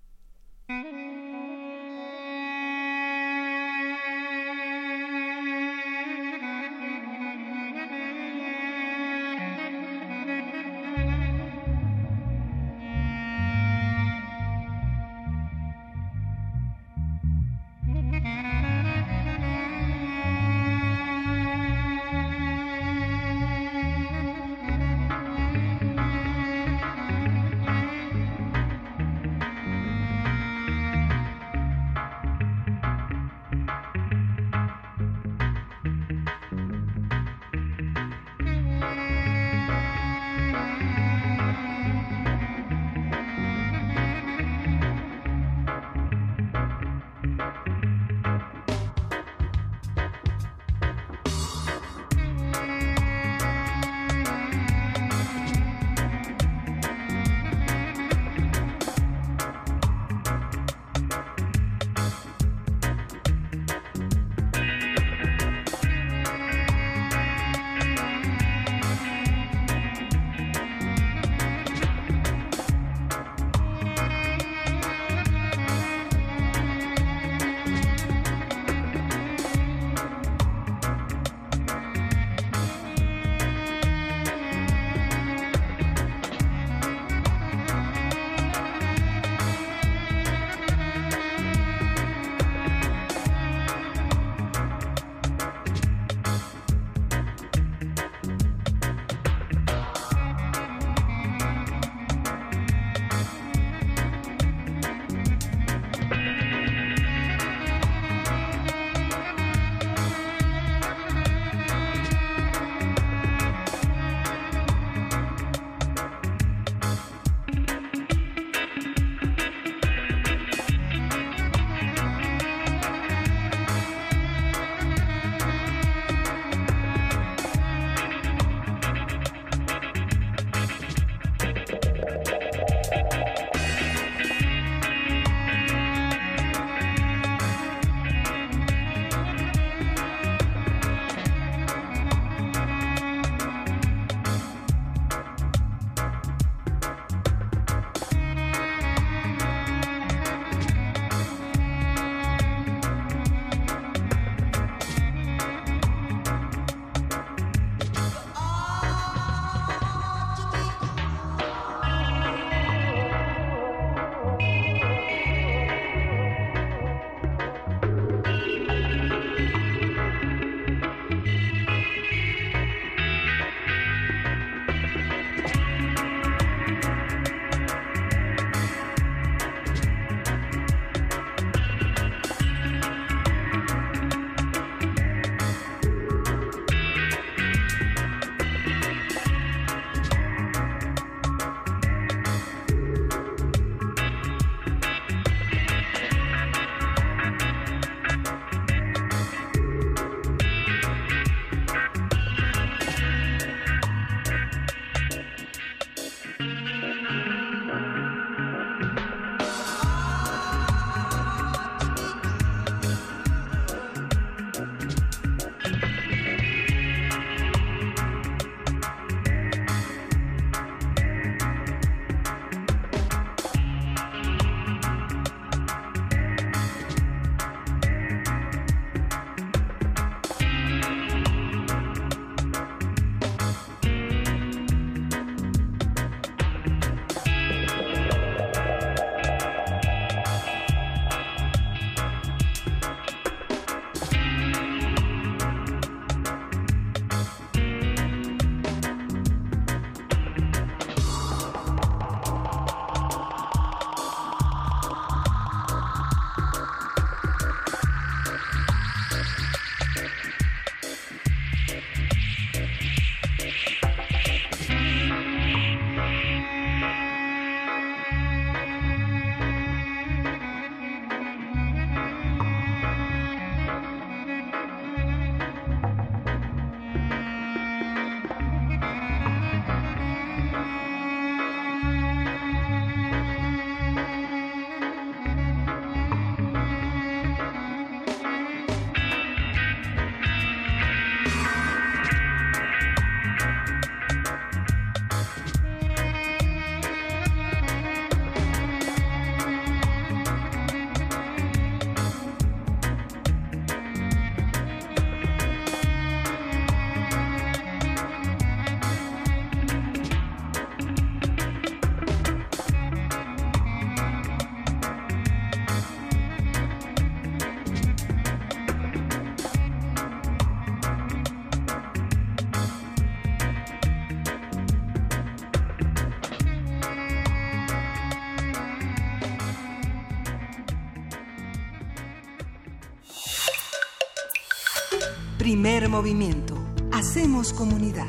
Primer 335.69 335.91
movimiento. 335.91 336.55
Hacemos 336.93 337.53
comunidad. 337.53 338.09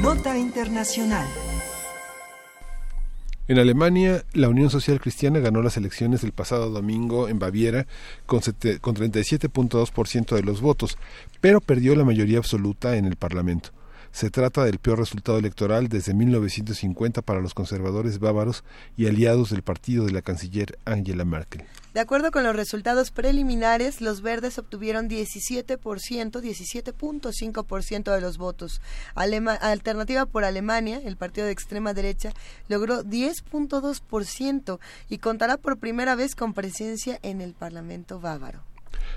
Nota 0.00 0.38
Internacional. 0.38 1.28
En 3.46 3.58
Alemania, 3.58 4.24
la 4.32 4.48
Unión 4.48 4.70
Social 4.70 5.02
Cristiana 5.02 5.40
ganó 5.40 5.60
las 5.60 5.76
elecciones 5.76 6.22
del 6.22 6.32
pasado 6.32 6.70
domingo 6.70 7.28
en 7.28 7.38
Baviera 7.38 7.86
con, 8.24 8.40
con 8.80 8.96
37.2% 8.96 10.34
de 10.34 10.42
los 10.42 10.62
votos, 10.62 10.96
pero 11.42 11.60
perdió 11.60 11.94
la 11.94 12.04
mayoría 12.04 12.38
absoluta 12.38 12.96
en 12.96 13.04
el 13.04 13.16
Parlamento. 13.16 13.68
Se 14.18 14.30
trata 14.30 14.64
del 14.64 14.80
peor 14.80 14.98
resultado 14.98 15.38
electoral 15.38 15.86
desde 15.86 16.12
1950 16.12 17.22
para 17.22 17.40
los 17.40 17.54
conservadores 17.54 18.18
bávaros 18.18 18.64
y 18.96 19.06
aliados 19.06 19.50
del 19.50 19.62
partido 19.62 20.06
de 20.06 20.10
la 20.10 20.22
canciller 20.22 20.76
Angela 20.84 21.24
Merkel. 21.24 21.64
De 21.94 22.00
acuerdo 22.00 22.32
con 22.32 22.42
los 22.42 22.56
resultados 22.56 23.12
preliminares, 23.12 24.00
los 24.00 24.20
verdes 24.20 24.58
obtuvieron 24.58 25.08
17%, 25.08 25.78
17.5% 25.78 28.12
de 28.12 28.20
los 28.20 28.38
votos. 28.38 28.80
Alternativa 29.14 30.26
por 30.26 30.42
Alemania, 30.42 31.00
el 31.04 31.16
partido 31.16 31.46
de 31.46 31.52
extrema 31.52 31.94
derecha, 31.94 32.32
logró 32.66 33.04
10.2% 33.04 34.80
y 35.08 35.18
contará 35.18 35.58
por 35.58 35.78
primera 35.78 36.16
vez 36.16 36.34
con 36.34 36.54
presencia 36.54 37.20
en 37.22 37.40
el 37.40 37.54
Parlamento 37.54 38.18
bávaro. 38.18 38.64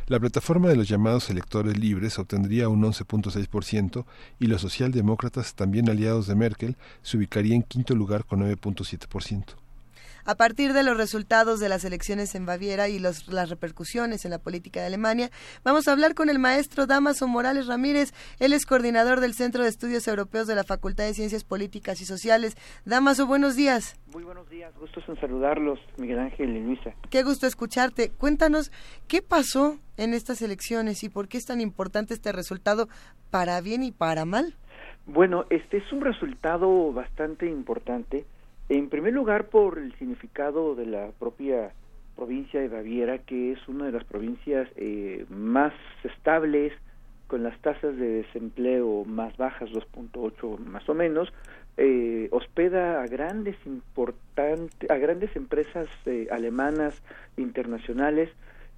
La 0.07 0.19
plataforma 0.19 0.69
de 0.69 0.75
los 0.75 0.87
llamados 0.87 1.29
electores 1.29 1.77
libres 1.77 2.19
obtendría 2.19 2.69
un 2.69 2.83
11.6% 2.83 4.05
y 4.39 4.47
los 4.47 4.61
socialdemócratas, 4.61 5.53
también 5.55 5.89
aliados 5.89 6.27
de 6.27 6.35
Merkel, 6.35 6.75
se 7.01 7.17
ubicaría 7.17 7.55
en 7.55 7.63
quinto 7.63 7.95
lugar 7.95 8.25
con 8.25 8.41
9.7%. 8.41 9.55
A 10.23 10.35
partir 10.35 10.73
de 10.73 10.83
los 10.83 10.97
resultados 10.97 11.59
de 11.59 11.69
las 11.69 11.83
elecciones 11.83 12.35
en 12.35 12.45
Baviera 12.45 12.87
y 12.89 12.99
las 12.99 13.49
repercusiones 13.49 14.23
en 14.23 14.31
la 14.31 14.37
política 14.37 14.79
de 14.79 14.85
Alemania, 14.87 15.31
vamos 15.63 15.87
a 15.87 15.93
hablar 15.93 16.13
con 16.13 16.29
el 16.29 16.37
maestro 16.37 16.85
Damaso 16.85 17.27
Morales 17.27 17.67
Ramírez. 17.67 18.13
Él 18.39 18.53
es 18.53 18.65
coordinador 18.65 19.19
del 19.19 19.33
Centro 19.33 19.63
de 19.63 19.69
Estudios 19.69 20.07
Europeos 20.07 20.47
de 20.47 20.55
la 20.55 20.63
Facultad 20.63 21.05
de 21.05 21.15
Ciencias 21.15 21.43
Políticas 21.43 22.01
y 22.01 22.05
Sociales. 22.05 22.55
Damaso, 22.85 23.25
buenos 23.25 23.55
días. 23.55 23.95
Muy 24.13 24.23
buenos 24.23 24.47
días, 24.49 24.73
gustos 24.79 25.03
en 25.07 25.19
saludarlos, 25.19 25.79
Miguel 25.97 26.19
Ángel 26.19 26.55
y 26.55 26.59
Luisa. 26.61 26.93
Qué 27.09 27.23
gusto 27.23 27.47
escucharte. 27.47 28.11
Cuéntanos, 28.11 28.71
¿qué 29.07 29.21
pasó 29.21 29.79
en 30.03 30.13
estas 30.13 30.41
elecciones 30.41 31.03
y 31.03 31.09
por 31.09 31.27
qué 31.27 31.37
es 31.37 31.45
tan 31.45 31.61
importante 31.61 32.13
este 32.13 32.31
resultado 32.31 32.87
para 33.29 33.61
bien 33.61 33.83
y 33.83 33.91
para 33.91 34.25
mal? 34.25 34.55
Bueno, 35.05 35.45
este 35.49 35.77
es 35.77 35.91
un 35.91 36.01
resultado 36.01 36.93
bastante 36.93 37.47
importante 37.47 38.25
en 38.71 38.87
primer 38.87 39.11
lugar, 39.11 39.49
por 39.49 39.77
el 39.79 39.93
significado 39.97 40.75
de 40.75 40.85
la 40.85 41.09
propia 41.19 41.73
provincia 42.15 42.61
de 42.61 42.69
Baviera, 42.69 43.17
que 43.17 43.51
es 43.51 43.67
una 43.67 43.87
de 43.87 43.91
las 43.91 44.05
provincias 44.05 44.69
eh, 44.77 45.25
más 45.29 45.73
estables, 46.05 46.71
con 47.27 47.43
las 47.43 47.59
tasas 47.59 47.97
de 47.97 48.23
desempleo 48.23 49.03
más 49.03 49.35
bajas, 49.35 49.69
2.8 49.71 50.57
más 50.59 50.87
o 50.87 50.93
menos, 50.93 51.33
eh, 51.75 52.29
hospeda 52.31 53.01
a 53.01 53.07
grandes 53.07 53.57
importantes, 53.65 54.89
a 54.89 54.95
grandes 54.95 55.35
empresas 55.35 55.89
eh, 56.05 56.29
alemanas 56.31 57.01
internacionales 57.35 58.29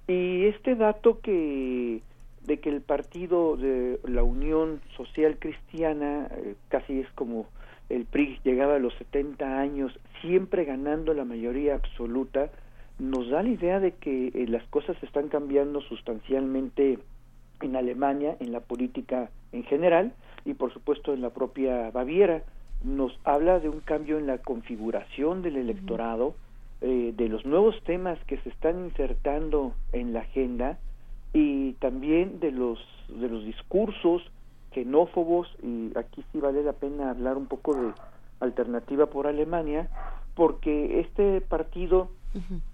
y 0.06 0.46
este 0.46 0.74
dato 0.74 1.20
que 1.20 2.02
de 2.46 2.60
que 2.60 2.68
el 2.68 2.82
partido 2.82 3.56
de 3.56 3.98
la 4.04 4.22
Unión 4.22 4.82
Social 4.96 5.38
Cristiana 5.38 6.28
casi 6.68 7.00
es 7.00 7.10
como 7.12 7.46
el 7.88 8.04
PRI 8.04 8.38
llegaba 8.44 8.76
a 8.76 8.78
los 8.78 8.94
70 8.94 9.60
años 9.60 9.98
siempre 10.20 10.64
ganando 10.64 11.14
la 11.14 11.24
mayoría 11.24 11.74
absoluta, 11.74 12.50
nos 12.98 13.28
da 13.28 13.42
la 13.42 13.50
idea 13.50 13.80
de 13.80 13.92
que 13.92 14.28
eh, 14.28 14.46
las 14.48 14.64
cosas 14.68 14.96
están 15.02 15.28
cambiando 15.28 15.80
sustancialmente 15.82 16.98
en 17.60 17.76
Alemania, 17.76 18.36
en 18.40 18.52
la 18.52 18.60
política 18.60 19.30
en 19.52 19.64
general 19.64 20.12
y 20.44 20.54
por 20.54 20.72
supuesto 20.72 21.12
en 21.12 21.22
la 21.22 21.30
propia 21.30 21.90
Baviera. 21.90 22.42
Nos 22.82 23.18
habla 23.24 23.60
de 23.60 23.68
un 23.68 23.80
cambio 23.80 24.18
en 24.18 24.26
la 24.26 24.38
configuración 24.38 25.42
del 25.42 25.56
electorado, 25.56 26.34
eh, 26.80 27.12
de 27.16 27.28
los 27.28 27.44
nuevos 27.44 27.80
temas 27.84 28.18
que 28.26 28.38
se 28.38 28.48
están 28.48 28.84
insertando 28.84 29.72
en 29.92 30.12
la 30.12 30.20
agenda 30.20 30.78
y 31.32 31.72
también 31.74 32.40
de 32.40 32.52
los 32.52 32.78
de 33.08 33.28
los 33.28 33.44
discursos 33.44 34.22
xenófobos 34.72 35.48
y 35.62 35.96
aquí 35.96 36.24
sí 36.32 36.40
vale 36.40 36.62
la 36.62 36.72
pena 36.72 37.10
hablar 37.10 37.36
un 37.36 37.46
poco 37.46 37.74
de 37.74 37.92
alternativa 38.40 39.06
por 39.06 39.26
Alemania 39.26 39.88
porque 40.34 41.00
este 41.00 41.40
partido 41.40 42.08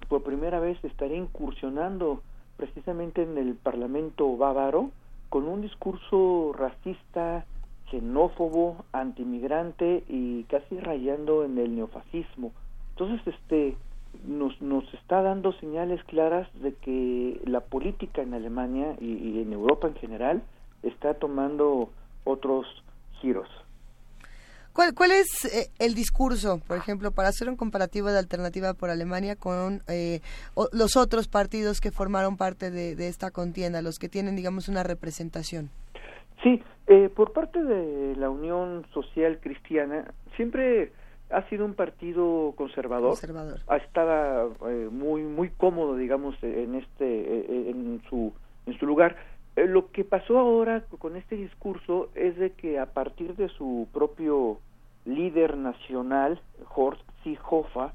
por 0.09 0.22
primera 0.22 0.60
vez 0.60 0.82
estaría 0.85 1.18
incursionando 1.18 2.22
precisamente 2.56 3.22
en 3.22 3.36
el 3.39 3.55
Parlamento 3.55 4.36
bávaro 4.36 4.90
con 5.28 5.47
un 5.47 5.62
discurso 5.62 6.52
racista, 6.59 7.44
xenófobo, 7.90 8.85
antimigrante 8.93 10.05
y 10.09 10.44
casi 10.44 10.78
rayando 10.78 11.44
en 11.44 11.59
el 11.59 11.77
neofascismo. 11.77 12.52
Entonces, 12.90 13.35
este 13.35 13.77
nos, 14.27 14.61
nos 14.61 14.85
está 14.95 15.23
dando 15.23 15.53
señales 15.55 16.03
claras 16.05 16.49
de 16.62 16.74
que 16.74 17.41
la 17.45 17.61
política 17.61 18.23
en 18.23 18.35
Alemania 18.35 18.97
y 19.01 19.41
en 19.41 19.53
Europa 19.53 19.89
en 19.89 19.95
general 19.95 20.43
está 20.82 21.15
tomando 21.15 21.91
otros 22.24 22.66
giros. 23.20 23.49
¿Cuál, 24.73 24.95
¿Cuál 24.95 25.11
es 25.11 25.45
eh, 25.47 25.70
el 25.81 25.95
discurso, 25.95 26.61
por 26.66 26.77
ejemplo, 26.77 27.11
para 27.11 27.28
hacer 27.28 27.49
un 27.49 27.57
comparativo 27.57 28.09
de 28.11 28.19
alternativa 28.19 28.73
por 28.74 28.91
Alemania 28.91 29.35
con 29.35 29.82
eh, 29.89 30.20
los 30.73 30.97
otros 30.97 31.27
partidos 31.27 31.81
que 31.81 31.91
formaron 31.91 32.37
parte 32.37 32.70
de, 32.70 33.09
esta 33.09 33.32
contienda, 33.32 33.82
los 33.82 33.99
que 33.99 34.09
tienen, 34.09 34.37
digamos, 34.37 34.69
una 34.69 34.85
representación? 34.85 35.70
Sí, 36.43 36.62
eh, 36.87 37.11
por 37.15 37.32
parte 37.32 37.62
de 37.62 38.15
la 38.16 38.31
Unión 38.31 38.87
Social 38.95 39.41
Cristiana, 39.41 40.15
siempre 40.37 40.93
ha 41.31 41.48
sido 41.48 41.65
un 41.65 41.74
partido 41.74 42.55
conservador. 42.57 43.11
Conservador. 43.11 43.61
Estaba 43.85 44.48
muy 44.90 45.23
muy 45.23 45.51
cómodo, 45.51 45.97
digamos, 45.97 46.36
en 46.43 46.74
este 46.74 47.70
en 47.70 48.02
su 48.09 48.32
en 48.66 48.78
su 48.78 48.86
lugar. 48.86 49.16
Eh, 49.57 49.66
lo 49.66 49.90
que 49.90 50.05
pasó 50.05 50.39
ahora 50.39 50.85
con 50.98 51.16
este 51.16 51.36
discurso 51.36 52.11
es 52.15 52.36
de 52.36 52.52
que 52.52 52.78
a 52.78 52.86
partir 52.86 53.36
de 53.36 53.48
su 53.48 53.89
propio 53.93 54.59
líder 55.05 55.57
nacional, 55.57 56.40
Horst 56.74 57.02
Seehofer, 57.24 57.90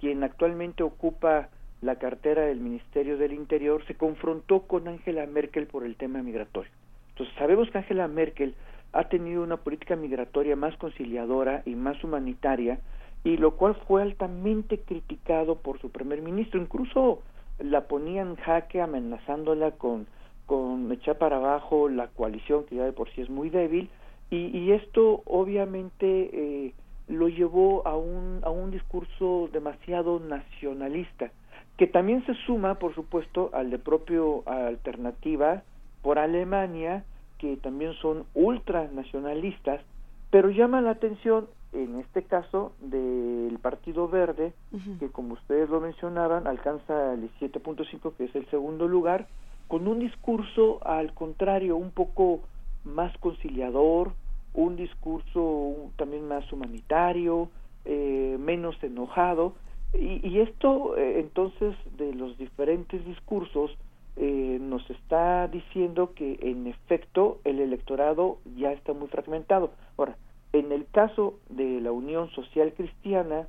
quien 0.00 0.22
actualmente 0.22 0.82
ocupa 0.82 1.48
la 1.80 1.96
cartera 1.96 2.42
del 2.42 2.60
Ministerio 2.60 3.18
del 3.18 3.32
Interior, 3.32 3.84
se 3.86 3.96
confrontó 3.96 4.62
con 4.62 4.86
Angela 4.86 5.26
Merkel 5.26 5.66
por 5.66 5.84
el 5.84 5.96
tema 5.96 6.22
migratorio. 6.22 6.70
Entonces, 7.10 7.34
sabemos 7.36 7.70
que 7.70 7.78
Angela 7.78 8.06
Merkel 8.06 8.54
ha 8.92 9.08
tenido 9.08 9.42
una 9.42 9.56
política 9.56 9.96
migratoria 9.96 10.56
más 10.56 10.76
conciliadora 10.76 11.62
y 11.64 11.74
más 11.74 12.02
humanitaria, 12.04 12.80
y 13.24 13.36
lo 13.36 13.52
cual 13.56 13.76
fue 13.86 14.02
altamente 14.02 14.78
criticado 14.80 15.56
por 15.56 15.80
su 15.80 15.90
primer 15.90 16.22
ministro. 16.22 16.60
Incluso 16.60 17.22
la 17.58 17.82
ponía 17.82 18.22
en 18.22 18.36
jaque 18.36 18.80
amenazándola 18.80 19.72
con 19.72 20.06
con 20.46 20.90
echar 20.92 21.18
para 21.18 21.36
abajo 21.36 21.88
la 21.88 22.08
coalición 22.08 22.64
que 22.64 22.76
ya 22.76 22.84
de 22.84 22.92
por 22.92 23.10
sí 23.12 23.22
es 23.22 23.30
muy 23.30 23.50
débil 23.50 23.88
y, 24.30 24.72
esto 24.72 25.22
obviamente 25.26 26.06
eh, 26.32 26.74
lo 27.06 27.28
llevó 27.28 27.86
a 27.86 27.96
un, 27.96 28.40
a 28.44 28.50
un 28.50 28.70
discurso 28.70 29.50
demasiado 29.52 30.20
nacionalista 30.20 31.30
que 31.76 31.86
también 31.86 32.24
se 32.24 32.34
suma 32.46 32.76
por 32.76 32.94
supuesto 32.94 33.50
al 33.52 33.70
de 33.70 33.78
propio 33.78 34.42
alternativa 34.46 35.62
por 36.02 36.18
Alemania 36.18 37.04
que 37.42 37.58
también 37.58 37.92
son 37.94 38.24
ultranacionalistas 38.32 39.82
pero 40.30 40.48
llama 40.48 40.80
la 40.80 40.92
atención 40.92 41.48
en 41.72 41.98
este 41.98 42.22
caso 42.22 42.72
del 42.80 43.58
Partido 43.60 44.08
Verde 44.08 44.54
que 45.00 45.08
como 45.10 45.34
ustedes 45.34 45.68
lo 45.68 45.80
mencionaban 45.80 46.46
alcanza 46.46 47.12
el 47.14 47.28
17.5 47.40 48.12
que 48.16 48.24
es 48.26 48.34
el 48.36 48.46
segundo 48.46 48.86
lugar 48.86 49.26
con 49.72 49.88
un 49.88 50.00
discurso 50.00 50.86
al 50.86 51.14
contrario, 51.14 51.78
un 51.78 51.92
poco 51.92 52.40
más 52.84 53.16
conciliador, 53.20 54.12
un 54.52 54.76
discurso 54.76 55.90
también 55.96 56.28
más 56.28 56.52
humanitario, 56.52 57.48
eh, 57.86 58.36
menos 58.38 58.76
enojado, 58.82 59.54
y, 59.94 60.40
esto 60.40 60.94
eh, 60.98 61.20
entonces 61.20 61.74
de 61.96 62.14
los 62.14 62.36
diferentes 62.36 63.02
discursos 63.06 63.70
eh, 64.16 64.58
nos 64.60 64.88
está 64.90 65.48
diciendo 65.48 66.12
que 66.14 66.38
en 66.42 66.66
efecto 66.66 67.40
el 67.44 67.60
electorado 67.60 68.38
ya 68.56 68.72
está 68.72 68.92
muy 68.92 69.08
fragmentado. 69.08 69.72
Ahora, 69.96 70.16
en 70.52 70.72
el 70.72 70.86
caso 70.86 71.38
de 71.48 71.80
la 71.80 71.92
Unión 71.92 72.30
Social 72.30 72.72
Cristiana, 72.74 73.48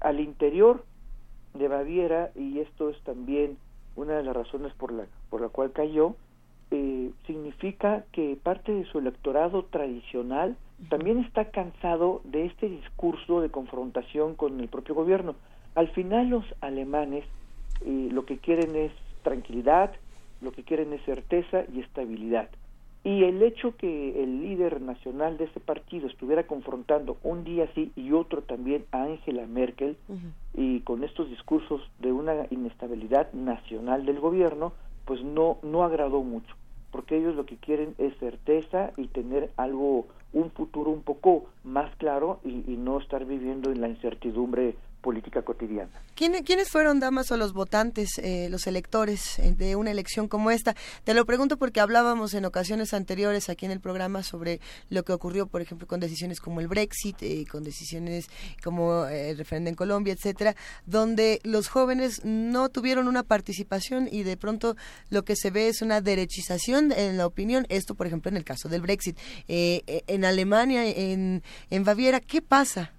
al 0.00 0.18
interior 0.18 0.82
de 1.52 1.68
Baviera, 1.68 2.30
y 2.34 2.60
esto 2.60 2.88
es 2.88 2.98
también 3.02 3.58
una 3.96 4.14
de 4.14 4.22
las 4.22 4.34
razones 4.34 4.72
por 4.74 4.92
la, 4.92 5.04
por 5.30 5.40
la 5.40 5.48
cual 5.48 5.72
cayó, 5.72 6.16
eh, 6.70 7.10
significa 7.26 8.04
que 8.12 8.38
parte 8.42 8.72
de 8.72 8.84
su 8.86 8.98
electorado 8.98 9.64
tradicional 9.64 10.56
también 10.88 11.18
está 11.18 11.50
cansado 11.50 12.22
de 12.24 12.46
este 12.46 12.68
discurso 12.68 13.42
de 13.42 13.50
confrontación 13.50 14.34
con 14.34 14.58
el 14.58 14.68
propio 14.68 14.94
gobierno. 14.94 15.34
Al 15.74 15.88
final 15.88 16.30
los 16.30 16.44
alemanes 16.60 17.24
eh, 17.82 18.08
lo 18.10 18.24
que 18.24 18.38
quieren 18.38 18.74
es 18.74 18.92
tranquilidad, 19.22 19.92
lo 20.40 20.52
que 20.52 20.64
quieren 20.64 20.92
es 20.92 21.02
certeza 21.04 21.64
y 21.72 21.80
estabilidad. 21.80 22.50
Y 23.04 23.24
el 23.24 23.42
hecho 23.42 23.76
que 23.76 24.22
el 24.22 24.42
líder 24.42 24.80
nacional 24.80 25.36
de 25.36 25.44
ese 25.44 25.58
partido 25.58 26.06
estuviera 26.06 26.46
confrontando 26.46 27.16
un 27.24 27.42
día 27.42 27.68
sí 27.74 27.90
y 27.96 28.12
otro 28.12 28.42
también 28.42 28.84
a 28.92 29.02
Angela 29.02 29.44
Merkel 29.46 29.96
y 30.54 30.80
con 30.80 31.02
estos 31.02 31.28
discursos 31.28 31.80
de 31.98 32.12
una 32.12 32.46
inestabilidad 32.50 33.32
nacional 33.32 34.06
del 34.06 34.20
gobierno, 34.20 34.72
pues 35.04 35.20
no 35.24 35.58
no 35.62 35.82
agradó 35.82 36.22
mucho, 36.22 36.54
porque 36.92 37.16
ellos 37.16 37.34
lo 37.34 37.44
que 37.44 37.56
quieren 37.56 37.96
es 37.98 38.16
certeza 38.18 38.92
y 38.96 39.08
tener 39.08 39.50
algo 39.56 40.06
un 40.32 40.52
futuro 40.52 40.90
un 40.90 41.02
poco 41.02 41.46
más 41.64 41.94
claro 41.96 42.38
y, 42.44 42.62
y 42.72 42.76
no 42.76 43.00
estar 43.00 43.24
viviendo 43.24 43.72
en 43.72 43.80
la 43.80 43.88
incertidumbre 43.88 44.76
política 45.02 45.42
cotidiana. 45.42 45.90
¿Quiénes 46.14 46.70
fueron, 46.70 47.00
damas, 47.00 47.30
o 47.32 47.36
los 47.36 47.52
votantes, 47.52 48.18
eh, 48.18 48.48
los 48.48 48.66
electores 48.66 49.38
eh, 49.40 49.52
de 49.52 49.76
una 49.76 49.90
elección 49.90 50.28
como 50.28 50.50
esta? 50.50 50.74
Te 51.04 51.12
lo 51.12 51.26
pregunto 51.26 51.56
porque 51.56 51.80
hablábamos 51.80 52.32
en 52.34 52.44
ocasiones 52.44 52.94
anteriores 52.94 53.48
aquí 53.48 53.66
en 53.66 53.72
el 53.72 53.80
programa 53.80 54.22
sobre 54.22 54.60
lo 54.88 55.02
que 55.02 55.12
ocurrió, 55.12 55.46
por 55.46 55.60
ejemplo, 55.60 55.86
con 55.86 56.00
decisiones 56.00 56.40
como 56.40 56.60
el 56.60 56.68
Brexit, 56.68 57.16
eh, 57.22 57.44
con 57.50 57.64
decisiones 57.64 58.28
como 58.62 59.04
el 59.06 59.36
referéndum 59.36 59.70
en 59.70 59.74
Colombia, 59.74 60.14
etcétera, 60.14 60.54
donde 60.86 61.40
los 61.42 61.68
jóvenes 61.68 62.24
no 62.24 62.68
tuvieron 62.68 63.08
una 63.08 63.24
participación 63.24 64.08
y 64.10 64.22
de 64.22 64.36
pronto 64.36 64.76
lo 65.10 65.24
que 65.24 65.34
se 65.34 65.50
ve 65.50 65.68
es 65.68 65.82
una 65.82 66.00
derechización 66.00 66.92
en 66.92 67.16
la 67.18 67.26
opinión. 67.26 67.66
Esto, 67.68 67.94
por 67.96 68.06
ejemplo, 68.06 68.30
en 68.30 68.36
el 68.36 68.44
caso 68.44 68.68
del 68.68 68.80
Brexit. 68.80 69.18
en 69.48 70.24
Alemania, 70.24 70.86
en, 70.86 71.42
en 71.70 71.84
Baviera, 71.84 72.20
¿qué 72.20 72.40
pasa? 72.40 72.92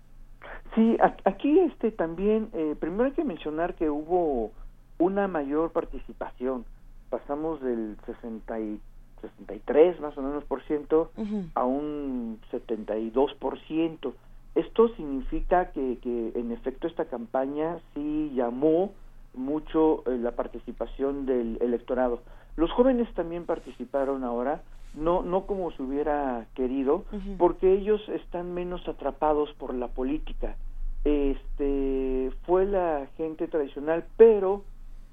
Sí, 0.75 0.97
aquí 1.23 1.59
este 1.59 1.91
también, 1.91 2.49
eh, 2.53 2.75
primero 2.79 3.05
hay 3.05 3.11
que 3.11 3.23
mencionar 3.23 3.75
que 3.75 3.89
hubo 3.89 4.51
una 4.97 5.27
mayor 5.27 5.71
participación. 5.71 6.65
Pasamos 7.09 7.61
del 7.61 7.97
60 8.05 8.59
y 8.59 8.79
63 9.21 9.99
más 10.01 10.17
o 10.17 10.21
menos 10.21 10.43
por 10.45 10.61
ciento 10.63 11.11
a 11.55 11.63
un 11.63 12.39
72 12.51 13.33
por 13.35 13.59
ciento. 13.61 14.13
Esto 14.55 14.89
significa 14.95 15.71
que, 15.71 15.97
que 16.01 16.31
en 16.35 16.51
efecto 16.51 16.87
esta 16.87 17.05
campaña 17.05 17.79
sí 17.93 18.31
llamó 18.35 18.91
mucho 19.33 20.03
eh, 20.05 20.17
la 20.17 20.31
participación 20.31 21.25
del 21.25 21.57
electorado. 21.61 22.21
Los 22.55 22.71
jóvenes 22.71 23.11
también 23.15 23.45
participaron 23.45 24.23
ahora, 24.23 24.61
no 24.95 25.23
no 25.23 25.45
como 25.45 25.71
se 25.71 25.83
hubiera 25.83 26.47
querido 26.53 27.05
porque 27.37 27.73
ellos 27.73 28.01
están 28.09 28.53
menos 28.53 28.87
atrapados 28.87 29.51
por 29.53 29.73
la 29.73 29.87
política. 29.87 30.55
Este 31.03 32.31
fue 32.45 32.65
la 32.65 33.07
gente 33.17 33.47
tradicional 33.47 34.05
pero 34.17 34.63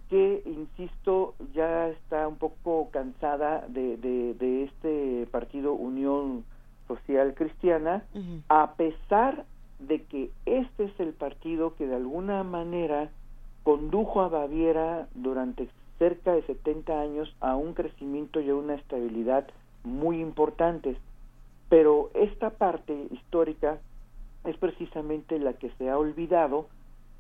que 0.08 0.42
insisto 0.44 1.34
ya 1.54 1.88
está 1.88 2.26
un 2.26 2.36
poco 2.36 2.90
cansada 2.90 3.64
de, 3.68 3.96
de, 3.96 4.64
este 4.64 5.28
partido 5.30 5.72
Unión 5.72 6.44
Social 6.88 7.34
Cristiana 7.34 8.04
a 8.48 8.74
pesar 8.74 9.44
de 9.78 10.02
que 10.02 10.30
este 10.46 10.84
es 10.84 11.00
el 11.00 11.12
partido 11.12 11.74
que 11.76 11.86
de 11.86 11.96
alguna 11.96 12.42
manera 12.42 13.10
condujo 13.62 14.20
a 14.20 14.28
Baviera 14.28 15.08
durante 15.14 15.68
cerca 15.98 16.32
de 16.32 16.42
70 16.42 17.00
años 17.00 17.34
a 17.40 17.56
un 17.56 17.74
crecimiento 17.74 18.40
y 18.40 18.50
a 18.50 18.54
una 18.54 18.74
estabilidad 18.74 19.46
muy 19.84 20.20
importantes. 20.20 20.96
Pero 21.68 22.10
esta 22.14 22.50
parte 22.50 23.06
histórica 23.10 23.78
es 24.44 24.56
precisamente 24.56 25.38
la 25.38 25.54
que 25.54 25.70
se 25.78 25.90
ha 25.90 25.98
olvidado 25.98 26.66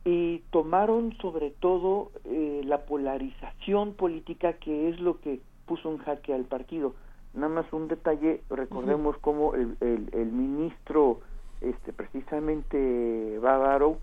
y 0.04 0.38
tomaron 0.50 1.12
sobre 1.18 1.50
todo 1.50 2.10
eh, 2.24 2.62
la 2.64 2.86
polarización 2.86 3.94
política 3.94 4.54
que 4.54 4.88
es 4.88 4.98
lo 4.98 5.20
que 5.20 5.40
puso 5.66 5.90
en 5.90 5.98
jaque 5.98 6.32
al 6.34 6.44
partido. 6.44 6.94
Nada 7.34 7.48
más 7.48 7.72
un 7.72 7.86
detalle, 7.86 8.42
recordemos 8.50 9.16
cómo 9.18 9.54
el, 9.54 9.76
el, 9.80 10.32
ministro 10.32 11.20
este 11.60 11.92
precisamente 11.92 13.38
bávaro 13.40 13.98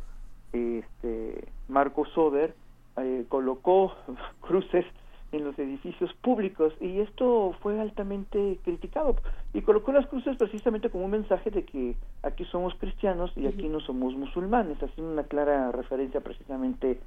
este 0.53 1.47
Marco 1.67 2.05
Sober 2.05 2.55
eh, 2.97 3.25
colocó 3.27 3.93
cruces 4.41 4.85
en 5.31 5.43
los 5.43 5.57
edificios 5.59 6.13
públicos 6.21 6.73
y 6.79 6.99
esto 6.99 7.55
fue 7.61 7.79
altamente 7.79 8.59
criticado. 8.63 9.15
Y 9.53 9.61
colocó 9.61 9.91
las 9.91 10.07
cruces 10.07 10.37
precisamente 10.37 10.89
como 10.89 11.05
un 11.05 11.11
mensaje 11.11 11.51
de 11.51 11.63
que 11.63 11.95
aquí 12.23 12.45
somos 12.45 12.73
cristianos 12.75 13.31
y 13.35 13.47
aquí 13.47 13.67
no 13.67 13.79
somos 13.81 14.15
musulmanes, 14.15 14.81
haciendo 14.81 15.11
una 15.11 15.23
clara 15.23 15.71
referencia 15.71 16.21
precisamente 16.21 16.99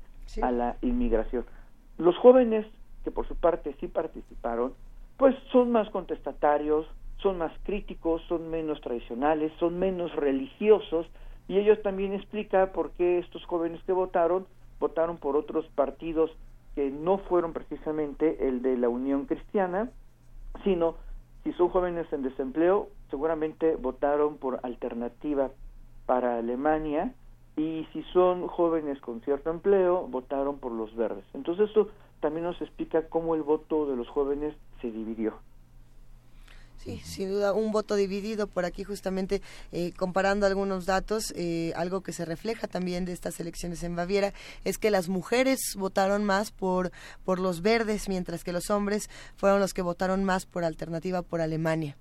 a 0.43 0.51
la 0.51 0.77
inmigración. 0.83 1.45
Los 1.99 2.17
jóvenes, 2.19 2.67
que 3.05 3.11
por 3.11 3.27
su 3.27 3.37
parte 3.37 3.75
sí 3.81 3.89
participaron, 3.89 4.75
pues 5.17 5.35
son 5.53 5.71
más 5.71 5.89
contestatarios, 5.91 6.87
son 7.19 7.39
más 7.39 7.53
críticos, 7.65 8.23
son 8.29 8.51
menos 8.51 8.81
tradicionales, 8.81 9.53
son 9.59 9.79
menos 9.79 10.15
religiosos 10.15 11.07
y 11.49 11.59
ellos 11.59 11.83
también 11.83 12.15
explica 12.15 12.73
por 12.73 12.93
qué 12.93 13.19
estos 13.19 13.45
jóvenes 13.45 13.83
que 13.85 13.93
votaron 13.93 14.47
votaron 14.79 15.19
por 15.19 15.37
otros 15.37 15.67
partidos 15.75 16.31
que 16.75 16.91
no 16.91 17.19
fueron 17.19 17.53
precisamente 17.53 18.49
el 18.49 18.63
de 18.63 18.77
la 18.77 18.89
Unión 18.89 19.27
Cristiana, 19.27 19.91
sino 20.65 20.95
si 21.45 21.53
son 21.53 21.69
jóvenes 21.69 22.13
en 22.13 22.23
desempleo, 22.23 22.89
seguramente 23.11 23.77
votaron 23.77 24.37
por 24.37 24.61
alternativa 24.63 25.51
para 26.07 26.39
Alemania 26.39 27.15
y 27.57 27.87
si 27.93 28.03
son 28.13 28.47
jóvenes 28.47 29.01
con 29.01 29.21
cierto 29.23 29.51
empleo, 29.51 30.07
votaron 30.09 30.59
por 30.59 30.73
los 30.73 30.95
verdes. 30.97 31.25
Entonces 31.35 31.71
eso 31.71 31.89
también 32.21 32.45
nos 32.45 32.61
explica 32.61 33.09
cómo 33.09 33.35
el 33.35 33.43
voto 33.43 33.87
de 33.87 33.97
los 33.97 34.09
jóvenes 34.09 34.55
se 34.81 34.91
dividió. 34.91 35.35
Sí, 36.83 36.97
sin 37.05 37.29
duda, 37.29 37.53
un 37.53 37.73
voto 37.73 37.95
dividido 37.95 38.47
por 38.47 38.65
aquí 38.65 38.85
justamente 38.85 39.43
eh, 39.71 39.93
comparando 39.99 40.47
algunos 40.47 40.87
datos, 40.87 41.31
eh, 41.37 41.75
algo 41.77 42.01
que 42.01 42.13
se 42.13 42.25
refleja 42.25 42.69
también 42.69 43.05
de 43.05 43.13
estas 43.13 43.39
elecciones 43.39 43.85
en 43.85 43.97
Baviera 43.97 44.33
es 44.65 44.79
que 44.79 44.91
las 44.91 45.11
mujeres 45.11 45.59
votaron 45.77 46.25
más 46.25 46.53
por, 46.53 46.91
por 47.23 47.39
los 47.39 47.61
verdes, 47.61 48.09
mientras 48.09 48.45
que 48.45 48.53
los 48.53 48.71
hombres 48.71 49.11
fueron 49.37 49.61
los 49.61 49.75
que 49.75 49.83
votaron 49.83 50.25
más 50.25 50.47
por 50.47 50.65
alternativa 50.65 51.21
por 51.21 51.43
Alemania. 51.43 51.99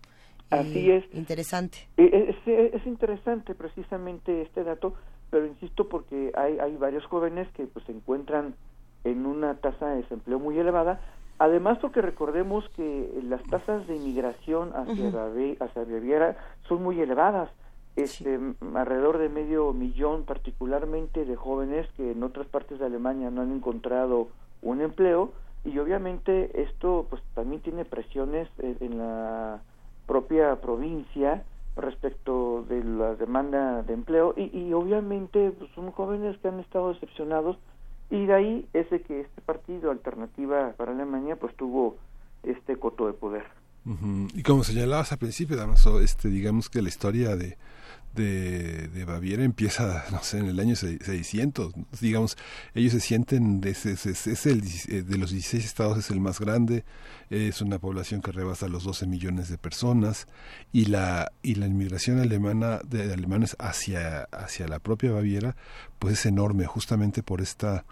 Así 0.50 0.90
es. 0.90 1.04
Interesante. 1.14 1.90
Es, 1.98 2.36
es, 2.46 2.86
interesante 2.88 3.56
precisamente 3.56 4.44
este 4.44 4.64
dato, 4.64 4.94
pero 5.30 5.46
insisto 5.46 5.90
porque 5.90 6.32
hay, 6.36 6.58
hay 6.58 6.78
varios 6.78 7.06
jóvenes 7.06 7.50
que 7.50 7.66
pues, 7.66 7.84
se 7.86 7.92
encuentran 7.92 8.56
en 9.04 9.26
una 9.26 9.56
tasa 9.56 9.90
de 9.90 9.98
desempleo 10.04 10.40
muy 10.40 10.58
elevada, 10.58 11.02
Además, 11.40 11.78
porque 11.80 12.02
recordemos 12.02 12.68
que 12.76 13.22
las 13.24 13.42
tasas 13.44 13.88
de 13.88 13.96
inmigración 13.96 14.74
hacia, 14.76 15.08
hacia 15.60 15.84
Baviera 15.86 16.38
son 16.68 16.84
muy 16.84 17.00
elevadas, 17.00 17.50
este, 17.96 18.38
alrededor 18.76 19.18
de 19.18 19.30
medio 19.30 19.72
millón, 19.72 20.26
particularmente 20.26 21.24
de 21.24 21.36
jóvenes 21.38 21.88
que 21.96 22.12
en 22.12 22.24
otras 22.24 22.48
partes 22.48 22.80
de 22.80 22.86
Alemania 22.86 23.32
no 23.32 23.42
han 23.42 23.54
encontrado 23.54 24.28
un 24.62 24.82
empleo, 24.82 25.32
y 25.64 25.78
obviamente 25.80 26.62
esto 26.62 27.08
pues 27.10 27.22
también 27.34 27.62
tiene 27.62 27.86
presiones 27.86 28.50
en 28.60 28.98
la 28.98 29.62
propia 30.08 30.56
provincia 30.58 31.44
respecto 31.76 32.66
de 32.68 32.84
la 32.84 33.16
demanda 33.16 33.84
de 33.84 33.94
empleo. 33.94 34.34
Y, 34.36 34.58
y 34.58 34.74
obviamente 34.74 35.52
pues, 35.52 35.70
son 35.72 35.92
jóvenes 35.92 36.38
que 36.40 36.48
han 36.48 36.60
estado 36.60 36.90
decepcionados 36.94 37.58
y 38.10 38.26
de 38.26 38.34
ahí 38.34 38.68
ese 38.74 39.02
que 39.02 39.22
este 39.22 39.42
partido 39.42 39.92
alternativa 39.92 40.74
para 40.78 40.92
Alemania 40.92 41.36
pues 41.36 41.56
tuvo 41.56 41.98
este 42.44 42.78
coto 42.78 43.08
de 43.08 43.14
poder 43.14 43.46
y 44.36 44.44
como 44.44 44.64
señalabas 44.64 45.12
al 45.12 45.18
principio 45.18 45.56
Damaso 45.56 46.00
este 46.00 46.30
digamos 46.30 46.70
que 46.70 46.82
la 46.82 46.90
historia 46.90 47.36
de 47.36 47.58
de, 48.16 49.06
Baviera 49.06 49.44
empieza, 49.44 50.06
no 50.12 50.22
sé, 50.24 50.40
en 50.40 50.48
el 50.48 50.60
año 50.60 50.76
600. 50.76 51.74
Digamos, 52.02 52.38
ellos 52.74 52.94
se 52.94 53.00
sienten, 53.00 53.62
es, 53.64 53.86
es, 53.86 54.46
el, 54.46 54.64
eh, 54.90 55.04
de 55.04 55.18
los 55.18 55.32
16 55.32 55.64
estados 55.64 55.98
es 55.98 56.10
el 56.10 56.20
más 56.20 56.40
grande, 56.40 56.84
es 57.30 57.62
una 57.62 57.80
población 57.80 58.22
que 58.22 58.32
rebasa 58.32 58.68
los 58.68 58.84
12 58.84 59.08
millones 59.08 59.50
de 59.50 59.58
personas 59.58 60.28
y 60.72 60.86
la, 60.86 61.32
y 61.44 61.56
la 61.56 61.68
inmigración 61.68 62.20
alemana 62.20 62.80
de 62.86 63.14
alemanes 63.14 63.56
hacia, 63.60 64.24
hacia 64.32 64.68
la 64.68 64.80
propia 64.80 65.12
Baviera 65.12 65.56
pues 66.00 66.14
es 66.14 66.26
enorme 66.26 66.66
justamente 66.66 67.24
por 67.24 67.42
esta 67.42 67.86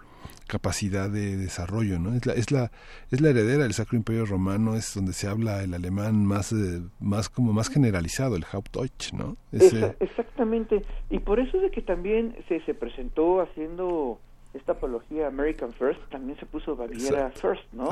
capacidad 0.48 1.08
de 1.08 1.36
desarrollo, 1.36 2.00
¿no? 2.00 2.14
Es 2.14 2.26
la, 2.26 2.32
es 2.32 2.50
la, 2.50 2.72
es 3.12 3.20
la 3.20 3.30
heredera 3.30 3.62
del 3.62 3.74
Sacro 3.74 3.96
Imperio 3.96 4.26
Romano, 4.26 4.74
es 4.74 4.92
donde 4.94 5.12
se 5.12 5.28
habla 5.28 5.62
el 5.62 5.74
alemán 5.74 6.24
más, 6.26 6.52
eh, 6.52 6.80
más 6.98 7.28
como 7.28 7.52
más 7.52 7.68
generalizado, 7.68 8.34
el 8.34 8.44
Hauptdeutsch, 8.50 9.12
¿no? 9.12 9.36
exactamente, 9.52 10.82
y 11.10 11.20
por 11.20 11.38
eso 11.38 11.58
es 11.58 11.62
de 11.64 11.70
que 11.70 11.82
también 11.82 12.36
se, 12.48 12.60
se 12.64 12.74
presentó 12.74 13.40
haciendo 13.40 14.18
esta 14.54 14.72
apología 14.72 15.28
American 15.28 15.72
First, 15.72 16.00
también 16.10 16.38
se 16.38 16.46
puso 16.46 16.74
Baviera 16.74 17.30
First, 17.30 17.72
¿no? 17.72 17.88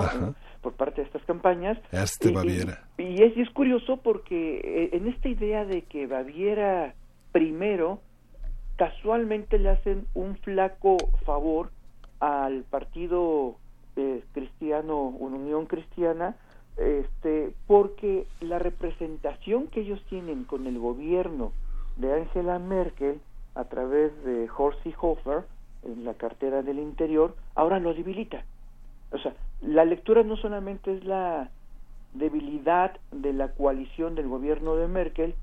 Por 0.62 0.72
parte 0.72 1.02
de 1.02 1.06
estas 1.06 1.22
campañas. 1.24 1.78
Este 1.92 2.30
Baviera. 2.30 2.82
Y, 2.98 3.22
es, 3.22 3.36
y 3.36 3.42
es 3.42 3.50
curioso 3.50 3.98
porque 3.98 4.60
eh, 4.64 4.96
en 4.96 5.06
esta 5.06 5.28
idea 5.28 5.64
de 5.64 5.82
que 5.82 6.06
Baviera 6.06 6.94
primero, 7.32 8.00
casualmente 8.76 9.58
le 9.58 9.68
hacen 9.70 10.06
un 10.14 10.36
flaco 10.38 10.96
favor 11.24 11.70
al 12.20 12.62
partido 12.64 13.56
eh, 13.96 14.22
cristiano, 14.32 15.02
una 15.02 15.36
unión 15.36 15.66
cristiana, 15.66 16.36
este, 16.76 17.54
porque 17.66 18.26
la 18.40 18.58
representación 18.58 19.68
que 19.68 19.80
ellos 19.80 20.02
tienen 20.08 20.44
con 20.44 20.66
el 20.66 20.78
gobierno 20.78 21.52
de 21.96 22.12
Angela 22.12 22.58
Merkel 22.58 23.20
a 23.54 23.64
través 23.64 24.12
de 24.24 24.48
Horst 24.54 24.82
Seehofer 24.82 25.44
en 25.82 26.04
la 26.04 26.14
cartera 26.14 26.62
del 26.62 26.78
interior, 26.78 27.34
ahora 27.54 27.80
lo 27.80 27.94
debilita. 27.94 28.44
O 29.12 29.18
sea, 29.18 29.34
la 29.62 29.84
lectura 29.84 30.22
no 30.22 30.36
solamente 30.36 30.94
es 30.94 31.04
la 31.04 31.50
debilidad 32.14 32.98
de 33.12 33.32
la 33.32 33.48
coalición 33.48 34.14
del 34.14 34.28
gobierno 34.28 34.76
de 34.76 34.88
Merkel, 34.88 35.34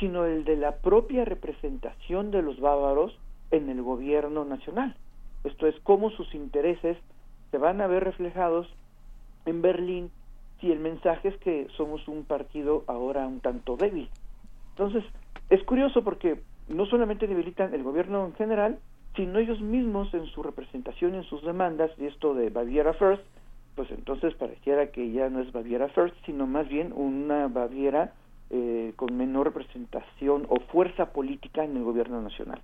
sino 0.00 0.24
el 0.24 0.44
de 0.44 0.56
la 0.56 0.76
propia 0.76 1.24
representación 1.24 2.30
de 2.30 2.42
los 2.42 2.60
bávaros 2.60 3.16
en 3.50 3.68
el 3.68 3.82
gobierno 3.82 4.44
nacional. 4.44 4.96
Esto 5.44 5.66
es 5.66 5.74
cómo 5.82 6.10
sus 6.10 6.34
intereses 6.34 6.96
se 7.50 7.58
van 7.58 7.80
a 7.80 7.86
ver 7.86 8.04
reflejados 8.04 8.68
en 9.46 9.62
Berlín 9.62 10.10
si 10.60 10.70
el 10.70 10.78
mensaje 10.78 11.28
es 11.28 11.36
que 11.38 11.66
somos 11.76 12.06
un 12.08 12.24
partido 12.24 12.84
ahora 12.86 13.26
un 13.26 13.40
tanto 13.40 13.76
débil. 13.76 14.08
Entonces, 14.70 15.04
es 15.50 15.62
curioso 15.64 16.02
porque 16.04 16.40
no 16.68 16.86
solamente 16.86 17.26
debilitan 17.26 17.74
el 17.74 17.82
gobierno 17.82 18.24
en 18.24 18.34
general, 18.34 18.78
sino 19.16 19.38
ellos 19.38 19.60
mismos 19.60 20.12
en 20.14 20.26
su 20.26 20.42
representación, 20.42 21.14
en 21.14 21.24
sus 21.24 21.42
demandas, 21.42 21.90
y 21.98 22.06
esto 22.06 22.34
de 22.34 22.50
Baviera 22.50 22.94
First, 22.94 23.22
pues 23.74 23.90
entonces 23.90 24.34
pareciera 24.34 24.90
que 24.90 25.10
ya 25.10 25.28
no 25.28 25.40
es 25.40 25.52
Baviera 25.52 25.88
First, 25.88 26.14
sino 26.24 26.46
más 26.46 26.68
bien 26.68 26.92
una 26.94 27.48
Baviera 27.48 28.12
eh, 28.50 28.92
con 28.96 29.16
menor 29.16 29.46
representación 29.46 30.46
o 30.48 30.60
fuerza 30.72 31.12
política 31.12 31.64
en 31.64 31.76
el 31.76 31.84
gobierno 31.84 32.20
nacional. 32.22 32.60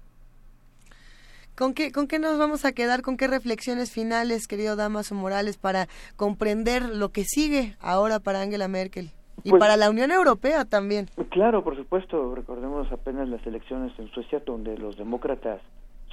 ¿Con 1.58 1.74
qué, 1.74 1.90
¿Con 1.90 2.06
qué 2.06 2.20
nos 2.20 2.38
vamos 2.38 2.64
a 2.64 2.70
quedar? 2.70 3.02
¿Con 3.02 3.16
qué 3.16 3.26
reflexiones 3.26 3.90
finales, 3.90 4.46
querido 4.46 4.76
Damaso 4.76 5.16
Morales, 5.16 5.58
para 5.58 5.88
comprender 6.14 6.88
lo 6.88 7.08
que 7.08 7.24
sigue 7.24 7.74
ahora 7.80 8.20
para 8.20 8.42
Angela 8.42 8.68
Merkel? 8.68 9.10
Y 9.42 9.50
Pues- 9.50 9.58
para 9.58 9.76
la 9.76 9.90
Unión 9.90 10.12
Europea 10.12 10.64
también. 10.64 11.06
Claro, 11.30 11.64
por 11.64 11.74
supuesto, 11.76 12.32
recordemos 12.36 12.90
apenas 12.92 13.28
las 13.28 13.44
elecciones 13.44 13.92
en 13.98 14.08
Suecia 14.12 14.40
donde 14.46 14.78
los 14.78 14.96
demócratas 14.96 15.60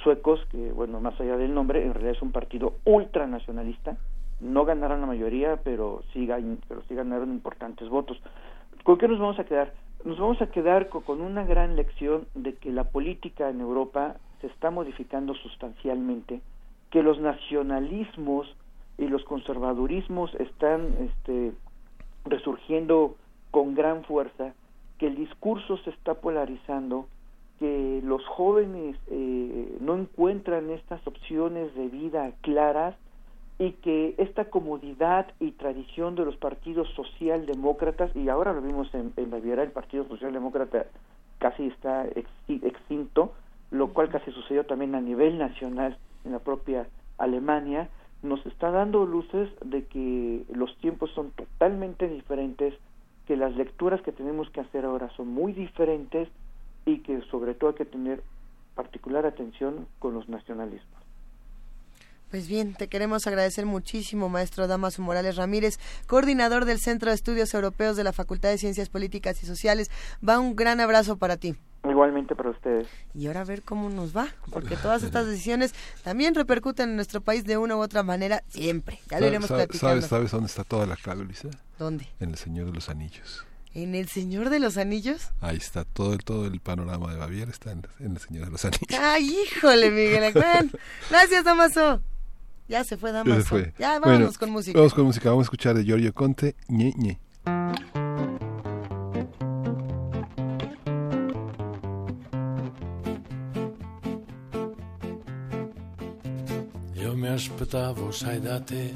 suecos, 0.02 0.40
que 0.50 0.72
bueno, 0.72 0.98
más 1.00 1.18
allá 1.20 1.36
del 1.36 1.54
nombre, 1.54 1.80
en 1.84 1.94
realidad 1.94 2.16
es 2.16 2.22
un 2.22 2.32
partido 2.32 2.74
ultranacionalista, 2.84 3.96
no 4.40 4.64
ganaron 4.64 5.00
la 5.00 5.06
mayoría, 5.06 5.58
pero 5.62 6.02
sí, 6.12 6.28
pero 6.68 6.82
sí 6.88 6.94
ganaron 6.96 7.30
importantes 7.30 7.88
votos. 7.88 8.18
¿Con 8.82 8.98
qué 8.98 9.06
nos 9.06 9.20
vamos 9.20 9.38
a 9.38 9.44
quedar? 9.44 9.72
Nos 10.04 10.18
vamos 10.18 10.42
a 10.42 10.48
quedar 10.48 10.88
co- 10.88 11.02
con 11.02 11.20
una 11.20 11.44
gran 11.44 11.76
lección 11.76 12.26
de 12.34 12.54
que 12.54 12.70
la 12.72 12.84
política 12.84 13.48
en 13.48 13.60
Europa 13.60 14.16
se 14.40 14.48
está 14.48 14.70
modificando 14.70 15.34
sustancialmente, 15.34 16.40
que 16.90 17.02
los 17.02 17.20
nacionalismos 17.20 18.54
y 18.98 19.08
los 19.08 19.24
conservadurismos 19.24 20.34
están 20.36 20.94
este, 21.00 21.52
resurgiendo 22.24 23.16
con 23.50 23.74
gran 23.74 24.04
fuerza, 24.04 24.54
que 24.98 25.06
el 25.06 25.16
discurso 25.16 25.76
se 25.78 25.90
está 25.90 26.14
polarizando, 26.14 27.06
que 27.58 28.00
los 28.04 28.24
jóvenes 28.26 28.96
eh, 29.10 29.78
no 29.80 29.96
encuentran 29.96 30.70
estas 30.70 31.06
opciones 31.06 31.74
de 31.74 31.88
vida 31.88 32.32
claras 32.42 32.94
y 33.58 33.72
que 33.72 34.14
esta 34.18 34.46
comodidad 34.50 35.26
y 35.40 35.52
tradición 35.52 36.14
de 36.14 36.26
los 36.26 36.36
partidos 36.36 36.88
socialdemócratas, 36.94 38.14
y 38.14 38.28
ahora 38.28 38.52
lo 38.52 38.60
vimos 38.60 38.92
en, 38.94 39.12
en 39.16 39.30
Baviera, 39.30 39.62
el 39.62 39.70
Partido 39.70 40.06
Socialdemócrata 40.08 40.86
casi 41.38 41.66
está 41.66 42.06
extinto, 42.48 43.32
lo 43.70 43.92
cual 43.92 44.08
casi 44.10 44.30
sucedió 44.32 44.64
también 44.64 44.94
a 44.94 45.00
nivel 45.00 45.38
nacional 45.38 45.98
en 46.24 46.32
la 46.32 46.38
propia 46.38 46.86
Alemania, 47.18 47.88
nos 48.22 48.44
está 48.46 48.70
dando 48.70 49.04
luces 49.04 49.48
de 49.64 49.84
que 49.86 50.44
los 50.52 50.76
tiempos 50.78 51.10
son 51.14 51.30
totalmente 51.32 52.08
diferentes, 52.08 52.74
que 53.26 53.36
las 53.36 53.54
lecturas 53.56 54.00
que 54.02 54.12
tenemos 54.12 54.50
que 54.50 54.60
hacer 54.60 54.84
ahora 54.84 55.10
son 55.16 55.28
muy 55.28 55.52
diferentes 55.52 56.28
y 56.84 56.98
que 56.98 57.20
sobre 57.30 57.54
todo 57.54 57.70
hay 57.70 57.76
que 57.76 57.84
tener 57.84 58.22
particular 58.74 59.26
atención 59.26 59.86
con 59.98 60.14
los 60.14 60.28
nacionalismos. 60.28 61.06
Pues 62.30 62.48
bien, 62.48 62.74
te 62.74 62.88
queremos 62.88 63.26
agradecer 63.26 63.66
muchísimo, 63.66 64.28
maestro 64.28 64.66
Damaso 64.66 65.00
Morales 65.00 65.36
Ramírez, 65.36 65.78
coordinador 66.08 66.64
del 66.64 66.80
Centro 66.80 67.10
de 67.10 67.14
Estudios 67.14 67.54
Europeos 67.54 67.96
de 67.96 68.04
la 68.04 68.12
Facultad 68.12 68.50
de 68.50 68.58
Ciencias 68.58 68.88
Políticas 68.88 69.42
y 69.42 69.46
Sociales. 69.46 69.90
Va 70.26 70.40
un 70.40 70.56
gran 70.56 70.80
abrazo 70.80 71.16
para 71.16 71.36
ti. 71.36 71.54
Igualmente 71.84 72.34
para 72.34 72.50
ustedes. 72.50 72.88
Y 73.14 73.26
ahora 73.28 73.42
a 73.42 73.44
ver 73.44 73.62
cómo 73.62 73.88
nos 73.90 74.16
va, 74.16 74.28
porque 74.50 74.76
todas 74.76 75.02
estas 75.04 75.26
decisiones 75.26 75.72
también 76.02 76.34
repercuten 76.34 76.90
en 76.90 76.96
nuestro 76.96 77.20
país 77.20 77.44
de 77.44 77.58
una 77.58 77.76
u 77.76 77.80
otra 77.80 78.02
manera 78.02 78.42
siempre. 78.48 78.98
Ya 79.10 79.20
lo 79.20 79.26
iremos 79.28 79.48
¿Sabes, 79.48 79.66
platicando. 79.66 79.92
¿sabes, 79.94 80.08
¿Sabes 80.08 80.30
dónde 80.32 80.46
está 80.46 80.64
toda 80.64 80.86
la 80.86 80.96
clave, 80.96 81.24
Luisa? 81.24 81.48
¿Dónde? 81.78 82.08
En 82.18 82.30
El 82.30 82.36
Señor 82.38 82.66
de 82.66 82.72
los 82.72 82.88
Anillos. 82.88 83.44
¿En 83.72 83.94
El 83.94 84.08
Señor 84.08 84.48
de 84.50 84.58
los 84.58 84.78
Anillos? 84.78 85.30
Ahí 85.40 85.58
está 85.58 85.84
todo 85.84 86.12
el, 86.14 86.24
todo 86.24 86.46
el 86.46 86.58
panorama 86.60 87.12
de 87.12 87.18
Baviera, 87.18 87.50
está 87.50 87.70
en, 87.72 87.86
en 88.00 88.12
El 88.12 88.18
Señor 88.18 88.46
de 88.46 88.50
los 88.50 88.64
Anillos. 88.64 88.88
¡Ay, 89.00 89.36
híjole, 89.44 89.90
Miguel! 89.90 90.32
Gracias, 91.10 91.44
Damaso. 91.44 92.00
Ya 92.68 92.82
se 92.82 92.96
fue, 92.96 93.10
Ya 93.10 93.18
Damaso. 93.18 93.42
se 93.42 93.48
fue. 93.48 93.74
Ya, 93.78 93.98
Bueno, 94.00 94.14
vámonos 94.14 94.38
con 94.38 94.50
música. 94.50 94.76
Vamos 94.78 94.92
con 94.94 95.04
música, 95.04 95.28
vamos 95.28 95.44
a 95.44 95.46
escuchar 95.46 95.76
de 95.76 95.84
Giorgio 95.84 96.12
Conte, 96.14 96.56
ñe, 96.68 96.92
ñe. 96.96 97.20
Io 107.06 107.14
mi 107.14 107.28
aspettavo, 107.28 108.10
sai 108.10 108.40
da 108.40 108.58
te, 108.58 108.92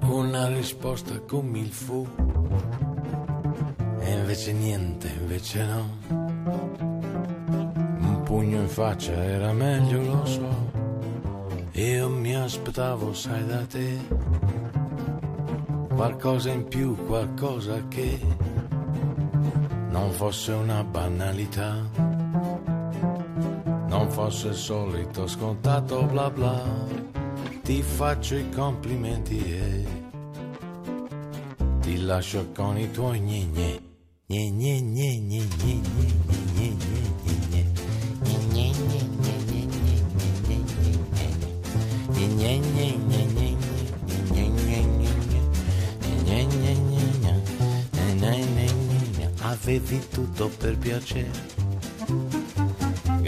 una 0.00 0.48
risposta 0.48 1.20
con 1.28 1.46
mil 1.46 1.70
fu. 1.70 2.08
E 4.00 4.12
invece 4.12 4.54
niente, 4.54 5.12
invece 5.20 5.66
no. 5.66 5.84
Un 7.98 8.22
pugno 8.24 8.62
in 8.62 8.68
faccia 8.68 9.12
era 9.12 9.52
meglio, 9.52 10.00
lo 10.00 10.24
so. 10.24 10.70
Io 11.72 12.08
mi 12.08 12.34
aspettavo, 12.34 13.12
sai 13.12 13.46
da 13.46 13.66
te, 13.66 13.98
qualcosa 15.94 16.50
in 16.50 16.66
più, 16.66 16.96
qualcosa 17.04 17.86
che 17.88 18.18
non 19.90 20.10
fosse 20.12 20.52
una 20.52 20.82
banalità 20.82 21.95
non 24.06 24.14
fosse 24.14 24.48
il 24.48 24.54
solito 24.54 25.26
scontato 25.26 26.04
bla 26.04 26.30
bla, 26.30 26.62
ti 27.62 27.82
faccio 27.82 28.36
i 28.36 28.48
complimenti 28.50 29.36
e 29.36 29.84
ti 31.80 32.04
lascio 32.04 32.52
con 32.54 32.78
i 32.78 32.88
tuoi 32.92 33.18
gne 33.18 33.46
gne. 33.46 33.80
Gne 34.28 34.50
gne 34.50 34.80
gne 34.80 35.18
gne 35.18 35.48
gne 35.56 35.80
gne 35.80 36.36
gne 36.54 36.70
gne 36.86 37.10
gne 37.24 37.50
gne 38.52 38.74
gne 38.76 38.76
gne 38.94 39.42
gne 42.86 43.26
gne 49.16 49.32
Avevi 49.40 50.00
tutto 50.08 50.48
per 50.58 50.76
piacere 50.78 51.55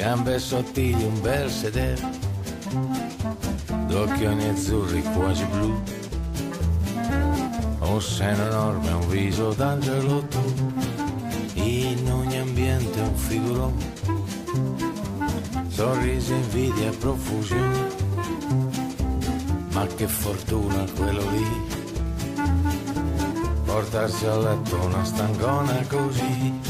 gambe 0.09 0.39
sottili, 0.39 1.05
un 1.05 1.21
bel 1.21 1.51
sedere, 1.51 2.01
d'occhioni 3.89 4.49
azzurri 4.49 5.03
quasi 5.03 5.45
blu, 5.45 5.83
un 7.81 8.01
seno 8.01 8.47
enorme, 8.47 8.91
un 8.91 9.09
viso 9.11 9.53
d'angelo 9.53 10.27
tu, 10.29 10.73
in 11.57 12.11
ogni 12.11 12.39
ambiente 12.39 13.01
un 13.01 13.17
figurone, 13.17 13.93
sorrisi, 15.69 16.33
invidia 16.33 16.91
profusione, 16.99 17.89
ma 19.73 19.87
che 19.89 20.09
fortuna 20.09 20.87
quello 20.97 21.31
lì, 21.33 21.47
portarsi 23.63 24.25
a 24.25 24.39
letto 24.39 24.75
una 24.87 25.05
stangona 25.05 25.85
così, 25.87 26.61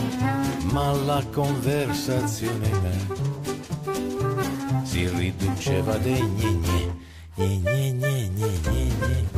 ma 0.73 0.91
la 0.91 1.23
conversazione 1.31 2.67
in 2.67 3.18
diceva 5.39 5.97
dei 5.99 6.21
gnigne, 6.21 6.95
gnigne, 7.35 7.93
gnigne, 7.93 8.31
gnigne, 8.31 8.61
gnigne. 8.63 9.29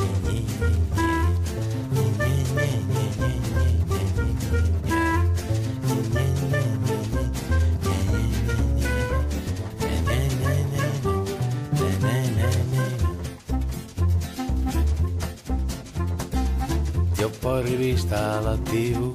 poi 17.41 17.63
rivista 17.63 18.39
alla 18.39 18.57
tv. 18.59 19.13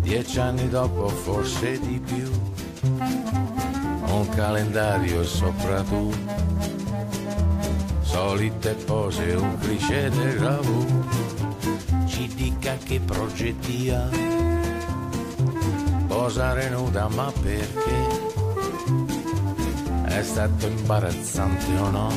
Dieci 0.00 0.38
anni 0.38 0.68
dopo 0.68 1.08
forse 1.08 1.78
di 1.80 1.98
più 1.98 2.29
calendario 4.50 5.22
sopra 5.22 5.80
tu. 5.82 6.10
solite 8.02 8.74
pose, 8.84 9.34
un 9.34 9.56
cliché 9.58 10.10
de 10.10 10.34
gravù. 10.34 10.86
Ci 12.06 12.26
dica 12.34 12.76
che 12.82 12.98
progetti 12.98 13.90
ha, 13.90 14.08
posare 16.08 16.68
nuda 16.68 17.06
ma 17.08 17.32
perché? 17.40 17.98
È 20.06 20.22
stato 20.22 20.66
imbarazzante 20.66 21.78
o 21.78 21.90
no? 21.90 22.08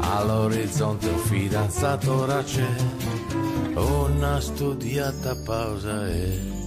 All'orizzonte 0.00 1.08
un 1.08 1.18
fidanzato 1.18 2.14
ora 2.14 2.42
c'è, 2.42 2.66
una 3.74 4.40
studiata 4.40 5.36
pausa 5.36 6.08
e 6.08 6.61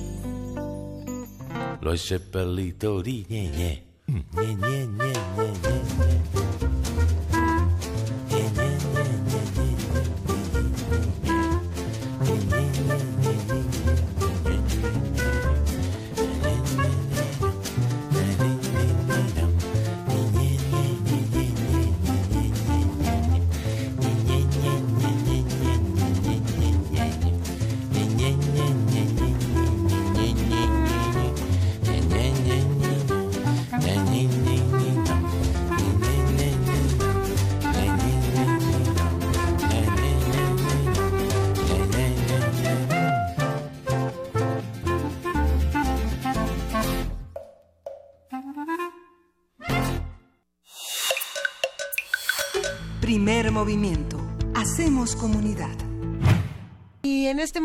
Lože 1.85 2.19
pelí 2.19 2.73
to 2.73 2.97
líně, 2.97 3.41
ně, 3.49 3.71
ně, 4.33 4.53
ně. 4.53 4.74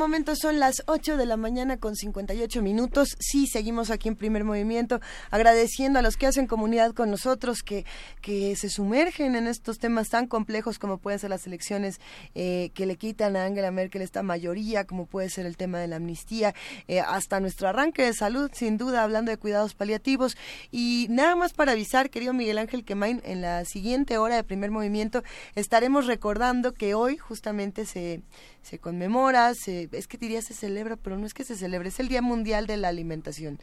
Momento 0.01 0.35
son 0.35 0.59
las 0.59 0.83
8 0.87 1.19
de 1.19 1.27
la 1.27 1.37
mañana 1.37 1.77
con 1.77 1.95
58 1.95 2.63
minutos. 2.63 3.17
Sí, 3.19 3.47
seguimos 3.47 3.91
aquí 3.91 4.09
en 4.09 4.17
primer 4.17 4.45
movimiento, 4.45 4.99
agradeciendo 5.31 5.99
a 5.99 6.03
los 6.03 6.17
que 6.17 6.27
hacen 6.27 6.47
comunidad 6.47 6.95
con 6.95 7.11
nosotros, 7.11 7.63
que, 7.63 7.85
que 8.23 8.57
se 8.57 8.71
sumergen 8.71 9.37
en 9.37 9.47
estos 9.47 9.79
temas 9.79 10.09
tan 10.09 10.27
complejos 10.27 10.79
como 10.79 10.97
pueden 10.97 11.19
ser 11.19 11.29
las 11.29 11.47
elecciones 11.47 12.01
eh, 12.35 12.71
que 12.73 12.87
le 12.87 12.97
quitan 12.97 13.37
a 13.37 13.45
Angela 13.45 13.71
Merkel 13.71 14.01
esta 14.01 14.23
mayoría, 14.23 14.87
como 14.87 15.05
puede 15.05 15.29
ser 15.29 15.45
el 15.45 15.59
tema 15.59 15.79
de 15.79 15.89
la 15.89 15.97
amnistía, 15.97 16.55
eh, 16.89 17.01
hasta 17.01 17.39
nuestro 17.39 17.69
arranque 17.69 18.03
de 18.03 18.15
salud, 18.15 18.51
sin 18.55 18.79
duda, 18.79 19.05
hablando 19.05 19.31
de 19.31 19.37
cuidados 19.37 19.75
paliativos. 19.75 20.37
Y 20.71 21.09
nada 21.11 21.37
más 21.37 21.53
para 21.53 21.73
avisar, 21.73 22.09
querido 22.09 22.33
Miguel 22.33 22.57
Ángel 22.57 22.87
Quemain, 22.87 23.21
en 23.25 23.43
la 23.43 23.67
siguiente 23.67 24.17
hora 24.17 24.37
de 24.37 24.45
primer 24.45 24.71
movimiento 24.71 25.23
estaremos 25.55 26.07
recordando 26.07 26.73
que 26.73 26.95
hoy 26.95 27.19
justamente 27.19 27.85
se 27.85 28.23
se 28.63 28.79
conmemora, 28.79 29.55
se, 29.55 29.89
es 29.93 30.07
que 30.07 30.19
diría 30.19 30.43
se 30.43 30.55
celebra, 30.55 30.97
pero 30.97 31.19
no 31.19 31.27
es 31.27 31.35
que 31.35 31.45
se 31.45 31.57
celebre, 31.57 31.89
es 31.89 32.01
el 32.01 32.09
Día 32.09 32.23
Mundial 32.23 32.67
de 32.67 32.77
la 32.77 32.89
Alimentación. 32.89 33.59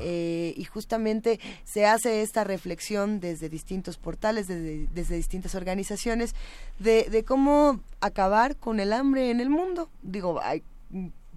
Eh, 0.00 0.54
y 0.56 0.64
justamente 0.64 1.40
se 1.64 1.86
hace 1.86 2.22
esta 2.22 2.44
reflexión 2.44 3.20
desde 3.20 3.48
distintos 3.48 3.96
portales, 3.98 4.48
desde, 4.48 4.86
desde 4.92 5.16
distintas 5.16 5.54
organizaciones, 5.54 6.34
de, 6.78 7.04
de 7.10 7.24
cómo 7.24 7.80
acabar 8.00 8.56
con 8.56 8.80
el 8.80 8.92
hambre 8.92 9.30
en 9.30 9.40
el 9.40 9.50
mundo. 9.50 9.90
Digo, 10.02 10.40
hay 10.42 10.62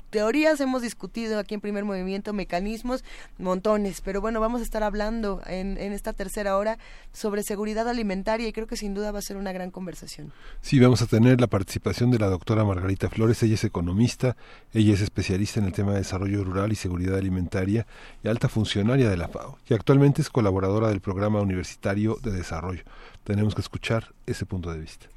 teorías 0.09 0.59
hemos 0.59 0.81
discutido 0.81 1.39
aquí 1.39 1.55
en 1.55 1.61
primer 1.61 1.85
movimiento, 1.85 2.33
mecanismos, 2.33 3.03
montones, 3.37 4.01
pero 4.01 4.21
bueno, 4.21 4.39
vamos 4.39 4.61
a 4.61 4.63
estar 4.63 4.83
hablando 4.83 5.41
en, 5.45 5.77
en, 5.77 5.93
esta 5.93 6.13
tercera 6.13 6.57
hora 6.57 6.77
sobre 7.13 7.43
seguridad 7.43 7.87
alimentaria 7.87 8.47
y 8.47 8.53
creo 8.53 8.67
que 8.67 8.77
sin 8.77 8.93
duda 8.93 9.11
va 9.11 9.19
a 9.19 9.21
ser 9.21 9.37
una 9.37 9.51
gran 9.51 9.71
conversación. 9.71 10.31
Sí, 10.61 10.79
vamos 10.79 11.01
a 11.01 11.07
tener 11.07 11.39
la 11.39 11.47
participación 11.47 12.11
de 12.11 12.19
la 12.19 12.27
doctora 12.27 12.63
Margarita 12.63 13.09
Flores, 13.09 13.41
ella 13.43 13.55
es 13.55 13.63
economista, 13.63 14.35
ella 14.73 14.93
es 14.93 15.01
especialista 15.01 15.59
en 15.59 15.65
el 15.67 15.73
tema 15.73 15.91
de 15.91 15.99
desarrollo 15.99 16.43
rural 16.43 16.71
y 16.71 16.75
seguridad 16.75 17.17
alimentaria 17.17 17.85
y 18.23 18.27
alta 18.27 18.49
funcionaria 18.49 19.09
de 19.09 19.17
la 19.17 19.27
FAO 19.27 19.57
y 19.67 19.73
actualmente 19.73 20.21
es 20.21 20.29
colaboradora 20.29 20.89
del 20.89 21.01
programa 21.01 21.41
universitario 21.41 22.17
de 22.21 22.31
desarrollo. 22.31 22.83
Tenemos 23.23 23.55
que 23.55 23.61
escuchar 23.61 24.13
ese 24.25 24.45
punto 24.45 24.71
de 24.71 24.79
vista. 24.79 25.07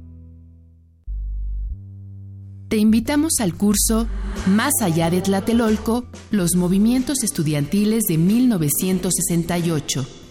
Te 2.68 2.78
invitamos 2.78 3.34
al 3.40 3.54
curso 3.54 4.08
Más 4.48 4.74
allá 4.82 5.12
de 5.12 5.22
Tlatelolco, 5.22 6.06
los 6.32 6.56
movimientos 6.56 7.24
estudiantiles 7.24 8.06
de 8.06 8.18
1968 8.18 10.25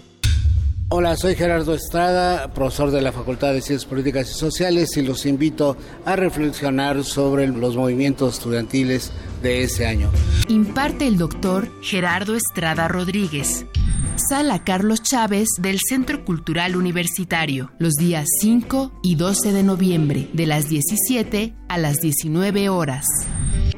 Hola, 0.96 1.16
soy 1.16 1.34
Gerardo 1.34 1.74
Estrada, 1.74 2.54
profesor 2.54 2.92
de 2.92 3.02
la 3.02 3.10
Facultad 3.10 3.52
de 3.52 3.60
Ciencias 3.62 3.84
Políticas 3.84 4.30
y 4.30 4.34
Sociales 4.34 4.96
y 4.96 5.02
los 5.02 5.26
invito 5.26 5.76
a 6.04 6.14
reflexionar 6.14 7.02
sobre 7.02 7.48
los 7.48 7.76
movimientos 7.76 8.34
estudiantiles 8.34 9.10
de 9.42 9.64
ese 9.64 9.88
año. 9.88 10.08
Imparte 10.46 11.08
el 11.08 11.18
doctor 11.18 11.68
Gerardo 11.82 12.36
Estrada 12.36 12.86
Rodríguez. 12.86 13.66
Sala 14.14 14.62
Carlos 14.62 15.02
Chávez 15.02 15.48
del 15.58 15.80
Centro 15.80 16.24
Cultural 16.24 16.76
Universitario, 16.76 17.72
los 17.80 17.94
días 17.94 18.28
5 18.40 19.00
y 19.02 19.16
12 19.16 19.52
de 19.52 19.64
noviembre, 19.64 20.28
de 20.32 20.46
las 20.46 20.68
17 20.68 21.56
a 21.68 21.76
las 21.76 21.96
19 22.02 22.68
horas. 22.68 23.04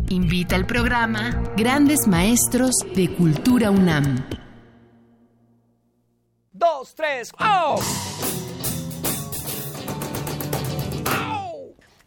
Invita 0.09 0.55
al 0.55 0.65
programa 0.65 1.43
Grandes 1.55 2.07
Maestros 2.07 2.73
de 2.95 3.15
Cultura 3.15 3.69
UNAM. 3.71 4.25
Dos, 6.51 6.95
tres, 6.95 7.31
¡oh! 7.39 7.79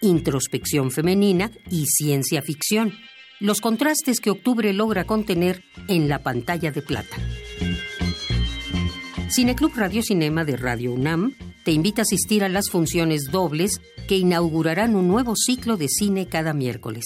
introspección 0.00 0.90
femenina 0.90 1.50
y 1.70 1.86
ciencia 1.86 2.42
ficción. 2.42 2.94
Los 3.40 3.60
contrastes 3.60 4.20
que 4.20 4.30
octubre 4.30 4.72
logra 4.72 5.04
contener 5.04 5.62
en 5.88 6.08
la 6.08 6.20
pantalla 6.20 6.70
de 6.70 6.82
plata. 6.82 7.16
Cineclub 9.30 9.74
Radio 9.76 10.02
Cinema 10.02 10.44
de 10.44 10.56
Radio 10.56 10.92
UNAM 10.92 11.34
te 11.64 11.72
invita 11.72 12.00
a 12.00 12.04
asistir 12.04 12.44
a 12.44 12.48
las 12.48 12.70
funciones 12.70 13.24
dobles 13.30 13.80
que 14.08 14.16
inaugurarán 14.16 14.96
un 14.96 15.06
nuevo 15.06 15.34
ciclo 15.36 15.76
de 15.76 15.88
cine 15.88 16.26
cada 16.26 16.54
miércoles. 16.54 17.04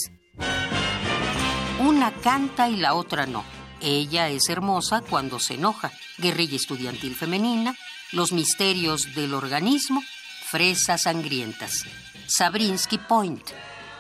Una 1.81 2.13
canta 2.13 2.69
y 2.69 2.77
la 2.77 2.95
otra 2.95 3.27
no. 3.27 3.45
Ella 3.81 4.29
es 4.29 4.49
hermosa 4.49 5.03
cuando 5.03 5.41
se 5.41 5.55
enoja. 5.55 5.91
Guerrilla 6.19 6.55
estudiantil 6.55 7.17
femenina, 7.17 7.75
los 8.13 8.33
misterios 8.33 9.15
del 9.17 9.35
organismo, 9.35 10.03
fresas 10.49 11.03
sangrientas. 11.03 11.85
Sabrinsky 12.27 12.99
Point. 12.99 13.43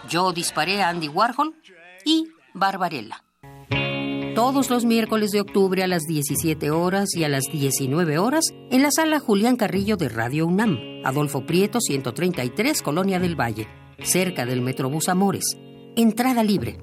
Yo 0.08 0.32
disparé 0.32 0.82
a 0.82 0.88
Andy 0.88 1.08
Warhol 1.08 1.54
y 2.04 2.28
Barbarella. 2.54 3.22
Todos 4.34 4.70
los 4.70 4.84
miércoles 4.84 5.30
de 5.30 5.42
octubre 5.42 5.82
a 5.82 5.86
las 5.86 6.04
17 6.04 6.70
horas 6.70 7.14
y 7.14 7.24
a 7.24 7.28
las 7.28 7.44
19 7.52 8.18
horas 8.18 8.46
en 8.70 8.82
la 8.82 8.90
sala 8.90 9.20
Julián 9.20 9.56
Carrillo 9.56 9.96
de 9.96 10.08
Radio 10.08 10.46
UNAM, 10.46 10.78
Adolfo 11.04 11.44
Prieto 11.44 11.80
133, 11.80 12.80
Colonia 12.80 13.18
del 13.18 13.38
Valle, 13.38 13.68
cerca 14.02 14.46
del 14.46 14.62
Metrobús 14.62 15.08
Amores. 15.08 15.44
Entrada 15.96 16.42
libre. 16.42 16.78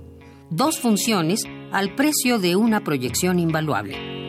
Dos 0.51 0.79
funciones 0.79 1.43
al 1.71 1.95
precio 1.95 2.37
de 2.37 2.55
una 2.55 2.83
proyección 2.83 3.39
invaluable. 3.39 4.28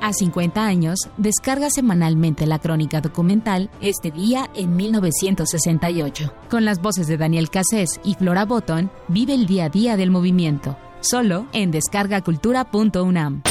A 0.00 0.12
50 0.12 0.64
años, 0.64 0.98
descarga 1.16 1.70
semanalmente 1.70 2.46
la 2.46 2.60
crónica 2.60 3.00
documental 3.00 3.68
Este 3.80 4.12
día 4.12 4.48
en 4.54 4.76
1968. 4.76 6.32
Con 6.48 6.64
las 6.64 6.80
voces 6.80 7.08
de 7.08 7.16
Daniel 7.16 7.50
Cassés 7.50 8.00
y 8.04 8.14
Flora 8.14 8.44
Botton, 8.44 8.90
vive 9.08 9.34
el 9.34 9.46
día 9.46 9.64
a 9.64 9.68
día 9.68 9.96
del 9.96 10.10
movimiento. 10.10 10.76
Solo 11.00 11.46
en 11.52 11.72
descargacultura.unam. 11.72 13.42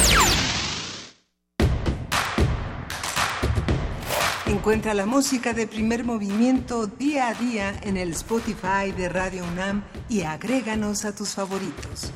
Encuentra 4.46 4.94
la 4.94 5.04
música 5.04 5.52
de 5.52 5.66
primer 5.66 6.04
movimiento 6.04 6.86
día 6.86 7.28
a 7.28 7.34
día 7.34 7.74
en 7.82 7.98
el 7.98 8.12
Spotify 8.12 8.92
de 8.96 9.10
Radio 9.10 9.44
UNAM 9.52 9.84
y 10.08 10.22
agréganos 10.22 11.04
a 11.04 11.14
tus 11.14 11.34
favoritos. 11.34 12.10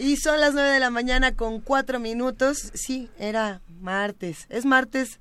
Y 0.00 0.16
son 0.16 0.40
las 0.40 0.54
9 0.54 0.70
de 0.70 0.80
la 0.80 0.88
mañana 0.88 1.36
con 1.36 1.60
4 1.60 2.00
minutos. 2.00 2.70
Sí, 2.72 3.10
era 3.18 3.60
martes. 3.82 4.46
Es 4.48 4.64
martes. 4.64 5.19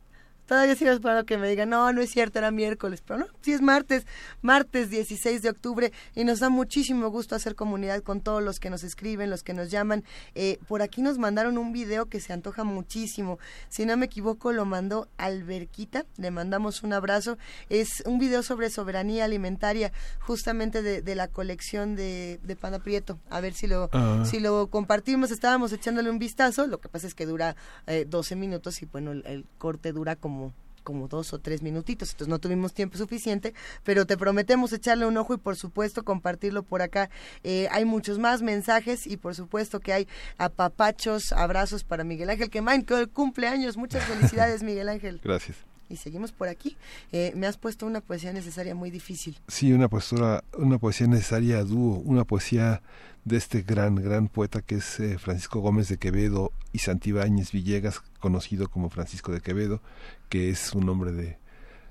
Todavía 0.50 0.76
sigo 0.76 0.90
esperando 0.90 1.28
que 1.28 1.38
me 1.38 1.48
digan, 1.48 1.70
no, 1.70 1.94
no 1.94 2.02
es 2.02 2.10
cierto, 2.10 2.40
era 2.40 2.50
miércoles, 2.50 3.04
pero 3.06 3.20
no, 3.20 3.28
sí 3.42 3.54
es 3.54 3.62
martes, 3.62 4.08
martes 4.42 4.90
16 4.90 5.44
de 5.44 5.50
octubre, 5.52 5.92
y 6.16 6.24
nos 6.24 6.40
da 6.40 6.50
muchísimo 6.50 7.08
gusto 7.12 7.36
hacer 7.36 7.54
comunidad 7.54 8.02
con 8.02 8.22
todos 8.22 8.42
los 8.42 8.60
que 8.60 8.72
nos 8.72 8.84
escriben, 8.84 9.30
los 9.30 9.44
que 9.44 9.54
nos 9.54 9.70
llaman. 9.70 10.04
Eh, 10.34 10.58
por 10.68 10.82
aquí 10.82 11.04
nos 11.04 11.20
mandaron 11.20 11.60
un 11.60 11.72
video 11.72 12.08
que 12.08 12.20
se 12.20 12.34
antoja 12.34 12.64
muchísimo, 12.64 13.38
si 13.70 13.86
no 13.86 13.96
me 13.96 14.08
equivoco 14.08 14.52
lo 14.52 14.66
mandó 14.66 15.08
Alberquita, 15.18 16.08
le 16.18 16.32
mandamos 16.32 16.82
un 16.82 16.94
abrazo, 16.94 17.38
es 17.70 18.02
un 18.08 18.18
video 18.18 18.42
sobre 18.42 18.72
soberanía 18.72 19.26
alimentaria, 19.26 19.92
justamente 20.20 20.82
de, 20.82 21.04
de 21.04 21.14
la 21.14 21.28
colección 21.28 21.96
de, 21.96 22.40
de 22.42 22.56
Pana 22.56 22.80
Prieto, 22.80 23.20
a 23.30 23.40
ver 23.40 23.54
si 23.54 23.68
lo, 23.68 23.88
Ah. 23.92 24.24
si 24.26 24.40
lo 24.40 24.68
compartimos, 24.72 25.30
estábamos 25.30 25.72
echándole 25.74 26.10
un 26.10 26.18
vistazo, 26.18 26.66
lo 26.66 26.80
que 26.80 26.90
pasa 26.90 27.06
es 27.06 27.14
que 27.14 27.28
dura 27.28 27.56
eh, 27.86 28.06
12 28.10 28.36
minutos 28.36 28.82
y 28.82 28.88
bueno, 28.88 29.12
el, 29.12 29.24
el 29.28 29.46
corte 29.60 29.92
dura 29.92 30.16
como 30.16 30.39
como 30.84 31.07
dos 31.07 31.34
o 31.34 31.40
tres 31.40 31.61
minutitos, 31.61 32.10
entonces 32.10 32.30
no 32.30 32.40
tuvimos 32.40 32.74
tiempo 32.74 32.98
suficiente, 32.98 33.53
pero 33.84 34.07
te 34.07 34.18
prometemos 34.18 34.74
echarle 34.74 35.06
un 35.06 35.18
ojo 35.18 35.36
y 35.36 35.38
por 35.38 35.56
supuesto 35.56 36.03
compartirlo 36.03 36.64
por 36.64 36.82
acá. 36.82 37.11
Eh, 37.44 37.68
hay 37.72 37.86
muchos 37.86 38.18
más 38.18 38.41
mensajes 38.41 39.06
y 39.06 39.18
por 39.18 39.36
supuesto 39.36 39.80
que 39.80 39.94
hay 39.94 40.07
apapachos, 40.40 41.32
abrazos 41.32 41.84
para 41.84 42.03
Miguel 42.03 42.32
Ángel 42.32 42.49
que 42.49 42.60
hoy 42.94 43.07
cumpleaños, 43.07 43.78
muchas 43.78 44.03
felicidades 44.06 44.64
Miguel 44.70 44.90
Ángel. 44.90 45.22
Gracias. 45.24 45.57
Y 45.90 45.98
seguimos 45.98 46.32
por 46.32 46.48
aquí. 46.48 46.78
Eh, 47.11 47.34
me 47.36 47.48
has 47.48 47.57
puesto 47.57 47.86
una 47.88 48.02
poesía 48.02 48.32
necesaria 48.32 48.76
muy 48.76 48.91
difícil. 48.91 49.38
Sí, 49.48 49.74
una 49.74 49.90
postura, 49.90 50.44
una 50.56 50.78
poesía 50.78 51.07
necesaria 51.07 51.57
a 51.57 51.64
dúo, 51.64 51.98
una 51.99 52.26
poesía 52.26 52.82
de 53.26 53.38
este 53.38 53.62
gran, 53.62 53.96
gran 53.96 54.28
poeta 54.28 54.62
que 54.62 54.76
es 54.76 55.00
eh, 55.00 55.18
Francisco 55.18 55.60
Gómez 55.60 55.90
de 55.90 55.98
Quevedo 55.98 56.52
y 56.72 56.80
Santibáñez 56.80 57.52
Villegas, 57.52 58.02
conocido 58.20 58.70
como 58.70 58.90
Francisco 58.90 59.32
de 59.32 59.41
Quevedo, 59.41 59.82
que 60.30 60.50
es 60.50 60.74
un 60.74 60.90
hombre 60.90 61.12
de, 61.12 61.38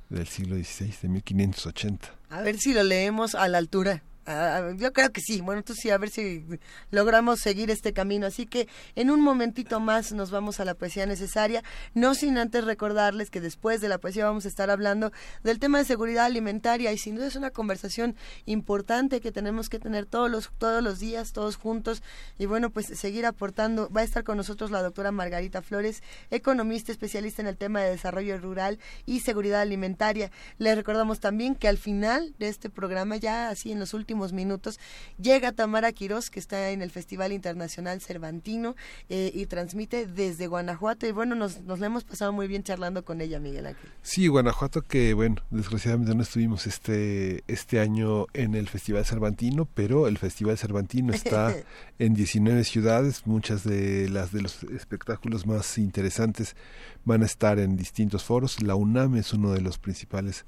del 0.09 0.27
siglo 0.27 0.57
XVI, 0.57 0.95
de 1.03 1.09
1580. 1.09 2.09
A 2.31 2.43
ver 2.43 2.59
si 2.59 2.73
lo 2.73 2.83
leemos 2.83 3.35
a 3.35 3.49
la 3.49 3.59
altura. 3.59 4.03
Ah, 4.31 4.75
yo 4.77 4.93
creo 4.93 5.11
que 5.11 5.23
sí. 5.23 5.41
Bueno, 5.41 5.63
tú 5.63 5.73
sí, 5.73 5.89
a 5.89 5.97
ver 5.97 6.11
si 6.11 6.45
logramos 6.91 7.41
seguir 7.41 7.71
este 7.71 7.95
camino. 7.95 8.27
Así 8.27 8.45
que 8.45 8.69
en 8.95 9.11
un 9.11 9.23
momentito 9.23 9.81
más 9.81 10.13
nos 10.13 10.31
vamos 10.31 10.61
a 10.61 10.67
la 10.67 10.75
poesía 10.75 11.07
necesaria. 11.07 11.63
No 11.95 12.15
sin 12.15 12.37
antes 12.37 12.65
recordarles 12.65 13.31
que 13.31 13.41
después 13.41 13.81
de 13.81 13.89
la 13.89 13.97
poesía 13.97 14.27
vamos 14.27 14.45
a 14.45 14.49
estar 14.49 14.69
hablando 14.69 15.13
del 15.45 15.59
tema 15.59 15.79
de 15.79 15.87
seguridad 15.87 16.27
alimentaria 16.27 16.93
y 16.93 16.99
sin 16.99 17.15
duda 17.15 17.27
es 17.27 17.37
una 17.37 17.49
conversación 17.53 18.17
importante 18.45 19.23
que 19.23 19.33
tenemos 19.33 19.71
que 19.71 19.79
tener 19.79 20.05
todos 20.05 20.31
los, 20.31 20.51
todos 20.59 20.83
los 20.83 20.99
días, 20.99 21.33
todos 21.33 21.57
juntos. 21.57 22.03
Y 22.39 22.45
bueno, 22.45 22.69
pues 22.69 22.89
seguir 22.99 23.25
aportando. 23.25 23.89
Va 23.89 24.03
a 24.03 24.05
estar 24.05 24.25
con 24.25 24.37
nosotros 24.37 24.71
la 24.71 24.83
doctora 24.83 25.11
Margarita 25.11 25.63
Flores, 25.63 26.03
economista 26.31 26.93
especialista 26.93 27.41
en 27.41 27.49
el 27.49 27.57
tema 27.57 27.81
de 27.81 27.93
desarrollo 27.93 28.37
rural 28.37 28.79
y 29.07 29.21
seguridad 29.21 29.63
alimentaria. 29.63 30.31
Les 30.59 30.77
recordamos 30.77 31.19
también 31.19 31.55
que 31.55 31.67
al 31.67 31.79
final 31.79 32.35
de 32.39 32.49
este 32.49 32.69
programa, 32.69 33.17
ya 33.17 33.49
así 33.49 33.73
en 33.73 33.79
los 33.79 33.95
últimos 33.95 34.18
minutos, 34.33 34.79
llega 35.21 35.53
Tamara 35.53 35.93
Quirós, 35.93 36.31
que 36.31 36.41
está 36.41 36.71
en 36.71 36.83
el 36.83 36.91
Festival 36.91 37.33
Internacional 37.33 38.01
Cervantino 38.01 38.77
eh, 39.09 39.31
y 39.35 39.47
transmite 39.47 40.07
desde 40.07 40.47
Guanajuato. 40.47 41.07
Y 41.07 41.13
bueno, 41.13 41.35
nos, 41.35 41.61
nos 41.63 41.79
la 41.79 41.87
hemos 41.87 42.05
pasado 42.05 42.33
muy 42.33 42.49
bien 42.49 42.63
charlando 42.63 43.05
con 43.05 43.21
ella, 43.21 43.39
Miguel 43.39 43.67
Ángel. 43.67 43.91
Sí, 44.03 44.27
Guanajuato 44.29 44.83
que, 44.83 45.15
bueno, 45.15 45.43
desgraciadamente 45.51 46.15
no 46.15 46.23
estuvimos 46.23 46.67
este, 46.67 47.45
este 47.47 47.81
año 47.81 48.27
en 48.35 48.55
el 48.55 48.69
Festival 48.69 49.05
Cervantino, 49.05 49.67
pero 49.67 50.09
el 50.09 50.19
Festival 50.19 50.59
Cervantino 50.59 51.13
está 51.13 51.55
en 51.99 52.15
19 52.15 52.65
ciudades, 52.65 53.27
muchas 53.27 53.65
de 53.65 54.09
las 54.09 54.33
de 54.33 54.43
los 54.43 54.63
espectáculos 54.65 55.47
más 55.47 55.79
interesantes 55.79 56.57
van 57.05 57.23
a 57.23 57.27
estar 57.27 57.59
en 57.59 57.77
distintos 57.77 58.25
foros. 58.25 58.63
La 58.63 58.75
UNAM 58.75 59.17
es 59.17 59.33
uno 59.33 59.53
de 59.53 59.61
los 59.61 59.79
principales 59.79 60.45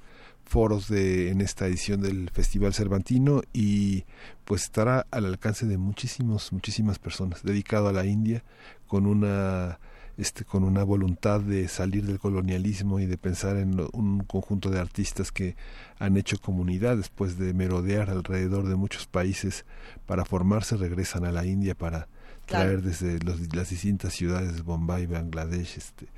foros 0.51 0.89
de 0.89 1.31
en 1.31 1.41
esta 1.41 1.69
edición 1.69 2.01
del 2.01 2.29
Festival 2.31 2.75
Cervantino 2.75 3.41
y 3.53 4.05
pues 4.45 4.65
estará 4.65 5.07
al 5.13 5.27
alcance 5.27 5.65
de 5.65 5.79
muchísimos 5.79 6.53
muchísimas 6.53 6.99
personas 6.99 7.45
dedicado 7.45 7.89
a 7.89 7.93
la 7.93 8.05
India 8.05 8.43
con 8.89 9.07
una 9.07 9.79
este 10.19 10.45
con 10.45 10.65
una 10.65 10.83
voluntad 10.83 11.41
de 11.41 11.69
salir 11.69 12.05
del 12.05 12.19
colonialismo 12.19 12.99
y 12.99 13.07
de 13.07 13.17
pensar 13.17 13.59
en 13.59 13.81
un 13.93 14.25
conjunto 14.25 14.71
de 14.71 14.81
artistas 14.81 15.31
que 15.31 15.55
han 16.01 16.17
hecho 16.17 16.37
comunidad 16.41 16.97
después 16.97 17.39
de 17.39 17.55
merodear 17.55 18.11
alrededor 18.11 18.69
de 18.69 18.75
muchos 18.75 19.07
países 19.07 19.65
para 20.05 20.25
formarse 20.25 20.77
regresan 20.77 21.25
a 21.25 21.31
la 21.31 21.47
India 21.47 21.77
para 21.77 22.09
traer 22.47 22.83
desde 22.83 23.21
las 23.21 23.71
distintas 23.71 24.15
ciudades 24.15 24.65
Bombay, 24.65 25.07
Bangladesh, 25.07 25.79
este 25.79 26.09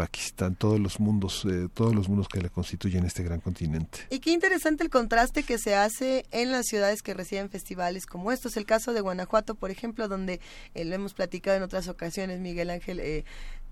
Pakistán, 0.00 0.54
todos 0.54 0.80
los 0.80 0.98
mundos, 0.98 1.44
eh, 1.44 1.68
todos 1.74 1.94
los 1.94 2.08
mundos 2.08 2.26
que 2.26 2.40
le 2.40 2.48
constituyen 2.48 3.04
este 3.04 3.22
gran 3.22 3.38
continente. 3.38 3.98
Y 4.08 4.20
qué 4.20 4.30
interesante 4.30 4.82
el 4.82 4.88
contraste 4.88 5.42
que 5.42 5.58
se 5.58 5.74
hace 5.74 6.24
en 6.30 6.50
las 6.50 6.68
ciudades 6.68 7.02
que 7.02 7.12
reciben 7.12 7.50
festivales 7.50 8.06
como 8.06 8.32
estos. 8.32 8.56
El 8.56 8.64
caso 8.64 8.94
de 8.94 9.02
Guanajuato, 9.02 9.56
por 9.56 9.70
ejemplo, 9.70 10.08
donde 10.08 10.40
eh, 10.72 10.86
lo 10.86 10.94
hemos 10.94 11.12
platicado 11.12 11.58
en 11.58 11.62
otras 11.62 11.86
ocasiones, 11.86 12.40
Miguel 12.40 12.70
Ángel, 12.70 12.98
eh, 12.98 13.26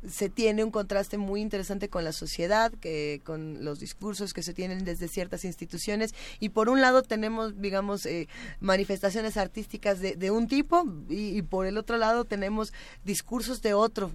se 0.07 0.29
tiene 0.29 0.65
un 0.65 0.71
contraste 0.71 1.19
muy 1.19 1.41
interesante 1.41 1.89
con 1.89 2.05
la 2.05 2.13
sociedad, 2.13 2.73
que, 2.81 3.21
con 3.25 3.65
los 3.65 3.81
discursos 3.81 4.33
que 4.33 4.43
se 4.43 4.55
tienen 4.55 4.85
desde 4.85 5.09
ciertas 5.09 5.45
instituciones 5.45 6.15
y 6.41 6.51
por 6.51 6.69
un 6.69 6.81
lado 6.81 7.03
tenemos, 7.03 7.61
digamos, 7.61 8.07
eh, 8.07 8.29
manifestaciones 8.61 9.37
artísticas 9.37 10.01
de, 10.01 10.15
de 10.15 10.31
un 10.31 10.49
tipo 10.49 10.85
y, 11.09 11.43
por 11.43 11.67
el 11.67 11.79
otro 11.79 11.97
lado 11.97 12.25
tenemos 12.25 12.73
discursos 13.05 13.63
de 13.63 13.75
otro, 13.75 14.11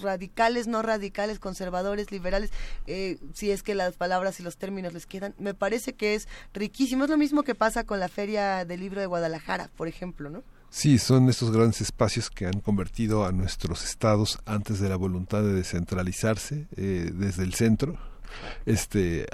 radicales, 0.00 0.66
no 0.66 0.82
radicales, 0.82 1.38
conservadores, 1.38 2.12
liberales, 2.12 2.50
eh, 2.86 3.18
si 3.32 3.50
es 3.50 3.62
que 3.62 3.74
las 3.74 3.96
palabras 3.96 4.40
y 4.40 4.42
los 4.42 4.56
términos 4.56 4.92
les 4.92 5.06
quedan. 5.06 5.34
Me 5.38 5.54
parece 5.54 5.94
que 5.94 6.14
es 6.14 6.28
riquísimo. 6.52 7.04
Es 7.04 7.10
lo 7.10 7.18
mismo 7.18 7.42
que 7.42 7.54
pasa 7.54 7.84
con 7.84 8.00
la 8.00 8.08
Feria 8.08 8.64
del 8.64 8.80
Libro 8.80 9.00
de 9.00 9.06
Guadalajara, 9.06 9.70
por 9.76 9.88
ejemplo, 9.88 10.30
¿no? 10.30 10.42
Sí, 10.76 10.98
son 10.98 11.28
estos 11.28 11.52
grandes 11.52 11.80
espacios 11.80 12.30
que 12.30 12.46
han 12.46 12.58
convertido 12.58 13.24
a 13.24 13.30
nuestros 13.30 13.84
estados 13.84 14.40
antes 14.44 14.80
de 14.80 14.88
la 14.88 14.96
voluntad 14.96 15.40
de 15.40 15.52
descentralizarse 15.52 16.66
eh, 16.76 17.12
desde 17.14 17.44
el 17.44 17.54
centro, 17.54 17.96
este, 18.66 19.24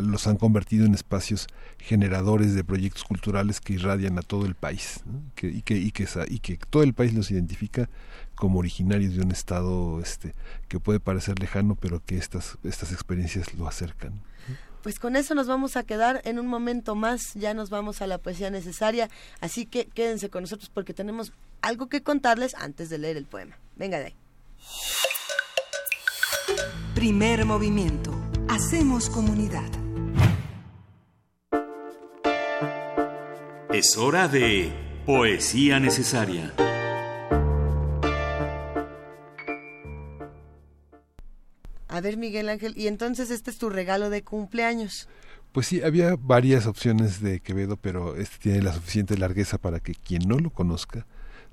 los 0.00 0.26
han 0.26 0.38
convertido 0.38 0.86
en 0.86 0.94
espacios 0.94 1.48
generadores 1.76 2.54
de 2.54 2.64
proyectos 2.64 3.04
culturales 3.04 3.60
que 3.60 3.74
irradian 3.74 4.18
a 4.18 4.22
todo 4.22 4.46
el 4.46 4.54
país 4.54 5.04
que, 5.34 5.48
y, 5.48 5.60
que, 5.60 5.76
y, 5.76 5.90
que, 5.90 6.08
y 6.28 6.38
que 6.38 6.56
todo 6.70 6.82
el 6.82 6.94
país 6.94 7.12
los 7.12 7.30
identifica 7.30 7.90
como 8.34 8.58
originarios 8.58 9.16
de 9.16 9.20
un 9.20 9.32
estado 9.32 10.00
este, 10.00 10.34
que 10.66 10.80
puede 10.80 10.98
parecer 10.98 11.38
lejano, 11.38 11.76
pero 11.78 12.02
que 12.02 12.16
estas, 12.16 12.56
estas 12.64 12.90
experiencias 12.92 13.52
lo 13.52 13.68
acercan 13.68 14.22
pues 14.86 15.00
con 15.00 15.16
eso 15.16 15.34
nos 15.34 15.48
vamos 15.48 15.76
a 15.76 15.82
quedar 15.82 16.22
en 16.24 16.38
un 16.38 16.46
momento 16.46 16.94
más, 16.94 17.34
ya 17.34 17.54
nos 17.54 17.70
vamos 17.70 18.02
a 18.02 18.06
la 18.06 18.18
poesía 18.18 18.50
necesaria, 18.50 19.10
así 19.40 19.66
que 19.66 19.86
quédense 19.86 20.30
con 20.30 20.44
nosotros 20.44 20.70
porque 20.72 20.94
tenemos 20.94 21.32
algo 21.60 21.88
que 21.88 22.04
contarles 22.04 22.54
antes 22.54 22.88
de 22.88 22.98
leer 22.98 23.16
el 23.16 23.24
poema. 23.24 23.58
Venga 23.74 23.98
de 23.98 24.04
ahí. 24.04 24.14
Primer 26.94 27.44
movimiento. 27.46 28.14
Hacemos 28.48 29.10
comunidad. 29.10 29.68
Es 33.72 33.96
hora 33.96 34.28
de 34.28 34.72
poesía 35.04 35.80
necesaria. 35.80 36.54
A 41.96 42.02
ver, 42.02 42.18
Miguel 42.18 42.50
Ángel, 42.50 42.74
y 42.76 42.88
entonces 42.88 43.30
este 43.30 43.50
es 43.50 43.56
tu 43.56 43.70
regalo 43.70 44.10
de 44.10 44.22
cumpleaños. 44.22 45.08
Pues 45.52 45.66
sí, 45.66 45.80
había 45.80 46.14
varias 46.14 46.66
opciones 46.66 47.22
de 47.22 47.40
Quevedo, 47.40 47.78
pero 47.78 48.16
este 48.16 48.36
tiene 48.36 48.60
la 48.60 48.74
suficiente 48.74 49.16
largueza 49.16 49.56
para 49.56 49.80
que 49.80 49.94
quien 49.94 50.28
no 50.28 50.38
lo 50.38 50.50
conozca 50.50 51.06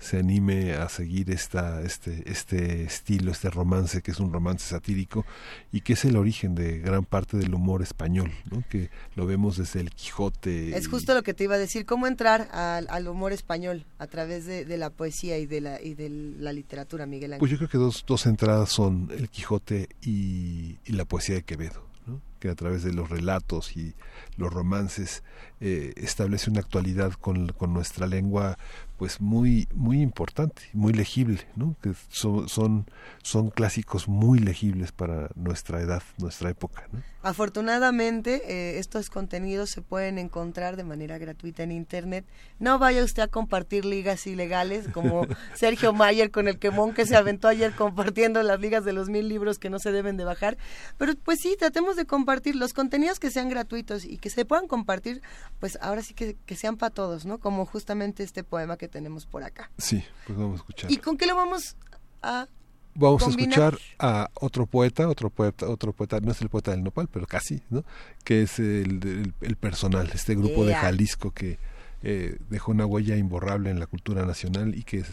se 0.04 0.20
anime 0.20 0.74
a 0.74 0.90
seguir 0.90 1.32
esta, 1.32 1.82
este, 1.82 2.30
este 2.30 2.84
estilo, 2.84 3.32
este 3.32 3.50
romance, 3.50 4.02
que 4.02 4.12
es 4.12 4.20
un 4.20 4.34
romance 4.34 4.68
satírico 4.68 5.26
y 5.72 5.82
que 5.82 5.94
es 5.94 6.04
el 6.06 6.18
origen 6.18 6.56
de 6.56 6.80
gran 6.80 7.06
parte 7.06 7.38
del 7.38 7.54
humor 7.54 7.82
español, 7.82 8.32
¿no? 8.52 8.64
que 8.70 8.90
lo 9.16 9.26
vemos 9.26 9.58
desde 9.58 9.80
el 9.80 9.92
Quijote. 9.92 10.78
Es 10.78 10.88
justo 10.88 11.14
lo 11.14 11.24
que 11.24 11.34
te 11.34 11.46
iba 11.46 11.56
a 11.56 11.60
decir, 11.60 11.86
cómo 11.86 12.06
entrar 12.06 12.50
al, 12.52 13.08
humor 13.08 13.32
español 13.32 13.86
a 13.98 14.08
través 14.08 14.46
de, 14.46 14.78
la 14.78 14.90
poesía 14.90 15.38
y 15.38 15.46
de 15.46 15.62
la, 15.62 15.82
y 15.82 15.94
de 15.94 16.10
la 16.10 16.52
literatura, 16.52 17.06
Miguel 17.06 17.34
Ángel. 17.34 17.40
Pues 17.40 17.52
yo 17.52 17.58
creo 17.58 17.70
que 17.70 17.78
dos, 17.78 18.04
dos 18.06 18.26
entradas 18.26 18.70
son 18.70 19.10
el 19.18 19.30
Quijote 19.30 19.88
y, 20.02 20.78
y 20.86 20.92
la 20.92 21.06
poesía 21.06 21.36
de 21.36 21.44
Quevedo. 21.44 21.88
¿no? 22.06 22.22
que 22.44 22.50
a 22.50 22.56
través 22.56 22.84
de 22.84 22.92
los 22.92 23.10
relatos 23.10 23.78
y 23.78 23.94
los 24.36 24.52
romances 24.52 25.24
eh, 25.62 25.94
establece 25.96 26.50
una 26.50 26.60
actualidad 26.60 27.14
con, 27.14 27.48
con, 27.54 27.74
nuestra 27.74 28.06
lengua 28.06 28.58
pues 29.04 29.20
muy 29.20 29.68
muy 29.74 30.02
importante 30.02 30.62
muy 30.72 30.94
legible 30.94 31.42
¿no? 31.58 31.76
que 31.82 31.92
son, 32.08 32.48
son, 32.48 32.86
son 33.22 33.50
clásicos 33.50 34.08
muy 34.08 34.40
legibles 34.40 34.94
para 34.94 35.28
nuestra 35.36 35.82
edad 35.82 36.02
nuestra 36.20 36.50
época 36.50 36.88
¿no? 36.90 37.04
afortunadamente 37.22 38.44
eh, 38.48 38.80
estos 38.80 39.10
contenidos 39.10 39.72
se 39.72 39.82
pueden 39.82 40.20
encontrar 40.20 40.78
de 40.78 40.86
manera 40.86 41.18
gratuita 41.18 41.64
en 41.64 41.74
internet 41.74 42.26
no 42.60 42.80
vaya 42.80 43.04
usted 43.04 43.24
a 43.24 43.28
compartir 43.28 43.84
ligas 43.84 44.26
ilegales 44.26 44.88
como 44.88 45.28
Sergio 45.54 45.92
Mayer 45.92 46.32
con 46.32 46.48
el 46.48 46.58
quemón 46.58 46.94
que 46.94 47.06
se 47.06 47.18
aventó 47.18 47.50
ayer 47.50 47.74
compartiendo 47.74 48.42
las 48.42 48.62
ligas 48.62 48.86
de 48.86 48.94
los 48.94 49.10
mil 49.10 49.28
libros 49.28 49.60
que 49.60 49.70
no 49.70 49.80
se 49.80 49.92
deben 49.92 50.16
de 50.16 50.24
bajar 50.24 50.58
pero 50.98 51.12
pues 51.22 51.42
sí 51.42 51.58
tratemos 51.60 51.98
de 51.98 52.06
compartir 52.06 52.56
los 52.56 52.72
contenidos 52.72 53.20
que 53.20 53.32
sean 53.32 53.50
gratuitos 53.50 54.06
y 54.06 54.18
que 54.18 54.30
se 54.30 54.46
puedan 54.46 54.70
compartir, 54.70 55.22
pues 55.60 55.78
ahora 55.82 56.02
sí 56.02 56.14
que, 56.14 56.38
que 56.46 56.56
sean 56.56 56.78
para 56.78 56.94
todos, 56.94 57.26
¿no? 57.26 57.40
Como 57.40 57.66
justamente 57.66 58.24
este 58.24 58.44
poema 58.44 58.78
que 58.78 58.88
tenemos 58.94 59.26
por 59.26 59.44
acá. 59.44 59.70
Sí, 59.78 60.04
pues 60.26 60.38
vamos 60.38 60.54
a 60.54 60.58
escuchar. 60.58 60.92
¿Y 60.92 60.98
con 60.98 61.18
qué 61.18 61.26
lo 61.26 61.36
vamos 61.36 61.76
a 62.22 62.48
Vamos 62.96 63.24
a 63.24 63.30
escuchar 63.30 63.76
a 63.98 64.30
otro 64.36 64.68
poeta, 64.68 65.10
otro 65.10 65.32
poeta, 65.32 65.68
otro 65.68 65.94
poeta, 65.94 66.20
no 66.20 66.32
es 66.32 66.40
el 66.42 66.50
poeta 66.50 66.70
del 66.70 66.84
nopal, 66.84 67.08
pero 67.12 67.26
casi, 67.26 67.64
¿no? 67.72 67.84
Que 68.24 68.44
es 68.44 68.60
el, 68.60 69.34
el, 69.42 69.56
personal, 69.56 70.12
este 70.14 70.36
grupo 70.36 70.64
de 70.64 70.76
Jalisco 70.76 71.32
que 71.32 71.58
eh, 72.04 72.38
dejó 72.52 72.72
una 72.72 72.86
huella 72.86 73.16
imborrable 73.16 73.72
en 73.72 73.80
la 73.80 73.88
cultura 73.88 74.28
nacional 74.28 74.76
y 74.76 74.84
que 74.84 75.04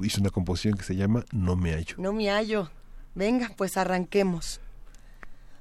hizo 0.00 0.20
una 0.20 0.30
composición 0.30 0.76
que 0.76 0.84
se 0.84 0.94
llama 0.94 1.24
No 1.32 1.56
me 1.56 1.72
hallo. 1.72 1.96
No 1.98 2.12
me 2.12 2.30
hallo. 2.30 2.70
Venga, 3.16 3.50
pues 3.56 3.76
arranquemos. 3.76 4.60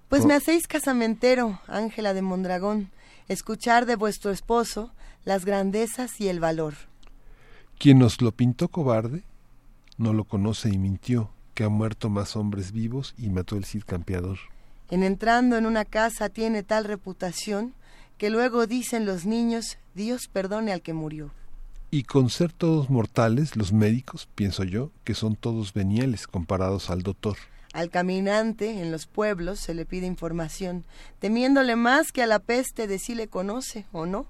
Pues 0.09 0.25
me 0.25 0.35
hacéis 0.35 0.67
casamentero, 0.67 1.59
Ángela 1.67 2.13
de 2.13 2.21
Mondragón, 2.21 2.91
escuchar 3.29 3.87
de 3.87 3.95
vuestro 3.95 4.29
esposo 4.29 4.93
las 5.25 5.43
grandezas 5.43 6.21
y 6.21 6.27
el 6.27 6.39
valor. 6.39 6.90
Quien 7.77 7.99
nos 7.99 8.21
lo 8.21 8.31
pintó 8.31 8.67
cobarde, 8.67 9.23
no 9.97 10.13
lo 10.13 10.23
conoce 10.23 10.69
y 10.69 10.77
mintió, 10.77 11.29
que 11.53 11.63
ha 11.63 11.69
muerto 11.69 12.09
más 12.09 12.35
hombres 12.35 12.71
vivos 12.71 13.13
y 13.17 13.29
mató 13.29 13.55
el 13.55 13.65
Cid 13.65 13.83
campeador. 13.85 14.37
En 14.89 15.03
entrando 15.03 15.57
en 15.57 15.65
una 15.65 15.85
casa 15.85 16.29
tiene 16.29 16.63
tal 16.63 16.85
reputación 16.85 17.73
que 18.17 18.29
luego 18.29 18.67
dicen 18.67 19.05
los 19.05 19.25
niños, 19.25 19.77
Dios 19.95 20.27
perdone 20.31 20.71
al 20.71 20.81
que 20.81 20.93
murió. 20.93 21.31
Y 21.89 22.03
con 22.03 22.29
ser 22.29 22.53
todos 22.53 22.89
mortales, 22.89 23.55
los 23.55 23.73
médicos, 23.73 24.29
pienso 24.35 24.63
yo, 24.63 24.91
que 25.03 25.13
son 25.13 25.35
todos 25.35 25.73
veniales 25.73 26.27
comparados 26.27 26.89
al 26.89 27.01
doctor. 27.01 27.37
Al 27.73 27.89
caminante 27.89 28.81
en 28.81 28.91
los 28.91 29.07
pueblos 29.07 29.59
se 29.59 29.73
le 29.73 29.85
pide 29.85 30.05
información, 30.05 30.83
temiéndole 31.19 31.75
más 31.75 32.11
que 32.11 32.21
a 32.21 32.27
la 32.27 32.39
peste 32.39 32.85
de 32.85 32.99
si 32.99 33.15
le 33.15 33.27
conoce 33.27 33.85
o 33.91 34.05
no. 34.05 34.27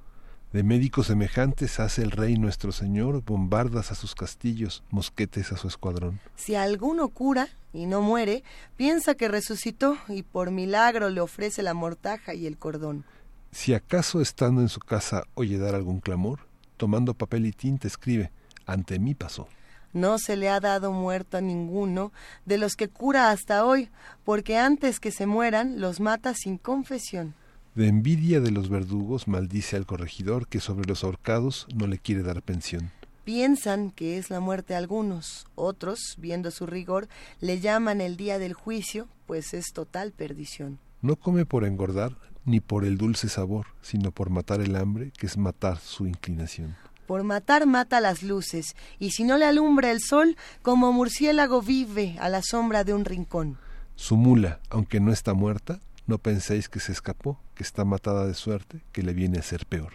De 0.53 0.63
médicos 0.63 1.07
semejantes 1.07 1.79
hace 1.79 2.01
el 2.01 2.11
rey 2.11 2.35
nuestro 2.35 2.73
señor 2.73 3.23
bombardas 3.23 3.93
a 3.93 3.95
sus 3.95 4.15
castillos, 4.15 4.83
mosquetes 4.89 5.53
a 5.53 5.57
su 5.57 5.69
escuadrón. 5.69 6.19
Si 6.35 6.55
alguno 6.55 7.07
cura 7.07 7.47
y 7.71 7.85
no 7.85 8.01
muere, 8.01 8.43
piensa 8.75 9.15
que 9.15 9.29
resucitó 9.29 9.97
y 10.09 10.23
por 10.23 10.51
milagro 10.51 11.09
le 11.09 11.21
ofrece 11.21 11.63
la 11.63 11.73
mortaja 11.73 12.33
y 12.33 12.47
el 12.47 12.57
cordón. 12.57 13.05
Si 13.51 13.73
acaso 13.73 14.19
estando 14.19 14.59
en 14.59 14.67
su 14.67 14.81
casa 14.81 15.23
oye 15.35 15.57
dar 15.57 15.73
algún 15.73 16.01
clamor, 16.01 16.39
tomando 16.75 17.13
papel 17.13 17.45
y 17.45 17.53
tinta 17.53 17.87
escribe, 17.87 18.29
ante 18.65 18.99
mí 18.99 19.15
pasó. 19.15 19.47
No 19.93 20.17
se 20.19 20.35
le 20.35 20.49
ha 20.49 20.59
dado 20.59 20.91
muerto 20.91 21.37
a 21.37 21.41
ninguno 21.41 22.11
de 22.45 22.57
los 22.57 22.75
que 22.75 22.89
cura 22.89 23.31
hasta 23.31 23.65
hoy, 23.65 23.89
porque 24.25 24.57
antes 24.57 24.99
que 24.99 25.11
se 25.11 25.27
mueran 25.27 25.79
los 25.79 26.01
mata 26.01 26.33
sin 26.33 26.57
confesión. 26.57 27.35
De 27.73 27.87
envidia 27.87 28.41
de 28.41 28.51
los 28.51 28.67
verdugos 28.67 29.29
maldice 29.29 29.77
al 29.77 29.85
corregidor 29.85 30.47
que 30.47 30.59
sobre 30.59 30.85
los 30.85 31.05
ahorcados 31.05 31.67
no 31.73 31.87
le 31.87 31.99
quiere 31.99 32.21
dar 32.21 32.41
pensión. 32.41 32.91
Piensan 33.23 33.91
que 33.91 34.17
es 34.17 34.29
la 34.29 34.41
muerte 34.41 34.75
algunos, 34.75 35.47
otros, 35.55 36.15
viendo 36.17 36.51
su 36.51 36.65
rigor, 36.65 37.07
le 37.39 37.61
llaman 37.61 38.01
el 38.01 38.17
día 38.17 38.39
del 38.39 38.53
juicio, 38.53 39.07
pues 39.25 39.53
es 39.53 39.71
total 39.71 40.11
perdición. 40.11 40.79
No 41.01 41.15
come 41.15 41.45
por 41.45 41.63
engordar, 41.63 42.17
ni 42.43 42.59
por 42.59 42.83
el 42.83 42.97
dulce 42.97 43.29
sabor, 43.29 43.67
sino 43.81 44.11
por 44.11 44.31
matar 44.31 44.59
el 44.59 44.75
hambre, 44.75 45.11
que 45.17 45.27
es 45.27 45.37
matar 45.37 45.77
su 45.77 46.07
inclinación. 46.07 46.75
Por 47.07 47.23
matar 47.23 47.67
mata 47.67 48.01
las 48.01 48.21
luces, 48.21 48.75
y 48.99 49.11
si 49.11 49.23
no 49.23 49.37
le 49.37 49.45
alumbra 49.45 49.91
el 49.91 50.01
sol, 50.01 50.35
como 50.61 50.91
murciélago 50.91 51.61
vive 51.61 52.17
a 52.19 52.27
la 52.27 52.41
sombra 52.41 52.83
de 52.83 52.93
un 52.93 53.05
rincón. 53.05 53.57
Su 53.95 54.17
mula, 54.17 54.59
aunque 54.69 54.99
no 54.99 55.13
está 55.13 55.33
muerta, 55.33 55.79
No 56.07 56.17
penséis 56.17 56.67
que 56.69 56.79
se 56.79 56.91
escapó, 56.91 57.39
que 57.55 57.63
está 57.63 57.85
matada 57.85 58.25
de 58.25 58.33
suerte, 58.33 58.81
que 58.91 59.03
le 59.03 59.13
viene 59.13 59.39
a 59.39 59.43
ser 59.43 59.65
peor. 59.65 59.93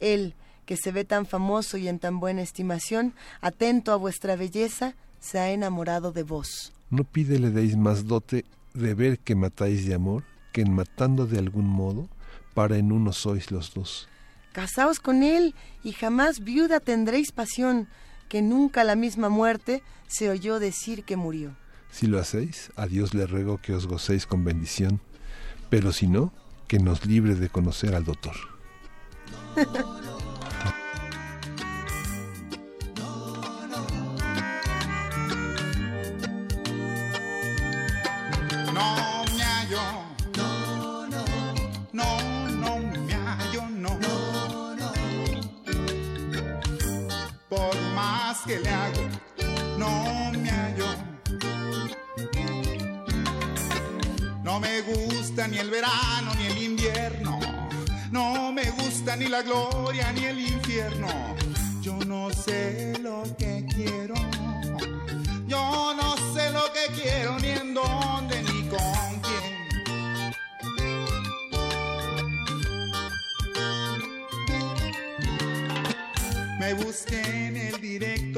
Él, 0.00 0.34
que 0.66 0.76
se 0.76 0.92
ve 0.92 1.04
tan 1.04 1.26
famoso 1.26 1.76
y 1.76 1.88
en 1.88 1.98
tan 1.98 2.20
buena 2.20 2.42
estimación, 2.42 3.14
atento 3.40 3.92
a 3.92 3.96
vuestra 3.96 4.36
belleza, 4.36 4.94
se 5.20 5.38
ha 5.38 5.50
enamorado 5.50 6.12
de 6.12 6.22
vos. 6.22 6.72
No 6.90 7.04
pide 7.04 7.38
le 7.38 7.50
deis 7.50 7.76
más 7.76 8.06
dote 8.06 8.44
de 8.74 8.94
ver 8.94 9.18
que 9.18 9.34
matáis 9.34 9.86
de 9.86 9.94
amor, 9.94 10.24
que 10.52 10.62
en 10.62 10.72
matando 10.72 11.26
de 11.26 11.38
algún 11.38 11.66
modo, 11.66 12.08
para 12.54 12.76
en 12.76 12.92
uno 12.92 13.12
sois 13.12 13.50
los 13.50 13.74
dos. 13.74 14.08
Casaos 14.52 14.98
con 15.00 15.22
él 15.22 15.54
y 15.84 15.92
jamás 15.92 16.40
viuda 16.40 16.80
tendréis 16.80 17.32
pasión, 17.32 17.88
que 18.28 18.42
nunca 18.42 18.84
la 18.84 18.96
misma 18.96 19.28
muerte 19.28 19.82
se 20.06 20.30
oyó 20.30 20.58
decir 20.58 21.04
que 21.04 21.16
murió. 21.16 21.56
Si 21.90 22.06
lo 22.06 22.18
hacéis, 22.18 22.70
a 22.76 22.86
Dios 22.86 23.14
le 23.14 23.26
ruego 23.26 23.58
que 23.58 23.72
os 23.72 23.86
gocéis 23.86 24.26
con 24.26 24.44
bendición, 24.44 25.00
pero 25.70 25.92
si 25.92 26.06
no, 26.06 26.32
que 26.66 26.78
nos 26.78 27.06
libre 27.06 27.34
de 27.34 27.48
conocer 27.48 27.94
al 27.94 28.04
doctor. 28.04 28.34
Que 48.46 48.60
le 48.60 48.70
hago, 48.70 49.02
no 49.76 50.32
me 50.32 50.48
hallo. 50.48 50.87
No 54.48 54.58
me 54.60 54.80
gusta 54.80 55.46
ni 55.46 55.58
el 55.58 55.68
verano 55.68 56.34
ni 56.38 56.46
el 56.46 56.62
invierno. 56.62 57.38
No 58.10 58.50
me 58.50 58.70
gusta 58.70 59.14
ni 59.14 59.26
la 59.28 59.42
gloria 59.42 60.10
ni 60.12 60.24
el 60.24 60.38
infierno. 60.38 61.06
Yo 61.82 61.98
no 62.06 62.30
sé 62.30 62.94
lo 63.02 63.24
que 63.36 63.66
quiero. 63.74 64.14
Yo 65.46 65.92
no 65.94 66.16
sé 66.32 66.50
lo 66.50 66.64
que 66.72 66.86
quiero 66.98 67.38
ni 67.40 67.48
en 67.48 67.74
dónde 67.74 68.42
ni 68.42 68.62
con 68.70 69.20
quién. 69.26 69.58
Me 76.58 76.72
busqué 76.72 77.20
en 77.48 77.56
el 77.58 77.78
directorio, 77.82 78.37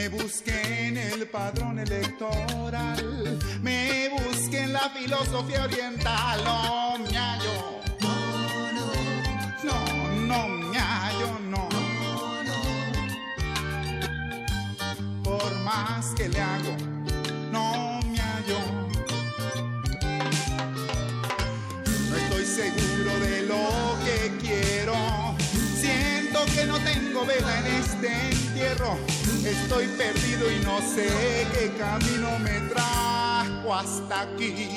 me 0.00 0.08
busqué 0.08 0.86
en 0.88 0.96
el 0.96 1.26
padrón 1.26 1.78
electoral, 1.78 3.38
me 3.60 4.08
busqué 4.08 4.62
en 4.62 4.72
la 4.72 4.88
filosofía 4.88 5.64
oriental, 5.64 6.42
no 6.42 6.98
me 6.98 7.18
hallo. 7.18 7.80
No, 9.62 9.78
no 10.30 10.48
me 10.48 10.78
hallo, 10.78 11.30
no. 11.50 11.68
Por 15.22 15.54
más 15.68 16.14
que 16.16 16.30
le 16.30 16.40
hago, 16.40 16.74
no 17.52 18.00
me 18.10 18.18
hallo. 18.18 18.60
No 22.08 22.16
estoy 22.16 22.46
seguro 22.46 23.12
de 23.26 23.42
lo 23.42 23.64
que 24.04 24.18
quiero. 24.40 24.94
Siento 25.78 26.46
que 26.54 26.64
no 26.64 26.78
tengo 26.78 27.26
vela 27.26 27.58
en 27.58 27.66
este 27.66 28.39
Estoy 28.60 29.86
perdido 29.96 30.50
y 30.50 30.62
no 30.64 30.80
sé 30.82 31.08
qué 31.54 31.72
camino 31.78 32.38
me 32.40 32.60
trajo 32.68 33.74
hasta 33.74 34.20
aquí. 34.20 34.68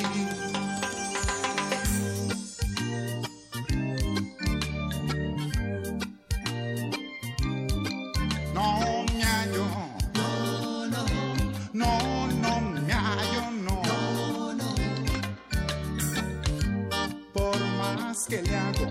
No 8.54 9.06
me. 9.20 9.78
No, 10.14 10.86
no. 10.88 11.06
No, 11.74 12.28
no 12.28 12.62
me 12.62 12.94
hallo, 12.94 13.52
no. 13.52 13.82
Por 17.34 17.60
más 17.78 18.28
que 18.28 18.42
le 18.44 18.56
hago, 18.56 18.88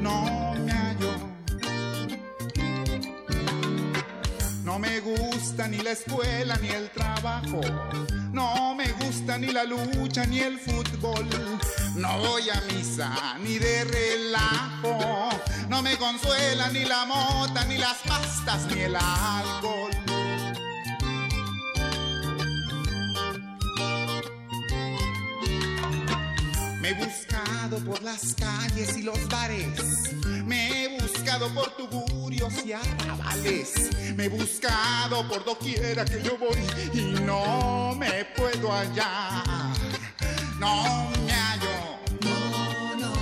no 0.00 0.53
No 4.74 4.80
me 4.80 4.98
gusta 4.98 5.68
ni 5.68 5.76
la 5.78 5.92
escuela 5.92 6.56
ni 6.56 6.68
el 6.68 6.90
trabajo. 6.90 7.60
No 8.32 8.74
me 8.74 8.90
gusta 8.94 9.38
ni 9.38 9.52
la 9.52 9.62
lucha 9.62 10.26
ni 10.26 10.40
el 10.40 10.58
fútbol. 10.58 11.28
No 11.94 12.18
voy 12.18 12.50
a 12.50 12.60
misa 12.62 13.38
ni 13.38 13.60
de 13.60 13.84
relajo. 13.84 15.28
No 15.68 15.80
me 15.80 15.96
consuela 15.96 16.70
ni 16.70 16.84
la 16.86 17.04
mota, 17.04 17.64
ni 17.66 17.78
las 17.78 17.98
pastas, 17.98 18.66
ni 18.66 18.80
el 18.80 18.96
alcohol. 18.96 19.92
Me 26.80 26.94
buscado 27.64 27.84
por 27.84 28.02
las 28.02 28.34
calles 28.34 28.96
y 28.96 29.02
los 29.02 29.28
bares. 29.28 30.14
Me 30.44 30.84
he 30.84 31.00
buscado 31.00 31.48
por 31.54 31.74
tugurios 31.76 32.52
y 32.64 32.72
arrabales. 32.72 33.90
Me 34.16 34.24
he 34.24 34.28
buscado 34.28 35.26
por 35.28 35.44
doquiera 35.44 36.04
que 36.04 36.22
yo 36.22 36.36
voy 36.36 36.58
y 36.92 37.20
no 37.22 37.94
me 37.96 38.24
puedo 38.36 38.70
hallar. 38.70 39.44
No 40.58 41.10
me 41.24 41.32
hallo. 41.32 41.98
No, 42.20 42.96
no. 42.96 43.12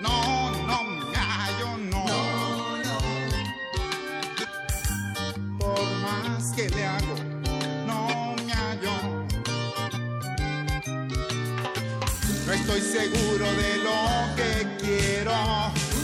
No, 0.00 0.50
no 0.66 0.82
me 0.84 1.16
hallo, 1.16 1.76
no. 1.78 2.04
Por 5.58 5.90
más 6.02 6.52
que 6.52 6.68
le 6.68 6.84
hago, 6.84 7.14
no 7.86 8.36
me 8.44 8.52
hallo. 8.52 9.19
Estoy 12.60 12.80
seguro 12.80 13.46
de 13.54 13.76
lo 13.78 14.36
que 14.36 14.76
quiero. 14.84 15.32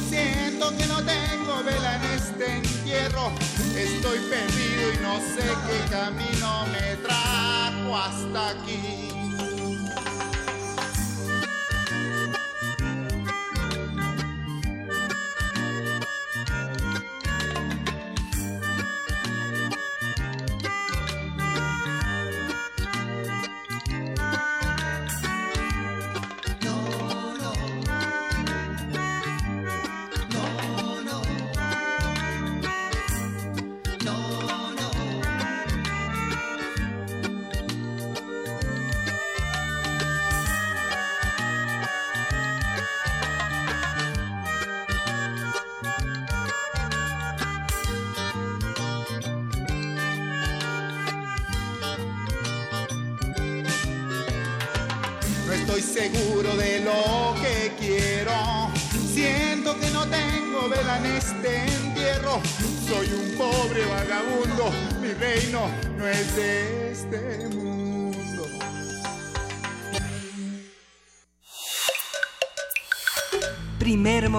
Siento 0.09 0.77
que 0.77 0.87
no 0.87 0.97
tengo 1.03 1.63
vela 1.65 1.97
en 1.97 2.05
este 2.19 2.57
entierro. 2.57 3.33
Estoy 3.77 4.19
perdido 4.31 4.93
y 4.95 4.99
no 5.03 5.17
sé 5.19 5.47
qué 5.67 5.91
camino 5.91 6.67
me 6.73 6.97
trajo 6.97 7.97
hasta 7.97 8.51
aquí. 8.51 9.26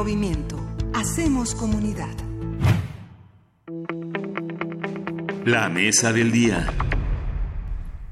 Movimiento. 0.07 0.57
Hacemos 0.93 1.53
comunidad. 1.53 2.15
La 5.43 5.67
mesa 5.67 6.13
del 6.13 6.31
día. 6.31 6.71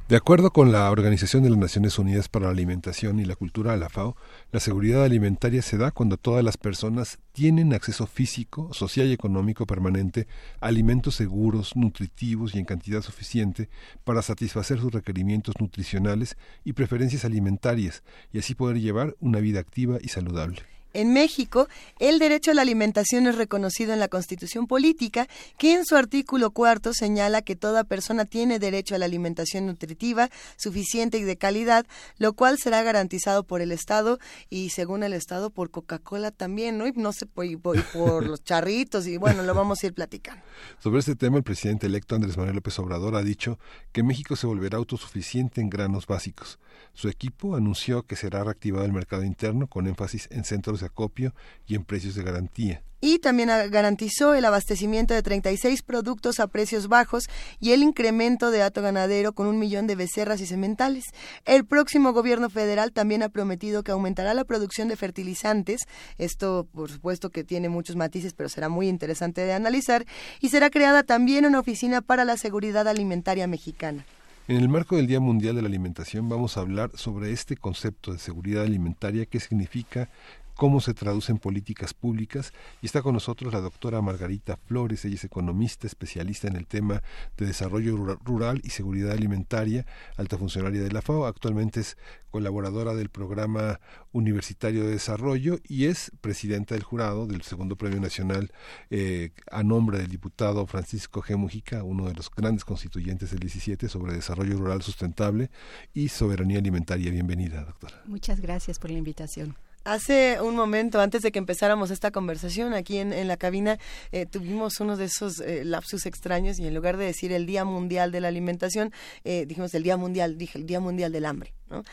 De 0.09 0.17
acuerdo 0.17 0.51
con 0.51 0.73
la 0.73 0.91
Organización 0.91 1.43
de 1.43 1.51
las 1.51 1.57
Naciones 1.57 1.97
Unidas 1.97 2.27
para 2.27 2.47
la 2.47 2.51
Alimentación 2.51 3.21
y 3.21 3.23
la 3.23 3.37
Cultura, 3.37 3.77
la 3.77 3.87
FAO, 3.87 4.17
la 4.51 4.59
seguridad 4.59 5.05
alimentaria 5.05 5.61
se 5.61 5.77
da 5.77 5.91
cuando 5.91 6.17
todas 6.17 6.43
las 6.43 6.57
personas 6.57 7.19
tienen 7.31 7.73
acceso 7.73 8.07
físico, 8.07 8.73
social 8.73 9.07
y 9.07 9.13
económico 9.13 9.65
permanente 9.65 10.27
a 10.59 10.67
alimentos 10.67 11.15
seguros, 11.15 11.77
nutritivos 11.77 12.55
y 12.55 12.59
en 12.59 12.65
cantidad 12.65 13.03
suficiente 13.03 13.69
para 14.03 14.21
satisfacer 14.21 14.81
sus 14.81 14.91
requerimientos 14.91 15.55
nutricionales 15.61 16.35
y 16.65 16.73
preferencias 16.73 17.23
alimentarias 17.23 18.03
y 18.33 18.39
así 18.39 18.53
poder 18.53 18.81
llevar 18.81 19.15
una 19.21 19.39
vida 19.39 19.61
activa 19.61 19.97
y 20.01 20.09
saludable. 20.09 20.61
En 20.95 21.11
México, 21.11 21.67
el 21.99 22.19
derecho 22.19 22.51
a 22.51 22.53
la 22.53 22.61
alimentación 22.61 23.27
es 23.27 23.35
reconocido 23.35 23.91
en 23.91 23.99
la 23.99 24.07
Constitución 24.07 24.65
Política, 24.65 25.27
que 25.57 25.73
en 25.73 25.85
su 25.85 25.97
artículo 25.97 26.51
cuarto 26.51 26.93
señala 26.93 27.41
que 27.41 27.57
toda 27.57 27.83
persona 27.83 28.23
tiene 28.23 28.59
derecho 28.59 28.95
a 28.95 28.97
la 28.97 29.03
alimentación 29.03 29.65
nutritiva, 29.65 30.29
suficiente 30.55 31.17
y 31.17 31.23
de 31.23 31.35
calidad, 31.35 31.85
lo 32.17 32.31
cual 32.31 32.57
será 32.59 32.81
garantizado 32.81 33.43
por 33.43 33.59
el 33.59 33.73
Estado 33.73 34.19
y, 34.49 34.69
según 34.69 35.03
el 35.03 35.11
Estado, 35.11 35.49
por 35.49 35.69
Coca-Cola 35.69 36.31
también, 36.31 36.77
¿no? 36.77 36.87
Y 36.87 36.93
no 36.93 37.11
sé, 37.11 37.25
por, 37.25 37.45
por 37.91 38.25
los 38.25 38.45
charritos, 38.45 39.05
y 39.05 39.17
bueno, 39.17 39.43
lo 39.43 39.53
vamos 39.53 39.83
a 39.83 39.87
ir 39.87 39.93
platicando. 39.93 40.41
Sobre 40.79 40.99
este 40.99 41.17
tema, 41.17 41.35
el 41.35 41.43
presidente 41.43 41.87
electo 41.87 42.15
Andrés 42.15 42.37
Manuel 42.37 42.55
López 42.55 42.79
Obrador 42.79 43.17
ha 43.17 43.21
dicho 43.21 43.59
que 43.91 44.01
México 44.01 44.37
se 44.37 44.47
volverá 44.47 44.77
autosuficiente 44.77 45.59
en 45.59 45.69
granos 45.69 46.07
básicos. 46.07 46.57
Su 46.93 47.09
equipo 47.09 47.57
anunció 47.57 48.03
que 48.03 48.15
será 48.15 48.45
reactivado 48.45 48.85
el 48.85 48.93
mercado 48.93 49.25
interno 49.25 49.67
con 49.67 49.87
énfasis 49.87 50.29
en 50.31 50.45
centros 50.45 50.79
de 50.79 50.84
acopio 50.85 51.33
y 51.67 51.75
en 51.75 51.83
precios 51.83 52.15
de 52.15 52.23
garantía. 52.23 52.81
Y 53.01 53.19
también 53.19 53.49
garantizó 53.69 54.33
el 54.33 54.45
abastecimiento 54.45 55.13
de 55.13 55.21
36 55.21 55.83
productos 55.83 56.39
a 56.39 56.47
precios 56.47 56.87
bajos 56.87 57.25
y 57.59 57.71
el 57.73 57.83
incremento 57.83 58.49
de 58.49 58.63
hato 58.63 58.81
ganadero 58.81 59.33
con 59.33 59.45
un 59.45 59.59
millón 59.59 59.85
de 59.85 59.95
becerras 59.95 60.41
y 60.41 60.47
sementales. 60.47 61.03
El 61.45 61.65
próximo 61.65 62.13
gobierno 62.13 62.49
federal 62.49 62.93
también 62.93 63.21
ha 63.21 63.29
prometido 63.29 63.83
que 63.83 63.91
aumentará 63.91 64.33
la 64.33 64.43
producción 64.43 64.87
de 64.87 64.95
fertilizantes. 64.95 65.81
Esto, 66.17 66.67
por 66.73 66.89
supuesto, 66.89 67.29
que 67.29 67.43
tiene 67.43 67.69
muchos 67.69 67.95
matices, 67.95 68.33
pero 68.33 68.49
será 68.49 68.69
muy 68.69 68.87
interesante 68.87 69.41
de 69.41 69.53
analizar. 69.53 70.05
Y 70.39 70.49
será 70.49 70.71
creada 70.71 71.03
también 71.03 71.45
una 71.45 71.59
oficina 71.59 72.01
para 72.01 72.25
la 72.25 72.37
seguridad 72.37 72.87
alimentaria 72.87 73.45
mexicana. 73.45 74.03
En 74.47 74.57
el 74.57 74.69
marco 74.69 74.95
del 74.95 75.07
Día 75.07 75.19
Mundial 75.19 75.55
de 75.55 75.63
la 75.63 75.67
Alimentación 75.67 76.29
vamos 76.29 76.55
a 76.55 76.61
hablar 76.61 76.91
sobre 76.95 77.31
este 77.31 77.57
concepto 77.57 78.13
de 78.13 78.19
seguridad 78.19 78.63
alimentaria, 78.63 79.25
qué 79.25 79.39
significa, 79.39 80.09
cómo 80.55 80.81
se 80.81 80.93
traduce 80.93 81.31
en 81.31 81.37
políticas 81.37 81.93
públicas. 81.93 82.53
Y 82.81 82.87
está 82.87 83.01
con 83.01 83.13
nosotros 83.13 83.53
la 83.53 83.61
doctora 83.61 84.01
Margarita 84.01 84.57
Flores, 84.57 85.05
ella 85.05 85.15
es 85.15 85.23
economista, 85.23 85.87
especialista 85.87 86.47
en 86.47 86.55
el 86.55 86.65
tema 86.65 87.03
de 87.37 87.45
desarrollo 87.45 88.17
rural 88.23 88.61
y 88.63 88.69
seguridad 88.69 89.11
alimentaria, 89.11 89.85
alta 90.17 90.37
funcionaria 90.37 90.81
de 90.81 90.91
la 90.91 91.01
FAO, 91.01 91.25
actualmente 91.25 91.81
es 91.81 91.97
colaboradora 92.31 92.93
del 92.95 93.07
programa 93.07 93.79
universitario 94.11 94.83
de 94.83 94.91
desarrollo 94.91 95.59
y 95.63 95.85
es 95.85 96.11
presidenta 96.19 96.75
del 96.75 96.83
jurado 96.83 97.27
del 97.27 97.43
segundo 97.43 97.77
premio 97.77 98.01
nacional 98.01 98.51
eh, 98.89 99.31
a 99.49 99.63
nombre 99.63 99.99
del 99.99 100.09
diputado 100.09 100.65
Francisco 100.67 101.21
G. 101.21 101.37
Mujica, 101.37 101.83
uno 101.83 102.07
de 102.07 102.13
los 102.13 102.29
grandes 102.29 102.65
constituyentes 102.65 103.31
del 103.31 103.39
17 103.39 103.87
sobre 103.87 104.13
desarrollo 104.13 104.57
rural 104.57 104.81
sustentable 104.81 105.49
y 105.93 106.09
soberanía 106.09 106.59
alimentaria. 106.59 107.09
Bienvenida, 107.09 107.63
doctora. 107.63 108.03
Muchas 108.05 108.41
gracias 108.41 108.79
por 108.79 108.91
la 108.91 108.97
invitación. 108.97 109.55
Hace 109.85 110.41
un 110.41 110.55
momento, 110.55 110.99
antes 110.99 111.21
de 111.21 111.31
que 111.31 111.37
empezáramos 111.37 111.91
esta 111.91 112.09
conversación, 112.09 112.73
aquí 112.73 112.97
en, 112.97 113.27
la 113.27 113.37
cabina 113.37 113.77
eh, 114.11 114.25
tuvimos 114.25 114.79
uno 114.79 114.97
de 114.97 115.05
esos 115.05 115.39
eh, 115.41 115.63
lapsus 115.63 116.07
extraños 116.07 116.57
y 116.57 116.65
en 116.65 116.73
lugar 116.73 116.97
de 116.97 117.05
decir 117.05 117.31
el 117.31 117.45
Día 117.45 117.65
Mundial 117.65 118.11
de 118.11 118.19
la 118.19 118.29
Alimentación, 118.29 118.91
eh, 119.25 119.45
dijimos 119.47 119.75
el 119.75 119.83
Día 119.83 119.95
Mundial, 119.95 120.39
dije 120.39 120.57
el 120.57 120.65
Día 120.65 120.79
Mundial 120.79 121.11
del 121.11 121.25
Hambre. 121.25 121.53
¿no? 121.69 121.83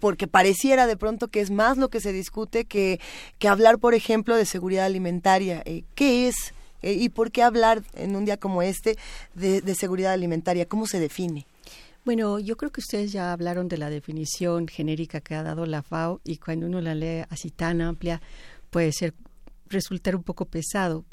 porque 0.00 0.26
pareciera 0.26 0.86
de 0.86 0.96
pronto 0.96 1.28
que 1.28 1.40
es 1.40 1.50
más 1.50 1.76
lo 1.76 1.88
que 1.90 2.00
se 2.00 2.12
discute 2.12 2.64
que, 2.64 3.00
que 3.38 3.48
hablar, 3.48 3.78
por 3.78 3.94
ejemplo, 3.94 4.34
de 4.34 4.44
seguridad 4.44 4.86
alimentaria. 4.86 5.62
¿Qué 5.94 6.28
es 6.28 6.54
y 6.82 7.10
por 7.10 7.30
qué 7.30 7.42
hablar 7.42 7.82
en 7.94 8.16
un 8.16 8.24
día 8.24 8.38
como 8.38 8.62
este 8.62 8.96
de 9.34 9.74
seguridad 9.74 10.12
alimentaria? 10.12 10.66
¿Cómo 10.66 10.86
se 10.86 11.00
define? 11.00 11.46
Bueno, 12.04 12.38
yo 12.38 12.56
creo 12.56 12.72
que 12.72 12.80
ustedes 12.80 13.12
ya 13.12 13.32
hablaron 13.32 13.68
de 13.68 13.76
la 13.76 13.90
definición 13.90 14.66
genérica 14.66 15.20
que 15.20 15.34
ha 15.34 15.42
dado 15.42 15.66
la 15.66 15.82
FAO 15.82 16.20
y 16.24 16.38
cuando 16.38 16.66
uno 16.66 16.80
la 16.80 16.94
lee 16.94 17.24
así 17.28 17.50
tan 17.50 17.80
amplia 17.80 18.22
puede 18.70 18.92
ser 18.92 19.14
resultar 19.66 20.16
un 20.16 20.22
poco 20.22 20.46
pesado. 20.46 21.04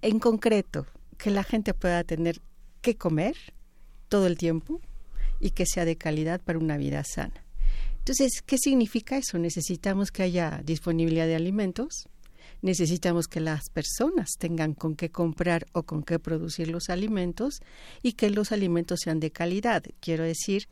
En 0.00 0.18
concreto, 0.18 0.86
que 1.18 1.30
la 1.30 1.44
gente 1.44 1.74
pueda 1.74 2.02
tener 2.02 2.40
que 2.80 2.96
comer 2.96 3.36
todo 4.08 4.26
el 4.26 4.36
tiempo 4.36 4.80
y 5.38 5.50
que 5.50 5.66
sea 5.66 5.84
de 5.84 5.96
calidad 5.96 6.40
para 6.40 6.58
una 6.58 6.76
vida 6.76 7.04
sana. 7.04 7.44
Entonces, 7.98 8.42
¿qué 8.44 8.58
significa 8.58 9.16
eso? 9.16 9.38
Necesitamos 9.38 10.10
que 10.10 10.24
haya 10.24 10.60
disponibilidad 10.64 11.26
de 11.26 11.36
alimentos, 11.36 12.08
necesitamos 12.62 13.26
que 13.26 13.40
las 13.40 13.68
personas 13.68 14.30
tengan 14.38 14.74
con 14.74 14.94
qué 14.94 15.10
comprar 15.10 15.66
o 15.72 15.82
con 15.82 16.02
qué 16.02 16.18
producir 16.18 16.68
los 16.68 16.88
alimentos 16.88 17.60
y 18.02 18.12
que 18.12 18.30
los 18.30 18.52
alimentos 18.52 19.00
sean 19.02 19.20
de 19.20 19.30
calidad. 19.30 19.82
Quiero 20.00 20.24
decir 20.24 20.68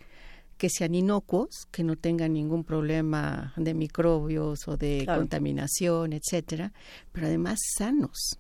que 0.57 0.71
sean 0.71 0.95
inocuos, 0.95 1.67
que 1.71 1.83
no 1.83 1.97
tengan 1.97 2.33
ningún 2.35 2.65
problema 2.65 3.53
de 3.57 3.75
microbios 3.75 4.69
o 4.69 4.77
de 4.77 5.05
contaminación, 5.07 6.13
etcétera, 6.13 6.73
pero 7.13 7.27
además 7.27 7.59
sanos. 7.77 8.39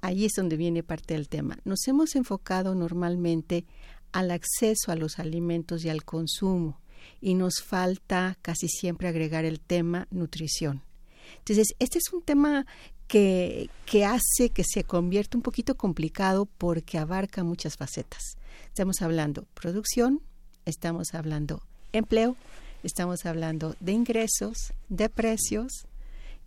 Ahí 0.00 0.24
es 0.24 0.32
donde 0.36 0.56
viene 0.56 0.82
parte 0.82 1.14
del 1.14 1.28
tema. 1.28 1.58
Nos 1.64 1.86
hemos 1.88 2.14
enfocado 2.14 2.74
normalmente 2.74 3.66
al 4.12 4.30
acceso 4.30 4.92
a 4.92 4.96
los 4.96 5.18
alimentos 5.18 5.84
y 5.84 5.88
al 5.88 6.04
consumo 6.04 6.80
y 7.20 7.34
nos 7.34 7.60
falta 7.60 8.38
casi 8.40 8.68
siempre 8.68 9.08
agregar 9.08 9.44
el 9.44 9.60
tema 9.60 10.06
nutrición. 10.10 10.87
Entonces, 11.38 11.74
este 11.78 11.98
es 11.98 12.12
un 12.12 12.22
tema 12.22 12.66
que, 13.06 13.70
que 13.86 14.04
hace 14.04 14.50
que 14.52 14.64
se 14.64 14.84
convierta 14.84 15.36
un 15.36 15.42
poquito 15.42 15.76
complicado 15.76 16.46
porque 16.46 16.98
abarca 16.98 17.44
muchas 17.44 17.76
facetas. 17.76 18.36
Estamos 18.66 19.02
hablando 19.02 19.44
producción, 19.54 20.22
estamos 20.64 21.14
hablando 21.14 21.62
empleo, 21.92 22.36
estamos 22.82 23.24
hablando 23.24 23.76
de 23.80 23.92
ingresos, 23.92 24.72
de 24.88 25.08
precios, 25.08 25.86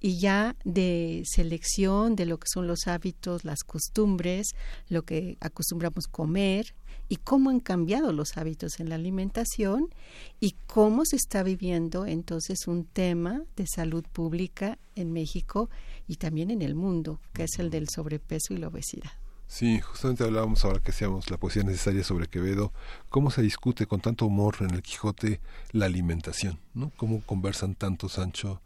y 0.04 0.18
ya 0.20 0.56
de 0.66 1.22
selección 1.26 2.16
de 2.16 2.26
lo 2.26 2.40
que 2.40 2.48
son 2.52 2.66
los 2.66 2.88
hábitos, 2.88 3.46
las 3.46 3.60
costumbres, 3.64 4.48
lo 4.90 5.04
que 5.04 5.38
acostumbramos 5.40 6.08
comer 6.08 6.74
y 7.12 7.18
cómo 7.18 7.50
han 7.50 7.60
cambiado 7.60 8.14
los 8.14 8.38
hábitos 8.38 8.80
en 8.80 8.88
la 8.88 8.96
alimentación 8.96 9.94
y 10.40 10.56
cómo 10.66 11.04
se 11.04 11.18
está 11.18 11.44
viviendo 11.44 12.06
entonces 12.06 12.68
un 12.68 12.86
tema 12.86 13.44
de 13.58 13.68
salud 13.68 14.06
pública 14.14 14.80
en 14.96 15.12
México 15.12 15.70
y 16.08 16.16
también 16.16 16.52
en 16.52 16.62
el 16.62 16.74
mundo, 16.74 17.20
que 17.34 17.44
es 17.44 17.60
el 17.60 17.70
del 17.70 17.90
sobrepeso 17.90 18.54
y 18.54 18.60
la 18.60 18.70
obesidad. 18.70 19.12
Sí, 19.46 19.82
justamente 19.82 20.24
hablábamos 20.24 20.64
ahora 20.64 20.80
que 20.80 20.92
hacíamos 20.92 21.30
la 21.30 21.36
poesía 21.36 21.64
necesaria 21.64 22.06
sobre 22.06 22.28
Quevedo, 22.28 22.72
cómo 23.10 23.30
se 23.30 23.42
discute 23.42 23.88
con 23.88 24.00
tanto 24.00 24.26
humor 24.26 24.56
en 24.62 24.70
el 24.70 24.82
Quijote 24.82 25.42
la 25.74 25.88
alimentación, 25.88 26.60
¿no? 26.74 26.94
Cómo 26.96 27.20
conversan 27.26 27.76
tanto 27.76 28.08
Sancho 28.08 28.62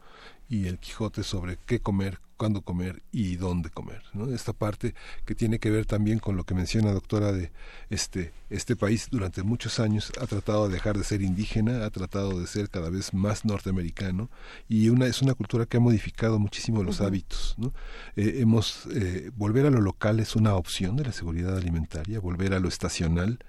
y 0.50 0.68
el 0.68 0.78
Quijote 0.78 1.24
sobre 1.24 1.58
qué 1.66 1.80
comer, 1.80 2.20
cuándo 2.38 2.62
comer 2.62 3.02
y 3.12 3.36
dónde 3.36 3.70
comer. 3.70 4.02
¿no? 4.14 4.34
Esta 4.34 4.54
parte 4.54 4.94
que 5.26 5.36
tiene 5.36 5.60
que 5.60 5.70
ver 5.70 5.86
también 5.86 6.20
con 6.20 6.38
lo 6.38 6.44
que 6.44 6.54
menciona 6.54 6.92
doctora 6.92 7.32
de 7.32 7.52
este, 7.90 8.34
este 8.50 8.76
país 8.76 9.08
durante 9.10 9.44
muchos 9.44 9.80
años 9.80 10.12
ha 10.20 10.28
tratado 10.28 10.68
de 10.68 10.74
dejar 10.74 10.98
de 10.98 11.04
ser 11.04 11.22
indígena, 11.22 11.86
ha 11.86 11.90
tratado 11.90 12.40
de 12.40 12.48
ser 12.48 12.70
cada 12.70 12.90
vez 12.90 13.14
más 13.14 13.46
norteamericano 13.46 14.30
y 14.68 14.90
una, 14.90 15.08
es 15.08 15.22
una 15.22 15.34
cultura 15.34 15.66
que 15.66 15.78
ha 15.78 15.80
modificado 15.80 16.40
muchísimo 16.40 16.84
los 16.84 17.02
hábitos. 17.02 17.56
¿no? 17.58 17.74
Eh, 18.16 18.38
hemos, 18.40 18.88
eh, 18.94 19.32
volver 19.36 19.66
a 19.66 19.70
lo 19.70 19.82
local 19.82 20.20
es 20.20 20.36
una 20.36 20.56
opción 20.56 20.96
de 20.96 21.06
la 21.06 21.12
seguridad 21.12 21.58
alimentaria, 21.58 22.20
volver 22.20 22.54
a 22.54 22.60
lo 22.60 22.68
estacional, 22.68 23.40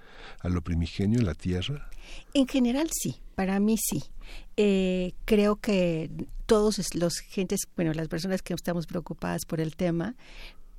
a 0.40 0.48
lo 0.48 0.62
primigenio, 0.62 1.22
la 1.22 1.34
tierra. 1.34 1.88
En 2.34 2.46
general 2.46 2.88
sí, 2.92 3.16
para 3.34 3.58
mí 3.60 3.76
sí. 3.78 4.04
Eh, 4.56 5.12
creo 5.24 5.56
que 5.56 6.10
todos 6.46 6.94
los 6.94 7.18
gentes, 7.18 7.60
bueno, 7.76 7.92
las 7.92 8.08
personas 8.08 8.42
que 8.42 8.54
estamos 8.54 8.86
preocupadas 8.86 9.44
por 9.44 9.60
el 9.60 9.76
tema, 9.76 10.14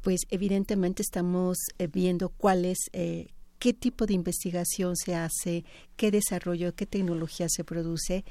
pues 0.02 0.22
evidentemente 0.30 1.02
estamos 1.02 1.58
eh, 1.78 1.88
viendo 1.88 2.30
cuál 2.30 2.66
es, 2.66 2.78
eh, 2.94 3.28
qué 3.60 3.74
tipo 3.74 4.06
de 4.06 4.14
investigación 4.14 4.96
se 4.96 5.16
hace, 5.16 5.66
qué 5.96 6.12
desarrollo, 6.12 6.74
qué 6.76 6.86
tecnología 6.86 7.48
se 7.50 7.64
produce, 7.64 8.24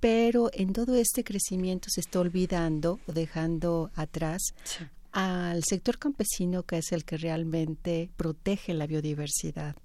pero 0.00 0.50
en 0.52 0.72
todo 0.72 0.94
este 0.94 1.24
crecimiento 1.24 1.88
se 1.90 2.00
está 2.00 2.20
olvidando 2.20 3.00
o 3.06 3.12
dejando 3.12 3.90
atrás 3.94 4.42
al 5.12 5.64
sector 5.64 5.98
campesino 5.98 6.64
que 6.64 6.78
es 6.78 6.92
el 6.92 7.04
que 7.04 7.16
realmente 7.16 8.10
protege 8.16 8.74
la 8.74 8.86
biodiversidad 8.86 9.76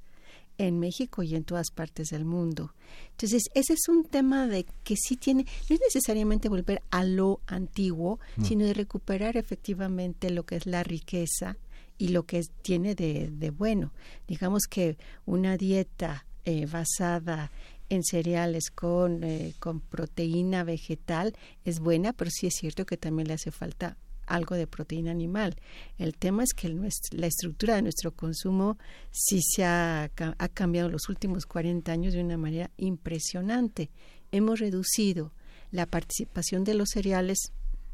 en 0.60 0.77
México 0.77 1.23
y 1.23 1.36
en 1.36 1.44
todas 1.44 1.72
partes 1.72 2.10
del 2.10 2.26
mundo. 2.26 2.76
Entonces, 3.11 3.49
ese 3.56 3.73
es 3.73 3.88
un 3.88 4.03
tema 4.03 4.45
de 4.45 4.65
que 4.84 4.95
sí 4.95 5.15
tiene, 5.15 5.45
no 5.69 5.76
es 5.76 5.81
necesariamente 5.81 6.49
volver 6.49 6.84
a 6.91 7.03
lo 7.03 7.41
antiguo, 7.48 8.19
sino 8.44 8.65
de 8.65 8.73
recuperar 8.73 9.38
efectivamente 9.38 10.30
lo 10.30 10.45
que 10.45 10.57
es 10.57 10.65
la 10.65 10.84
riqueza 10.84 11.57
y 11.98 12.10
lo 12.10 12.23
que 12.23 12.44
tiene 12.61 12.94
de, 12.94 13.30
de, 13.31 13.49
bueno. 13.49 13.94
Digamos 14.27 14.64
que 14.69 14.98
una 15.26 15.57
dieta 15.57 16.26
eh, 16.45 16.65
basada 16.65 17.52
en 17.90 18.03
cereales 18.03 18.69
con, 18.69 19.23
eh, 19.23 19.53
con 19.60 19.80
proteína 19.80 20.64
vegetal 20.64 21.36
es 21.64 21.80
buena, 21.80 22.14
pero 22.14 22.30
sí 22.31 22.48
es 22.48 22.56
cierto 22.56 22.86
que 22.86 22.98
también 22.98 23.27
le 23.27 23.34
hace 23.34 23.52
falta 23.52 23.98
algo 24.30 24.56
de 24.56 24.68
proteína 24.68 25.11
animal. 25.11 25.56
El 25.97 26.15
tema 26.15 26.43
es 26.43 26.53
que 26.53 26.69
la 26.69 27.27
estructura 27.27 27.76
de 27.76 27.81
nuestro 27.81 28.11
consumo 28.11 28.77
sí 29.11 29.41
se 29.41 29.65
ha, 29.65 30.03
ha 30.03 30.47
cambiado 30.49 30.88
en 30.88 30.93
los 30.93 31.10
últimos 31.10 31.45
40 31.45 31.91
años 31.91 32.14
de 32.14 32.22
una 32.22 32.38
manera 32.38 32.72
impresionante. 32.77 33.89
Hemos 34.31 34.60
reducido 34.60 35.34
la 35.72 35.85
participación 35.85 36.64
de 36.64 36.73
los 36.73 36.90
cereales, 36.90 37.51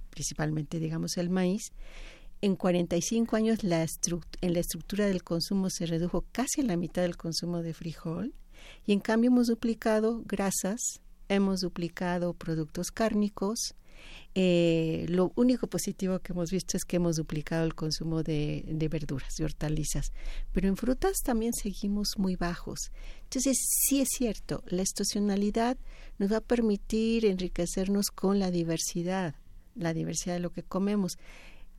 principalmente 0.10 0.80
digamos 0.80 1.18
el 1.18 1.30
maíz, 1.30 1.72
en 2.42 2.56
45 2.56 3.36
años 3.36 3.64
la 3.64 3.86
en 4.42 4.54
la 4.54 4.60
estructura 4.60 5.08
del 5.08 5.24
consumo 5.24 5.70
se 5.70 5.86
redujo 5.86 6.26
casi 6.32 6.62
la 6.62 6.78
mitad 6.78 7.02
del 7.02 7.18
consumo 7.18 7.62
de 7.64 7.74
frijol 7.74 8.36
y 8.86 8.94
en 8.94 9.00
cambio 9.00 9.30
hemos 9.30 9.48
duplicado 9.48 10.22
grasas, 10.26 11.02
hemos 11.30 11.62
duplicado 11.62 12.34
productos 12.34 12.92
cárnicos. 12.92 13.74
Eh, 14.34 15.06
lo 15.08 15.32
único 15.36 15.68
positivo 15.68 16.20
que 16.20 16.34
hemos 16.34 16.52
visto 16.52 16.76
es 16.78 16.86
que 16.86 16.98
hemos 16.98 17.16
duplicado 17.16 17.66
el 17.66 17.74
consumo 17.74 18.24
de, 18.24 18.66
de 18.68 18.88
verduras, 18.90 19.36
de 19.38 19.46
hortalizas, 19.46 20.12
pero 20.52 20.68
en 20.68 20.78
frutas 20.78 21.18
también 21.24 21.54
seguimos 21.54 22.18
muy 22.18 22.36
bajos. 22.36 22.92
Entonces, 23.24 23.58
sí 23.88 24.02
es 24.02 24.10
cierto, 24.10 24.64
la 24.68 24.82
estacionalidad 24.82 25.78
nos 26.18 26.32
va 26.32 26.38
a 26.38 26.42
permitir 26.42 27.26
enriquecernos 27.26 28.12
con 28.12 28.40
la 28.40 28.52
diversidad, 28.52 29.36
la 29.76 29.94
diversidad 29.94 30.36
de 30.36 30.42
lo 30.42 30.52
que 30.52 30.64
comemos 30.64 31.18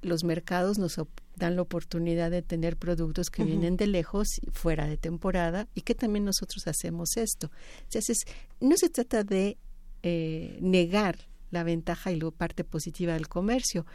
los 0.03 0.25
mercados 0.25 0.78
nos 0.78 1.01
dan 1.36 1.57
la 1.57 1.62
oportunidad 1.62 2.31
de 2.31 2.43
tener 2.43 2.77
productos 2.77 3.31
que 3.31 3.45
vienen 3.45 3.77
de 3.77 3.86
lejos, 3.86 4.28
fuera 4.53 4.86
de 4.86 4.97
temporada, 4.97 5.69
y 5.75 5.83
que 5.83 5.95
también 5.95 6.25
nosotros 6.25 6.67
hacemos 6.67 7.17
esto. 7.17 7.51
Entonces, 7.83 8.25
no 8.61 8.77
se 8.77 8.89
trata 8.89 9.25
de 9.25 9.59
eh, 10.03 10.59
negar 10.61 11.19
la 11.57 11.65
ventaja 11.65 12.12
y 12.12 12.20
la 12.20 12.31
parte 12.31 12.65
positiva 12.65 13.15
del 13.15 13.28
comercio, 13.28 13.86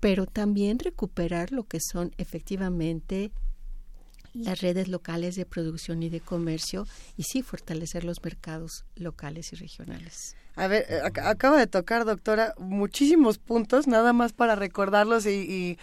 pero 0.00 0.26
también 0.26 0.80
recuperar 0.80 1.52
lo 1.52 1.64
que 1.64 1.78
son 1.80 2.12
efectivamente 2.18 3.30
las 4.34 4.60
redes 4.60 4.88
locales 4.88 5.36
de 5.36 5.46
producción 5.46 6.02
y 6.02 6.10
de 6.10 6.20
comercio 6.20 6.86
y 7.16 7.22
sí 7.22 7.42
fortalecer 7.42 8.04
los 8.04 8.22
mercados 8.22 8.84
locales 8.96 9.52
y 9.52 9.56
regionales. 9.56 10.36
A 10.56 10.68
ver, 10.68 10.86
eh, 10.88 11.00
acaba 11.02 11.58
de 11.58 11.66
tocar, 11.66 12.04
doctora, 12.04 12.54
muchísimos 12.58 13.38
puntos, 13.38 13.88
nada 13.88 14.12
más 14.12 14.32
para 14.32 14.54
recordarlos 14.54 15.26
y, 15.26 15.78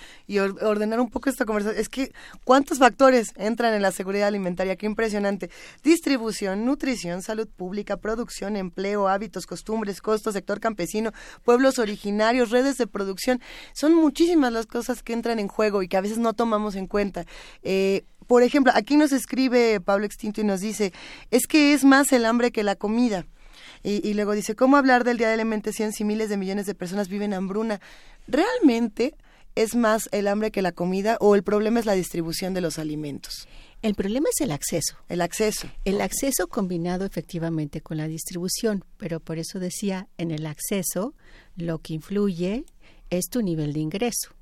ordenar 0.62 1.02
un 1.02 1.10
poco 1.10 1.30
esta 1.30 1.44
conversación. 1.44 1.82
Es 1.82 1.90
que, 1.90 2.14
¿cuántos 2.46 2.80
factores 2.80 3.34
entran 3.36 3.74
en 3.74 3.82
la 3.82 3.92
seguridad 3.92 4.30
alimentaria? 4.30 4.78
Qué 4.78 4.86
impresionante. 4.86 5.50
Distribución, 5.84 6.66
nutrición, 6.66 7.22
salud 7.22 7.50
pública, 7.50 7.98
producción, 7.98 8.56
empleo, 8.56 9.10
hábitos, 9.10 9.46
costumbres, 9.46 10.02
costos, 10.02 10.34
sector 10.36 10.62
campesino, 10.62 11.12
pueblos 11.44 11.78
originarios, 11.78 12.50
redes 12.50 12.78
de 12.78 12.88
producción. 12.88 13.42
Son 13.74 13.94
muchísimas 13.94 14.54
las 14.54 14.68
cosas 14.68 15.04
que 15.04 15.12
entran 15.12 15.40
en 15.40 15.50
juego 15.50 15.84
y 15.84 15.90
que 15.90 15.98
a 15.98 16.02
veces 16.02 16.18
no 16.18 16.32
tomamos 16.32 16.76
en 16.76 16.88
cuenta. 16.88 17.26
Eh, 17.62 18.06
por 18.32 18.43
ejemplo, 18.43 18.72
aquí 18.74 18.95
nos 18.95 19.11
escribe 19.11 19.82
Pablo 19.82 20.06
Extinto 20.06 20.40
y 20.40 20.45
nos 20.45 20.61
dice, 20.61 20.93
es 21.32 21.48
que 21.48 21.74
es 21.74 21.84
más 21.84 22.14
el 22.14 22.24
hambre 22.24 22.53
que 22.53 22.64
la 22.64 22.77
comida. 22.77 23.27
Y, 23.84 24.14
luego 24.14 24.32
dice, 24.32 24.56
¿cómo 24.56 24.77
hablar 24.77 25.03
del 25.03 25.18
Día 25.18 25.30
de 25.30 25.35
la 25.35 25.42
Alimentación 25.42 25.92
si 25.92 26.06
miles 26.06 26.30
de 26.30 26.38
millones 26.38 26.66
de 26.66 26.74
personas 26.74 27.10
viven 27.10 27.34
hambruna? 27.34 27.82
¿Realmente 28.30 29.16
es 29.56 29.76
más 29.76 30.08
el 30.14 30.30
hambre 30.30 30.50
que 30.50 30.61
la 30.61 30.72
comida 30.72 31.18
o 31.19 31.35
el 31.35 31.43
problema 31.43 31.82
es 31.82 31.85
la 31.85 31.92
distribución 31.92 32.53
de 32.53 32.61
los 32.61 32.80
alimentos? 32.80 33.50
El 33.82 33.95
problema 33.95 34.30
es 34.34 34.40
el 34.40 34.51
acceso. 34.51 34.95
El 35.10 35.19
acceso. 35.19 35.68
El 35.84 36.00
acceso 36.00 36.48
combinado 36.48 37.03
efectivamente 37.03 37.82
con 37.82 37.98
la 37.98 38.08
distribución, 38.08 38.85
pero 38.95 39.19
por 39.19 39.40
eso 39.40 39.60
decía, 39.60 40.08
en 40.18 40.32
el 40.32 40.45
acceso 40.45 41.16
lo 41.58 41.80
que 41.80 41.95
influye 41.95 42.64
es 43.10 43.26
tu 43.26 43.42
nivel 43.42 43.74
de 43.74 43.82
ingreso. 43.82 44.34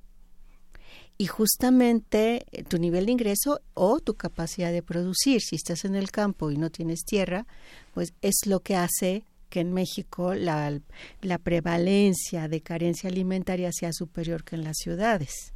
Y 1.21 1.27
justamente 1.27 2.45
eh, 2.51 2.63
tu 2.63 2.77
nivel 2.77 3.05
de 3.05 3.11
ingreso 3.11 3.59
o 3.73 3.99
tu 3.99 4.13
capacidad 4.13 4.71
de 4.71 4.81
producir, 4.81 5.41
si 5.41 5.57
estás 5.57 5.83
en 5.83 5.95
el 5.95 6.11
campo 6.11 6.49
y 6.49 6.57
no 6.57 6.69
tienes 6.69 7.03
tierra, 7.03 7.45
pues 7.93 8.13
es 8.21 8.45
lo 8.45 8.61
que 8.61 8.77
hace 8.77 9.25
que 9.49 9.59
en 9.59 9.73
México 9.73 10.33
la, 10.33 10.79
la 11.21 11.37
prevalencia 11.37 12.47
de 12.47 12.61
carencia 12.61 13.09
alimentaria 13.09 13.71
sea 13.73 13.91
superior 13.91 14.45
que 14.45 14.55
en 14.55 14.63
las 14.63 14.77
ciudades. 14.77 15.51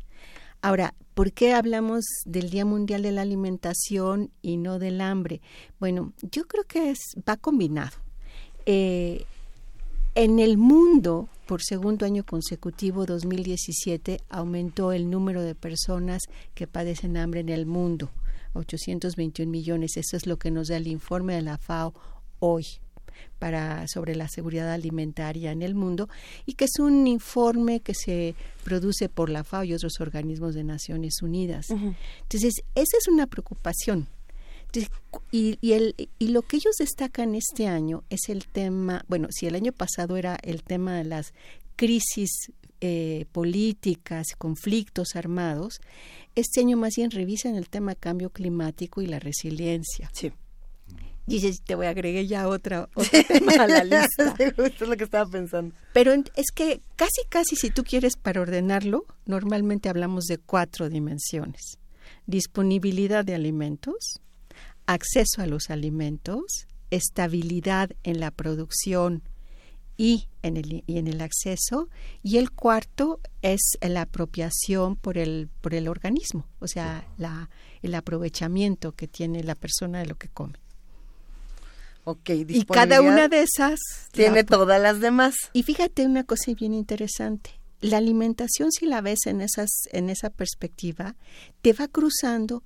Ahora, 0.61 0.95
¿por 1.14 1.32
qué 1.32 1.53
hablamos 1.53 2.03
del 2.25 2.50
Día 2.50 2.66
Mundial 2.66 3.01
de 3.01 3.14
la 3.14 3.22
Alimentación 3.22 4.32
y 4.42 4.58
no 4.58 4.80
del 4.80 5.00
hambre? 5.00 5.40
Bueno, 5.80 6.11
yo 6.22 6.45
creo 6.45 6.66
que 6.66 6.90
es, 6.90 7.00
va 7.27 7.38
combinado. 7.38 7.95
Eh, 8.66 9.25
en 10.16 10.40
el 10.40 10.58
mundo, 10.58 11.30
por 11.48 11.61
segundo 11.64 12.06
año 12.06 12.24
consecutivo, 12.24 13.06
2017, 13.06 14.19
aumentó 14.30 14.92
el 14.92 15.09
número 15.09 15.42
de 15.42 15.56
personas 15.56 16.24
que 16.53 16.67
padecen 16.67 17.17
hambre 17.17 17.42
en 17.42 17.50
el 17.50 17.66
mundo. 17.66 18.11
821 18.53 19.50
millones. 19.50 19.98
Eso 19.98 20.16
es 20.16 20.27
lo 20.27 20.38
que 20.38 20.51
nos 20.51 20.67
da 20.67 20.77
el 20.77 20.88
informe 20.88 21.35
de 21.35 21.42
la 21.42 21.58
FAO 21.58 21.93
hoy 22.40 22.66
para 23.40 23.88
sobre 23.88 24.16
la 24.16 24.27
seguridad 24.27 24.72
alimentaria 24.72 25.51
en 25.51 25.61
el 25.61 25.75
mundo 25.75 26.09
y 26.45 26.53
que 26.53 26.66
es 26.66 26.80
un 26.80 27.08
informe 27.08 27.80
que 27.80 27.93
se 27.93 28.35
produce 28.64 29.09
por 29.09 29.30
la 29.30 29.43
FAO 29.43 29.64
y 29.64 29.74
otros 29.74 30.00
organismos 30.00 30.56
de 30.56 30.64
Naciones 30.64 31.22
Unidas. 31.22 31.69
Entonces, 31.69 32.64
esa 32.75 32.98
es 32.98 33.08
una 33.08 33.27
preocupación. 33.27 34.08
Y, 35.32 35.58
y, 35.61 35.74
el, 35.74 35.95
y 36.19 36.27
lo 36.30 36.42
que 36.42 36.58
ellos 36.58 36.76
destacan 36.77 37.35
este 37.35 37.68
año 37.68 38.03
es 38.10 38.30
el 38.30 38.48
tema, 38.48 39.06
bueno, 39.08 39.27
si 39.32 39.48
el 39.48 39.56
año 39.56 39.72
pasado 39.72 40.18
era 40.18 40.38
el 40.42 40.64
tema 40.64 40.95
de 40.98 41.03
las 41.03 41.34
crisis 41.76 42.52
eh, 42.82 43.26
políticas, 43.32 44.27
conflictos 44.38 45.16
armados, 45.16 45.80
este 46.35 46.61
año 46.61 46.77
más 46.77 46.95
bien 46.98 47.11
revisan 47.11 47.56
el 47.56 47.69
tema 47.69 47.95
cambio 47.95 48.30
climático 48.30 49.02
y 49.02 49.08
la 49.08 49.19
resiliencia. 49.19 50.10
Sí. 50.14 50.32
Dices, 51.26 51.61
te 51.61 51.76
voy 51.76 51.85
a 51.85 51.92
agregar 51.92 52.26
ya 52.26 52.50
otra, 52.50 52.90
otro 52.95 53.19
tema 53.26 53.53
a 53.53 53.68
la 53.68 53.84
lista. 53.84 54.35
Esto 54.38 54.66
es 54.66 54.82
lo 54.82 54.98
que 54.98 55.06
estaba 55.06 55.30
pensando. 55.30 55.74
Pero 55.93 56.11
es 56.14 56.52
que 56.53 56.82
casi, 56.98 57.22
casi 57.30 57.56
si 57.56 57.69
tú 57.69 57.84
quieres 57.84 58.18
para 58.18 58.42
ordenarlo, 58.42 59.06
normalmente 59.26 59.88
hablamos 59.88 60.26
de 60.26 60.38
cuatro 60.38 60.90
dimensiones. 60.90 61.80
Disponibilidad 62.26 63.24
de 63.24 63.35
alimentos, 63.35 64.19
acceso 64.86 65.42
a 65.42 65.48
los 65.48 65.70
alimentos, 65.70 66.68
estabilidad 66.92 67.92
en 68.03 68.20
la 68.20 68.32
producción 68.32 69.24
y 69.98 70.28
en 70.42 70.58
el, 70.58 70.84
y 70.86 70.98
en 70.98 71.08
el 71.08 71.22
acceso. 71.22 71.90
Y 72.22 72.38
el 72.38 72.52
cuarto 72.52 73.20
es 73.42 73.78
la 73.82 74.02
apropiación 74.02 74.95
por 74.95 75.18
el, 75.18 75.50
por 75.62 75.74
el 75.74 75.88
organismo, 75.88 76.48
o 76.60 76.68
sea, 76.68 77.08
la, 77.18 77.50
el 77.82 77.95
aprovechamiento 77.95 78.92
que 78.92 79.08
tiene 79.08 79.44
la 79.44 79.56
persona 79.56 80.00
de 80.00 80.08
lo 80.08 80.16
que 80.16 80.30
come. 80.30 80.53
Okay, 82.06 82.45
y 82.50 82.66
cada 82.66 83.02
una 83.02 83.30
de 83.30 83.44
esas 83.44 83.80
tiene 84.12 84.44
todas 84.44 84.82
las 84.82 85.00
demás. 85.00 85.36
Y 85.53 85.64
fíjate 85.64 86.06
una 86.06 86.26
cosa 86.26 86.52
bien 86.53 86.74
interesante. 86.74 87.52
La 87.80 87.98
alimentación, 87.98 88.72
si 88.72 88.86
la 88.86 89.00
ves 89.00 89.26
en, 89.26 89.40
esas, 89.40 89.70
en 89.92 90.10
esa 90.10 90.30
perspectiva, 90.30 91.16
te 91.62 91.72
va 91.72 91.88
cruzando 91.88 92.64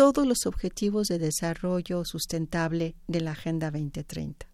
todos 0.00 0.26
los 0.26 0.46
objetivos 0.46 1.08
de 1.08 1.18
desarrollo 1.18 2.06
sustentable 2.06 2.94
de 3.06 3.20
la 3.20 3.32
Agenda 3.32 3.70
2030. 3.70 4.46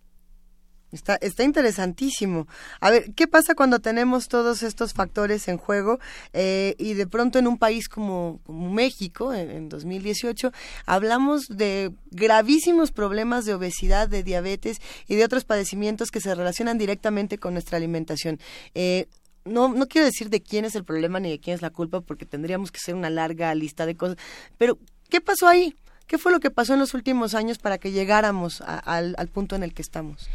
Está, 0.91 1.15
está 1.21 1.45
interesantísimo. 1.45 2.49
A 2.81 2.91
ver, 2.91 3.15
¿qué 3.15 3.29
pasa 3.29 3.55
cuando 3.55 3.79
tenemos 3.79 4.27
todos 4.27 4.65
estos 4.65 4.93
factores 4.93 5.47
en 5.47 5.57
juego 5.57 6.01
eh, 6.33 6.75
y 6.81 6.95
de 6.95 7.07
pronto 7.07 7.39
en 7.39 7.47
un 7.47 7.59
país 7.59 7.89
como, 7.89 8.41
México, 8.49 9.33
en, 9.33 9.69
2018, 9.69 10.51
hablamos 10.85 11.47
de 11.47 11.93
gravísimos 12.11 12.91
problemas 12.91 13.45
de 13.45 13.55
obesidad, 13.55 14.09
de 14.09 14.25
diabetes 14.25 14.79
y 15.07 15.15
de 15.15 15.25
otros 15.25 15.45
padecimientos 15.45 16.11
que 16.11 16.21
se 16.21 16.35
relacionan 16.35 16.77
directamente 16.77 17.39
con 17.39 17.53
nuestra 17.53 17.77
alimentación? 17.77 18.41
Eh, 18.75 19.07
no, 19.45 19.69
no 19.69 19.87
quiero 19.87 20.07
decir 20.07 20.29
de 20.29 20.43
quién 20.43 20.65
es 20.65 20.75
el 20.75 20.83
problema 20.83 21.21
ni 21.21 21.31
de 21.31 21.39
quién 21.39 21.55
es 21.55 21.63
la 21.63 21.71
culpa, 21.71 22.01
porque 22.01 22.27
tendríamos 22.27 22.73
que 22.73 22.81
ser 22.81 22.97
una 22.97 23.11
larga 23.11 23.55
lista 23.55 23.87
de 23.87 23.97
cosas, 23.97 24.17
pero 24.59 24.77
¿qué 25.09 25.21
pasó 25.21 25.49
ahí? 25.49 25.75
¿Qué 26.07 26.19
fue 26.19 26.31
lo 26.33 26.41
que 26.41 26.51
pasó 26.51 26.75
en 26.75 26.81
los 26.81 26.95
últimos 26.95 27.35
años 27.35 27.59
para 27.59 27.79
que 27.79 27.91
llegáramos 27.91 28.61
al 28.61 29.29
punto 29.29 29.57
en 29.57 29.65
el 29.65 29.75
que 29.75 29.83
estamos? 29.83 30.29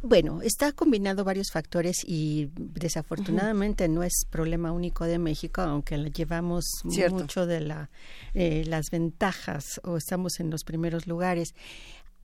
Bueno, 0.00 0.42
está 0.42 0.70
combinado 0.70 1.24
varios 1.24 1.50
factores 1.50 2.04
y 2.06 2.50
desafortunadamente 2.54 3.88
no 3.88 4.04
es 4.04 4.26
problema 4.30 4.70
único 4.70 5.04
de 5.04 5.18
México, 5.18 5.60
aunque 5.60 5.96
llevamos 6.12 6.66
mucho 6.84 7.46
de 7.46 7.60
la, 7.60 7.90
eh, 8.32 8.62
las 8.64 8.90
ventajas 8.90 9.80
o 9.82 9.96
estamos 9.96 10.38
en 10.38 10.50
los 10.50 10.62
primeros 10.62 11.08
lugares. 11.08 11.52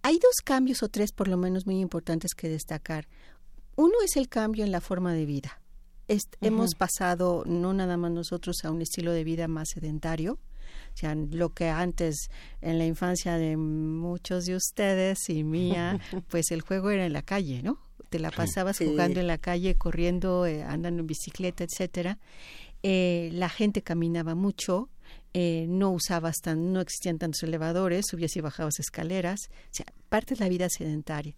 Hay 0.02 0.20
dos 0.20 0.36
cambios 0.44 0.84
o 0.84 0.88
tres 0.88 1.10
por 1.10 1.26
lo 1.26 1.36
menos 1.36 1.66
muy 1.66 1.80
importantes 1.80 2.34
que 2.34 2.48
destacar. 2.48 3.08
Uno 3.74 3.94
es 4.04 4.16
el 4.16 4.28
cambio 4.28 4.64
en 4.64 4.70
la 4.70 4.80
forma 4.80 5.12
de 5.12 5.26
vida. 5.26 5.60
Hemos 6.40 6.76
pasado 6.76 7.42
no 7.44 7.72
nada 7.72 7.96
más 7.96 8.12
nosotros 8.12 8.64
a 8.64 8.70
un 8.70 8.82
estilo 8.82 9.10
de 9.10 9.24
vida 9.24 9.48
más 9.48 9.70
sedentario, 9.70 10.38
O 10.94 10.96
sea, 10.96 11.14
lo 11.14 11.52
que 11.52 11.68
antes 11.68 12.30
en 12.60 12.78
la 12.78 12.86
infancia 12.86 13.36
de 13.36 13.56
muchos 13.56 14.46
de 14.46 14.54
ustedes 14.54 15.28
y 15.28 15.42
mía, 15.42 15.98
pues 16.28 16.52
el 16.52 16.60
juego 16.60 16.90
era 16.90 17.04
en 17.04 17.12
la 17.12 17.22
calle, 17.22 17.62
¿no? 17.62 17.78
Te 18.10 18.20
la 18.20 18.30
pasabas 18.30 18.78
jugando 18.78 19.18
en 19.18 19.26
la 19.26 19.38
calle, 19.38 19.74
corriendo, 19.74 20.46
eh, 20.46 20.62
andando 20.62 21.00
en 21.00 21.08
bicicleta, 21.08 21.64
etcétera. 21.64 22.18
Eh, 22.84 23.30
la 23.32 23.48
gente 23.48 23.82
caminaba 23.82 24.36
mucho, 24.36 24.88
eh, 25.32 25.66
no 25.68 25.90
usabas 25.90 26.36
tan, 26.40 26.72
no 26.72 26.80
existían 26.80 27.18
tantos 27.18 27.42
elevadores, 27.42 28.06
subías 28.08 28.36
y 28.36 28.40
bajabas 28.40 28.78
escaleras, 28.78 29.48
o 29.48 29.74
sea, 29.74 29.86
parte 30.08 30.36
de 30.36 30.40
la 30.44 30.48
vida 30.48 30.68
sedentaria. 30.68 31.34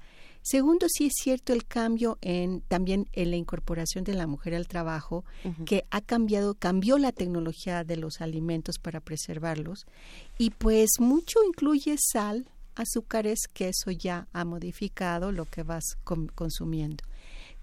Segundo, 0.48 0.86
sí 0.88 1.06
es 1.06 1.14
cierto 1.16 1.52
el 1.52 1.66
cambio 1.66 2.18
en 2.20 2.60
también 2.60 3.08
en 3.14 3.30
la 3.30 3.36
incorporación 3.36 4.04
de 4.04 4.14
la 4.14 4.28
mujer 4.28 4.54
al 4.54 4.68
trabajo, 4.68 5.24
que 5.64 5.86
ha 5.90 6.00
cambiado, 6.00 6.54
cambió 6.54 6.98
la 6.98 7.10
tecnología 7.10 7.82
de 7.82 7.96
los 7.96 8.20
alimentos 8.20 8.78
para 8.78 9.00
preservarlos 9.00 9.86
y 10.38 10.50
pues 10.50 11.00
mucho 11.00 11.40
incluye 11.42 11.96
sal, 11.98 12.48
azúcares, 12.76 13.48
que 13.52 13.70
eso 13.70 13.90
ya 13.90 14.28
ha 14.32 14.44
modificado 14.44 15.32
lo 15.32 15.46
que 15.46 15.64
vas 15.64 15.98
consumiendo. 16.36 17.02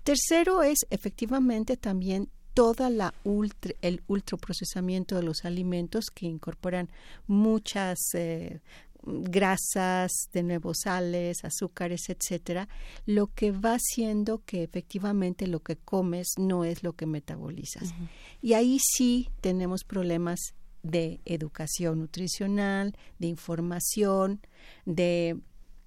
Tercero 0.03 0.61
es 0.61 0.79
efectivamente 0.89 1.77
también 1.77 2.27
toda 2.53 2.89
la 2.89 3.13
ultra, 3.23 3.73
el 3.81 4.03
ultraprocesamiento 4.07 5.15
de 5.15 5.23
los 5.23 5.45
alimentos 5.45 6.07
que 6.13 6.25
incorporan 6.25 6.89
muchas 7.27 7.97
eh, 8.13 8.59
grasas, 9.05 10.11
de 10.31 10.43
nuevo 10.43 10.73
sales, 10.73 11.43
azúcares, 11.43 12.09
etcétera, 12.09 12.67
lo 13.05 13.27
que 13.27 13.51
va 13.51 13.75
haciendo 13.75 14.43
que 14.45 14.63
efectivamente 14.63 15.47
lo 15.47 15.61
que 15.61 15.75
comes 15.75 16.27
no 16.37 16.63
es 16.63 16.83
lo 16.83 16.93
que 16.93 17.05
metabolizas. 17.05 17.93
Y 18.41 18.53
ahí 18.53 18.79
sí 18.79 19.29
tenemos 19.41 19.83
problemas 19.83 20.39
de 20.81 21.21
educación 21.25 21.99
nutricional, 21.99 22.95
de 23.19 23.27
información, 23.27 24.41
de 24.85 25.37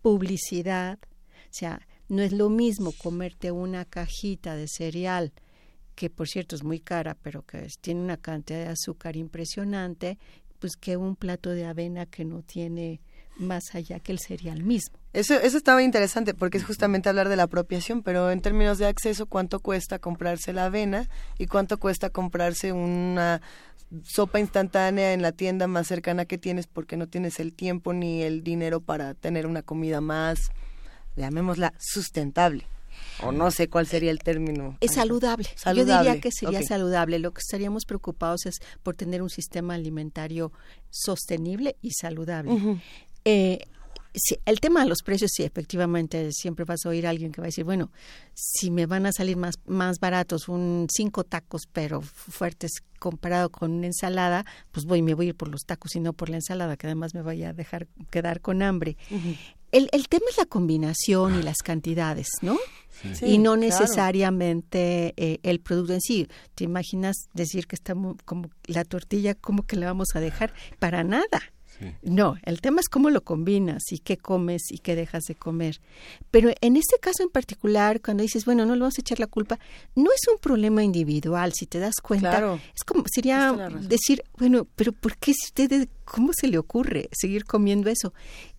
publicidad. 0.02 0.98
O 1.02 1.52
sea, 1.52 1.86
no 2.08 2.22
es 2.22 2.32
lo 2.32 2.48
mismo 2.48 2.92
comerte 2.92 3.50
una 3.50 3.84
cajita 3.84 4.56
de 4.56 4.68
cereal 4.68 5.32
que 5.96 6.10
por 6.10 6.28
cierto 6.28 6.54
es 6.54 6.62
muy 6.62 6.78
cara, 6.78 7.16
pero 7.20 7.44
que 7.44 7.66
tiene 7.80 8.02
una 8.02 8.18
cantidad 8.18 8.60
de 8.60 8.68
azúcar 8.68 9.16
impresionante, 9.16 10.18
pues 10.58 10.76
que 10.76 10.96
un 10.96 11.16
plato 11.16 11.50
de 11.50 11.66
avena 11.66 12.06
que 12.06 12.24
no 12.24 12.42
tiene 12.42 13.00
más 13.38 13.74
allá 13.74 14.00
que 14.00 14.12
el 14.12 14.18
cereal 14.18 14.62
mismo. 14.62 14.98
Eso, 15.12 15.34
eso 15.34 15.56
estaba 15.56 15.82
interesante 15.82 16.34
porque 16.34 16.58
es 16.58 16.64
justamente 16.64 17.08
hablar 17.08 17.28
de 17.28 17.36
la 17.36 17.44
apropiación, 17.44 18.02
pero 18.02 18.30
en 18.30 18.40
términos 18.40 18.78
de 18.78 18.86
acceso, 18.86 19.26
¿cuánto 19.26 19.60
cuesta 19.60 19.98
comprarse 19.98 20.52
la 20.52 20.66
avena 20.66 21.08
y 21.38 21.46
cuánto 21.46 21.78
cuesta 21.78 22.10
comprarse 22.10 22.72
una 22.72 23.40
sopa 24.02 24.40
instantánea 24.40 25.12
en 25.12 25.22
la 25.22 25.32
tienda 25.32 25.66
más 25.66 25.86
cercana 25.86 26.24
que 26.24 26.38
tienes 26.38 26.66
porque 26.66 26.96
no 26.96 27.06
tienes 27.08 27.38
el 27.40 27.52
tiempo 27.52 27.92
ni 27.92 28.22
el 28.22 28.42
dinero 28.42 28.80
para 28.80 29.14
tener 29.14 29.46
una 29.46 29.62
comida 29.62 30.00
más, 30.00 30.50
llamémosla, 31.16 31.72
sustentable? 31.78 32.66
O 33.22 33.32
no 33.32 33.50
sé 33.50 33.68
cuál 33.68 33.86
sería 33.86 34.10
el 34.10 34.18
término. 34.18 34.76
Es 34.80 34.94
saludable. 34.94 35.48
Yo 35.74 35.84
diría 35.84 36.20
que 36.20 36.30
sería 36.30 36.62
saludable. 36.62 37.18
Lo 37.18 37.32
que 37.32 37.40
estaríamos 37.40 37.84
preocupados 37.84 38.46
es 38.46 38.56
por 38.82 38.96
tener 38.96 39.22
un 39.22 39.30
sistema 39.30 39.74
alimentario 39.74 40.52
sostenible 40.90 41.76
y 41.82 41.92
saludable. 41.92 42.80
eh, 43.24 43.58
el 44.46 44.60
tema 44.60 44.82
de 44.82 44.88
los 44.88 45.02
precios, 45.02 45.30
sí, 45.34 45.42
efectivamente, 45.42 46.32
siempre 46.32 46.64
vas 46.64 46.84
a 46.84 46.88
oír 46.88 47.06
a 47.06 47.10
alguien 47.10 47.32
que 47.32 47.40
va 47.40 47.46
a 47.46 47.48
decir, 47.48 47.64
bueno, 47.64 47.90
si 48.34 48.70
me 48.70 48.86
van 48.86 49.04
a 49.06 49.12
salir 49.12 49.36
más, 49.36 49.56
más 49.66 49.98
baratos, 50.00 50.48
un 50.48 50.86
cinco 50.90 51.24
tacos, 51.24 51.62
pero 51.70 52.00
fuertes 52.00 52.82
comparado 52.98 53.50
con 53.50 53.72
una 53.72 53.86
ensalada, 53.86 54.46
pues 54.72 54.86
voy, 54.86 55.02
me 55.02 55.12
voy 55.12 55.26
a 55.26 55.28
ir 55.30 55.34
por 55.34 55.48
los 55.48 55.62
tacos 55.66 55.94
y 55.96 56.00
no 56.00 56.14
por 56.14 56.30
la 56.30 56.36
ensalada, 56.36 56.76
que 56.76 56.86
además 56.86 57.14
me 57.14 57.20
vaya 57.20 57.50
a 57.50 57.52
dejar 57.52 57.88
quedar 58.10 58.40
con 58.40 58.62
hambre. 58.62 58.96
El, 59.76 59.88
el 59.92 60.08
tema 60.08 60.24
es 60.30 60.38
la 60.38 60.46
combinación 60.46 61.38
y 61.38 61.42
las 61.42 61.58
cantidades, 61.58 62.28
¿no? 62.42 62.56
y 63.22 63.38
no 63.38 63.56
necesariamente 63.56 65.12
eh, 65.16 65.38
el 65.42 65.60
producto 65.60 65.92
en 65.92 66.00
sí. 66.00 66.28
¿Te 66.54 66.64
imaginas 66.64 67.28
decir 67.34 67.66
que 67.66 67.76
está 67.76 67.94
como 68.24 68.50
la 68.64 68.84
tortilla, 68.84 69.34
cómo 69.34 69.64
que 69.64 69.76
la 69.76 69.86
vamos 69.86 70.08
a 70.14 70.20
dejar? 70.20 70.54
Para 70.78 71.04
nada. 71.04 71.40
No, 72.02 72.36
el 72.42 72.60
tema 72.60 72.80
es 72.80 72.88
cómo 72.88 73.10
lo 73.10 73.22
combinas 73.22 73.82
y 73.90 73.98
qué 73.98 74.16
comes 74.16 74.70
y 74.70 74.78
qué 74.78 74.94
dejas 74.94 75.24
de 75.24 75.34
comer. 75.34 75.80
Pero 76.30 76.50
en 76.60 76.76
este 76.76 76.96
caso 77.00 77.22
en 77.22 77.30
particular, 77.30 78.00
cuando 78.00 78.22
dices, 78.22 78.44
bueno, 78.44 78.64
no 78.64 78.74
le 78.74 78.80
vamos 78.80 78.98
a 78.98 79.00
echar 79.00 79.20
la 79.20 79.26
culpa, 79.26 79.58
no 79.94 80.10
es 80.14 80.28
un 80.32 80.38
problema 80.38 80.82
individual, 80.82 81.52
si 81.52 81.66
te 81.66 81.78
das 81.78 81.96
cuenta. 82.02 82.58
Es 82.74 82.84
como, 82.84 83.04
sería 83.12 83.52
decir, 83.82 84.22
bueno, 84.38 84.66
pero 84.76 84.92
¿por 84.92 85.16
qué 85.16 85.32
si 85.32 85.46
ustedes, 85.46 85.88
cómo 86.04 86.32
se 86.32 86.48
le 86.48 86.58
ocurre 86.58 87.08
seguir 87.12 87.44
comiendo 87.44 87.90
eso? 87.90 88.12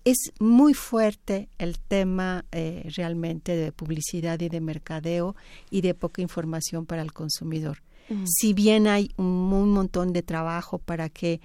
Es 0.04 0.32
muy 0.40 0.74
fuerte 0.74 1.50
el 1.58 1.80
tema 1.80 2.46
eh, 2.52 2.90
realmente 2.96 3.56
de 3.56 3.72
publicidad 3.72 4.40
y 4.40 4.50
de 4.50 4.62
mercadeo 4.62 5.36
y 5.70 5.82
de 5.82 5.94
poca 5.94 6.22
información 6.22 6.86
para 6.86 7.02
el 7.02 7.14
consumidor. 7.14 7.82
Si 8.26 8.54
bien 8.54 8.88
hay 8.88 9.12
un 9.18 9.50
montón 9.74 10.14
de 10.14 10.24
trabajo 10.24 10.78
para 10.80 11.10
que 11.10 11.42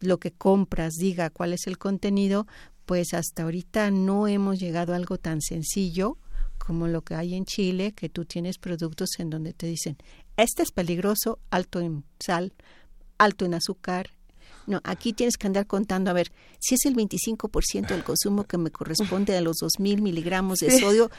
lo 0.00 0.18
que 0.18 0.32
compras 0.32 0.94
diga 0.94 1.30
cuál 1.30 1.52
es 1.52 1.66
el 1.66 1.78
contenido, 1.78 2.46
pues 2.86 3.14
hasta 3.14 3.42
ahorita 3.42 3.90
no 3.90 4.28
hemos 4.28 4.58
llegado 4.58 4.92
a 4.92 4.96
algo 4.96 5.18
tan 5.18 5.40
sencillo 5.42 6.16
como 6.58 6.88
lo 6.88 7.02
que 7.02 7.14
hay 7.14 7.34
en 7.34 7.44
Chile, 7.44 7.92
que 7.92 8.08
tú 8.08 8.24
tienes 8.24 8.58
productos 8.58 9.10
en 9.18 9.30
donde 9.30 9.52
te 9.52 9.66
dicen, 9.66 9.96
este 10.36 10.62
es 10.62 10.70
peligroso, 10.70 11.38
alto 11.50 11.80
en 11.80 12.04
sal, 12.20 12.52
alto 13.16 13.44
en 13.44 13.54
azúcar. 13.54 14.10
No, 14.66 14.80
aquí 14.84 15.14
tienes 15.14 15.38
que 15.38 15.46
andar 15.46 15.66
contando, 15.66 16.10
a 16.10 16.14
ver, 16.14 16.30
si 16.58 16.74
es 16.74 16.84
el 16.84 16.94
25% 16.94 17.88
del 17.88 18.04
consumo 18.04 18.44
que 18.44 18.58
me 18.58 18.70
corresponde 18.70 19.36
a 19.36 19.40
los 19.40 19.56
2.000 19.62 20.02
miligramos 20.02 20.58
de 20.58 20.78
sodio, 20.78 21.10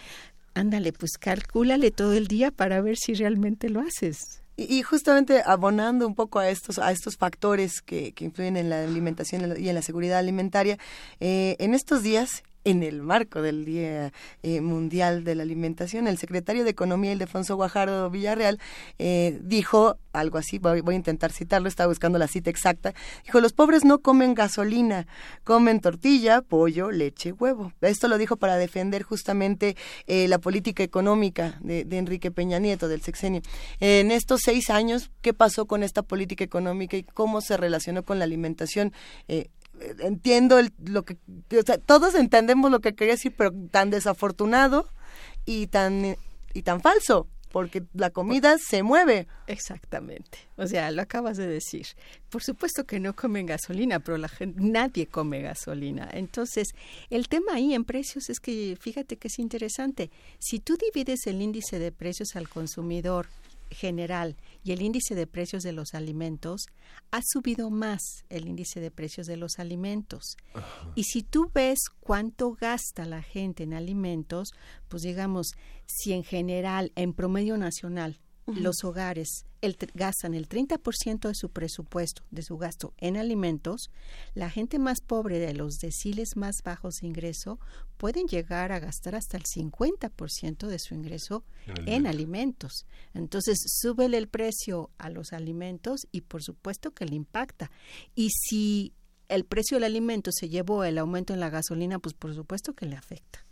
ándale, 0.54 0.94
pues 0.94 1.18
calcúlale 1.20 1.90
todo 1.90 2.14
el 2.14 2.28
día 2.28 2.52
para 2.52 2.82
ver 2.82 2.98
si 2.98 3.16
realmente 3.16 3.70
lo 3.70 3.82
haces. 3.82 4.44
Y, 4.68 4.82
justamente 4.82 5.42
abonando 5.46 6.06
un 6.06 6.16
poco 6.16 6.40
a 6.40 6.50
estos, 6.50 6.80
a 6.80 6.92
estos 6.92 7.16
factores 7.16 7.82
que, 7.82 8.12
que 8.12 8.26
influyen 8.26 8.58
en 8.58 8.70
la 8.70 8.84
alimentación 8.84 9.56
y 9.58 9.70
en 9.70 9.76
la 9.76 9.82
seguridad 9.82 10.20
alimentaria, 10.20 10.78
eh, 11.22 11.56
en 11.60 11.74
estos 11.74 12.04
días 12.04 12.44
en 12.70 12.84
el 12.84 13.02
marco 13.02 13.42
del 13.42 13.66
Día 13.66 14.14
eh, 14.44 14.62
Mundial 14.62 15.24
de 15.24 15.36
la 15.36 15.44
Alimentación, 15.44 16.08
el 16.08 16.18
secretario 16.18 16.64
de 16.64 16.70
Economía, 16.70 17.12
Ildefonso 17.12 17.56
Guajardo 17.56 18.10
Villarreal, 18.10 18.60
eh, 19.00 19.40
dijo 19.42 19.98
algo 20.14 20.38
así, 20.38 20.60
voy, 20.60 20.82
a 20.86 20.94
intentar 20.94 21.32
citarlo, 21.32 21.68
estaba 21.68 21.88
buscando 21.88 22.18
la 22.20 22.28
cita 22.28 22.50
exacta, 22.50 22.94
dijo, 23.26 23.40
los 23.42 23.54
pobres 23.54 23.86
no 23.86 24.00
comen 24.00 24.34
gasolina, 24.34 25.08
comen 25.44 25.80
tortilla, 25.82 26.42
pollo, 26.42 26.92
leche, 26.92 27.32
huevo. 27.32 27.74
Esto 27.82 28.08
lo 28.08 28.18
dijo 28.18 28.38
para 28.38 28.58
defender 28.58 29.04
justamente 29.04 29.76
eh, 30.08 30.28
la 30.28 30.40
política 30.40 30.84
económica 30.84 31.58
de, 31.62 31.86
Enrique 31.92 32.32
Peña 32.32 32.60
Nieto, 32.60 32.88
del 32.88 33.02
sexenio. 33.02 33.42
En 33.80 34.12
estos 34.12 34.42
seis 34.44 34.70
años, 34.70 35.12
¿qué 35.22 35.34
pasó 35.34 35.66
con 35.66 35.84
esta 35.84 36.02
política 36.02 36.44
económica 36.44 36.98
y 36.98 37.04
cómo 37.04 37.42
se 37.42 37.58
relacionó 37.58 38.04
con 38.04 38.20
la 38.20 38.26
alimentación? 38.26 38.94
Entiendo 40.00 40.60
lo 40.86 41.04
que, 41.04 41.18
o 41.58 41.62
sea, 41.66 41.78
todos 41.78 42.16
entendemos 42.16 42.72
lo 42.72 42.80
que 42.80 42.96
quería 42.96 43.14
decir, 43.14 43.34
pero 43.38 43.52
tan 43.72 43.90
desafortunado 43.90 44.88
y 45.46 45.68
tan 45.68 46.18
y 46.54 46.64
tan 46.64 46.82
falso, 46.82 47.28
porque 47.52 47.84
la 47.94 48.10
comida 48.10 48.58
se 48.58 48.84
mueve. 48.84 49.28
Exactamente. 49.48 50.40
O 50.58 50.68
sea, 50.68 50.92
lo 50.92 51.02
acabas 51.02 51.38
de 51.38 51.48
decir. 51.48 51.88
Por 52.30 52.44
supuesto 52.44 52.86
que 52.86 53.00
no 53.00 53.16
comen 53.16 53.46
gasolina, 53.46 54.00
pero 54.00 54.18
la 54.18 54.30
gente, 54.30 54.60
nadie 54.62 55.08
come 55.08 55.42
gasolina. 55.42 56.10
Entonces, 56.14 56.70
el 57.10 57.28
tema 57.28 57.54
ahí 57.54 57.74
en 57.74 57.86
precios 57.86 58.30
es 58.30 58.40
que 58.40 58.78
fíjate 58.80 59.18
que 59.18 59.28
es 59.28 59.40
interesante. 59.40 60.12
Si 60.40 60.60
tú 60.60 60.78
divides 60.78 61.26
el 61.28 61.42
índice 61.42 61.80
de 61.80 61.92
precios 61.92 62.36
al 62.36 62.50
consumidor 62.50 63.28
general 63.72 64.36
y 64.70 64.72
el 64.72 64.84
índice 64.84 65.16
de 65.16 65.26
precios 65.26 65.64
de 65.64 65.72
los 65.72 65.96
alimentos, 65.96 66.68
ha 67.10 67.22
subido 67.26 67.72
más 67.72 68.24
el 68.30 68.48
índice 68.48 68.80
de 68.80 68.92
precios 68.92 69.26
de 69.26 69.36
los 69.36 69.58
alimentos. 69.58 70.38
Y 70.94 71.06
si 71.06 71.24
tú 71.24 71.50
ves 71.52 71.80
cuánto 72.00 72.52
gasta 72.54 73.06
la 73.06 73.24
gente 73.24 73.64
en 73.64 73.74
alimentos, 73.74 74.52
pues 74.88 75.02
digamos, 75.02 75.54
si 75.88 76.14
en 76.14 76.24
general, 76.24 76.92
en 76.96 77.14
promedio 77.14 77.58
nacional, 77.58 78.20
los 78.56 78.84
hogares 78.84 79.46
el, 79.62 79.78
gastan 79.94 80.34
el 80.34 80.48
30% 80.48 81.28
de 81.28 81.36
su 81.36 81.50
presupuesto, 81.50 82.24
de 82.32 82.44
su 82.44 82.58
gasto 82.58 82.94
en 82.98 83.18
alimentos, 83.18 83.90
la 84.34 84.50
gente 84.50 84.80
más 84.80 85.02
pobre 85.02 85.40
de 85.40 85.54
los 85.54 85.80
deciles 85.80 86.36
más 86.36 86.62
bajos 86.64 86.96
de 87.02 87.08
ingreso 87.08 87.60
pueden 87.98 88.28
llegar 88.28 88.72
a 88.72 88.80
gastar 88.80 89.16
hasta 89.16 89.38
el 89.38 89.44
50% 89.44 90.68
de 90.68 90.80
su 90.80 90.94
ingreso 90.94 91.44
en 91.86 92.08
alimentos. 92.08 92.86
Entonces, 93.14 93.60
súbele 93.82 94.18
el 94.18 94.30
precio 94.30 94.90
a 94.98 95.10
los 95.10 95.34
alimentos 95.34 96.08
y 96.12 96.22
por 96.22 96.42
supuesto 96.42 96.92
que 96.92 97.06
le 97.06 97.16
impacta. 97.16 97.72
Y 98.16 98.30
si 98.30 98.94
el 99.28 99.46
precio 99.46 99.76
del 99.76 99.84
alimento 99.84 100.32
se 100.32 100.50
llevó 100.50 100.84
el 100.84 100.98
aumento 100.98 101.34
en 101.34 101.40
la 101.40 101.50
gasolina, 101.50 102.00
pues 102.00 102.14
por 102.14 102.34
supuesto 102.34 102.74
que 102.74 102.86
le 102.86 102.96
afecta. 102.96 103.46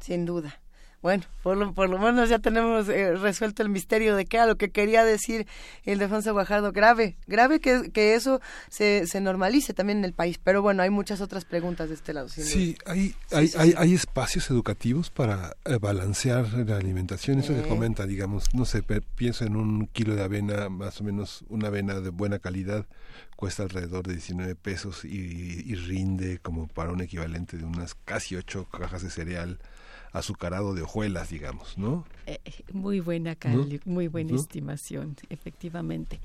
Sin 0.00 0.24
duda. 0.24 0.60
Bueno, 1.02 1.24
por 1.42 1.56
lo, 1.56 1.74
por 1.74 1.90
lo 1.90 1.98
menos 1.98 2.28
ya 2.28 2.38
tenemos 2.38 2.88
eh, 2.88 3.16
resuelto 3.16 3.64
el 3.64 3.68
misterio 3.68 4.14
de 4.14 4.24
qué 4.24 4.36
era 4.36 4.46
lo 4.46 4.56
que 4.56 4.70
quería 4.70 5.04
decir 5.04 5.48
el 5.84 5.98
defensa 5.98 6.30
Guajardo. 6.30 6.70
Grave, 6.70 7.16
grave 7.26 7.58
que, 7.58 7.90
que 7.90 8.14
eso 8.14 8.40
se, 8.70 9.08
se 9.08 9.20
normalice 9.20 9.74
también 9.74 9.98
en 9.98 10.04
el 10.04 10.12
país. 10.12 10.38
Pero 10.38 10.62
bueno, 10.62 10.80
hay 10.80 10.90
muchas 10.90 11.20
otras 11.20 11.44
preguntas 11.44 11.88
de 11.88 11.96
este 11.96 12.12
lado. 12.12 12.28
Sí, 12.28 12.76
hay, 12.86 13.16
hay, 13.32 13.50
hay, 13.58 13.74
hay, 13.76 13.94
espacios 13.94 14.48
educativos 14.52 15.10
para 15.10 15.56
eh, 15.64 15.76
balancear 15.80 16.46
la 16.52 16.76
alimentación. 16.76 17.40
Eso 17.40 17.52
se 17.52 17.66
comenta, 17.66 18.06
digamos, 18.06 18.54
no 18.54 18.64
sé, 18.64 18.84
pienso 19.16 19.44
en 19.44 19.56
un 19.56 19.88
kilo 19.88 20.14
de 20.14 20.22
avena, 20.22 20.68
más 20.68 21.00
o 21.00 21.04
menos 21.04 21.44
una 21.48 21.66
avena 21.66 22.00
de 22.00 22.10
buena 22.10 22.38
calidad, 22.38 22.86
cuesta 23.34 23.64
alrededor 23.64 24.06
de 24.06 24.12
19 24.12 24.54
pesos 24.54 25.04
y, 25.04 25.64
y 25.66 25.74
rinde 25.74 26.38
como 26.38 26.68
para 26.68 26.92
un 26.92 27.00
equivalente 27.00 27.56
de 27.56 27.64
unas 27.64 27.96
casi 27.96 28.36
ocho 28.36 28.68
cajas 28.70 29.02
de 29.02 29.10
cereal 29.10 29.58
azucarado 30.12 30.74
de 30.74 30.82
hojuelas, 30.82 31.30
digamos, 31.30 31.78
¿no? 31.78 32.04
Eh, 32.26 32.38
muy 32.72 33.00
buena, 33.00 33.36
muy 33.84 34.08
buena 34.08 34.34
estimación, 34.34 35.16
efectivamente. 35.30 36.20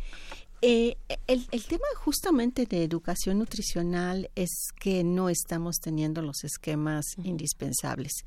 Eh, 0.64 0.98
el, 1.28 1.46
el, 1.52 1.64
tema 1.66 1.86
justamente 1.98 2.66
de 2.66 2.84
educación 2.84 3.38
nutricional 3.38 4.32
es 4.34 4.70
que 4.80 5.04
no 5.04 5.30
estamos 5.30 5.76
teniendo 5.76 6.24
los 6.24 6.44
esquemas 6.44 7.06
indispensables. 7.24 8.26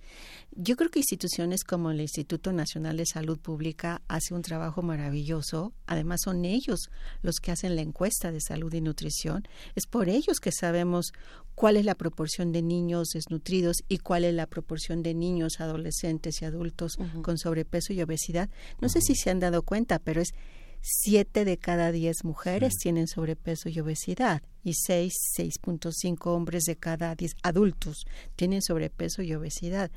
Yo 0.52 0.76
creo 0.76 0.90
que 0.90 1.00
instituciones 1.00 1.64
como 1.64 1.90
el 1.90 2.00
Instituto 2.00 2.52
Nacional 2.52 2.98
de 2.98 3.06
Salud 3.06 3.40
Pública 3.40 4.00
hace 4.06 4.32
un 4.32 4.42
trabajo 4.42 4.80
maravilloso. 4.80 5.72
Además, 5.86 6.20
son 6.22 6.44
ellos 6.44 6.90
los 7.22 7.40
que 7.40 7.50
hacen 7.50 7.74
la 7.74 7.82
encuesta 7.82 8.30
de 8.30 8.40
salud 8.40 8.72
y 8.74 8.80
nutrición. 8.80 9.48
Es 9.74 9.86
por 9.88 10.08
ellos 10.08 10.38
que 10.38 10.52
sabemos 10.52 11.12
cuál 11.56 11.76
es 11.76 11.84
la 11.84 11.96
proporción 11.96 12.52
de 12.52 12.62
niños 12.62 13.08
desnutridos 13.12 13.78
y 13.88 13.98
cuál 13.98 14.24
es 14.24 14.34
la 14.34 14.46
proporción 14.46 15.02
de 15.02 15.14
niños, 15.14 15.58
adolescentes 15.58 16.42
y 16.42 16.44
adultos 16.44 16.96
con 17.22 17.38
sobrepeso 17.38 17.92
y 17.92 18.02
obesidad. 18.02 18.48
No 18.80 18.88
sé 18.88 19.00
si 19.00 19.16
se 19.16 19.30
han 19.30 19.40
dado 19.40 19.62
cuenta, 19.62 19.98
pero 19.98 20.20
es 20.20 20.32
siete 20.80 21.44
de 21.44 21.58
cada 21.58 21.92
diez 21.92 22.24
mujeres 22.24 22.74
tienen 22.80 23.06
sobrepeso 23.06 23.68
y 23.68 23.80
obesidad 23.80 24.42
y 24.64 24.74
seis, 24.74 25.14
seis 25.34 25.58
punto 25.58 25.92
cinco 25.92 26.34
hombres 26.34 26.64
de 26.64 26.76
cada 26.76 27.14
diez 27.14 27.32
adultos 27.42 28.06
tienen 28.36 28.62
sobrepeso 28.62 29.22
y 29.22 29.34
obesidad. 29.34 29.90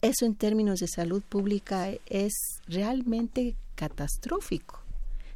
Eso 0.00 0.26
en 0.26 0.34
términos 0.34 0.80
de 0.80 0.88
salud 0.88 1.22
pública 1.22 1.90
es 2.06 2.32
realmente 2.66 3.56
catastrófico. 3.74 4.80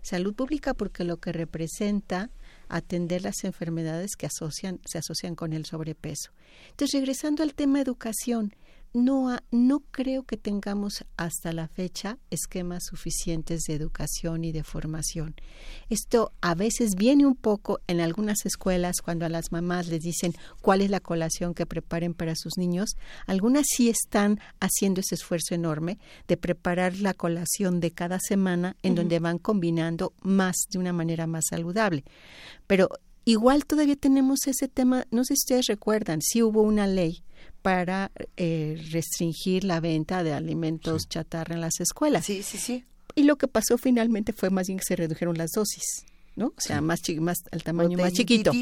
Salud 0.03 0.35
pública 0.35 0.73
porque 0.73 1.05
lo 1.05 1.17
que 1.17 1.33
representa 1.33 2.31
atender 2.69 3.23
las 3.23 3.45
enfermedades 3.45 4.17
que 4.17 4.27
asocian, 4.27 4.81
se 4.85 4.99
asocian 4.99 5.35
con 5.35 5.53
el 5.53 5.67
sobrepeso. 5.67 6.31
Entonces, 6.71 7.01
regresando 7.01 7.43
al 7.43 7.55
tema 7.55 7.81
educación, 7.81 8.55
no, 8.93 9.37
no 9.51 9.81
creo 9.91 10.23
que 10.23 10.37
tengamos 10.37 11.05
hasta 11.17 11.53
la 11.53 11.69
fecha 11.69 12.19
esquemas 12.31 12.85
suficientes 12.85 13.63
de 13.63 13.75
educación 13.75 14.45
y 14.45 14.53
de 14.53 14.63
formación. 14.63 15.35
Esto 15.91 16.33
a 16.41 16.55
veces 16.55 16.95
viene 16.97 17.27
un 17.27 17.37
poco 17.37 17.81
en 17.87 18.01
algunas 18.01 18.47
escuelas 18.47 19.03
cuando 19.03 19.27
a 19.27 19.29
las 19.29 19.53
mamás 19.53 19.89
les 19.89 20.01
dicen 20.01 20.35
cuál 20.63 20.81
es 20.81 20.91
la 20.91 21.01
colación 21.01 21.55
que 21.55 21.67
preparen 21.67 22.15
para 22.15 22.35
sus 22.37 22.57
niños. 22.57 22.97
Algunas 23.27 23.67
sí 23.69 23.89
están 23.89 24.41
haciendo 24.61 25.01
ese 25.01 25.15
esfuerzo 25.15 25.55
enorme 25.55 25.99
de 26.27 26.37
preparar 26.37 26.97
la 26.97 27.15
colación 27.15 27.81
de 27.81 27.91
cada 27.91 28.19
semana 28.21 28.77
en 28.83 28.95
donde 28.95 29.19
van 29.19 29.39
combinando 29.39 30.13
más 30.23 30.57
de 30.71 30.79
una 30.79 30.93
manera 30.93 31.27
más 31.27 31.45
saludable. 31.51 32.05
Pero 32.67 32.89
igual 33.25 33.67
todavía 33.67 33.97
tenemos 33.97 34.47
ese 34.47 34.69
tema, 34.69 35.07
no 35.11 35.25
sé 35.25 35.35
si 35.35 35.43
ustedes 35.45 35.67
recuerdan, 35.67 36.23
sí 36.23 36.43
hubo 36.43 36.63
una 36.63 36.87
ley 36.87 37.23
para 37.67 38.13
eh, 38.37 38.81
restringir 38.93 39.65
la 39.65 39.81
venta 39.81 40.23
de 40.23 40.33
alimentos 40.33 41.09
chatarra 41.09 41.57
en 41.57 41.61
las 41.61 41.81
escuelas. 41.81 42.25
Sí, 42.25 42.45
sí, 42.45 42.59
sí. 42.59 42.85
Y 43.17 43.25
lo 43.25 43.35
que 43.39 43.49
pasó 43.49 43.77
finalmente 43.77 44.33
fue 44.33 44.51
más 44.51 44.69
bien 44.69 44.79
que 44.79 44.85
se 44.87 44.95
redujeron 44.95 45.37
las 45.37 45.51
dosis, 45.51 46.05
¿no? 46.37 46.53
O 46.57 46.61
sea, 46.61 46.81
más, 46.81 47.01
más 47.19 47.39
el 47.51 47.65
tamaño 47.65 47.99
más 47.99 48.13
chiquito. 48.13 48.53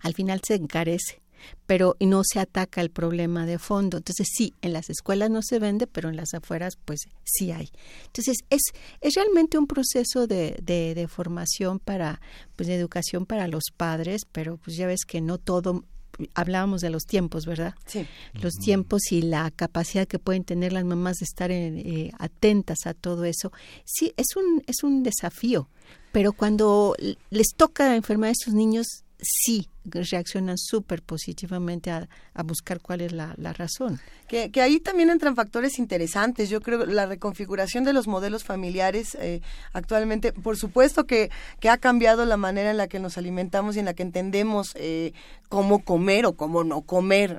Al 0.00 0.14
final 0.14 0.40
se 0.44 0.56
encarece 0.56 1.22
pero 1.64 1.96
no 2.00 2.20
se 2.22 2.38
ataca 2.38 2.82
el 2.82 2.90
problema 2.90 3.46
de 3.46 3.58
fondo. 3.58 3.96
Entonces, 3.96 4.28
sí, 4.30 4.52
en 4.60 4.74
las 4.74 4.90
escuelas 4.90 5.30
no 5.30 5.40
se 5.40 5.58
vende, 5.58 5.86
pero 5.86 6.10
en 6.10 6.16
las 6.16 6.34
afueras, 6.34 6.76
pues 6.84 7.08
sí 7.24 7.50
hay. 7.50 7.70
Entonces, 8.04 8.36
es, 8.50 8.60
es 9.00 9.14
realmente 9.14 9.56
un 9.56 9.66
proceso 9.66 10.26
de, 10.26 10.58
de, 10.62 10.94
de 10.94 11.08
formación 11.08 11.78
para, 11.78 12.20
pues 12.56 12.66
de 12.66 12.74
educación 12.74 13.24
para 13.24 13.48
los 13.48 13.64
padres, 13.74 14.26
pero 14.30 14.58
pues 14.58 14.76
ya 14.76 14.86
ves 14.86 15.06
que 15.06 15.22
no 15.22 15.38
todo 15.38 15.86
hablábamos 16.34 16.80
de 16.80 16.90
los 16.90 17.04
tiempos, 17.04 17.46
¿verdad? 17.46 17.74
Sí. 17.86 18.06
Los 18.34 18.54
tiempos 18.54 19.12
y 19.12 19.22
la 19.22 19.50
capacidad 19.50 20.06
que 20.06 20.18
pueden 20.18 20.44
tener 20.44 20.72
las 20.72 20.84
mamás 20.84 21.18
de 21.18 21.24
estar 21.24 21.50
eh, 21.50 22.12
atentas 22.18 22.86
a 22.86 22.94
todo 22.94 23.24
eso. 23.24 23.52
Sí, 23.84 24.12
es 24.16 24.36
un, 24.36 24.62
es 24.66 24.82
un 24.82 25.02
desafío, 25.02 25.68
pero 26.12 26.32
cuando 26.32 26.94
les 27.30 27.48
toca 27.56 27.94
enfermar 27.94 28.28
a 28.28 28.32
estos 28.32 28.54
niños, 28.54 28.86
sí 29.20 29.68
reaccionan 29.84 30.58
súper 30.58 31.02
positivamente 31.02 31.90
a, 31.90 32.08
buscar 32.44 32.80
cuál 32.80 33.02
es 33.02 33.12
la, 33.12 33.34
razón. 33.52 34.00
Que, 34.26 34.50
que, 34.50 34.62
ahí 34.62 34.80
también 34.80 35.10
entran 35.10 35.36
factores 35.36 35.78
interesantes. 35.78 36.48
Yo 36.48 36.60
creo 36.60 36.86
la 36.86 37.06
reconfiguración 37.06 37.84
de 37.84 37.92
los 37.92 38.06
modelos 38.06 38.44
familiares 38.44 39.16
eh, 39.20 39.40
actualmente, 39.72 40.32
por 40.32 40.56
supuesto 40.56 41.04
que, 41.04 41.30
que 41.60 41.68
ha 41.68 41.76
cambiado 41.76 42.24
la 42.24 42.36
manera 42.36 42.70
en 42.70 42.76
la 42.76 42.88
que 42.88 42.98
nos 42.98 43.18
alimentamos 43.18 43.76
y 43.76 43.80
en 43.80 43.84
la 43.84 43.94
que 43.94 44.02
entendemos 44.02 44.72
eh, 44.76 45.12
cómo 45.48 45.84
comer 45.84 46.26
o 46.26 46.34
cómo 46.34 46.64
no 46.64 46.82
comer. 46.82 47.36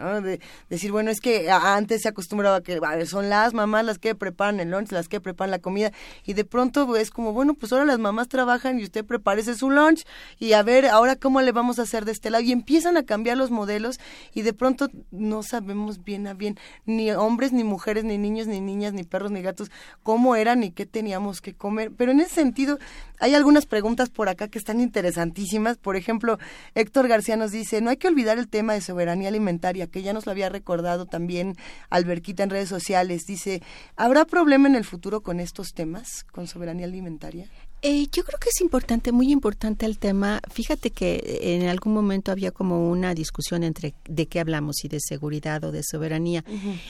decir, 0.70 0.92
bueno, 0.92 1.12
es 1.12 1.22
que 1.22 1.50
antes 1.50 2.02
se 2.02 2.10
acostumbraba 2.10 2.62
que 2.62 2.80
son 3.06 3.30
las 3.30 3.54
mamás 3.54 3.86
las 3.86 4.00
que 4.00 4.16
preparan 4.16 4.60
el 4.60 4.70
lunch, 4.70 4.92
las 4.92 5.08
que 5.08 5.22
preparan 5.22 5.52
la 5.52 5.60
comida, 5.60 5.92
y 6.26 6.34
de 6.34 6.44
pronto 6.44 6.96
es 6.98 7.10
como, 7.10 7.34
bueno, 7.34 7.54
pues 7.54 7.72
ahora 7.72 7.86
las 7.86 8.00
mamás 8.00 8.28
trabajan 8.28 8.80
y 8.80 8.84
usted 8.84 9.06
prepárese 9.06 9.56
su 9.56 9.70
lunch 9.70 10.06
y 10.40 10.54
a 10.54 10.62
ver 10.62 10.88
ahora 10.88 11.16
cómo 11.16 11.42
le 11.42 11.52
vamos 11.52 11.80
a 11.80 11.84
hacer 11.84 12.06
de 12.06 12.12
este 12.12 12.30
y 12.40 12.52
empiezan 12.52 12.98
a 12.98 13.04
cambiar 13.04 13.38
los 13.38 13.52
modelos 13.52 14.00
y 14.34 14.44
de 14.44 14.54
pronto 14.54 14.90
no 15.12 15.44
sabemos 15.44 16.04
bien 16.04 16.28
a 16.28 16.34
bien 16.34 16.58
ni 16.86 17.12
hombres 17.12 17.52
ni 17.52 17.64
mujeres 17.64 18.04
ni 18.04 18.18
niños 18.18 18.48
ni 18.48 18.62
niñas 18.62 18.94
ni 18.94 19.04
perros 19.04 19.32
ni 19.32 19.42
gatos 19.42 19.70
cómo 20.04 20.36
eran 20.36 20.64
y 20.64 20.72
qué 20.72 20.86
teníamos 20.86 21.42
que 21.42 21.54
comer. 21.54 21.92
Pero 21.92 22.12
en 22.12 22.22
ese 22.22 22.36
sentido 22.36 22.80
hay 23.20 23.36
algunas 23.36 23.66
preguntas 23.66 24.10
por 24.10 24.30
acá 24.30 24.48
que 24.48 24.60
están 24.60 24.80
interesantísimas. 24.80 25.78
Por 25.78 25.96
ejemplo 25.96 26.38
Héctor 26.76 27.08
García 27.08 27.36
nos 27.36 27.52
dice 27.52 27.82
no 27.82 27.90
hay 27.90 27.98
que 27.98 28.08
olvidar 28.08 28.38
el 28.38 28.48
tema 28.48 28.74
de 28.74 28.82
soberanía 28.82 29.30
alimentaria 29.30 29.88
que 29.88 30.02
ya 30.02 30.14
nos 30.14 30.26
lo 30.26 30.32
había 30.32 30.50
recordado 30.50 31.06
también 31.06 31.56
Alberquita 31.90 32.44
en 32.44 32.50
redes 32.50 32.70
sociales. 32.70 33.26
Dice 33.26 33.62
habrá 33.96 34.26
problema 34.26 34.68
en 34.68 34.76
el 34.76 34.86
futuro 34.86 35.22
con 35.22 35.40
estos 35.40 35.74
temas 35.74 36.24
con 36.32 36.48
soberanía 36.48 36.86
alimentaria 36.86 37.50
eh, 37.82 38.08
yo 38.12 38.24
creo 38.24 38.40
que 38.40 38.50
es 38.50 38.62
importante, 38.62 39.12
muy 39.12 39.32
importante 39.32 39.86
el 39.86 39.98
tema. 39.98 40.40
Fíjate 40.52 40.92
que 40.92 41.40
en 41.42 41.68
algún 41.68 41.94
momento 41.94 42.32
había 42.32 42.52
como 42.52 42.90
una 42.90 43.14
discusión 43.14 43.64
entre 43.64 43.96
de 44.08 44.28
qué 44.28 44.40
hablamos, 44.40 44.78
si 44.78 44.88
de 44.88 45.00
seguridad 45.00 45.64
o 45.64 45.72
de 45.72 45.82
soberanía. 45.84 46.44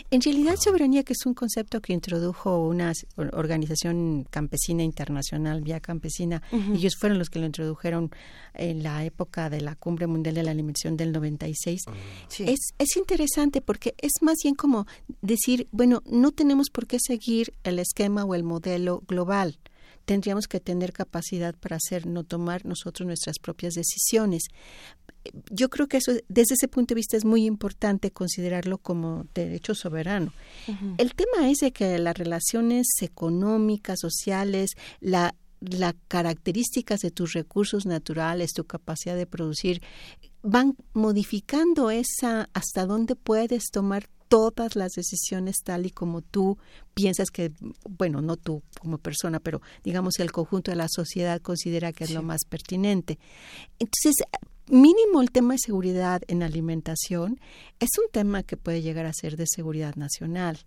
En 0.10 0.22
realidad, 0.22 0.56
soberanía, 0.58 1.04
que 1.04 1.14
es 1.14 1.26
un 1.26 1.34
concepto 1.34 1.82
que 1.82 1.94
introdujo 1.94 2.68
una 2.68 2.92
organización 3.34 4.28
campesina 4.30 4.84
internacional, 4.84 5.62
Vía 5.62 5.80
Campesina, 5.80 6.42
ellos 6.74 6.96
fueron 7.00 7.20
los 7.20 7.30
que 7.30 7.40
lo 7.40 7.46
introdujeron 7.46 8.12
en 8.54 8.84
la 8.84 9.06
época 9.06 9.50
de 9.50 9.62
la 9.62 9.76
Cumbre 9.76 10.08
Mundial 10.08 10.36
de 10.36 10.44
la 10.44 10.52
Alimentación 10.52 10.98
del 10.98 11.12
96. 11.14 11.84
Ah. 11.88 11.94
es, 12.40 12.74
es 12.78 12.98
interesante 12.98 13.62
porque 13.62 13.96
es 13.98 14.12
más 14.22 14.38
bien 14.44 14.56
como 14.56 14.88
decir, 15.22 15.68
bueno, 15.72 16.02
no 16.06 16.32
tenemos 16.32 16.70
por 16.70 16.86
qué 16.86 16.98
seguir 17.00 17.54
el 17.64 17.80
esquema 17.80 18.26
o 18.26 18.36
el 18.36 18.44
modelo 18.44 19.04
global 19.08 19.58
tendríamos 20.06 20.48
que 20.48 20.60
tener 20.60 20.94
capacidad 20.94 21.56
para 21.56 21.78
hacer, 21.78 22.06
no 22.06 22.24
tomar 22.24 22.66
nosotros 22.66 23.08
nuestras 23.08 23.40
propias 23.40 23.74
decisiones. 23.74 24.44
Yo 25.50 25.70
creo 25.70 25.88
que 25.88 25.98
eso, 25.98 26.12
desde 26.28 26.56
ese 26.56 26.68
punto 26.68 26.94
de 26.94 27.00
vista, 27.00 27.18
es 27.18 27.26
muy 27.26 27.46
importante 27.46 28.12
considerarlo 28.12 28.78
como 28.78 29.28
derecho 29.34 29.76
soberano. 29.76 30.34
El 30.98 31.14
tema 31.14 31.50
es 31.50 31.60
de 31.60 31.72
que 31.72 31.98
las 32.00 32.18
relaciones 32.18 32.88
económicas, 33.02 34.00
sociales, 34.00 34.72
la, 35.00 35.36
las 35.60 35.94
características 36.08 37.02
de 37.02 37.12
tus 37.12 37.34
recursos 37.34 37.86
naturales, 37.86 38.54
tu 38.54 38.66
capacidad 38.66 39.16
de 39.16 39.28
producir, 39.28 39.82
van 40.42 40.76
modificando 40.94 41.92
esa 41.92 42.50
hasta 42.54 42.86
dónde 42.86 43.16
puedes 43.16 43.70
tomar 43.72 44.10
todas 44.32 44.78
las 44.78 44.94
decisiones 44.94 45.58
tal 45.62 45.86
y 45.86 45.90
como 45.92 46.22
tú 46.22 46.58
piensas 46.94 47.32
que, 47.32 47.52
bueno, 47.84 48.22
no 48.22 48.38
tú 48.38 48.64
como 48.80 48.98
persona, 48.98 49.42
pero 49.42 49.62
digamos 49.84 50.20
el 50.20 50.32
conjunto 50.32 50.72
de 50.72 50.78
la 50.78 50.88
sociedad 50.90 51.42
considera 51.42 51.92
que 51.92 52.06
es 52.06 52.12
lo 52.12 52.24
más 52.24 52.46
pertinente. 52.48 53.20
Entonces, 53.78 54.24
mínimo 54.68 55.22
el 55.22 55.32
tema 55.32 55.56
de 55.56 55.60
seguridad 55.60 56.22
en 56.30 56.44
alimentación 56.44 57.42
es 57.82 57.90
un 58.02 58.10
tema 58.10 58.42
que 58.44 58.56
puede 58.56 58.82
llegar 58.82 59.06
a 59.06 59.12
ser 59.12 59.36
de 59.36 59.48
seguridad 59.48 59.96
nacional. 59.96 60.60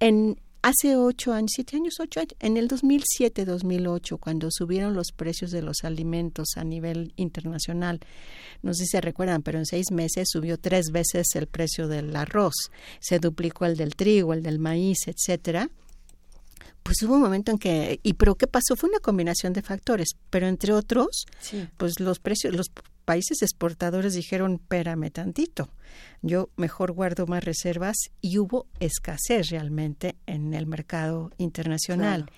En, 0.00 0.40
hace 0.62 0.96
ocho 0.96 1.32
años, 1.32 1.50
siete 1.54 1.76
años, 1.76 1.94
ocho 2.00 2.20
años, 2.20 2.34
en 2.40 2.56
el 2.56 2.68
2007-2008, 2.68 4.18
cuando 4.18 4.48
subieron 4.50 4.94
los 4.94 5.12
precios 5.12 5.50
de 5.50 5.62
los 5.62 5.84
alimentos 5.84 6.56
a 6.56 6.64
nivel 6.64 7.12
internacional, 7.16 8.00
no 8.62 8.72
sé 8.72 8.84
si 8.84 8.90
se 8.90 9.00
recuerdan, 9.00 9.42
pero 9.42 9.58
en 9.58 9.66
seis 9.66 9.90
meses 9.90 10.28
subió 10.30 10.58
tres 10.58 10.90
veces 10.92 11.26
el 11.34 11.48
precio 11.48 11.88
del 11.88 12.14
arroz, 12.16 12.70
se 13.00 13.18
duplicó 13.18 13.66
el 13.66 13.76
del 13.76 13.96
trigo, 13.96 14.32
el 14.32 14.42
del 14.42 14.58
maíz, 14.58 15.06
etcétera 15.06 15.68
pues 16.82 17.02
hubo 17.02 17.14
un 17.14 17.22
momento 17.22 17.52
en 17.52 17.58
que 17.58 18.00
y 18.02 18.14
pero 18.14 18.34
qué 18.34 18.46
pasó 18.46 18.76
fue 18.76 18.88
una 18.88 18.98
combinación 18.98 19.52
de 19.52 19.62
factores 19.62 20.16
pero 20.30 20.46
entre 20.46 20.72
otros 20.72 21.26
pues 21.76 22.00
los 22.00 22.18
precios 22.18 22.54
los 22.54 22.70
países 23.04 23.42
exportadores 23.42 24.14
dijeron, 24.14 24.54
espérame 24.54 25.10
tantito, 25.10 25.70
yo 26.22 26.50
mejor 26.56 26.92
guardo 26.92 27.26
más 27.26 27.44
reservas 27.44 27.96
y 28.20 28.38
hubo 28.38 28.66
escasez 28.80 29.50
realmente 29.50 30.16
en 30.26 30.54
el 30.54 30.66
mercado 30.66 31.30
internacional. 31.38 32.30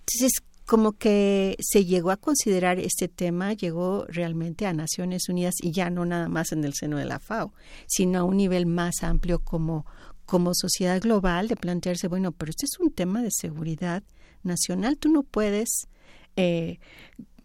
Entonces, 0.00 0.42
como 0.66 0.92
que 0.92 1.56
se 1.60 1.84
llegó 1.84 2.10
a 2.10 2.16
considerar 2.16 2.78
este 2.78 3.08
tema, 3.08 3.52
llegó 3.54 4.04
realmente 4.08 4.66
a 4.66 4.72
Naciones 4.72 5.28
Unidas 5.28 5.54
y 5.60 5.72
ya 5.72 5.90
no 5.90 6.04
nada 6.04 6.28
más 6.28 6.52
en 6.52 6.64
el 6.64 6.74
seno 6.74 6.96
de 6.96 7.06
la 7.06 7.18
FAO, 7.18 7.52
sino 7.86 8.20
a 8.20 8.24
un 8.24 8.36
nivel 8.36 8.66
más 8.66 9.02
amplio 9.02 9.40
como, 9.40 9.84
como 10.30 10.54
sociedad 10.54 11.00
global 11.00 11.48
de 11.48 11.56
plantearse, 11.56 12.06
bueno, 12.06 12.30
pero 12.30 12.50
este 12.50 12.64
es 12.64 12.78
un 12.78 12.92
tema 12.92 13.20
de 13.20 13.30
seguridad 13.32 14.04
nacional, 14.44 14.96
tú 14.96 15.08
no 15.10 15.24
puedes 15.24 15.88
eh, 16.36 16.78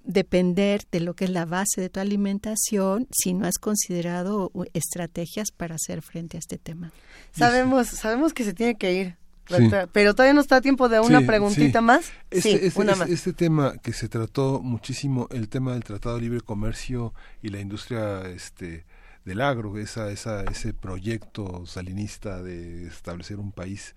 depender 0.04 0.82
de 0.92 1.00
lo 1.00 1.16
que 1.16 1.26
es 1.26 1.32
la 1.32 1.46
base 1.46 1.82
de 1.82 1.90
tu 1.90 2.00
alimentación 2.00 3.08
si 3.12 3.34
no 3.34 3.48
has 3.48 3.58
considerado 3.58 4.52
estrategias 4.74 5.50
para 5.50 5.76
hacer 5.76 6.04
frente 6.04 6.38
a 6.38 6.40
este 6.40 6.60
tema. 6.60 6.92
Sabemos, 7.32 7.88
sabemos 7.88 8.34
que 8.34 8.44
se 8.44 8.54
tiene 8.54 8.76
que 8.76 8.94
ir. 8.94 9.16
Pero 9.92 10.14
todavía 10.14 10.34
no 10.34 10.42
está 10.42 10.58
a 10.58 10.62
tiempo 10.62 10.88
de 10.88 11.00
una 11.00 11.22
preguntita 11.22 11.82
más. 11.82 12.12
Este, 12.30 12.68
este, 12.68 12.82
este, 12.82 13.14
este, 13.14 13.34
tema 13.34 13.78
que 13.78 13.94
se 13.94 14.10
trató 14.10 14.60
muchísimo, 14.62 15.28
el 15.32 15.50
tema 15.50 15.74
del 15.74 15.84
Tratado 15.84 16.16
de 16.16 16.22
Libre 16.22 16.42
Comercio 16.42 17.14
y 17.42 17.50
la 17.50 17.60
industria 17.60 18.22
este, 18.28 18.86
del 19.26 19.42
agro, 19.42 19.78
esa, 19.78 20.12
esa, 20.12 20.44
ese 20.44 20.74
proyecto 20.74 21.66
salinista 21.66 22.42
de 22.42 22.88
establecer 22.88 23.40
un 23.40 23.52
país 23.52 23.96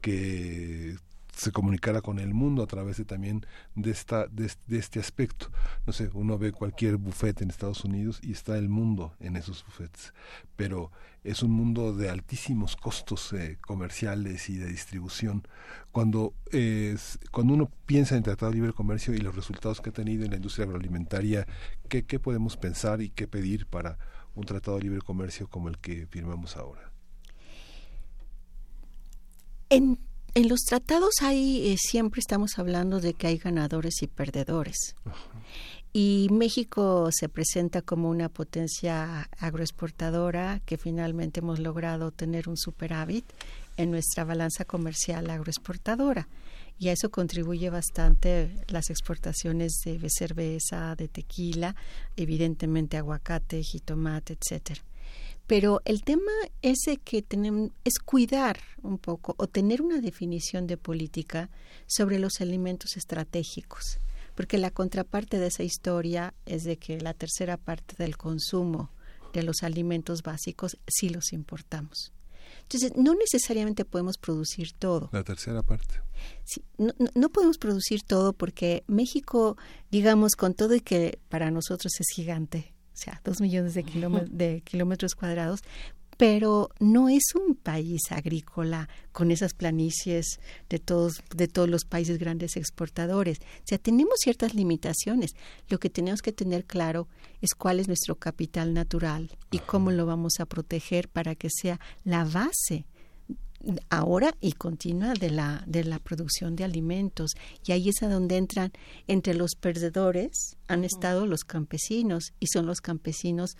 que 0.00 0.96
se 1.38 1.52
comunicara 1.52 2.00
con 2.00 2.18
el 2.18 2.34
mundo 2.34 2.64
a 2.64 2.66
través 2.66 2.96
de 2.96 3.04
también 3.04 3.46
de 3.76 3.92
esta 3.92 4.26
de, 4.26 4.50
este 4.70 4.98
aspecto. 4.98 5.50
No 5.86 5.92
sé 5.92 6.10
uno 6.12 6.36
ve 6.36 6.50
cualquier 6.50 6.96
buffet 6.96 7.40
en 7.42 7.50
Estados 7.50 7.84
Unidos 7.84 8.18
y 8.22 8.32
está 8.32 8.58
el 8.58 8.68
mundo 8.68 9.14
en 9.20 9.36
esos 9.36 9.64
buffets 9.64 10.12
pero 10.56 10.90
es 11.22 11.44
un 11.44 11.52
mundo 11.52 11.94
de 11.94 12.10
altísimos 12.10 12.74
costos 12.74 13.32
eh, 13.32 13.58
comerciales 13.60 14.50
y 14.50 14.56
de 14.56 14.66
distribución. 14.66 15.46
Cuando 15.92 16.34
cuando 17.30 17.54
uno 17.54 17.70
piensa 17.86 18.14
en 18.14 18.18
el 18.18 18.24
Tratado 18.24 18.50
de 18.50 18.56
Libre 18.56 18.72
Comercio 18.72 19.14
y 19.14 19.18
los 19.18 19.36
resultados 19.36 19.80
que 19.80 19.90
ha 19.90 19.92
tenido 19.92 20.24
en 20.24 20.30
la 20.30 20.36
industria 20.36 20.64
agroalimentaria 20.64 21.46
qué, 21.88 22.04
qué 22.04 22.18
podemos 22.18 22.56
pensar 22.56 23.00
y 23.00 23.10
qué 23.10 23.28
pedir 23.28 23.66
para 23.66 23.98
un 24.38 24.46
Tratado 24.46 24.76
de 24.76 24.84
Libre 24.84 25.00
Comercio 25.00 25.48
como 25.48 25.68
el 25.68 25.78
que 25.78 26.06
firmamos 26.06 26.56
ahora 26.56 26.92
en 29.68 29.98
en 30.34 30.48
los 30.48 30.60
tratados 30.60 31.14
hay, 31.22 31.72
eh, 31.72 31.76
siempre 31.78 32.20
estamos 32.20 32.58
hablando 32.58 33.00
de 33.00 33.14
que 33.14 33.26
hay 33.26 33.38
ganadores 33.38 34.02
y 34.02 34.06
perdedores. 34.06 34.94
Y 35.92 36.28
México 36.30 37.08
se 37.10 37.28
presenta 37.28 37.82
como 37.82 38.08
una 38.08 38.28
potencia 38.28 39.28
agroexportadora 39.38 40.60
que 40.64 40.76
finalmente 40.76 41.40
hemos 41.40 41.58
logrado 41.58 42.12
tener 42.12 42.48
un 42.48 42.56
superávit 42.56 43.24
en 43.76 43.90
nuestra 43.90 44.24
balanza 44.24 44.64
comercial 44.64 45.28
agroexportadora. 45.28 46.28
Y 46.78 46.88
a 46.88 46.92
eso 46.92 47.10
contribuye 47.10 47.70
bastante 47.70 48.64
las 48.68 48.90
exportaciones 48.90 49.80
de 49.84 50.10
cerveza, 50.10 50.94
de 50.94 51.08
tequila, 51.08 51.74
evidentemente 52.16 52.96
aguacate, 52.96 53.62
jitomate, 53.62 54.36
etcétera. 54.40 54.80
Pero 55.48 55.80
el 55.86 56.02
tema 56.02 56.30
ese 56.60 56.98
que 56.98 57.22
tenemos 57.22 57.70
es 57.82 57.98
cuidar 57.98 58.60
un 58.82 58.98
poco 58.98 59.34
o 59.38 59.46
tener 59.46 59.80
una 59.80 60.00
definición 60.00 60.66
de 60.66 60.76
política 60.76 61.48
sobre 61.86 62.18
los 62.18 62.42
alimentos 62.42 62.98
estratégicos, 62.98 63.98
porque 64.34 64.58
la 64.58 64.70
contraparte 64.70 65.38
de 65.38 65.46
esa 65.46 65.62
historia 65.62 66.34
es 66.44 66.64
de 66.64 66.76
que 66.76 67.00
la 67.00 67.14
tercera 67.14 67.56
parte 67.56 67.94
del 67.96 68.18
consumo 68.18 68.90
de 69.32 69.42
los 69.42 69.62
alimentos 69.62 70.22
básicos 70.22 70.76
sí 70.86 71.08
los 71.08 71.32
importamos. 71.32 72.12
Entonces, 72.62 72.92
no 72.96 73.14
necesariamente 73.14 73.84
podemos 73.84 74.18
producir 74.18 74.72
todo. 74.72 75.08
La 75.12 75.24
tercera 75.24 75.62
parte. 75.62 76.00
Sí, 76.44 76.64
no, 76.76 76.92
no, 77.14 77.28
podemos 77.28 77.58
producir 77.58 78.02
todo 78.02 78.32
porque 78.32 78.84
México, 78.86 79.56
digamos, 79.90 80.34
con 80.34 80.54
todo 80.54 80.74
y 80.74 80.80
que 80.80 81.20
para 81.28 81.50
nosotros 81.50 81.92
es 82.00 82.06
gigante, 82.14 82.74
o 82.92 82.96
sea, 82.96 83.20
dos 83.24 83.40
millones 83.40 83.74
de, 83.74 83.84
de 84.30 84.62
kilómetros 84.62 85.14
cuadrados, 85.14 85.60
pero 86.18 86.70
no 86.80 87.08
es 87.08 87.34
un 87.36 87.54
país 87.54 88.02
agrícola 88.10 88.88
con 89.12 89.30
esas 89.30 89.54
planicies 89.54 90.40
de 90.68 90.80
todos 90.80 91.22
de 91.34 91.46
todos 91.46 91.68
los 91.68 91.84
países 91.84 92.18
grandes 92.18 92.56
exportadores. 92.56 93.38
O 93.38 93.62
sea, 93.64 93.78
tenemos 93.78 94.14
ciertas 94.18 94.52
limitaciones. 94.52 95.30
Lo 95.68 95.78
que 95.78 95.88
tenemos 95.88 96.20
que 96.20 96.32
tener 96.32 96.64
claro 96.64 97.08
es 97.40 97.54
cuál 97.54 97.78
es 97.78 97.86
nuestro 97.86 98.16
capital 98.16 98.74
natural 98.74 99.30
y 99.52 99.60
cómo 99.60 99.92
lo 99.92 100.06
vamos 100.06 100.40
a 100.40 100.46
proteger 100.46 101.08
para 101.08 101.36
que 101.36 101.48
sea 101.50 101.78
la 102.02 102.24
base 102.24 102.84
ahora 103.90 104.34
y 104.40 104.52
continua 104.52 105.14
de 105.14 105.30
la, 105.30 105.62
de 105.66 105.84
la 105.84 106.00
producción 106.00 106.56
de 106.56 106.64
alimentos. 106.64 107.32
Y 107.64 107.72
ahí 107.72 107.90
es 107.90 108.02
a 108.02 108.08
donde 108.08 108.36
entran 108.36 108.72
entre 109.06 109.34
los 109.34 109.54
perdedores, 109.54 110.56
han 110.66 110.84
estado 110.84 111.26
los 111.26 111.44
campesinos, 111.44 112.32
y 112.40 112.48
son 112.48 112.66
los 112.66 112.80
campesinos 112.80 113.56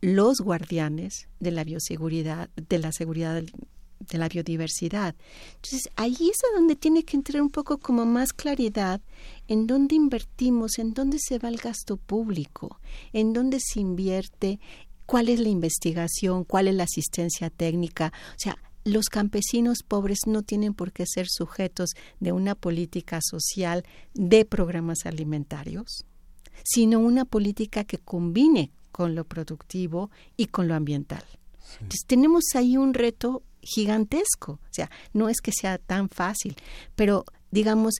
los 0.00 0.40
guardianes 0.40 1.28
de 1.40 1.50
la 1.50 1.64
bioseguridad, 1.64 2.50
de 2.56 2.78
la 2.78 2.92
seguridad 2.92 3.42
de 4.08 4.18
la 4.18 4.28
biodiversidad. 4.28 5.14
Entonces, 5.56 5.90
ahí 5.96 6.14
es 6.14 6.38
a 6.44 6.56
donde 6.56 6.74
tiene 6.74 7.04
que 7.04 7.16
entrar 7.16 7.42
un 7.42 7.50
poco 7.50 7.78
como 7.78 8.06
más 8.06 8.32
claridad 8.32 9.00
en 9.46 9.66
dónde 9.66 9.94
invertimos, 9.94 10.78
en 10.78 10.94
dónde 10.94 11.18
se 11.20 11.38
va 11.38 11.48
el 11.48 11.58
gasto 11.58 11.96
público, 11.96 12.80
en 13.12 13.32
dónde 13.32 13.58
se 13.60 13.80
invierte, 13.80 14.58
cuál 15.06 15.28
es 15.28 15.40
la 15.40 15.48
investigación, 15.48 16.44
cuál 16.44 16.68
es 16.68 16.74
la 16.74 16.84
asistencia 16.84 17.50
técnica. 17.50 18.12
O 18.30 18.38
sea, 18.38 18.56
los 18.84 19.06
campesinos 19.06 19.82
pobres 19.86 20.20
no 20.26 20.42
tienen 20.42 20.72
por 20.72 20.92
qué 20.92 21.04
ser 21.06 21.26
sujetos 21.28 21.90
de 22.20 22.32
una 22.32 22.54
política 22.54 23.20
social 23.22 23.84
de 24.14 24.44
programas 24.44 25.04
alimentarios, 25.04 26.06
sino 26.64 27.00
una 27.00 27.26
política 27.26 27.84
que 27.84 27.98
combine 27.98 28.72
con 29.00 29.14
lo 29.14 29.24
productivo 29.24 30.10
y 30.36 30.48
con 30.48 30.68
lo 30.68 30.74
ambiental. 30.74 31.24
Entonces 31.76 32.04
tenemos 32.06 32.44
ahí 32.54 32.76
un 32.76 32.92
reto 32.92 33.42
gigantesco, 33.62 34.52
o 34.52 34.72
sea, 34.72 34.90
no 35.14 35.30
es 35.30 35.40
que 35.40 35.52
sea 35.58 35.78
tan 35.78 36.10
fácil, 36.10 36.54
pero 36.96 37.24
digamos, 37.50 37.94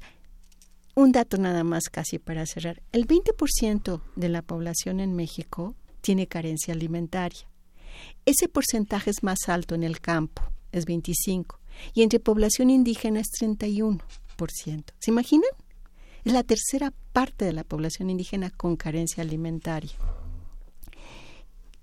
un 0.95 1.13
dato 1.13 1.39
nada 1.39 1.65
más 1.65 1.85
casi 1.85 2.19
para 2.19 2.45
cerrar, 2.45 2.83
el 2.93 3.09
20% 3.09 4.03
de 4.15 4.29
la 4.29 4.43
población 4.43 5.01
en 5.01 5.17
México 5.17 5.75
tiene 6.03 6.27
carencia 6.27 6.75
alimentaria. 6.75 7.49
Ese 8.27 8.51
porcentaje 8.51 9.09
es 9.09 9.23
más 9.23 9.49
alto 9.49 9.75
en 9.75 9.85
el 9.85 10.03
campo, 10.03 10.43
es 10.71 10.85
25, 10.85 11.61
y 11.95 12.03
entre 12.03 12.21
población 12.21 12.69
indígena 12.69 13.21
es 13.21 13.29
31%. 13.41 14.03
¿Se 14.99 15.11
imaginan? 15.11 15.51
Es 16.27 16.35
la 16.35 16.43
tercera 16.43 16.93
parte 17.15 17.47
de 17.47 17.55
la 17.55 17.65
población 17.65 18.11
indígena 18.11 18.51
con 18.51 18.77
carencia 18.77 19.23
alimentaria. 19.23 19.93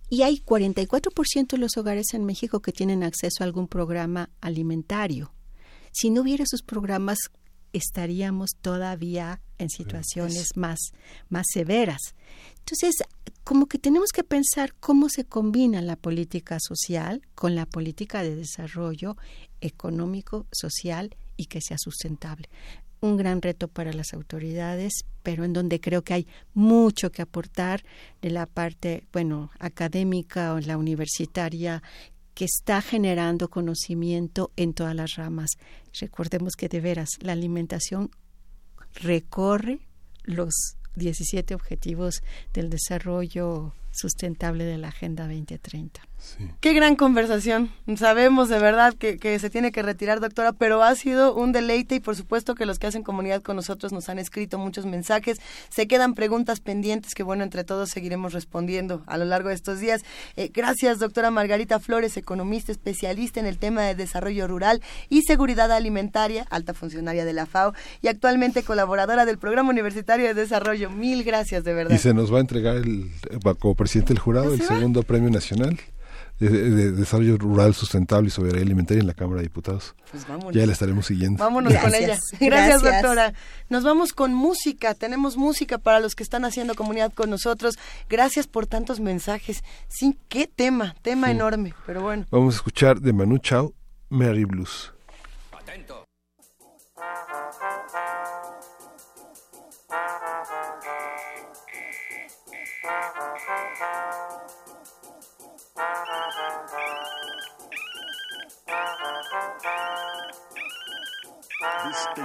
Y 0.09 0.21
hay 0.21 0.39
44% 0.39 1.47
de 1.47 1.57
los 1.57 1.77
hogares 1.77 2.13
en 2.13 2.25
México 2.25 2.61
que 2.61 2.71
tienen 2.71 3.03
acceso 3.03 3.41
a 3.41 3.45
algún 3.45 3.67
programa 3.67 4.29
alimentario. 4.39 5.33
Si 5.91 6.09
no 6.09 6.21
hubiera 6.21 6.43
esos 6.43 6.61
programas, 6.61 7.17
estaríamos 7.73 8.51
todavía 8.61 9.41
en 9.57 9.69
situaciones 9.69 10.55
más, 10.55 10.79
más 11.29 11.45
severas. 11.51 12.15
Entonces, 12.59 12.95
como 13.43 13.67
que 13.67 13.79
tenemos 13.79 14.11
que 14.11 14.23
pensar 14.23 14.73
cómo 14.79 15.09
se 15.09 15.25
combina 15.25 15.81
la 15.81 15.95
política 15.95 16.57
social 16.59 17.21
con 17.35 17.55
la 17.55 17.65
política 17.65 18.23
de 18.23 18.35
desarrollo 18.35 19.17
económico, 19.61 20.45
social 20.51 21.15
y 21.37 21.45
que 21.45 21.61
sea 21.61 21.77
sustentable. 21.77 22.49
Un 22.99 23.15
gran 23.15 23.41
reto 23.41 23.67
para 23.67 23.93
las 23.93 24.13
autoridades, 24.13 25.05
pero 25.23 25.45
en 25.45 25.53
donde 25.53 25.79
creo 25.79 26.03
que 26.03 26.15
hay 26.15 26.27
mucho 26.53 27.11
que 27.11 27.21
aportar 27.21 27.83
de 28.21 28.31
la 28.31 28.47
parte, 28.47 29.07
bueno, 29.13 29.51
académica 29.59 30.53
o 30.53 30.59
la 30.59 30.77
universitaria 30.77 31.83
que 32.33 32.45
está 32.45 32.81
generando 32.81 33.49
conocimiento 33.49 34.51
en 34.57 34.73
todas 34.73 34.95
las 34.95 35.15
ramas. 35.15 35.51
Recordemos 35.99 36.55
que 36.55 36.69
de 36.69 36.81
veras 36.81 37.09
la 37.21 37.31
alimentación 37.31 38.11
recorre 38.93 39.79
los 40.23 40.77
17 40.95 41.55
objetivos 41.55 42.21
del 42.53 42.69
desarrollo 42.69 43.73
sustentable 43.97 44.63
de 44.63 44.77
la 44.77 44.89
Agenda 44.89 45.27
2030. 45.27 46.01
Qué 46.59 46.73
gran 46.73 46.95
conversación. 46.95 47.71
Sabemos 47.95 48.49
de 48.49 48.59
verdad 48.59 48.93
que, 48.95 49.17
que, 49.17 49.37
se 49.39 49.49
tiene 49.49 49.71
que 49.71 49.81
retirar, 49.83 50.19
doctora, 50.19 50.51
pero 50.51 50.83
ha 50.83 50.93
sido 50.95 51.33
un 51.35 51.51
deleite 51.51 51.95
y 51.95 51.99
por 51.99 52.15
supuesto 52.15 52.55
que 52.55 52.65
los 52.65 52.79
que 52.79 52.87
hacen 52.87 53.03
comunidad 53.03 53.41
con 53.41 53.55
nosotros 53.55 53.93
nos 53.93 54.09
han 54.09 54.19
escrito 54.19 54.57
muchos 54.57 54.85
mensajes. 54.85 55.39
Se 55.69 55.87
quedan 55.87 56.15
preguntas 56.15 56.59
pendientes 56.59 57.13
que, 57.13 57.23
bueno, 57.23 57.43
entre 57.43 57.63
todos 57.63 57.89
seguiremos 57.89 58.33
respondiendo 58.33 59.03
a 59.05 59.17
lo 59.17 59.25
largo 59.25 59.49
de 59.49 59.55
estos 59.55 59.79
días. 59.79 60.03
Eh, 60.35 60.49
gracias, 60.53 60.99
doctora 60.99 61.31
Margarita 61.31 61.79
Flores, 61.79 62.17
economista 62.17 62.71
especialista 62.71 63.39
en 63.39 63.45
el 63.45 63.57
tema 63.57 63.83
de 63.83 63.95
desarrollo 63.95 64.47
rural 64.47 64.81
y 65.09 65.21
seguridad 65.21 65.71
alimentaria, 65.71 66.45
alta 66.49 66.73
funcionaria 66.73 67.25
de 67.25 67.33
la 67.33 67.45
FAO 67.45 67.73
y 68.01 68.07
actualmente 68.07 68.63
colaboradora 68.63 69.25
del 69.25 69.37
Programa 69.37 69.69
Universitario 69.69 70.27
de 70.27 70.33
Desarrollo. 70.33 70.89
Mil 70.89 71.23
gracias, 71.23 71.63
de 71.63 71.73
verdad. 71.73 71.95
Y 71.95 71.99
se 71.99 72.13
nos 72.13 72.33
va 72.33 72.39
a 72.39 72.41
entregar 72.41 72.75
el, 72.75 73.11
como 73.59 73.75
presidente 73.87 74.13
del 74.13 74.19
jurado 74.19 74.53
el 74.53 74.61
segundo 74.61 75.01
premio 75.01 75.29
nacional 75.29 75.79
de, 76.39 76.91
Desarrollo 76.91 77.37
Rural 77.37 77.73
Sustentable 77.73 78.27
y 78.27 78.31
Soberanía 78.31 78.63
Alimentaria 78.63 78.99
en 78.99 79.07
la 79.07 79.13
Cámara 79.13 79.37
de 79.37 79.43
Diputados. 79.43 79.95
Pues 80.11 80.25
ya 80.53 80.65
la 80.65 80.73
estaremos 80.73 81.05
siguiendo. 81.05 81.41
Vámonos 81.41 81.73
con 81.73 81.95
ella. 81.95 82.19
Gracias, 82.41 82.81
doctora. 82.81 83.33
Nos 83.69 83.85
vamos 83.85 84.11
con 84.11 84.33
música. 84.33 84.93
Tenemos 84.93 85.37
música 85.37 85.77
para 85.77 86.01
los 86.01 86.15
que 86.15 86.23
están 86.23 86.43
haciendo 86.43 86.75
comunidad 86.75 87.13
con 87.13 87.29
nosotros. 87.29 87.79
Gracias 88.09 88.45
por 88.45 88.67
tantos 88.67 88.99
mensajes. 88.99 89.63
Sí, 89.87 90.17
qué 90.27 90.47
tema, 90.53 90.93
tema 91.01 91.31
enorme, 91.31 91.73
pero 91.85 92.01
bueno. 92.01 92.25
Vamos 92.29 92.55
a 92.55 92.57
escuchar 92.57 92.99
de 92.99 93.13
Manu 93.13 93.37
Chao, 93.37 93.73
Mary 94.09 94.43
Blues. 94.43 94.91
Atento. 95.57 96.06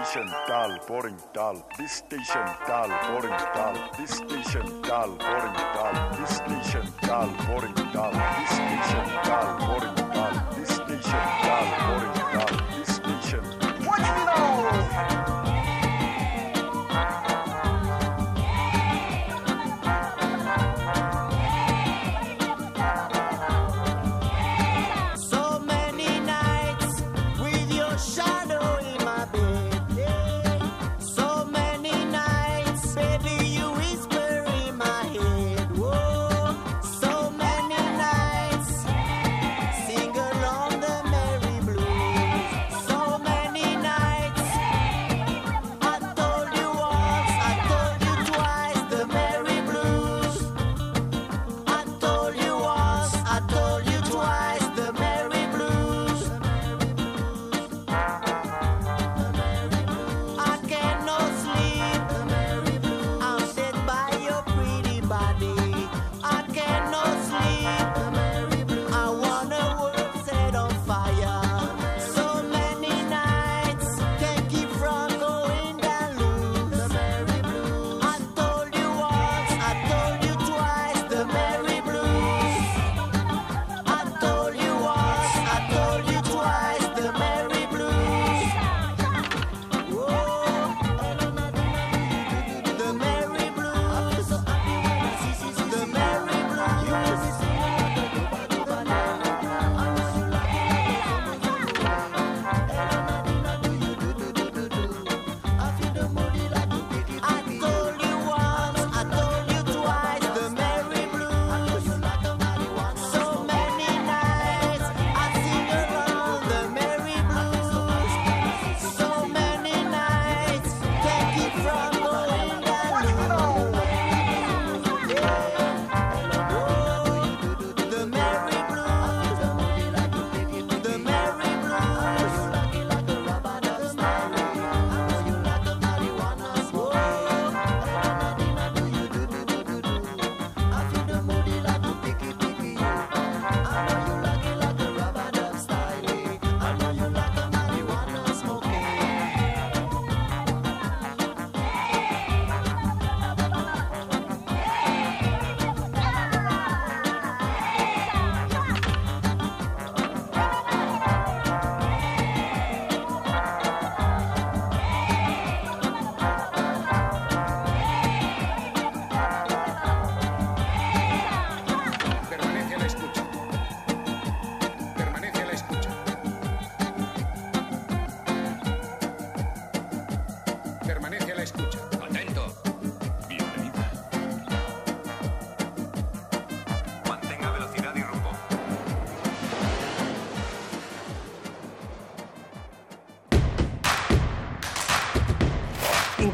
Station 0.05 0.27
tal 0.49 0.79
boring 0.89 1.17
tal. 1.33 1.65
This 1.79 1.93
station 1.93 2.47
tal 2.67 2.89
boring 3.07 3.39
tal. 3.55 3.75
This 3.97 4.11
station 4.11 4.83
tal 4.83 5.11
boring 5.17 5.55
tal. 5.75 6.17
This 6.19 6.37
station 6.37 6.93
tal 7.03 7.29
boring 7.47 7.75
tal. 7.93 8.11
This 8.11 8.51
station 8.51 9.07
tal 9.23 9.59
boring 9.59 9.95
tal. 10.13 10.55
This 10.57 10.71
station 10.71 11.23
tal 11.45 11.67
boring 11.87 12.13
tal. 12.15 12.22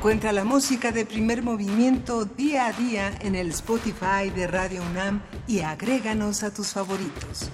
Encuentra 0.09 0.33
la 0.33 0.45
música 0.45 0.91
de 0.91 1.05
primer 1.05 1.43
movimiento 1.43 2.25
día 2.25 2.69
a 2.69 2.73
día 2.73 3.13
en 3.21 3.35
el 3.35 3.51
Spotify 3.51 4.31
de 4.35 4.47
Radio 4.47 4.81
UNAM 4.91 5.21
y 5.47 5.61
agréganos 5.61 6.43
a 6.45 6.51
tus 6.51 6.69
favoritos. 6.69 7.51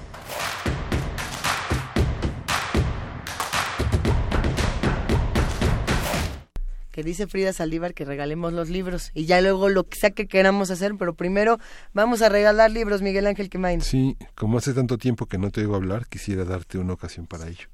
que 6.93 7.03
dice 7.03 7.27
Frida 7.27 7.53
Saldívar 7.53 7.93
que 7.93 8.05
regalemos 8.05 8.53
los 8.53 8.69
libros 8.71 9.11
y 9.15 9.25
ya 9.25 9.41
luego 9.41 9.69
lo 9.69 9.89
que 9.89 9.99
sea 9.99 10.13
que 10.13 10.29
queramos 10.29 10.71
hacer, 10.71 10.95
pero 10.97 11.15
primero 11.15 11.59
vamos 11.93 12.23
a 12.23 12.29
regalar 12.29 12.71
libros, 12.71 13.03
Miguel 13.03 13.27
Ángel 13.27 13.51
Quemain. 13.51 13.81
Sí, 13.81 14.17
como 14.37 14.59
hace 14.59 14.75
tanto 14.75 14.97
tiempo 14.97 15.27
que 15.27 15.39
no 15.39 15.51
te 15.51 15.63
oigo 15.63 15.75
hablar, 15.75 16.07
quisiera 16.07 16.45
darte 16.45 16.79
una 16.79 16.93
ocasión 16.93 17.27
para 17.27 17.49
ello. 17.49 17.67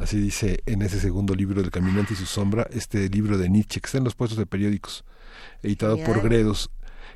Así 0.00 0.18
dice 0.18 0.60
en 0.64 0.80
ese 0.82 0.98
segundo 0.98 1.34
libro 1.34 1.60
del 1.60 1.70
Caminante 1.70 2.14
y 2.14 2.16
su 2.16 2.24
sombra, 2.26 2.66
este 2.72 3.08
libro 3.10 3.36
de 3.36 3.50
Nietzsche 3.50 3.80
que 3.80 3.86
está 3.86 3.98
en 3.98 4.04
los 4.04 4.14
puestos 4.14 4.38
de 4.38 4.46
periódicos, 4.46 5.04
editado 5.62 5.98
por 6.04 6.22
Gredos, 6.22 6.70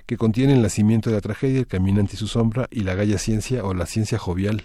que 0.07 0.19
contiene 0.19 0.53
el 0.53 0.61
nacimiento 0.61 1.09
de 1.09 1.17
la 1.17 1.23
tragedia, 1.23 1.61
el 1.61 1.67
caminante 1.67 2.15
y 2.15 2.19
su 2.19 2.27
sombra, 2.27 2.69
y 2.71 2.81
la 2.81 2.95
galla 2.95 3.17
ciencia 3.19 3.65
o 3.65 3.73
la 3.73 3.87
ciencia 3.87 4.19
jovial. 4.19 4.65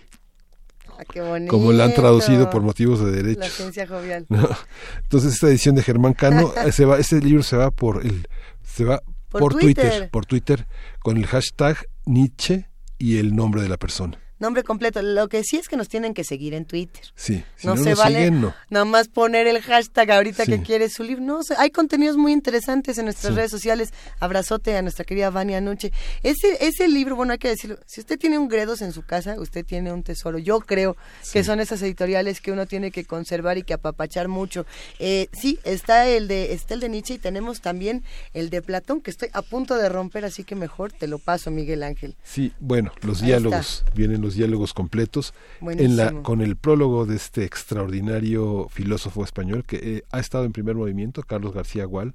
Ah, 0.98 1.04
qué 1.10 1.22
bonito. 1.22 1.50
Como 1.50 1.72
la 1.72 1.86
han 1.86 1.94
traducido 1.94 2.50
por 2.50 2.62
motivos 2.62 3.00
de 3.00 3.12
La 3.12 3.12
derechos. 3.24 3.54
ciencia 3.54 3.88
jovial. 3.88 4.26
¿no? 4.28 4.50
Entonces 5.04 5.34
esta 5.36 5.48
edición 5.48 5.76
de 5.76 5.84
Germán 5.84 6.14
Cano, 6.14 6.52
eh, 6.66 6.74
se 6.74 6.84
va, 6.84 7.00
este 7.00 7.22
libro 7.22 7.42
se 7.42 7.56
va 7.56 7.72
por 7.72 8.06
el, 8.06 8.28
se 8.64 8.84
va 8.84 9.00
Por 9.30 9.42
por, 9.42 9.54
Twitter. 9.54 9.90
Twitter. 9.90 10.10
por 10.10 10.26
Twitter, 10.26 10.68
con 11.00 11.16
el 11.16 11.26
hashtag 11.26 11.78
Nietzsche 12.06 12.68
y 12.98 13.18
el 13.18 13.34
nombre 13.34 13.62
de 13.62 13.70
la 13.70 13.78
persona. 13.78 14.20
Nombre 14.40 14.64
completo. 14.64 15.02
Lo 15.02 15.28
que 15.28 15.44
sí 15.44 15.58
es 15.58 15.68
que 15.68 15.76
nos 15.78 15.90
tienen 15.90 16.14
que 16.14 16.24
seguir 16.24 16.54
en 16.54 16.66
Twitter. 16.66 17.04
Sí, 17.16 17.44
si 17.58 17.68
no, 17.68 17.76
no, 17.76 17.84
se 17.84 17.90
nos 17.92 18.00
vale 18.00 18.16
siguen, 18.20 18.42
no. 18.42 18.54
nada 18.70 18.86
más 18.86 19.08
poner 19.10 19.48
el 19.48 19.62
hashtag 19.62 20.12
ahorita 20.12 20.46
Sí. 20.46 20.52
que 20.52 20.62
quiere 20.62 20.90
su 20.90 21.04
libro. 21.04 21.24
No, 21.24 21.40
hay 21.58 21.70
contenidos 21.72 22.18
muy 22.18 22.32
interesantes 22.32 22.98
en 22.98 23.06
nuestras 23.06 23.34
Sí. 23.34 23.38
redes 23.38 23.52
sociales. 23.52 23.94
Abrazote 24.20 24.76
a 24.78 24.82
nuestra 24.82 25.06
querida 25.06 25.30
Vania 25.30 25.62
Nuche. 25.62 25.92
Ese, 26.24 26.58
ese 26.66 26.88
libro, 26.88 27.16
bueno, 27.16 27.34
hay 27.34 27.38
que 27.40 27.50
decirlo, 27.50 27.78
si 27.86 28.00
usted 28.02 28.18
tiene 28.18 28.38
un 28.38 28.48
Gredos 28.48 28.82
en 28.82 28.94
su 28.94 29.04
casa, 29.04 29.36
usted 29.40 29.66
tiene 29.66 29.92
un 29.94 30.04
tesoro. 30.04 30.38
Yo 30.40 30.60
creo 30.62 30.96
que 31.34 31.44
son 31.44 31.60
esas 31.60 31.82
editoriales 31.82 32.42
que 32.42 32.52
uno 32.52 32.66
tiene 32.66 32.92
que 32.92 33.06
conservar 33.06 33.58
y 33.58 33.64
que 33.64 33.74
apapachar 33.74 34.28
mucho. 34.28 34.66
Eh, 35.00 35.28
sí, 35.34 35.60
está 35.64 36.08
el 36.08 36.28
de 36.28 36.54
está 36.54 36.74
el 36.74 36.80
de 36.80 36.90
Nietzsche 36.90 37.16
y 37.16 37.18
tenemos 37.20 37.62
también 37.62 38.04
el 38.34 38.50
de 38.50 38.62
Platón, 38.62 39.02
que 39.02 39.12
estoy 39.12 39.30
a 39.34 39.42
punto 39.42 39.76
de 39.76 39.90
romper, 39.90 40.26
así 40.26 40.44
que 40.44 40.56
mejor 40.56 40.92
te 40.92 41.08
lo 41.08 41.20
paso, 41.20 41.52
Miguel 41.52 41.84
Ángel. 41.84 42.16
Sí, 42.24 42.54
bueno, 42.60 42.92
los 43.02 43.22
Ahí 43.22 43.28
diálogos, 43.28 43.84
vienen 43.96 44.22
los 44.22 44.29
diálogos 44.36 44.74
completos 44.74 45.34
en 45.62 45.98
la, 45.98 46.22
con 46.24 46.42
el 46.42 46.56
prólogo 46.56 47.06
de 47.06 47.16
este 47.16 47.44
extraordinario 47.46 48.68
filósofo 48.70 49.24
español 49.24 49.64
que 49.66 49.78
eh, 49.78 50.04
ha 50.12 50.20
estado 50.20 50.46
en 50.46 50.52
primer 50.52 50.76
movimiento, 50.76 51.24
Carlos 51.24 51.54
García 51.54 51.86
Gual, 51.86 52.14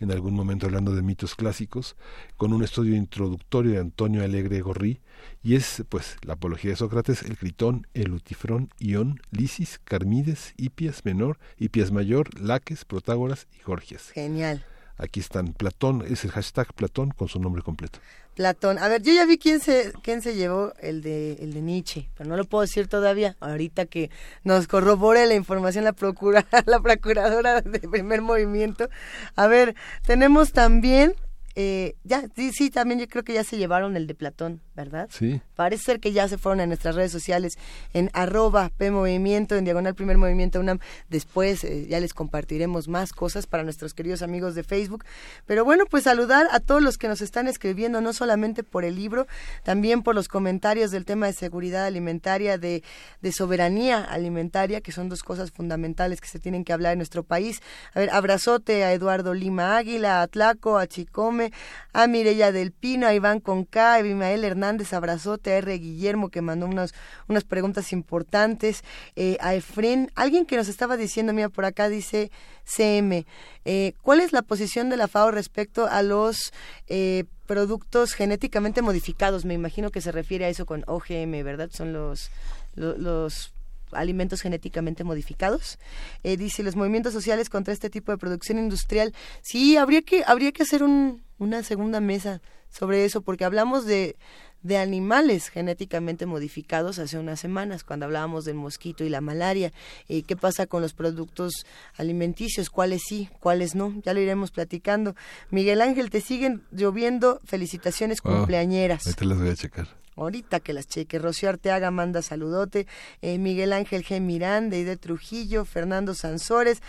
en 0.00 0.10
algún 0.10 0.34
momento 0.34 0.66
hablando 0.66 0.94
de 0.94 1.02
mitos 1.02 1.34
clásicos, 1.34 1.96
con 2.36 2.52
un 2.52 2.62
estudio 2.62 2.96
introductorio 2.96 3.72
de 3.72 3.78
Antonio 3.78 4.22
Alegre 4.22 4.60
Gorrí, 4.60 5.00
y 5.42 5.54
es 5.54 5.84
pues 5.88 6.16
la 6.22 6.34
apología 6.34 6.70
de 6.70 6.76
Sócrates, 6.76 7.22
el 7.22 7.36
Critón, 7.36 7.86
el 7.94 8.12
Utifrón, 8.12 8.70
Ión, 8.78 9.20
Lisis, 9.30 9.80
Carmides, 9.84 10.54
Hipias 10.56 11.04
menor, 11.04 11.38
Hipias 11.58 11.92
mayor, 11.92 12.40
Laques, 12.40 12.84
Protágoras 12.84 13.46
y 13.58 13.62
Gorgias. 13.62 14.10
Genial. 14.10 14.64
Aquí 14.98 15.20
están 15.20 15.52
Platón, 15.52 16.04
es 16.08 16.24
el 16.24 16.30
hashtag 16.30 16.72
Platón 16.72 17.10
con 17.10 17.28
su 17.28 17.38
nombre 17.38 17.62
completo. 17.62 17.98
Platón. 18.36 18.78
A 18.78 18.88
ver, 18.88 19.02
yo 19.02 19.12
ya 19.14 19.24
vi 19.24 19.38
quién 19.38 19.60
se, 19.60 19.92
quién 20.02 20.20
se 20.20 20.34
llevó 20.34 20.74
el 20.80 21.00
de, 21.00 21.34
el 21.40 21.54
de 21.54 21.62
Nietzsche, 21.62 22.10
pero 22.16 22.28
no 22.28 22.36
lo 22.36 22.44
puedo 22.44 22.62
decir 22.62 22.86
todavía. 22.86 23.34
Ahorita 23.40 23.86
que 23.86 24.10
nos 24.44 24.68
corrobore 24.68 25.26
la 25.26 25.34
información 25.34 25.84
la, 25.84 25.94
procura, 25.94 26.46
la 26.66 26.80
procuradora 26.80 27.62
de 27.62 27.80
primer 27.80 28.20
movimiento. 28.20 28.88
A 29.36 29.46
ver, 29.46 29.74
tenemos 30.06 30.52
también, 30.52 31.14
eh, 31.54 31.96
ya, 32.04 32.28
sí, 32.36 32.52
sí, 32.52 32.70
también 32.70 33.00
yo 33.00 33.08
creo 33.08 33.24
que 33.24 33.32
ya 33.32 33.42
se 33.42 33.56
llevaron 33.56 33.96
el 33.96 34.06
de 34.06 34.14
Platón, 34.14 34.60
¿verdad? 34.76 35.08
Sí. 35.10 35.40
Parece 35.56 35.84
ser 35.84 36.00
que 36.00 36.12
ya 36.12 36.28
se 36.28 36.38
fueron 36.38 36.60
a 36.60 36.66
nuestras 36.66 36.94
redes 36.94 37.10
sociales 37.10 37.58
en 37.94 38.10
arroba 38.12 38.70
PMovimiento, 38.76 39.56
en 39.56 39.64
diagonal 39.64 39.94
primer 39.94 40.18
movimiento 40.18 40.60
UNAM. 40.60 40.78
Después 41.08 41.64
eh, 41.64 41.86
ya 41.88 41.98
les 41.98 42.12
compartiremos 42.12 42.86
más 42.86 43.12
cosas 43.12 43.46
para 43.46 43.64
nuestros 43.64 43.94
queridos 43.94 44.22
amigos 44.22 44.54
de 44.54 44.62
Facebook. 44.62 45.04
Pero 45.46 45.64
bueno, 45.64 45.84
pues 45.86 46.04
saludar 46.04 46.46
a 46.52 46.60
todos 46.60 46.82
los 46.82 46.98
que 46.98 47.08
nos 47.08 47.22
están 47.22 47.48
escribiendo, 47.48 48.00
no 48.00 48.12
solamente 48.12 48.62
por 48.62 48.84
el 48.84 48.94
libro, 48.94 49.26
también 49.64 50.02
por 50.02 50.14
los 50.14 50.28
comentarios 50.28 50.90
del 50.90 51.04
tema 51.06 51.26
de 51.26 51.32
seguridad 51.32 51.86
alimentaria, 51.86 52.58
de, 52.58 52.82
de 53.22 53.32
soberanía 53.32 54.04
alimentaria, 54.04 54.82
que 54.82 54.92
son 54.92 55.08
dos 55.08 55.22
cosas 55.22 55.50
fundamentales 55.50 56.20
que 56.20 56.28
se 56.28 56.38
tienen 56.38 56.64
que 56.64 56.74
hablar 56.74 56.92
en 56.92 56.98
nuestro 56.98 57.22
país. 57.22 57.62
A 57.94 58.00
ver, 58.00 58.10
abrazote 58.10 58.84
a 58.84 58.92
Eduardo 58.92 59.32
Lima 59.32 59.78
Águila, 59.78 60.20
a 60.20 60.26
Tlaco, 60.26 60.76
a 60.78 60.86
Chicome, 60.86 61.52
a 61.94 62.06
Mireya 62.06 62.52
del 62.52 62.72
Pino, 62.72 63.06
a 63.06 63.14
Iván 63.14 63.40
Conca, 63.40 63.94
a 63.94 63.96
Abimael 63.96 64.44
Hernández, 64.44 64.65
abrazote 64.92 65.52
a 65.52 65.58
R. 65.58 65.78
Guillermo 65.78 66.28
que 66.28 66.42
mandó 66.42 66.66
unas, 66.66 66.94
unas 67.28 67.44
preguntas 67.44 67.92
importantes, 67.92 68.82
eh, 69.14 69.36
a 69.40 69.54
Efren, 69.54 70.10
alguien 70.14 70.46
que 70.46 70.56
nos 70.56 70.68
estaba 70.68 70.96
diciendo, 70.96 71.32
mira, 71.32 71.48
por 71.48 71.64
acá 71.64 71.88
dice 71.88 72.30
CM, 72.64 73.26
eh, 73.64 73.92
¿cuál 74.02 74.20
es 74.20 74.32
la 74.32 74.42
posición 74.42 74.88
de 74.90 74.96
la 74.96 75.08
FAO 75.08 75.30
respecto 75.30 75.86
a 75.86 76.02
los 76.02 76.52
eh, 76.88 77.24
productos 77.46 78.12
genéticamente 78.14 78.82
modificados? 78.82 79.44
Me 79.44 79.54
imagino 79.54 79.90
que 79.90 80.00
se 80.00 80.12
refiere 80.12 80.44
a 80.44 80.48
eso 80.48 80.66
con 80.66 80.82
OGM, 80.86 81.42
¿verdad? 81.44 81.70
Son 81.72 81.92
los, 81.92 82.30
lo- 82.74 82.96
los 82.98 83.52
alimentos 83.92 84.42
genéticamente 84.42 85.04
modificados. 85.04 85.78
Eh, 86.24 86.36
dice 86.36 86.64
los 86.64 86.74
movimientos 86.74 87.12
sociales 87.12 87.48
contra 87.48 87.72
este 87.72 87.88
tipo 87.88 88.10
de 88.10 88.18
producción 88.18 88.58
industrial. 88.58 89.14
Sí, 89.42 89.76
habría 89.76 90.02
que 90.02 90.24
habría 90.26 90.50
que 90.50 90.64
hacer 90.64 90.82
un, 90.82 91.22
una 91.38 91.62
segunda 91.62 92.00
mesa 92.00 92.40
sobre 92.68 93.04
eso 93.04 93.22
porque 93.22 93.44
hablamos 93.44 93.86
de 93.86 94.16
de 94.62 94.78
animales 94.78 95.48
genéticamente 95.48 96.26
modificados 96.26 96.98
hace 96.98 97.18
unas 97.18 97.38
semanas 97.38 97.84
cuando 97.84 98.06
hablábamos 98.06 98.44
del 98.44 98.56
mosquito 98.56 99.04
y 99.04 99.08
la 99.08 99.20
malaria. 99.20 99.72
Eh, 100.08 100.22
¿Qué 100.22 100.36
pasa 100.36 100.66
con 100.66 100.82
los 100.82 100.92
productos 100.92 101.66
alimenticios? 101.96 102.68
¿Cuáles 102.70 103.02
sí? 103.06 103.28
¿Cuáles 103.40 103.74
no? 103.76 103.94
Ya 104.04 104.12
lo 104.12 104.20
iremos 104.20 104.50
platicando. 104.50 105.14
Miguel 105.50 105.80
Ángel, 105.82 106.10
te 106.10 106.20
siguen 106.20 106.64
lloviendo 106.72 107.40
felicitaciones 107.44 108.18
Ah, 108.24 108.28
cumpleañeras. 108.30 109.04
te 109.16 109.24
las 109.24 109.38
voy 109.38 109.50
a 109.50 109.54
checar. 109.56 109.88
Ahorita 110.16 110.60
que 110.60 110.72
las 110.72 110.86
cheque. 110.88 111.18
Rocío 111.18 111.48
Arteaga 111.50 111.90
manda 111.90 112.22
saludote. 112.22 112.86
eh, 113.20 113.38
Miguel 113.38 113.72
Ángel 113.72 114.02
G. 114.04 114.20
Miranda, 114.20 114.76
Ide 114.76 114.96
Trujillo, 114.96 115.64
Fernando 115.64 116.14
Sansores, 116.14 116.80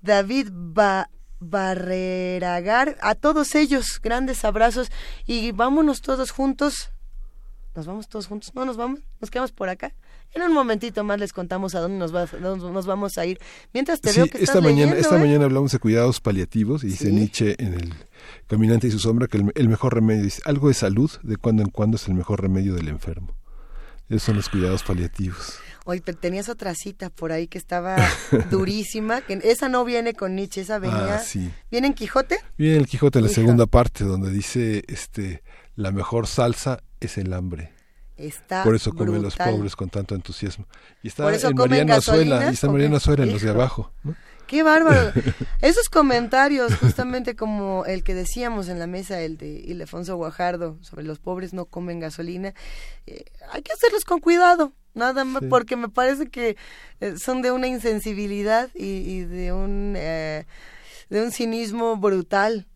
David 0.00 0.48
ba 0.52 1.10
Barreragar. 1.42 2.96
A 3.00 3.14
todos 3.14 3.54
ellos, 3.54 4.00
grandes 4.02 4.44
abrazos. 4.44 4.90
Y 5.26 5.52
vámonos 5.52 6.00
todos 6.00 6.30
juntos. 6.30 6.90
Nos 7.74 7.86
vamos 7.86 8.08
todos 8.08 8.26
juntos. 8.26 8.52
No 8.54 8.64
nos 8.64 8.76
vamos. 8.76 9.00
Nos 9.20 9.30
quedamos 9.30 9.52
por 9.52 9.68
acá. 9.68 9.94
En 10.34 10.42
un 10.42 10.52
momentito 10.52 11.02
más 11.04 11.18
les 11.18 11.32
contamos 11.32 11.74
a 11.74 11.80
dónde 11.80 11.98
nos, 11.98 12.14
va- 12.14 12.26
dónde 12.26 12.70
nos 12.70 12.86
vamos 12.86 13.16
a 13.18 13.26
ir. 13.26 13.38
Mientras 13.72 14.00
te 14.00 14.10
Sí, 14.10 14.16
veo 14.20 14.26
que 14.26 14.38
esta 14.38 14.44
estás 14.44 14.62
mañana, 14.62 14.92
leyendo, 14.92 14.96
esta 15.00 15.16
¿eh? 15.16 15.20
mañana 15.20 15.44
hablamos 15.44 15.72
de 15.72 15.78
cuidados 15.78 16.20
paliativos 16.20 16.84
y 16.84 16.88
dice 16.88 17.06
Sí. 17.06 17.12
Nietzsche 17.12 17.56
en 17.58 17.74
el 17.74 17.94
Caminante 18.46 18.86
y 18.88 18.90
su 18.90 18.98
sombra 18.98 19.26
que 19.28 19.38
el, 19.38 19.52
el 19.54 19.68
mejor 19.68 19.94
remedio 19.94 20.22
dice 20.24 20.42
algo 20.44 20.68
de 20.68 20.74
salud 20.74 21.10
de 21.22 21.36
cuando 21.36 21.62
en 21.62 21.70
cuando 21.70 21.96
es 21.96 22.06
el 22.08 22.14
mejor 22.14 22.40
remedio 22.42 22.74
del 22.74 22.88
enfermo. 22.88 23.34
Esos 24.08 24.24
son 24.24 24.36
los 24.36 24.48
cuidados 24.48 24.82
paliativos. 24.82 25.54
Oye, 25.84 26.02
pero 26.04 26.18
tenías 26.18 26.48
otra 26.48 26.74
cita 26.74 27.10
por 27.10 27.30
ahí 27.32 27.46
que 27.46 27.58
estaba 27.58 27.96
durísima. 28.50 29.20
Que 29.22 29.40
esa 29.44 29.68
no 29.68 29.84
viene 29.84 30.14
con 30.14 30.34
Nietzsche, 30.34 30.60
esa 30.62 30.78
venía. 30.78 31.16
Ah, 31.16 31.18
sí. 31.20 31.50
¿Viene 31.70 31.86
en 31.88 31.94
Quijote? 31.94 32.38
Viene 32.58 32.76
el 32.78 32.86
Quijote 32.86 33.20
en 33.20 33.26
la 33.26 33.30
segunda 33.30 33.66
parte 33.66 34.04
donde 34.04 34.30
dice 34.30 34.84
este 34.88 35.42
la 35.76 35.92
mejor 35.92 36.26
salsa 36.26 36.82
es 37.00 37.18
el 37.18 37.32
hambre. 37.32 37.72
Está 38.16 38.64
Por 38.64 38.74
eso 38.74 38.92
comen 38.92 39.22
los 39.22 39.36
pobres 39.36 39.74
con 39.76 39.88
tanto 39.88 40.14
entusiasmo. 40.14 40.66
Y 41.02 41.08
está 41.08 41.22
Por 41.22 41.32
eso 41.32 41.48
en 41.48 41.90
Azuela, 41.90 42.50
y 42.50 42.54
está. 42.54 42.66
Azuela 42.68 43.24
en 43.24 43.32
los 43.32 43.42
de 43.42 43.48
abajo. 43.50 43.92
¿no? 44.04 44.14
Qué 44.46 44.62
bárbaro. 44.62 45.12
Esos 45.62 45.88
comentarios, 45.88 46.74
justamente 46.74 47.36
como 47.36 47.84
el 47.86 48.02
que 48.02 48.14
decíamos 48.14 48.68
en 48.68 48.78
la 48.80 48.86
mesa, 48.88 49.20
el 49.20 49.38
de 49.38 49.46
Ildefonso 49.48 50.16
Guajardo, 50.16 50.76
sobre 50.82 51.04
los 51.04 51.20
pobres 51.20 51.54
no 51.54 51.66
comen 51.66 52.00
gasolina, 52.00 52.52
eh, 53.06 53.24
hay 53.52 53.62
que 53.62 53.72
hacerlos 53.72 54.04
con 54.04 54.18
cuidado, 54.18 54.72
nada 54.92 55.24
más, 55.24 55.42
Sí. 55.42 55.48
porque 55.48 55.76
me 55.76 55.88
parece 55.88 56.26
que 56.26 56.56
eh, 57.00 57.14
son 57.16 57.42
de 57.42 57.52
una 57.52 57.68
insensibilidad 57.68 58.70
y, 58.74 58.86
y 58.86 59.24
de 59.24 59.52
un 59.52 59.94
eh, 59.96 60.46
de 61.10 61.22
un 61.22 61.30
cinismo 61.30 61.96
brutal. 61.96 62.66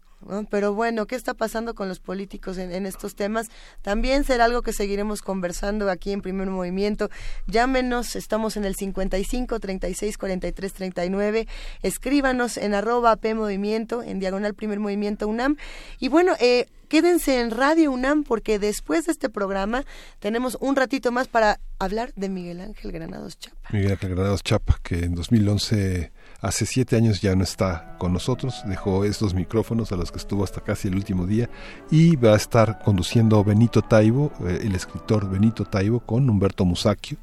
Pero 0.50 0.74
bueno, 0.74 1.06
¿qué 1.06 1.16
está 1.16 1.34
pasando 1.34 1.74
con 1.74 1.88
los 1.88 2.00
políticos 2.00 2.58
en, 2.58 2.72
en 2.72 2.86
estos 2.86 3.14
temas? 3.14 3.48
También 3.82 4.24
será 4.24 4.46
algo 4.46 4.62
que 4.62 4.72
seguiremos 4.72 5.22
conversando 5.22 5.90
aquí 5.90 6.12
en 6.12 6.20
Primer 6.20 6.48
Movimiento. 6.48 7.10
Llámenos, 7.46 8.16
estamos 8.16 8.56
en 8.56 8.64
el 8.64 8.74
55 8.74 9.60
36 9.60 10.18
43 10.18 10.72
39. 10.72 11.48
Escríbanos 11.82 12.56
en 12.56 12.74
arroba 12.74 13.16
P 13.16 13.34
Movimiento, 13.34 14.02
en 14.02 14.18
diagonal 14.18 14.54
Primer 14.54 14.80
Movimiento 14.80 15.28
UNAM. 15.28 15.56
Y 15.98 16.08
bueno, 16.08 16.34
eh, 16.40 16.66
quédense 16.88 17.40
en 17.40 17.50
Radio 17.50 17.90
UNAM 17.92 18.24
porque 18.24 18.58
después 18.58 19.06
de 19.06 19.12
este 19.12 19.28
programa 19.28 19.84
tenemos 20.18 20.56
un 20.60 20.76
ratito 20.76 21.12
más 21.12 21.28
para 21.28 21.60
hablar 21.78 22.12
de 22.14 22.28
Miguel 22.28 22.60
Ángel 22.60 22.92
Granados 22.92 23.38
Chapa. 23.38 23.68
Miguel 23.72 23.92
Ángel 23.92 24.14
Granados 24.14 24.42
Chapa, 24.42 24.78
que 24.82 25.04
en 25.04 25.14
2011, 25.14 26.12
hace 26.44 26.66
siete 26.66 26.97
años 26.97 27.23
ya 27.23 27.34
no 27.34 27.42
está 27.42 27.97
con 27.98 28.12
nosotros, 28.12 28.62
dejó 28.66 29.05
estos 29.05 29.32
micrófonos 29.34 29.90
a 29.92 29.97
los 29.97 30.12
que 30.12 30.18
estuvo 30.18 30.44
hasta 30.44 30.60
casi 30.60 30.89
el 30.89 30.94
último 30.94 31.26
día 31.26 31.48
y 31.90 32.16
va 32.16 32.34
a 32.34 32.36
estar 32.36 32.81
conduciendo 32.81 33.42
Benito 33.42 33.81
Taibo, 33.81 34.31
eh, 34.47 34.60
el 34.62 34.74
escritor 34.74 35.28
Benito 35.28 35.64
Taibo, 35.64 36.00
con 36.00 36.28
Humberto 36.28 36.64
Musacchio 36.66 37.16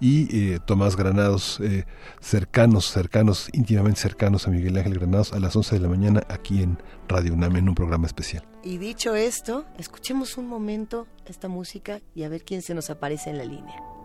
y 0.00 0.54
eh, 0.54 0.58
Tomás 0.64 0.96
Granados, 0.96 1.60
eh, 1.60 1.84
cercanos, 2.20 2.90
cercanos, 2.90 3.50
íntimamente 3.52 4.00
cercanos 4.00 4.48
a 4.48 4.50
Miguel 4.50 4.78
Ángel 4.78 4.98
Granados 4.98 5.34
a 5.34 5.40
las 5.40 5.54
11 5.54 5.74
de 5.74 5.80
la 5.80 5.88
mañana 5.88 6.22
aquí 6.28 6.62
en 6.62 6.78
Radio 7.08 7.34
UNAM 7.34 7.56
en 7.56 7.68
un 7.68 7.74
programa 7.74 8.06
especial. 8.06 8.42
Y 8.64 8.78
dicho 8.78 9.14
esto, 9.14 9.66
escuchemos 9.78 10.38
un 10.38 10.48
momento 10.48 11.06
esta 11.26 11.48
música 11.48 12.00
y 12.14 12.22
a 12.22 12.28
ver 12.28 12.42
quién 12.42 12.62
se 12.62 12.74
nos 12.74 12.88
aparece 12.88 13.30
en 13.30 13.38
la 13.38 13.44
línea. 13.44 14.01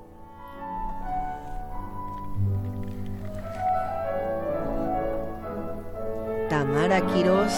Tamara 6.49 7.01
Quiroz, 7.07 7.53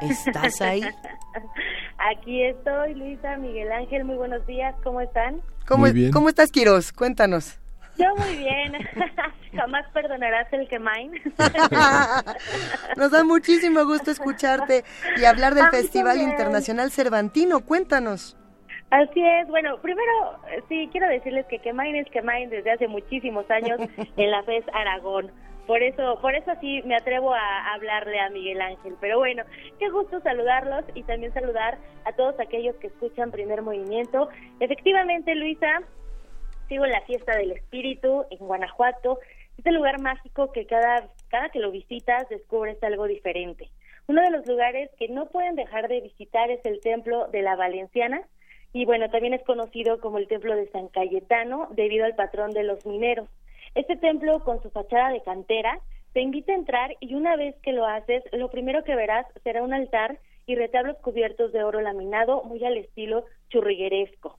¿estás 0.00 0.60
ahí? 0.60 0.82
Aquí 1.98 2.44
estoy, 2.44 2.94
Luisa, 2.94 3.36
Miguel 3.36 3.72
Ángel, 3.72 4.04
muy 4.04 4.14
buenos 4.14 4.46
días, 4.46 4.76
¿cómo 4.84 5.00
están? 5.00 5.40
¿Cómo, 5.66 5.86
¿cómo 6.12 6.28
estás, 6.28 6.52
Quiroz? 6.52 6.92
Cuéntanos. 6.92 7.58
Yo 7.98 8.06
muy 8.16 8.36
bien, 8.36 8.74
jamás 9.56 9.84
perdonarás 9.92 10.52
el 10.52 10.68
que 10.68 10.78
mine. 10.78 11.20
Nos 12.96 13.10
da 13.10 13.24
muchísimo 13.24 13.84
gusto 13.84 14.12
escucharte 14.12 14.84
y 15.16 15.24
hablar 15.24 15.54
del 15.54 15.66
Festival 15.70 16.18
también. 16.18 16.30
Internacional 16.30 16.92
Cervantino, 16.92 17.64
cuéntanos. 17.64 18.36
Así 18.90 19.20
es, 19.20 19.48
bueno, 19.48 19.80
primero 19.82 20.38
sí 20.68 20.88
quiero 20.92 21.08
decirles 21.08 21.44
que 21.46 21.58
Quemain 21.58 21.96
es 21.96 22.08
Quemain 22.10 22.48
desde 22.50 22.70
hace 22.70 22.86
muchísimos 22.86 23.50
años 23.50 23.80
en 24.16 24.30
la 24.30 24.44
FES 24.44 24.64
Aragón. 24.72 25.32
Por 25.68 25.82
eso, 25.82 26.18
por 26.22 26.34
eso 26.34 26.50
sí 26.62 26.80
me 26.86 26.96
atrevo 26.96 27.34
a 27.34 27.74
hablarle 27.74 28.18
a 28.18 28.30
Miguel 28.30 28.62
Ángel. 28.62 28.96
Pero 29.02 29.18
bueno, 29.18 29.44
qué 29.78 29.90
gusto 29.90 30.18
saludarlos 30.20 30.82
y 30.94 31.02
también 31.02 31.34
saludar 31.34 31.76
a 32.06 32.12
todos 32.12 32.40
aquellos 32.40 32.74
que 32.76 32.86
escuchan 32.86 33.30
Primer 33.30 33.60
Movimiento. 33.60 34.30
Efectivamente, 34.60 35.34
Luisa, 35.34 35.82
sigo 36.70 36.86
en 36.86 36.92
la 36.92 37.02
fiesta 37.02 37.36
del 37.36 37.52
espíritu 37.52 38.24
en 38.30 38.38
Guanajuato. 38.38 39.18
Este 39.58 39.70
lugar 39.70 40.00
mágico 40.00 40.52
que 40.52 40.64
cada, 40.64 41.06
cada 41.28 41.50
que 41.50 41.58
lo 41.58 41.70
visitas 41.70 42.26
descubres 42.30 42.82
algo 42.82 43.04
diferente. 43.04 43.68
Uno 44.06 44.22
de 44.22 44.30
los 44.30 44.46
lugares 44.46 44.88
que 44.98 45.08
no 45.08 45.26
pueden 45.26 45.54
dejar 45.54 45.88
de 45.88 46.00
visitar 46.00 46.50
es 46.50 46.64
el 46.64 46.80
Templo 46.80 47.28
de 47.28 47.42
la 47.42 47.56
Valenciana 47.56 48.22
y 48.72 48.86
bueno, 48.86 49.10
también 49.10 49.34
es 49.34 49.44
conocido 49.44 50.00
como 50.00 50.16
el 50.16 50.28
Templo 50.28 50.56
de 50.56 50.70
San 50.70 50.88
Cayetano 50.88 51.68
debido 51.72 52.06
al 52.06 52.14
patrón 52.14 52.52
de 52.52 52.62
los 52.62 52.86
mineros. 52.86 53.28
Este 53.74 53.96
templo 53.96 54.40
con 54.44 54.62
su 54.62 54.70
fachada 54.70 55.10
de 55.10 55.22
cantera 55.22 55.80
te 56.12 56.20
invita 56.20 56.52
a 56.52 56.56
entrar 56.56 56.96
y 57.00 57.14
una 57.14 57.36
vez 57.36 57.54
que 57.62 57.72
lo 57.72 57.86
haces, 57.86 58.22
lo 58.32 58.50
primero 58.50 58.84
que 58.84 58.96
verás 58.96 59.26
será 59.42 59.62
un 59.62 59.72
altar 59.72 60.18
y 60.46 60.54
retablos 60.56 60.96
cubiertos 60.98 61.52
de 61.52 61.62
oro 61.62 61.80
laminado 61.80 62.42
muy 62.44 62.64
al 62.64 62.78
estilo 62.78 63.24
churrigueresco. 63.50 64.38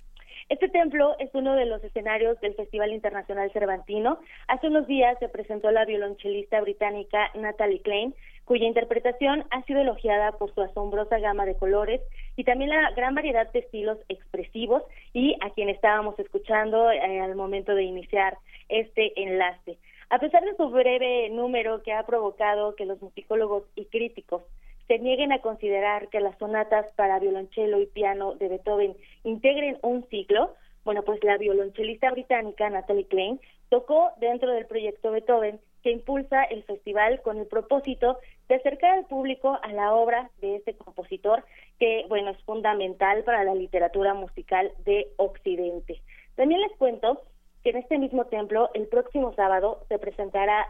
Este 0.50 0.68
templo 0.68 1.16
es 1.20 1.30
uno 1.34 1.56
de 1.56 1.68
los 1.68 1.84
escenarios 1.84 2.40
del 2.42 2.56
Festival 2.56 2.92
Internacional 2.92 3.52
Cervantino. 3.52 4.20
Hace 4.48 4.68
unos 4.68 4.88
días 4.88 5.16
se 5.20 5.30
presentó 5.30 5.70
la 5.70 5.86
violonchelista 5.86 6.60
británica 6.62 7.30
Natalie 7.36 7.82
Klein, 7.84 8.16
cuya 8.50 8.66
interpretación 8.66 9.46
ha 9.52 9.62
sido 9.66 9.82
elogiada 9.82 10.32
por 10.32 10.52
su 10.56 10.62
asombrosa 10.62 11.20
gama 11.20 11.46
de 11.46 11.56
colores 11.56 12.02
y 12.36 12.46
también 12.46 12.72
la 12.72 12.90
gran 12.96 13.14
variedad 13.14 13.48
de 13.52 13.60
estilos 13.60 14.00
expresivos 14.10 14.82
y 15.14 15.36
a 15.42 15.52
quien 15.52 15.70
estábamos 15.70 16.18
escuchando 16.18 16.90
eh, 16.90 17.20
al 17.22 17.36
momento 17.36 17.76
de 17.76 17.84
iniciar 17.84 18.40
este 18.68 19.22
enlace. 19.22 19.78
A 20.10 20.18
pesar 20.18 20.44
de 20.44 20.56
su 20.56 20.68
breve 20.72 21.30
número 21.30 21.84
que 21.84 21.94
ha 21.94 22.02
provocado 22.08 22.76
que 22.76 22.88
los 22.88 23.00
musicólogos 23.00 23.66
y 23.76 23.86
críticos 23.86 24.42
se 24.88 24.98
nieguen 24.98 25.32
a 25.32 25.42
considerar 25.42 26.08
que 26.08 26.20
las 26.20 26.36
sonatas 26.40 26.88
para 26.96 27.20
violonchelo 27.20 27.80
y 27.80 27.86
piano 27.86 28.34
de 28.34 28.48
Beethoven 28.48 28.96
integren 29.26 29.78
un 29.84 30.08
ciclo, 30.10 30.56
bueno, 30.84 31.04
pues 31.04 31.24
la 31.24 31.38
violonchelista 31.38 32.10
británica 32.10 32.68
Natalie 32.68 33.06
Klein 33.06 33.40
tocó 33.70 34.10
dentro 34.18 34.52
del 34.52 34.66
proyecto 34.66 35.12
Beethoven 35.12 35.60
que 35.84 35.92
impulsa 35.92 36.44
el 36.44 36.64
festival 36.64 37.22
con 37.22 37.38
el 37.38 37.48
propósito 37.48 38.18
de 38.48 38.56
acercar 38.56 38.98
al 38.98 39.06
público 39.06 39.60
a 39.62 39.72
la 39.72 39.94
obra 39.94 40.30
de 40.42 40.58
este 40.58 40.76
compositor 40.76 41.44
que, 41.80 42.06
bueno, 42.10 42.32
es 42.32 42.44
fundamental 42.44 43.24
para 43.24 43.44
la 43.44 43.56
literatura 43.56 44.14
musical 44.14 44.72
de 44.86 45.08
Occidente. 45.18 46.02
También 46.36 46.62
les 46.62 46.76
cuento 46.78 47.22
que 47.64 47.72
en 47.72 47.78
este 47.78 47.98
mismo 47.98 48.26
templo 48.26 48.70
el 48.74 48.88
próximo 48.88 49.34
sábado 49.34 49.84
se 49.88 50.00
presentará 50.00 50.68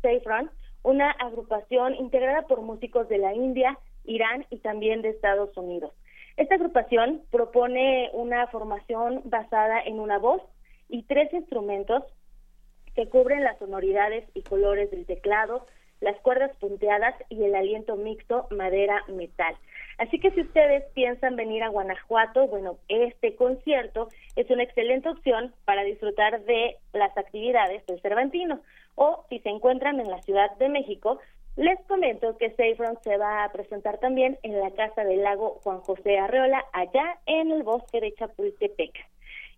Saffron, 0.00 0.50
una 0.82 1.10
agrupación 1.12 1.94
integrada 1.94 2.42
por 2.42 2.62
músicos 2.62 3.08
de 3.08 3.18
la 3.18 3.34
India, 3.34 3.78
Irán 4.04 4.46
y 4.50 4.58
también 4.58 5.02
de 5.02 5.10
Estados 5.10 5.56
Unidos. 5.56 5.92
Esta 6.36 6.54
agrupación 6.54 7.22
propone 7.30 8.10
una 8.14 8.46
formación 8.48 9.22
basada 9.24 9.80
en 9.82 10.00
una 10.00 10.18
voz 10.18 10.42
y 10.88 11.02
tres 11.04 11.32
instrumentos 11.32 12.02
que 12.94 13.08
cubren 13.08 13.44
las 13.44 13.58
sonoridades 13.58 14.24
y 14.34 14.42
colores 14.42 14.90
del 14.90 15.06
teclado, 15.06 15.66
las 16.00 16.18
cuerdas 16.20 16.54
punteadas 16.56 17.14
y 17.28 17.44
el 17.44 17.54
aliento 17.54 17.96
mixto 17.96 18.48
madera-metal. 18.50 19.56
Así 19.98 20.18
que 20.18 20.32
si 20.32 20.40
ustedes 20.40 20.84
piensan 20.94 21.36
venir 21.36 21.62
a 21.62 21.68
Guanajuato, 21.68 22.48
bueno, 22.48 22.78
este 22.88 23.36
concierto 23.36 24.08
es 24.34 24.50
una 24.50 24.64
excelente 24.64 25.08
opción 25.08 25.54
para 25.64 25.84
disfrutar 25.84 26.42
de 26.44 26.76
las 26.92 27.16
actividades 27.16 27.86
del 27.86 28.00
Cervantino. 28.00 28.60
O 28.96 29.24
si 29.28 29.38
se 29.38 29.48
encuentran 29.48 30.00
en 30.00 30.10
la 30.10 30.20
Ciudad 30.22 30.50
de 30.56 30.68
México, 30.68 31.20
les 31.56 31.78
comento 31.86 32.36
que 32.36 32.50
Saffron 32.50 32.98
se 33.02 33.16
va 33.16 33.44
a 33.44 33.52
presentar 33.52 33.98
también 33.98 34.38
en 34.42 34.58
la 34.58 34.70
Casa 34.72 35.04
del 35.04 35.22
Lago 35.22 35.60
Juan 35.62 35.80
José 35.80 36.18
Arreola, 36.18 36.64
allá 36.72 37.18
en 37.26 37.52
el 37.52 37.62
bosque 37.62 38.00
de 38.00 38.12
Chapultepec. 38.14 38.92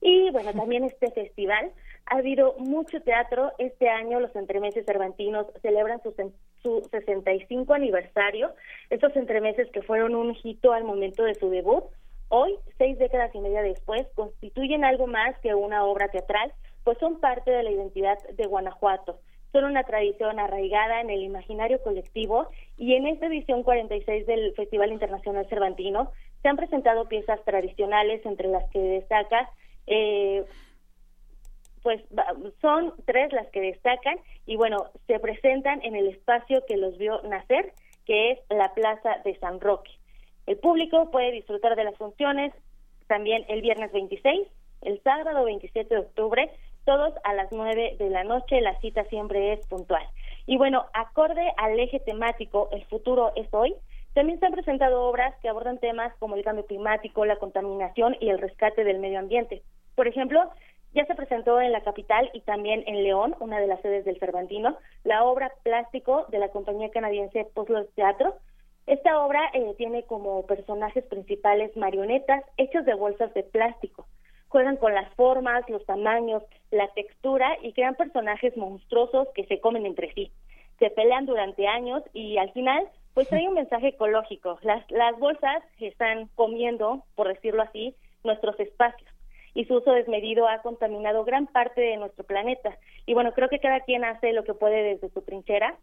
Y 0.00 0.30
bueno, 0.30 0.52
también 0.52 0.84
este 0.84 1.10
festival 1.12 1.72
ha 2.06 2.16
habido 2.16 2.54
mucho 2.58 3.00
teatro. 3.00 3.52
Este 3.58 3.88
año 3.88 4.20
los 4.20 4.34
entremeses 4.36 4.84
cervantinos 4.86 5.46
celebran 5.62 6.02
su, 6.02 6.14
su 6.62 6.86
65 6.90 7.72
aniversario. 7.74 8.52
Estos 8.90 9.14
entremeses 9.16 9.70
que 9.70 9.82
fueron 9.82 10.14
un 10.14 10.36
hito 10.42 10.72
al 10.72 10.84
momento 10.84 11.24
de 11.24 11.34
su 11.34 11.50
debut, 11.50 11.84
hoy, 12.28 12.56
seis 12.78 12.98
décadas 12.98 13.34
y 13.34 13.40
media 13.40 13.62
después, 13.62 14.06
constituyen 14.14 14.84
algo 14.84 15.06
más 15.06 15.38
que 15.40 15.54
una 15.54 15.84
obra 15.84 16.08
teatral, 16.08 16.52
pues 16.82 16.98
son 16.98 17.20
parte 17.20 17.50
de 17.50 17.62
la 17.62 17.70
identidad 17.70 18.18
de 18.34 18.46
Guanajuato. 18.46 19.18
Son 19.52 19.64
una 19.64 19.84
tradición 19.84 20.40
arraigada 20.40 21.00
en 21.00 21.10
el 21.10 21.22
imaginario 21.22 21.80
colectivo 21.82 22.48
y 22.76 22.94
en 22.94 23.06
esta 23.06 23.26
edición 23.26 23.62
46 23.62 24.26
del 24.26 24.52
Festival 24.54 24.90
Internacional 24.90 25.46
Cervantino 25.48 26.10
se 26.42 26.48
han 26.48 26.56
presentado 26.56 27.08
piezas 27.08 27.42
tradicionales 27.44 28.26
entre 28.26 28.48
las 28.48 28.68
que 28.70 28.80
destaca 28.80 29.48
eh, 29.86 30.44
pues 31.84 32.02
son 32.62 32.94
tres 33.04 33.30
las 33.34 33.46
que 33.48 33.60
destacan 33.60 34.18
y 34.46 34.56
bueno, 34.56 34.86
se 35.06 35.20
presentan 35.20 35.82
en 35.84 35.94
el 35.94 36.08
espacio 36.08 36.64
que 36.66 36.78
los 36.78 36.96
vio 36.96 37.20
nacer, 37.24 37.74
que 38.06 38.32
es 38.32 38.38
la 38.48 38.72
Plaza 38.72 39.18
de 39.22 39.38
San 39.38 39.60
Roque. 39.60 39.90
El 40.46 40.56
público 40.56 41.10
puede 41.10 41.30
disfrutar 41.30 41.76
de 41.76 41.84
las 41.84 41.96
funciones 41.98 42.54
también 43.06 43.44
el 43.48 43.60
viernes 43.60 43.92
26, 43.92 44.48
el 44.80 45.02
sábado 45.02 45.44
27 45.44 45.94
de 45.94 46.00
octubre, 46.00 46.50
todos 46.86 47.12
a 47.22 47.34
las 47.34 47.52
9 47.52 47.96
de 47.98 48.08
la 48.08 48.24
noche, 48.24 48.62
la 48.62 48.80
cita 48.80 49.04
siempre 49.04 49.52
es 49.52 49.66
puntual. 49.66 50.06
Y 50.46 50.56
bueno, 50.56 50.86
acorde 50.94 51.52
al 51.58 51.78
eje 51.78 52.00
temático 52.00 52.70
El 52.72 52.84
futuro 52.86 53.32
es 53.36 53.46
hoy, 53.52 53.74
también 54.14 54.40
se 54.40 54.46
han 54.46 54.52
presentado 54.52 55.02
obras 55.02 55.34
que 55.42 55.50
abordan 55.50 55.78
temas 55.78 56.14
como 56.18 56.36
el 56.36 56.44
cambio 56.44 56.64
climático, 56.64 57.26
la 57.26 57.36
contaminación 57.36 58.16
y 58.20 58.30
el 58.30 58.38
rescate 58.38 58.84
del 58.84 59.00
medio 59.00 59.18
ambiente. 59.18 59.62
Por 59.94 60.08
ejemplo, 60.08 60.50
ya 60.94 61.04
se 61.06 61.14
presentó 61.14 61.60
en 61.60 61.72
la 61.72 61.82
capital 61.82 62.30
y 62.32 62.40
también 62.40 62.84
en 62.86 63.02
León, 63.02 63.34
una 63.40 63.58
de 63.58 63.66
las 63.66 63.80
sedes 63.82 64.04
del 64.04 64.18
Cervantino, 64.20 64.78
la 65.02 65.24
obra 65.24 65.52
Plástico 65.64 66.26
de 66.28 66.38
la 66.38 66.48
compañía 66.48 66.90
canadiense 66.90 67.46
Puzzle 67.52 67.88
Teatro. 67.96 68.36
Esta 68.86 69.20
obra 69.20 69.50
eh, 69.54 69.74
tiene 69.76 70.04
como 70.04 70.46
personajes 70.46 71.04
principales 71.04 71.76
marionetas 71.76 72.44
hechos 72.56 72.84
de 72.84 72.94
bolsas 72.94 73.34
de 73.34 73.42
plástico. 73.42 74.06
Juegan 74.48 74.76
con 74.76 74.94
las 74.94 75.12
formas, 75.14 75.68
los 75.68 75.84
tamaños, 75.84 76.44
la 76.70 76.86
textura 76.88 77.56
y 77.62 77.72
crean 77.72 77.96
personajes 77.96 78.56
monstruosos 78.56 79.26
que 79.34 79.46
se 79.46 79.60
comen 79.60 79.86
entre 79.86 80.12
sí. 80.14 80.30
Se 80.78 80.90
pelean 80.90 81.26
durante 81.26 81.66
años 81.66 82.02
y 82.12 82.36
al 82.36 82.52
final 82.52 82.86
pues 83.14 83.32
hay 83.32 83.48
un 83.48 83.54
mensaje 83.54 83.88
ecológico. 83.88 84.58
Las, 84.62 84.88
las 84.90 85.18
bolsas 85.18 85.62
están 85.80 86.28
comiendo, 86.34 87.02
por 87.16 87.28
decirlo 87.28 87.62
así, 87.62 87.96
nuestros 88.22 88.58
espacios 88.60 89.03
y 89.54 89.64
su 89.64 89.76
uso 89.76 89.92
desmedido 89.92 90.48
ha 90.48 90.62
contaminado 90.62 91.24
gran 91.24 91.46
parte 91.46 91.80
de 91.80 91.96
nuestro 91.96 92.24
planeta. 92.24 92.76
Y 93.06 93.14
bueno, 93.14 93.32
creo 93.32 93.48
que 93.48 93.60
cada 93.60 93.80
quien 93.80 94.04
hace 94.04 94.32
lo 94.32 94.44
que 94.44 94.54
puede 94.54 94.82
desde 94.82 95.10
su 95.10 95.22
trinchera 95.22 95.76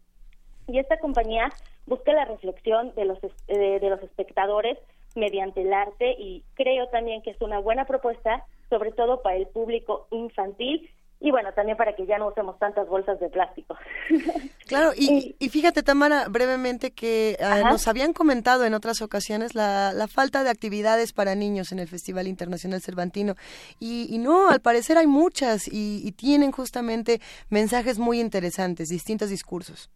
y 0.68 0.80
esta 0.80 1.00
compañía 1.00 1.50
busca 1.86 2.14
la 2.14 2.26
reflexión 2.26 2.94
de 2.96 3.06
los, 3.06 3.20
de, 3.48 3.80
de 3.80 3.90
los 3.90 4.02
espectadores 4.04 4.78
mediante 5.16 5.62
el 5.62 5.74
arte 5.74 6.16
y 6.18 6.44
creo 6.54 6.88
también 6.88 7.22
que 7.22 7.32
es 7.32 7.42
una 7.42 7.60
buena 7.60 7.86
propuesta, 7.86 8.46
sobre 8.70 8.92
todo 8.92 9.22
para 9.22 9.36
el 9.36 9.48
público 9.48 10.08
infantil 10.12 10.90
y 11.24 11.30
bueno, 11.30 11.54
también 11.54 11.78
para 11.78 11.94
que 11.96 12.08
ya 12.08 12.18
no 12.18 12.30
usemos 12.30 12.58
tantas 12.58 12.88
bolsas 12.88 13.20
de 13.20 13.30
plástico. 13.30 13.78
Claro, 14.68 14.92
y, 14.96 15.36
y 15.38 15.50
fíjate, 15.50 15.84
Tamara, 15.84 16.30
brevemente 16.30 16.92
que 16.92 17.38
uh, 17.42 17.68
nos 17.68 17.90
habían 17.90 18.14
comentado 18.14 18.64
en 18.64 18.74
otras 18.74 19.02
ocasiones 19.02 19.54
la, 19.54 19.92
la, 19.92 20.08
falta 20.08 20.46
de 20.46 20.50
actividades 20.50 21.12
para 21.12 21.36
niños 21.36 21.74
en 21.74 21.80
el 21.80 21.90
Festival 21.90 22.26
Internacional 22.26 22.82
Cervantino. 22.82 23.36
Y, 23.82 24.08
y 24.10 24.18
no, 24.18 24.50
al 24.50 24.62
parecer 24.62 24.98
hay 24.98 25.08
muchas 25.08 25.68
y, 25.68 26.02
y 26.08 26.14
tienen 26.14 26.54
justamente 26.54 27.20
mensajes 27.50 28.00
muy 28.00 28.22
interesantes, 28.22 28.88
distintos 28.88 29.30
discursos. 29.30 29.90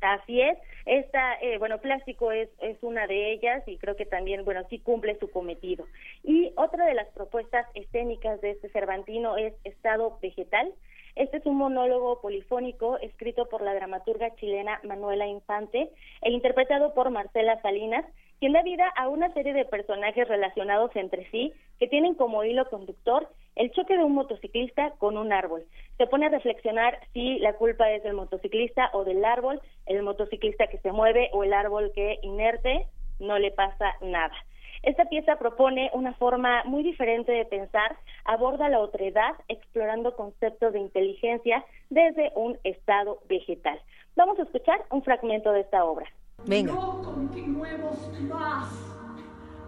Así 0.00 0.40
es. 0.40 0.56
Esta, 0.86 1.34
eh, 1.40 1.58
bueno, 1.58 1.78
plástico 1.80 2.30
es, 2.32 2.48
es 2.60 2.78
una 2.82 3.06
de 3.06 3.32
ellas 3.32 3.62
y 3.66 3.78
creo 3.78 3.96
que 3.96 4.06
también, 4.06 4.44
bueno, 4.44 4.62
sí 4.70 4.78
cumple 4.78 5.18
su 5.18 5.30
cometido. 5.30 5.86
Y 6.22 6.52
otra 6.56 6.86
de 6.86 6.94
las 6.94 7.08
propuestas 7.08 7.66
escénicas 7.74 8.40
de 8.40 8.52
este 8.52 8.68
Cervantino 8.70 9.36
es 9.36 9.54
Estado 9.64 10.18
Vegetal. 10.22 10.72
Este 11.18 11.38
es 11.38 11.46
un 11.46 11.56
monólogo 11.56 12.20
polifónico 12.20 12.96
escrito 12.98 13.46
por 13.46 13.60
la 13.60 13.74
dramaturga 13.74 14.36
chilena 14.36 14.78
Manuela 14.84 15.26
Infante 15.26 15.90
e 16.22 16.30
interpretado 16.30 16.94
por 16.94 17.10
Marcela 17.10 17.60
Salinas, 17.60 18.06
quien 18.38 18.52
da 18.52 18.62
vida 18.62 18.86
a 18.96 19.08
una 19.08 19.32
serie 19.32 19.52
de 19.52 19.64
personajes 19.64 20.28
relacionados 20.28 20.94
entre 20.94 21.28
sí 21.32 21.52
que 21.80 21.88
tienen 21.88 22.14
como 22.14 22.44
hilo 22.44 22.70
conductor 22.70 23.28
el 23.56 23.72
choque 23.72 23.96
de 23.96 24.04
un 24.04 24.14
motociclista 24.14 24.92
con 24.98 25.16
un 25.16 25.32
árbol. 25.32 25.64
Se 25.96 26.06
pone 26.06 26.26
a 26.26 26.28
reflexionar 26.30 27.00
si 27.12 27.40
la 27.40 27.54
culpa 27.54 27.90
es 27.90 28.04
del 28.04 28.14
motociclista 28.14 28.88
o 28.92 29.02
del 29.02 29.24
árbol, 29.24 29.60
el 29.86 30.04
motociclista 30.04 30.68
que 30.68 30.78
se 30.78 30.92
mueve 30.92 31.30
o 31.32 31.42
el 31.42 31.52
árbol 31.52 31.90
que 31.96 32.20
inerte, 32.22 32.86
no 33.18 33.40
le 33.40 33.50
pasa 33.50 33.92
nada. 34.02 34.36
Esta 34.82 35.04
pieza 35.06 35.36
propone 35.36 35.90
una 35.92 36.14
forma 36.14 36.62
muy 36.64 36.82
diferente 36.82 37.32
de 37.32 37.44
pensar, 37.44 37.96
aborda 38.24 38.68
la 38.68 38.80
otredad 38.80 39.34
explorando 39.48 40.14
conceptos 40.14 40.72
de 40.72 40.80
inteligencia 40.80 41.64
desde 41.90 42.32
un 42.34 42.58
estado 42.64 43.20
vegetal. 43.28 43.80
Vamos 44.16 44.38
a 44.38 44.42
escuchar 44.42 44.84
un 44.90 45.02
fragmento 45.02 45.52
de 45.52 45.60
esta 45.60 45.84
obra. 45.84 46.06
Venga. 46.46 46.72
No 46.72 47.02
continuemos 47.02 48.20
más 48.22 48.68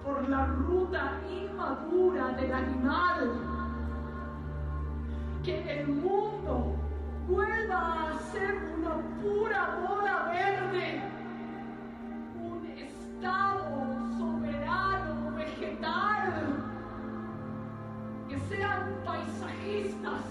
por 0.04 0.28
la 0.28 0.46
ruta 0.46 1.20
inmadura 1.28 2.28
del 2.30 2.52
animal. 2.52 3.30
Que 5.44 5.80
el 5.80 5.88
mundo 5.88 6.74
vuelva 7.28 8.10
a 8.10 8.18
ser 8.32 8.54
una 8.78 8.96
pura 9.22 9.78
bola 9.88 10.30
verde. 10.32 11.00
Un 12.34 12.66
estado 12.76 13.60
soberano 14.18 14.39
Que 18.28 18.38
sean 18.48 19.02
paisajistas 19.04 20.24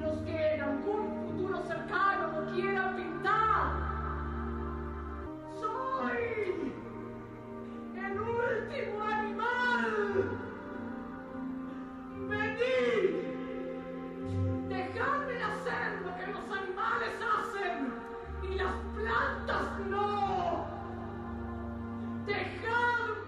los 0.00 0.18
que 0.22 0.54
en 0.54 0.62
algún 0.62 1.28
futuro 1.28 1.62
cercano 1.62 2.40
lo 2.40 2.52
quieran 2.52 2.96
pintar. 2.96 3.72
Soy 5.60 6.72
el 7.96 8.20
último 8.20 9.02
animal. 9.04 10.38
Venid. 12.28 13.10
Dejadme 14.68 15.42
hacer 15.42 16.02
lo 16.04 16.16
que 16.16 16.26
los 16.32 16.58
animales 16.58 17.14
hacen 17.32 17.94
y 18.42 18.54
las 18.56 18.74
plantas 18.96 19.78
no. 19.88 20.66
Dejadme 22.26 23.23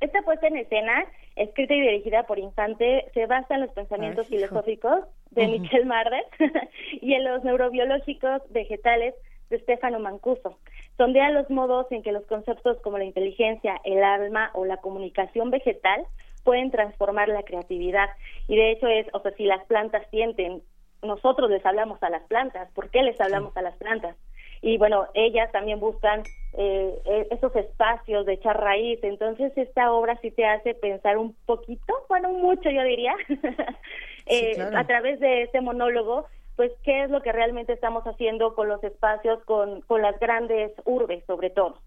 Esta 0.00 0.22
puesta 0.22 0.46
en 0.46 0.56
escena, 0.56 1.04
escrita 1.36 1.74
y 1.74 1.80
dirigida 1.80 2.22
por 2.22 2.38
Infante, 2.38 3.06
se 3.12 3.26
basa 3.26 3.54
en 3.54 3.60
los 3.60 3.70
pensamientos 3.72 4.26
Ay, 4.30 4.38
filosóficos 4.38 5.04
de. 5.30 5.46
Michel 5.46 5.86
Marder 5.86 6.24
y 7.00 7.14
en 7.14 7.24
los 7.24 7.44
neurobiológicos 7.44 8.42
vegetales 8.50 9.14
de 9.50 9.58
Stefano 9.60 9.98
Mancuso. 9.98 10.58
Sondea 10.96 11.30
los 11.30 11.50
modos 11.50 11.86
en 11.90 12.02
que 12.02 12.12
los 12.12 12.24
conceptos 12.26 12.80
como 12.82 12.98
la 12.98 13.04
inteligencia, 13.04 13.80
el 13.84 14.02
alma 14.02 14.50
o 14.54 14.64
la 14.64 14.78
comunicación 14.78 15.50
vegetal 15.50 16.06
pueden 16.44 16.70
transformar 16.70 17.28
la 17.28 17.42
creatividad. 17.42 18.08
Y 18.48 18.56
de 18.56 18.72
hecho 18.72 18.86
es, 18.86 19.06
o 19.12 19.20
sea, 19.20 19.32
si 19.32 19.44
las 19.44 19.64
plantas 19.66 20.06
sienten, 20.10 20.62
nosotros 21.02 21.50
les 21.50 21.64
hablamos 21.64 22.02
a 22.02 22.10
las 22.10 22.22
plantas, 22.24 22.70
¿por 22.72 22.90
qué 22.90 23.02
les 23.02 23.20
hablamos 23.20 23.56
a 23.56 23.62
las 23.62 23.76
plantas? 23.76 24.16
Y 24.62 24.78
bueno, 24.78 25.06
ellas 25.14 25.50
también 25.52 25.80
buscan 25.80 26.22
eh, 26.52 26.94
eh, 27.04 27.28
esos 27.30 27.54
espacios 27.56 28.26
de 28.26 28.34
echar 28.34 28.60
raíz, 28.60 28.98
entonces 29.02 29.52
esta 29.56 29.92
obra 29.92 30.18
sí 30.20 30.30
te 30.30 30.44
hace 30.44 30.74
pensar 30.74 31.16
un 31.16 31.34
poquito, 31.46 31.94
bueno, 32.08 32.32
mucho 32.32 32.70
yo 32.70 32.82
diría, 32.82 33.14
eh, 34.26 34.52
claro. 34.54 34.78
a 34.78 34.84
través 34.84 35.20
de 35.20 35.42
este 35.42 35.60
monólogo, 35.60 36.26
pues 36.56 36.72
qué 36.84 37.04
es 37.04 37.10
lo 37.10 37.22
que 37.22 37.32
realmente 37.32 37.72
estamos 37.72 38.04
haciendo 38.04 38.54
con 38.54 38.68
los 38.68 38.82
espacios, 38.84 39.42
con, 39.44 39.80
con 39.82 40.02
las 40.02 40.18
grandes 40.20 40.72
urbes 40.84 41.24
sobre 41.26 41.50
todo. 41.50 41.78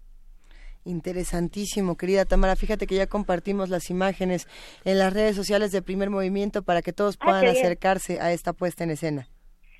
Interesantísimo, 0.84 1.96
querida 1.96 2.26
Tamara. 2.26 2.56
Fíjate 2.56 2.86
que 2.86 2.96
ya 2.96 3.06
compartimos 3.06 3.70
las 3.70 3.88
imágenes 3.88 4.46
en 4.84 4.98
las 4.98 5.14
redes 5.14 5.34
sociales 5.34 5.72
de 5.72 5.80
Primer 5.80 6.10
Movimiento 6.10 6.62
para 6.62 6.82
que 6.82 6.92
todos 6.92 7.16
Ah, 7.20 7.24
puedan 7.24 7.46
acercarse 7.46 8.20
a 8.20 8.32
esta 8.32 8.52
puesta 8.52 8.84
en 8.84 8.90
escena. 8.90 9.28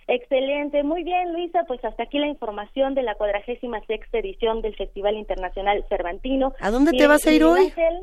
Excelente, 0.07 0.83
muy 0.83 1.03
bien 1.03 1.33
Luisa, 1.33 1.65
pues 1.67 1.83
hasta 1.85 2.03
aquí 2.03 2.19
la 2.19 2.27
información 2.27 2.95
de 2.95 3.03
la 3.03 3.15
cuadragésima 3.15 3.81
sexta 3.87 4.19
edición 4.19 4.61
del 4.61 4.77
Festival 4.77 5.17
Internacional 5.17 5.85
Cervantino. 5.89 6.53
¿A 6.61 6.71
dónde 6.71 6.91
Y- 6.95 6.99
te 6.99 7.07
vas 7.07 7.27
a 7.27 7.31
ir 7.33 7.45
hoy? 7.45 7.67
Ángel, 7.67 8.01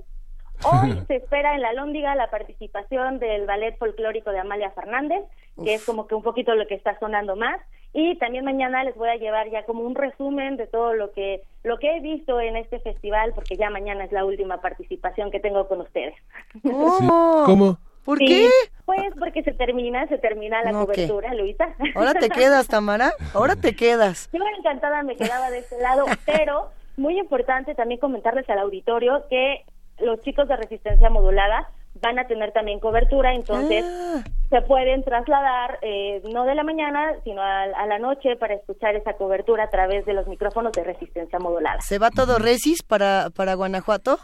hoy 0.63 1.03
se 1.07 1.17
espera 1.17 1.55
en 1.55 1.61
la 1.61 1.73
Lóndiga 1.73 2.15
la 2.15 2.29
participación 2.29 3.19
del 3.19 3.45
ballet 3.45 3.77
folclórico 3.77 4.31
de 4.31 4.39
Amalia 4.39 4.71
Fernández, 4.71 5.23
que 5.63 5.75
es 5.75 5.85
como 5.85 6.07
que 6.07 6.15
un 6.15 6.23
poquito 6.23 6.55
lo 6.55 6.65
que 6.65 6.75
está 6.75 6.97
sonando 6.99 7.35
más. 7.35 7.61
Y 7.93 8.17
también 8.19 8.45
mañana 8.45 8.85
les 8.85 8.95
voy 8.95 9.09
a 9.09 9.17
llevar 9.17 9.49
ya 9.51 9.65
como 9.65 9.83
un 9.83 9.95
resumen 9.95 10.55
de 10.55 10.65
todo 10.65 10.93
lo 10.93 11.11
que 11.11 11.41
lo 11.63 11.77
que 11.77 11.93
he 11.93 11.99
visto 11.99 12.39
en 12.39 12.55
este 12.55 12.79
festival, 12.79 13.33
porque 13.35 13.57
ya 13.57 13.69
mañana 13.69 14.05
es 14.05 14.13
la 14.13 14.23
última 14.23 14.61
participación 14.61 15.29
que 15.29 15.41
tengo 15.41 15.67
con 15.67 15.81
ustedes. 15.81 16.15
¿Cómo? 16.63 17.77
¿Por 18.05 18.17
Sí, 18.17 18.25
qué? 18.25 18.49
Pues 18.85 19.13
porque 19.19 19.43
se 19.43 19.53
termina, 19.53 20.07
se 20.07 20.17
termina 20.17 20.61
la 20.63 20.71
No, 20.71 20.87
¿qué? 20.87 20.93
cobertura, 21.07 21.33
Luisa. 21.33 21.69
Ahora 21.95 22.13
te 22.13 22.29
quedas, 22.29 22.67
Tamara. 22.67 23.11
Ahora 23.33 23.55
te 23.55 23.75
quedas. 23.75 24.29
Yo 24.33 24.39
encantada 24.57 25.03
me 25.03 25.15
quedaba 25.15 25.49
de 25.51 25.59
este 25.59 25.77
lado, 25.79 26.05
pero 26.25 26.69
muy 26.97 27.17
importante 27.19 27.75
también 27.75 27.99
comentarles 27.99 28.49
al 28.49 28.59
auditorio 28.59 29.25
que 29.29 29.63
los 29.99 30.19
chicos 30.21 30.47
de 30.47 30.55
resistencia 30.57 31.09
modulada 31.09 31.69
van 32.01 32.17
a 32.17 32.25
tener 32.25 32.51
también 32.53 32.79
cobertura, 32.79 33.33
entonces 33.33 33.83
Ah. 33.85 34.23
se 34.49 34.61
pueden 34.61 35.03
trasladar 35.03 35.77
eh, 35.81 36.21
no 36.33 36.45
de 36.45 36.55
la 36.55 36.63
mañana, 36.63 37.13
sino 37.23 37.41
a, 37.41 37.63
a 37.63 37.85
la 37.85 37.99
noche 37.99 38.35
para 38.37 38.55
escuchar 38.55 38.95
esa 38.95 39.13
cobertura 39.13 39.65
a 39.65 39.69
través 39.69 40.05
de 40.05 40.13
los 40.13 40.25
micrófonos 40.27 40.71
de 40.71 40.83
resistencia 40.83 41.37
modulada. 41.37 41.81
¿Se 41.81 41.99
va 41.99 42.09
todo 42.09 42.39
resis 42.39 42.81
para, 42.81 43.29
para 43.35 43.53
Guanajuato? 43.55 44.17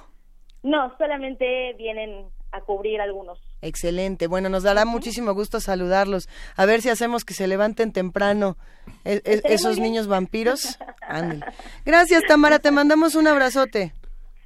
No, 0.63 0.97
solamente 0.97 1.73
vienen 1.77 2.25
a 2.51 2.61
cubrir 2.61 3.01
algunos. 3.01 3.39
Excelente. 3.61 4.27
Bueno, 4.27 4.49
nos 4.49 4.63
dará 4.63 4.85
muchísimo 4.85 5.33
gusto 5.33 5.59
saludarlos. 5.59 6.29
A 6.55 6.65
ver 6.65 6.81
si 6.81 6.89
hacemos 6.89 7.25
que 7.25 7.33
se 7.33 7.47
levanten 7.47 7.91
temprano 7.91 8.55
e- 9.03 9.21
e- 9.25 9.41
esos 9.45 9.79
niños 9.79 10.07
vampiros. 10.07 10.77
Ándale. 11.07 11.45
Gracias, 11.85 12.23
Tamara. 12.27 12.59
Te 12.59 12.69
mandamos 12.71 13.15
un 13.15 13.27
abrazote. 13.27 13.93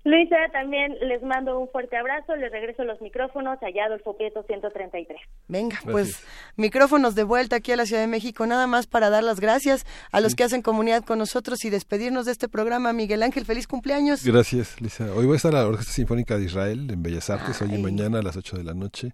Luisa, 0.03 0.35
también 0.51 0.95
les 1.01 1.21
mando 1.21 1.59
un 1.59 1.69
fuerte 1.69 1.95
abrazo, 1.95 2.35
les 2.35 2.51
regreso 2.51 2.83
los 2.83 2.99
micrófonos 3.01 3.61
allá 3.61 3.85
Adolfo 3.85 4.15
Prieto 4.17 4.41
133. 4.43 5.19
Venga, 5.47 5.77
pues 5.83 6.25
micrófonos 6.55 7.13
de 7.13 7.23
vuelta 7.23 7.57
aquí 7.57 7.71
a 7.71 7.75
la 7.75 7.85
Ciudad 7.85 8.01
de 8.01 8.07
México, 8.07 8.47
nada 8.47 8.65
más 8.65 8.87
para 8.87 9.11
dar 9.11 9.23
las 9.23 9.39
gracias 9.39 9.85
a 10.11 10.19
los 10.19 10.33
que 10.33 10.43
hacen 10.43 10.63
comunidad 10.63 11.03
con 11.03 11.19
nosotros 11.19 11.63
y 11.65 11.69
despedirnos 11.69 12.25
de 12.25 12.31
este 12.31 12.49
programa. 12.49 12.93
Miguel 12.93 13.21
Ángel, 13.21 13.45
feliz 13.45 13.67
cumpleaños. 13.67 14.25
Gracias, 14.25 14.81
Lisa. 14.81 15.13
Hoy 15.13 15.25
voy 15.27 15.33
a 15.33 15.37
estar 15.37 15.55
a 15.55 15.61
la 15.61 15.67
Orquesta 15.67 15.93
Sinfónica 15.93 16.37
de 16.37 16.45
Israel 16.45 16.89
en 16.89 17.03
Bellas 17.03 17.29
Artes, 17.29 17.61
hoy 17.61 17.75
y 17.75 17.77
mañana 17.77 18.19
a 18.19 18.23
las 18.23 18.35
8 18.35 18.57
de 18.57 18.63
la 18.63 18.73
noche. 18.73 19.13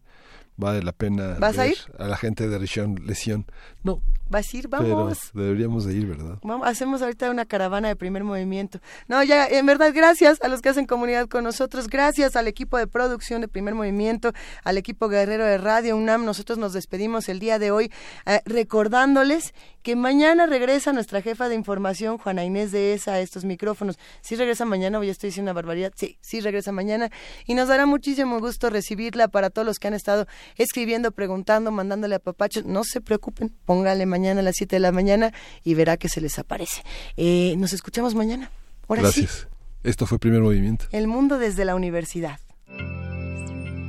Vale 0.55 0.81
la 0.81 0.91
pena 0.91 1.35
¿Vas 1.39 1.59
a 1.59 1.67
ir? 1.67 1.77
a 1.99 2.07
la 2.07 2.17
gente 2.17 2.47
de 2.47 2.57
Rishon 2.57 2.95
Lesión. 3.05 3.45
No, 3.83 4.01
¿Vas 4.29 4.45
a 4.53 4.57
ir? 4.57 4.69
pero 4.69 4.83
Vamos. 4.95 5.31
deberíamos 5.33 5.85
de 5.85 5.93
ir, 5.93 6.05
¿verdad? 6.07 6.37
Vamos, 6.43 6.67
hacemos 6.67 7.01
ahorita 7.01 7.31
una 7.31 7.45
caravana 7.45 7.87
de 7.87 7.95
primer 7.95 8.23
movimiento. 8.23 8.79
No, 9.07 9.23
ya, 9.23 9.47
en 9.47 9.65
verdad, 9.65 9.91
gracias 9.93 10.41
a 10.41 10.47
los 10.49 10.61
que 10.61 10.69
hacen 10.69 10.85
comunidad 10.85 11.27
con 11.27 11.43
nosotros, 11.43 11.87
gracias 11.87 12.35
al 12.35 12.47
equipo 12.47 12.77
de 12.77 12.87
producción 12.87 13.41
de 13.41 13.47
primer 13.47 13.73
movimiento, 13.73 14.33
al 14.63 14.77
equipo 14.77 15.07
guerrero 15.07 15.45
de 15.45 15.57
Radio 15.57 15.95
UNAM. 15.95 16.25
Nosotros 16.25 16.57
nos 16.57 16.73
despedimos 16.73 17.29
el 17.29 17.39
día 17.39 17.57
de 17.57 17.71
hoy 17.71 17.91
eh, 18.25 18.41
recordándoles 18.45 19.53
que 19.81 19.95
mañana 19.95 20.45
regresa 20.45 20.91
nuestra 20.91 21.21
jefa 21.21 21.47
de 21.47 21.55
información, 21.55 22.17
Juana 22.17 22.43
Inés 22.43 22.73
de 22.73 22.93
ESA, 22.93 23.13
a 23.13 23.19
estos 23.21 23.45
micrófonos. 23.45 23.97
¿Sí 24.21 24.35
regresa 24.35 24.65
mañana 24.65 24.99
o 24.99 25.03
ya 25.03 25.11
estoy 25.11 25.29
diciendo 25.29 25.51
una 25.51 25.55
barbaridad? 25.55 25.93
Sí, 25.95 26.17
sí 26.19 26.41
regresa 26.41 26.73
mañana. 26.73 27.09
Y 27.45 27.53
nos 27.53 27.69
dará 27.69 27.85
muchísimo 27.85 28.39
gusto 28.41 28.69
recibirla 28.69 29.29
para 29.29 29.49
todos 29.49 29.65
los 29.65 29.79
que 29.79 29.87
han 29.87 29.93
estado 29.93 30.27
escribiendo, 30.57 31.11
preguntando, 31.11 31.71
mandándole 31.71 32.15
a 32.15 32.19
papachos. 32.19 32.65
No 32.65 32.83
se 32.83 32.99
preocupen, 32.99 33.55
póngale 33.65 34.05
mañana 34.05 34.16
a 34.25 34.41
las 34.41 34.55
7 34.57 34.75
de 34.75 34.79
la 34.79 34.91
mañana 34.91 35.31
y 35.63 35.73
verá 35.75 35.97
que 35.97 36.09
se 36.09 36.21
les 36.21 36.39
aparece. 36.39 36.81
Eh, 37.15 37.55
nos 37.57 37.73
escuchamos 37.73 38.15
mañana. 38.15 38.51
Ahora 38.87 39.03
Gracias. 39.03 39.47
Esto 39.83 40.05
fue 40.05 40.19
Primer 40.19 40.41
Movimiento. 40.41 40.85
el 40.91 41.07
mundo 41.07 41.37
desde 41.37 41.63
la 41.65 41.75
universidad. 41.75 42.39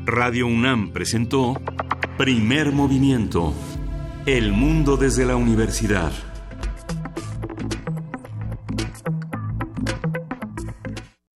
Radio 0.04 0.46
UNAM 0.46 0.92
presentó 0.92 1.60
Primer 2.16 2.72
Movimiento. 2.72 3.54
El 4.26 4.52
mundo 4.52 4.96
desde 4.96 5.24
la 5.24 5.36
universidad. 5.36 6.12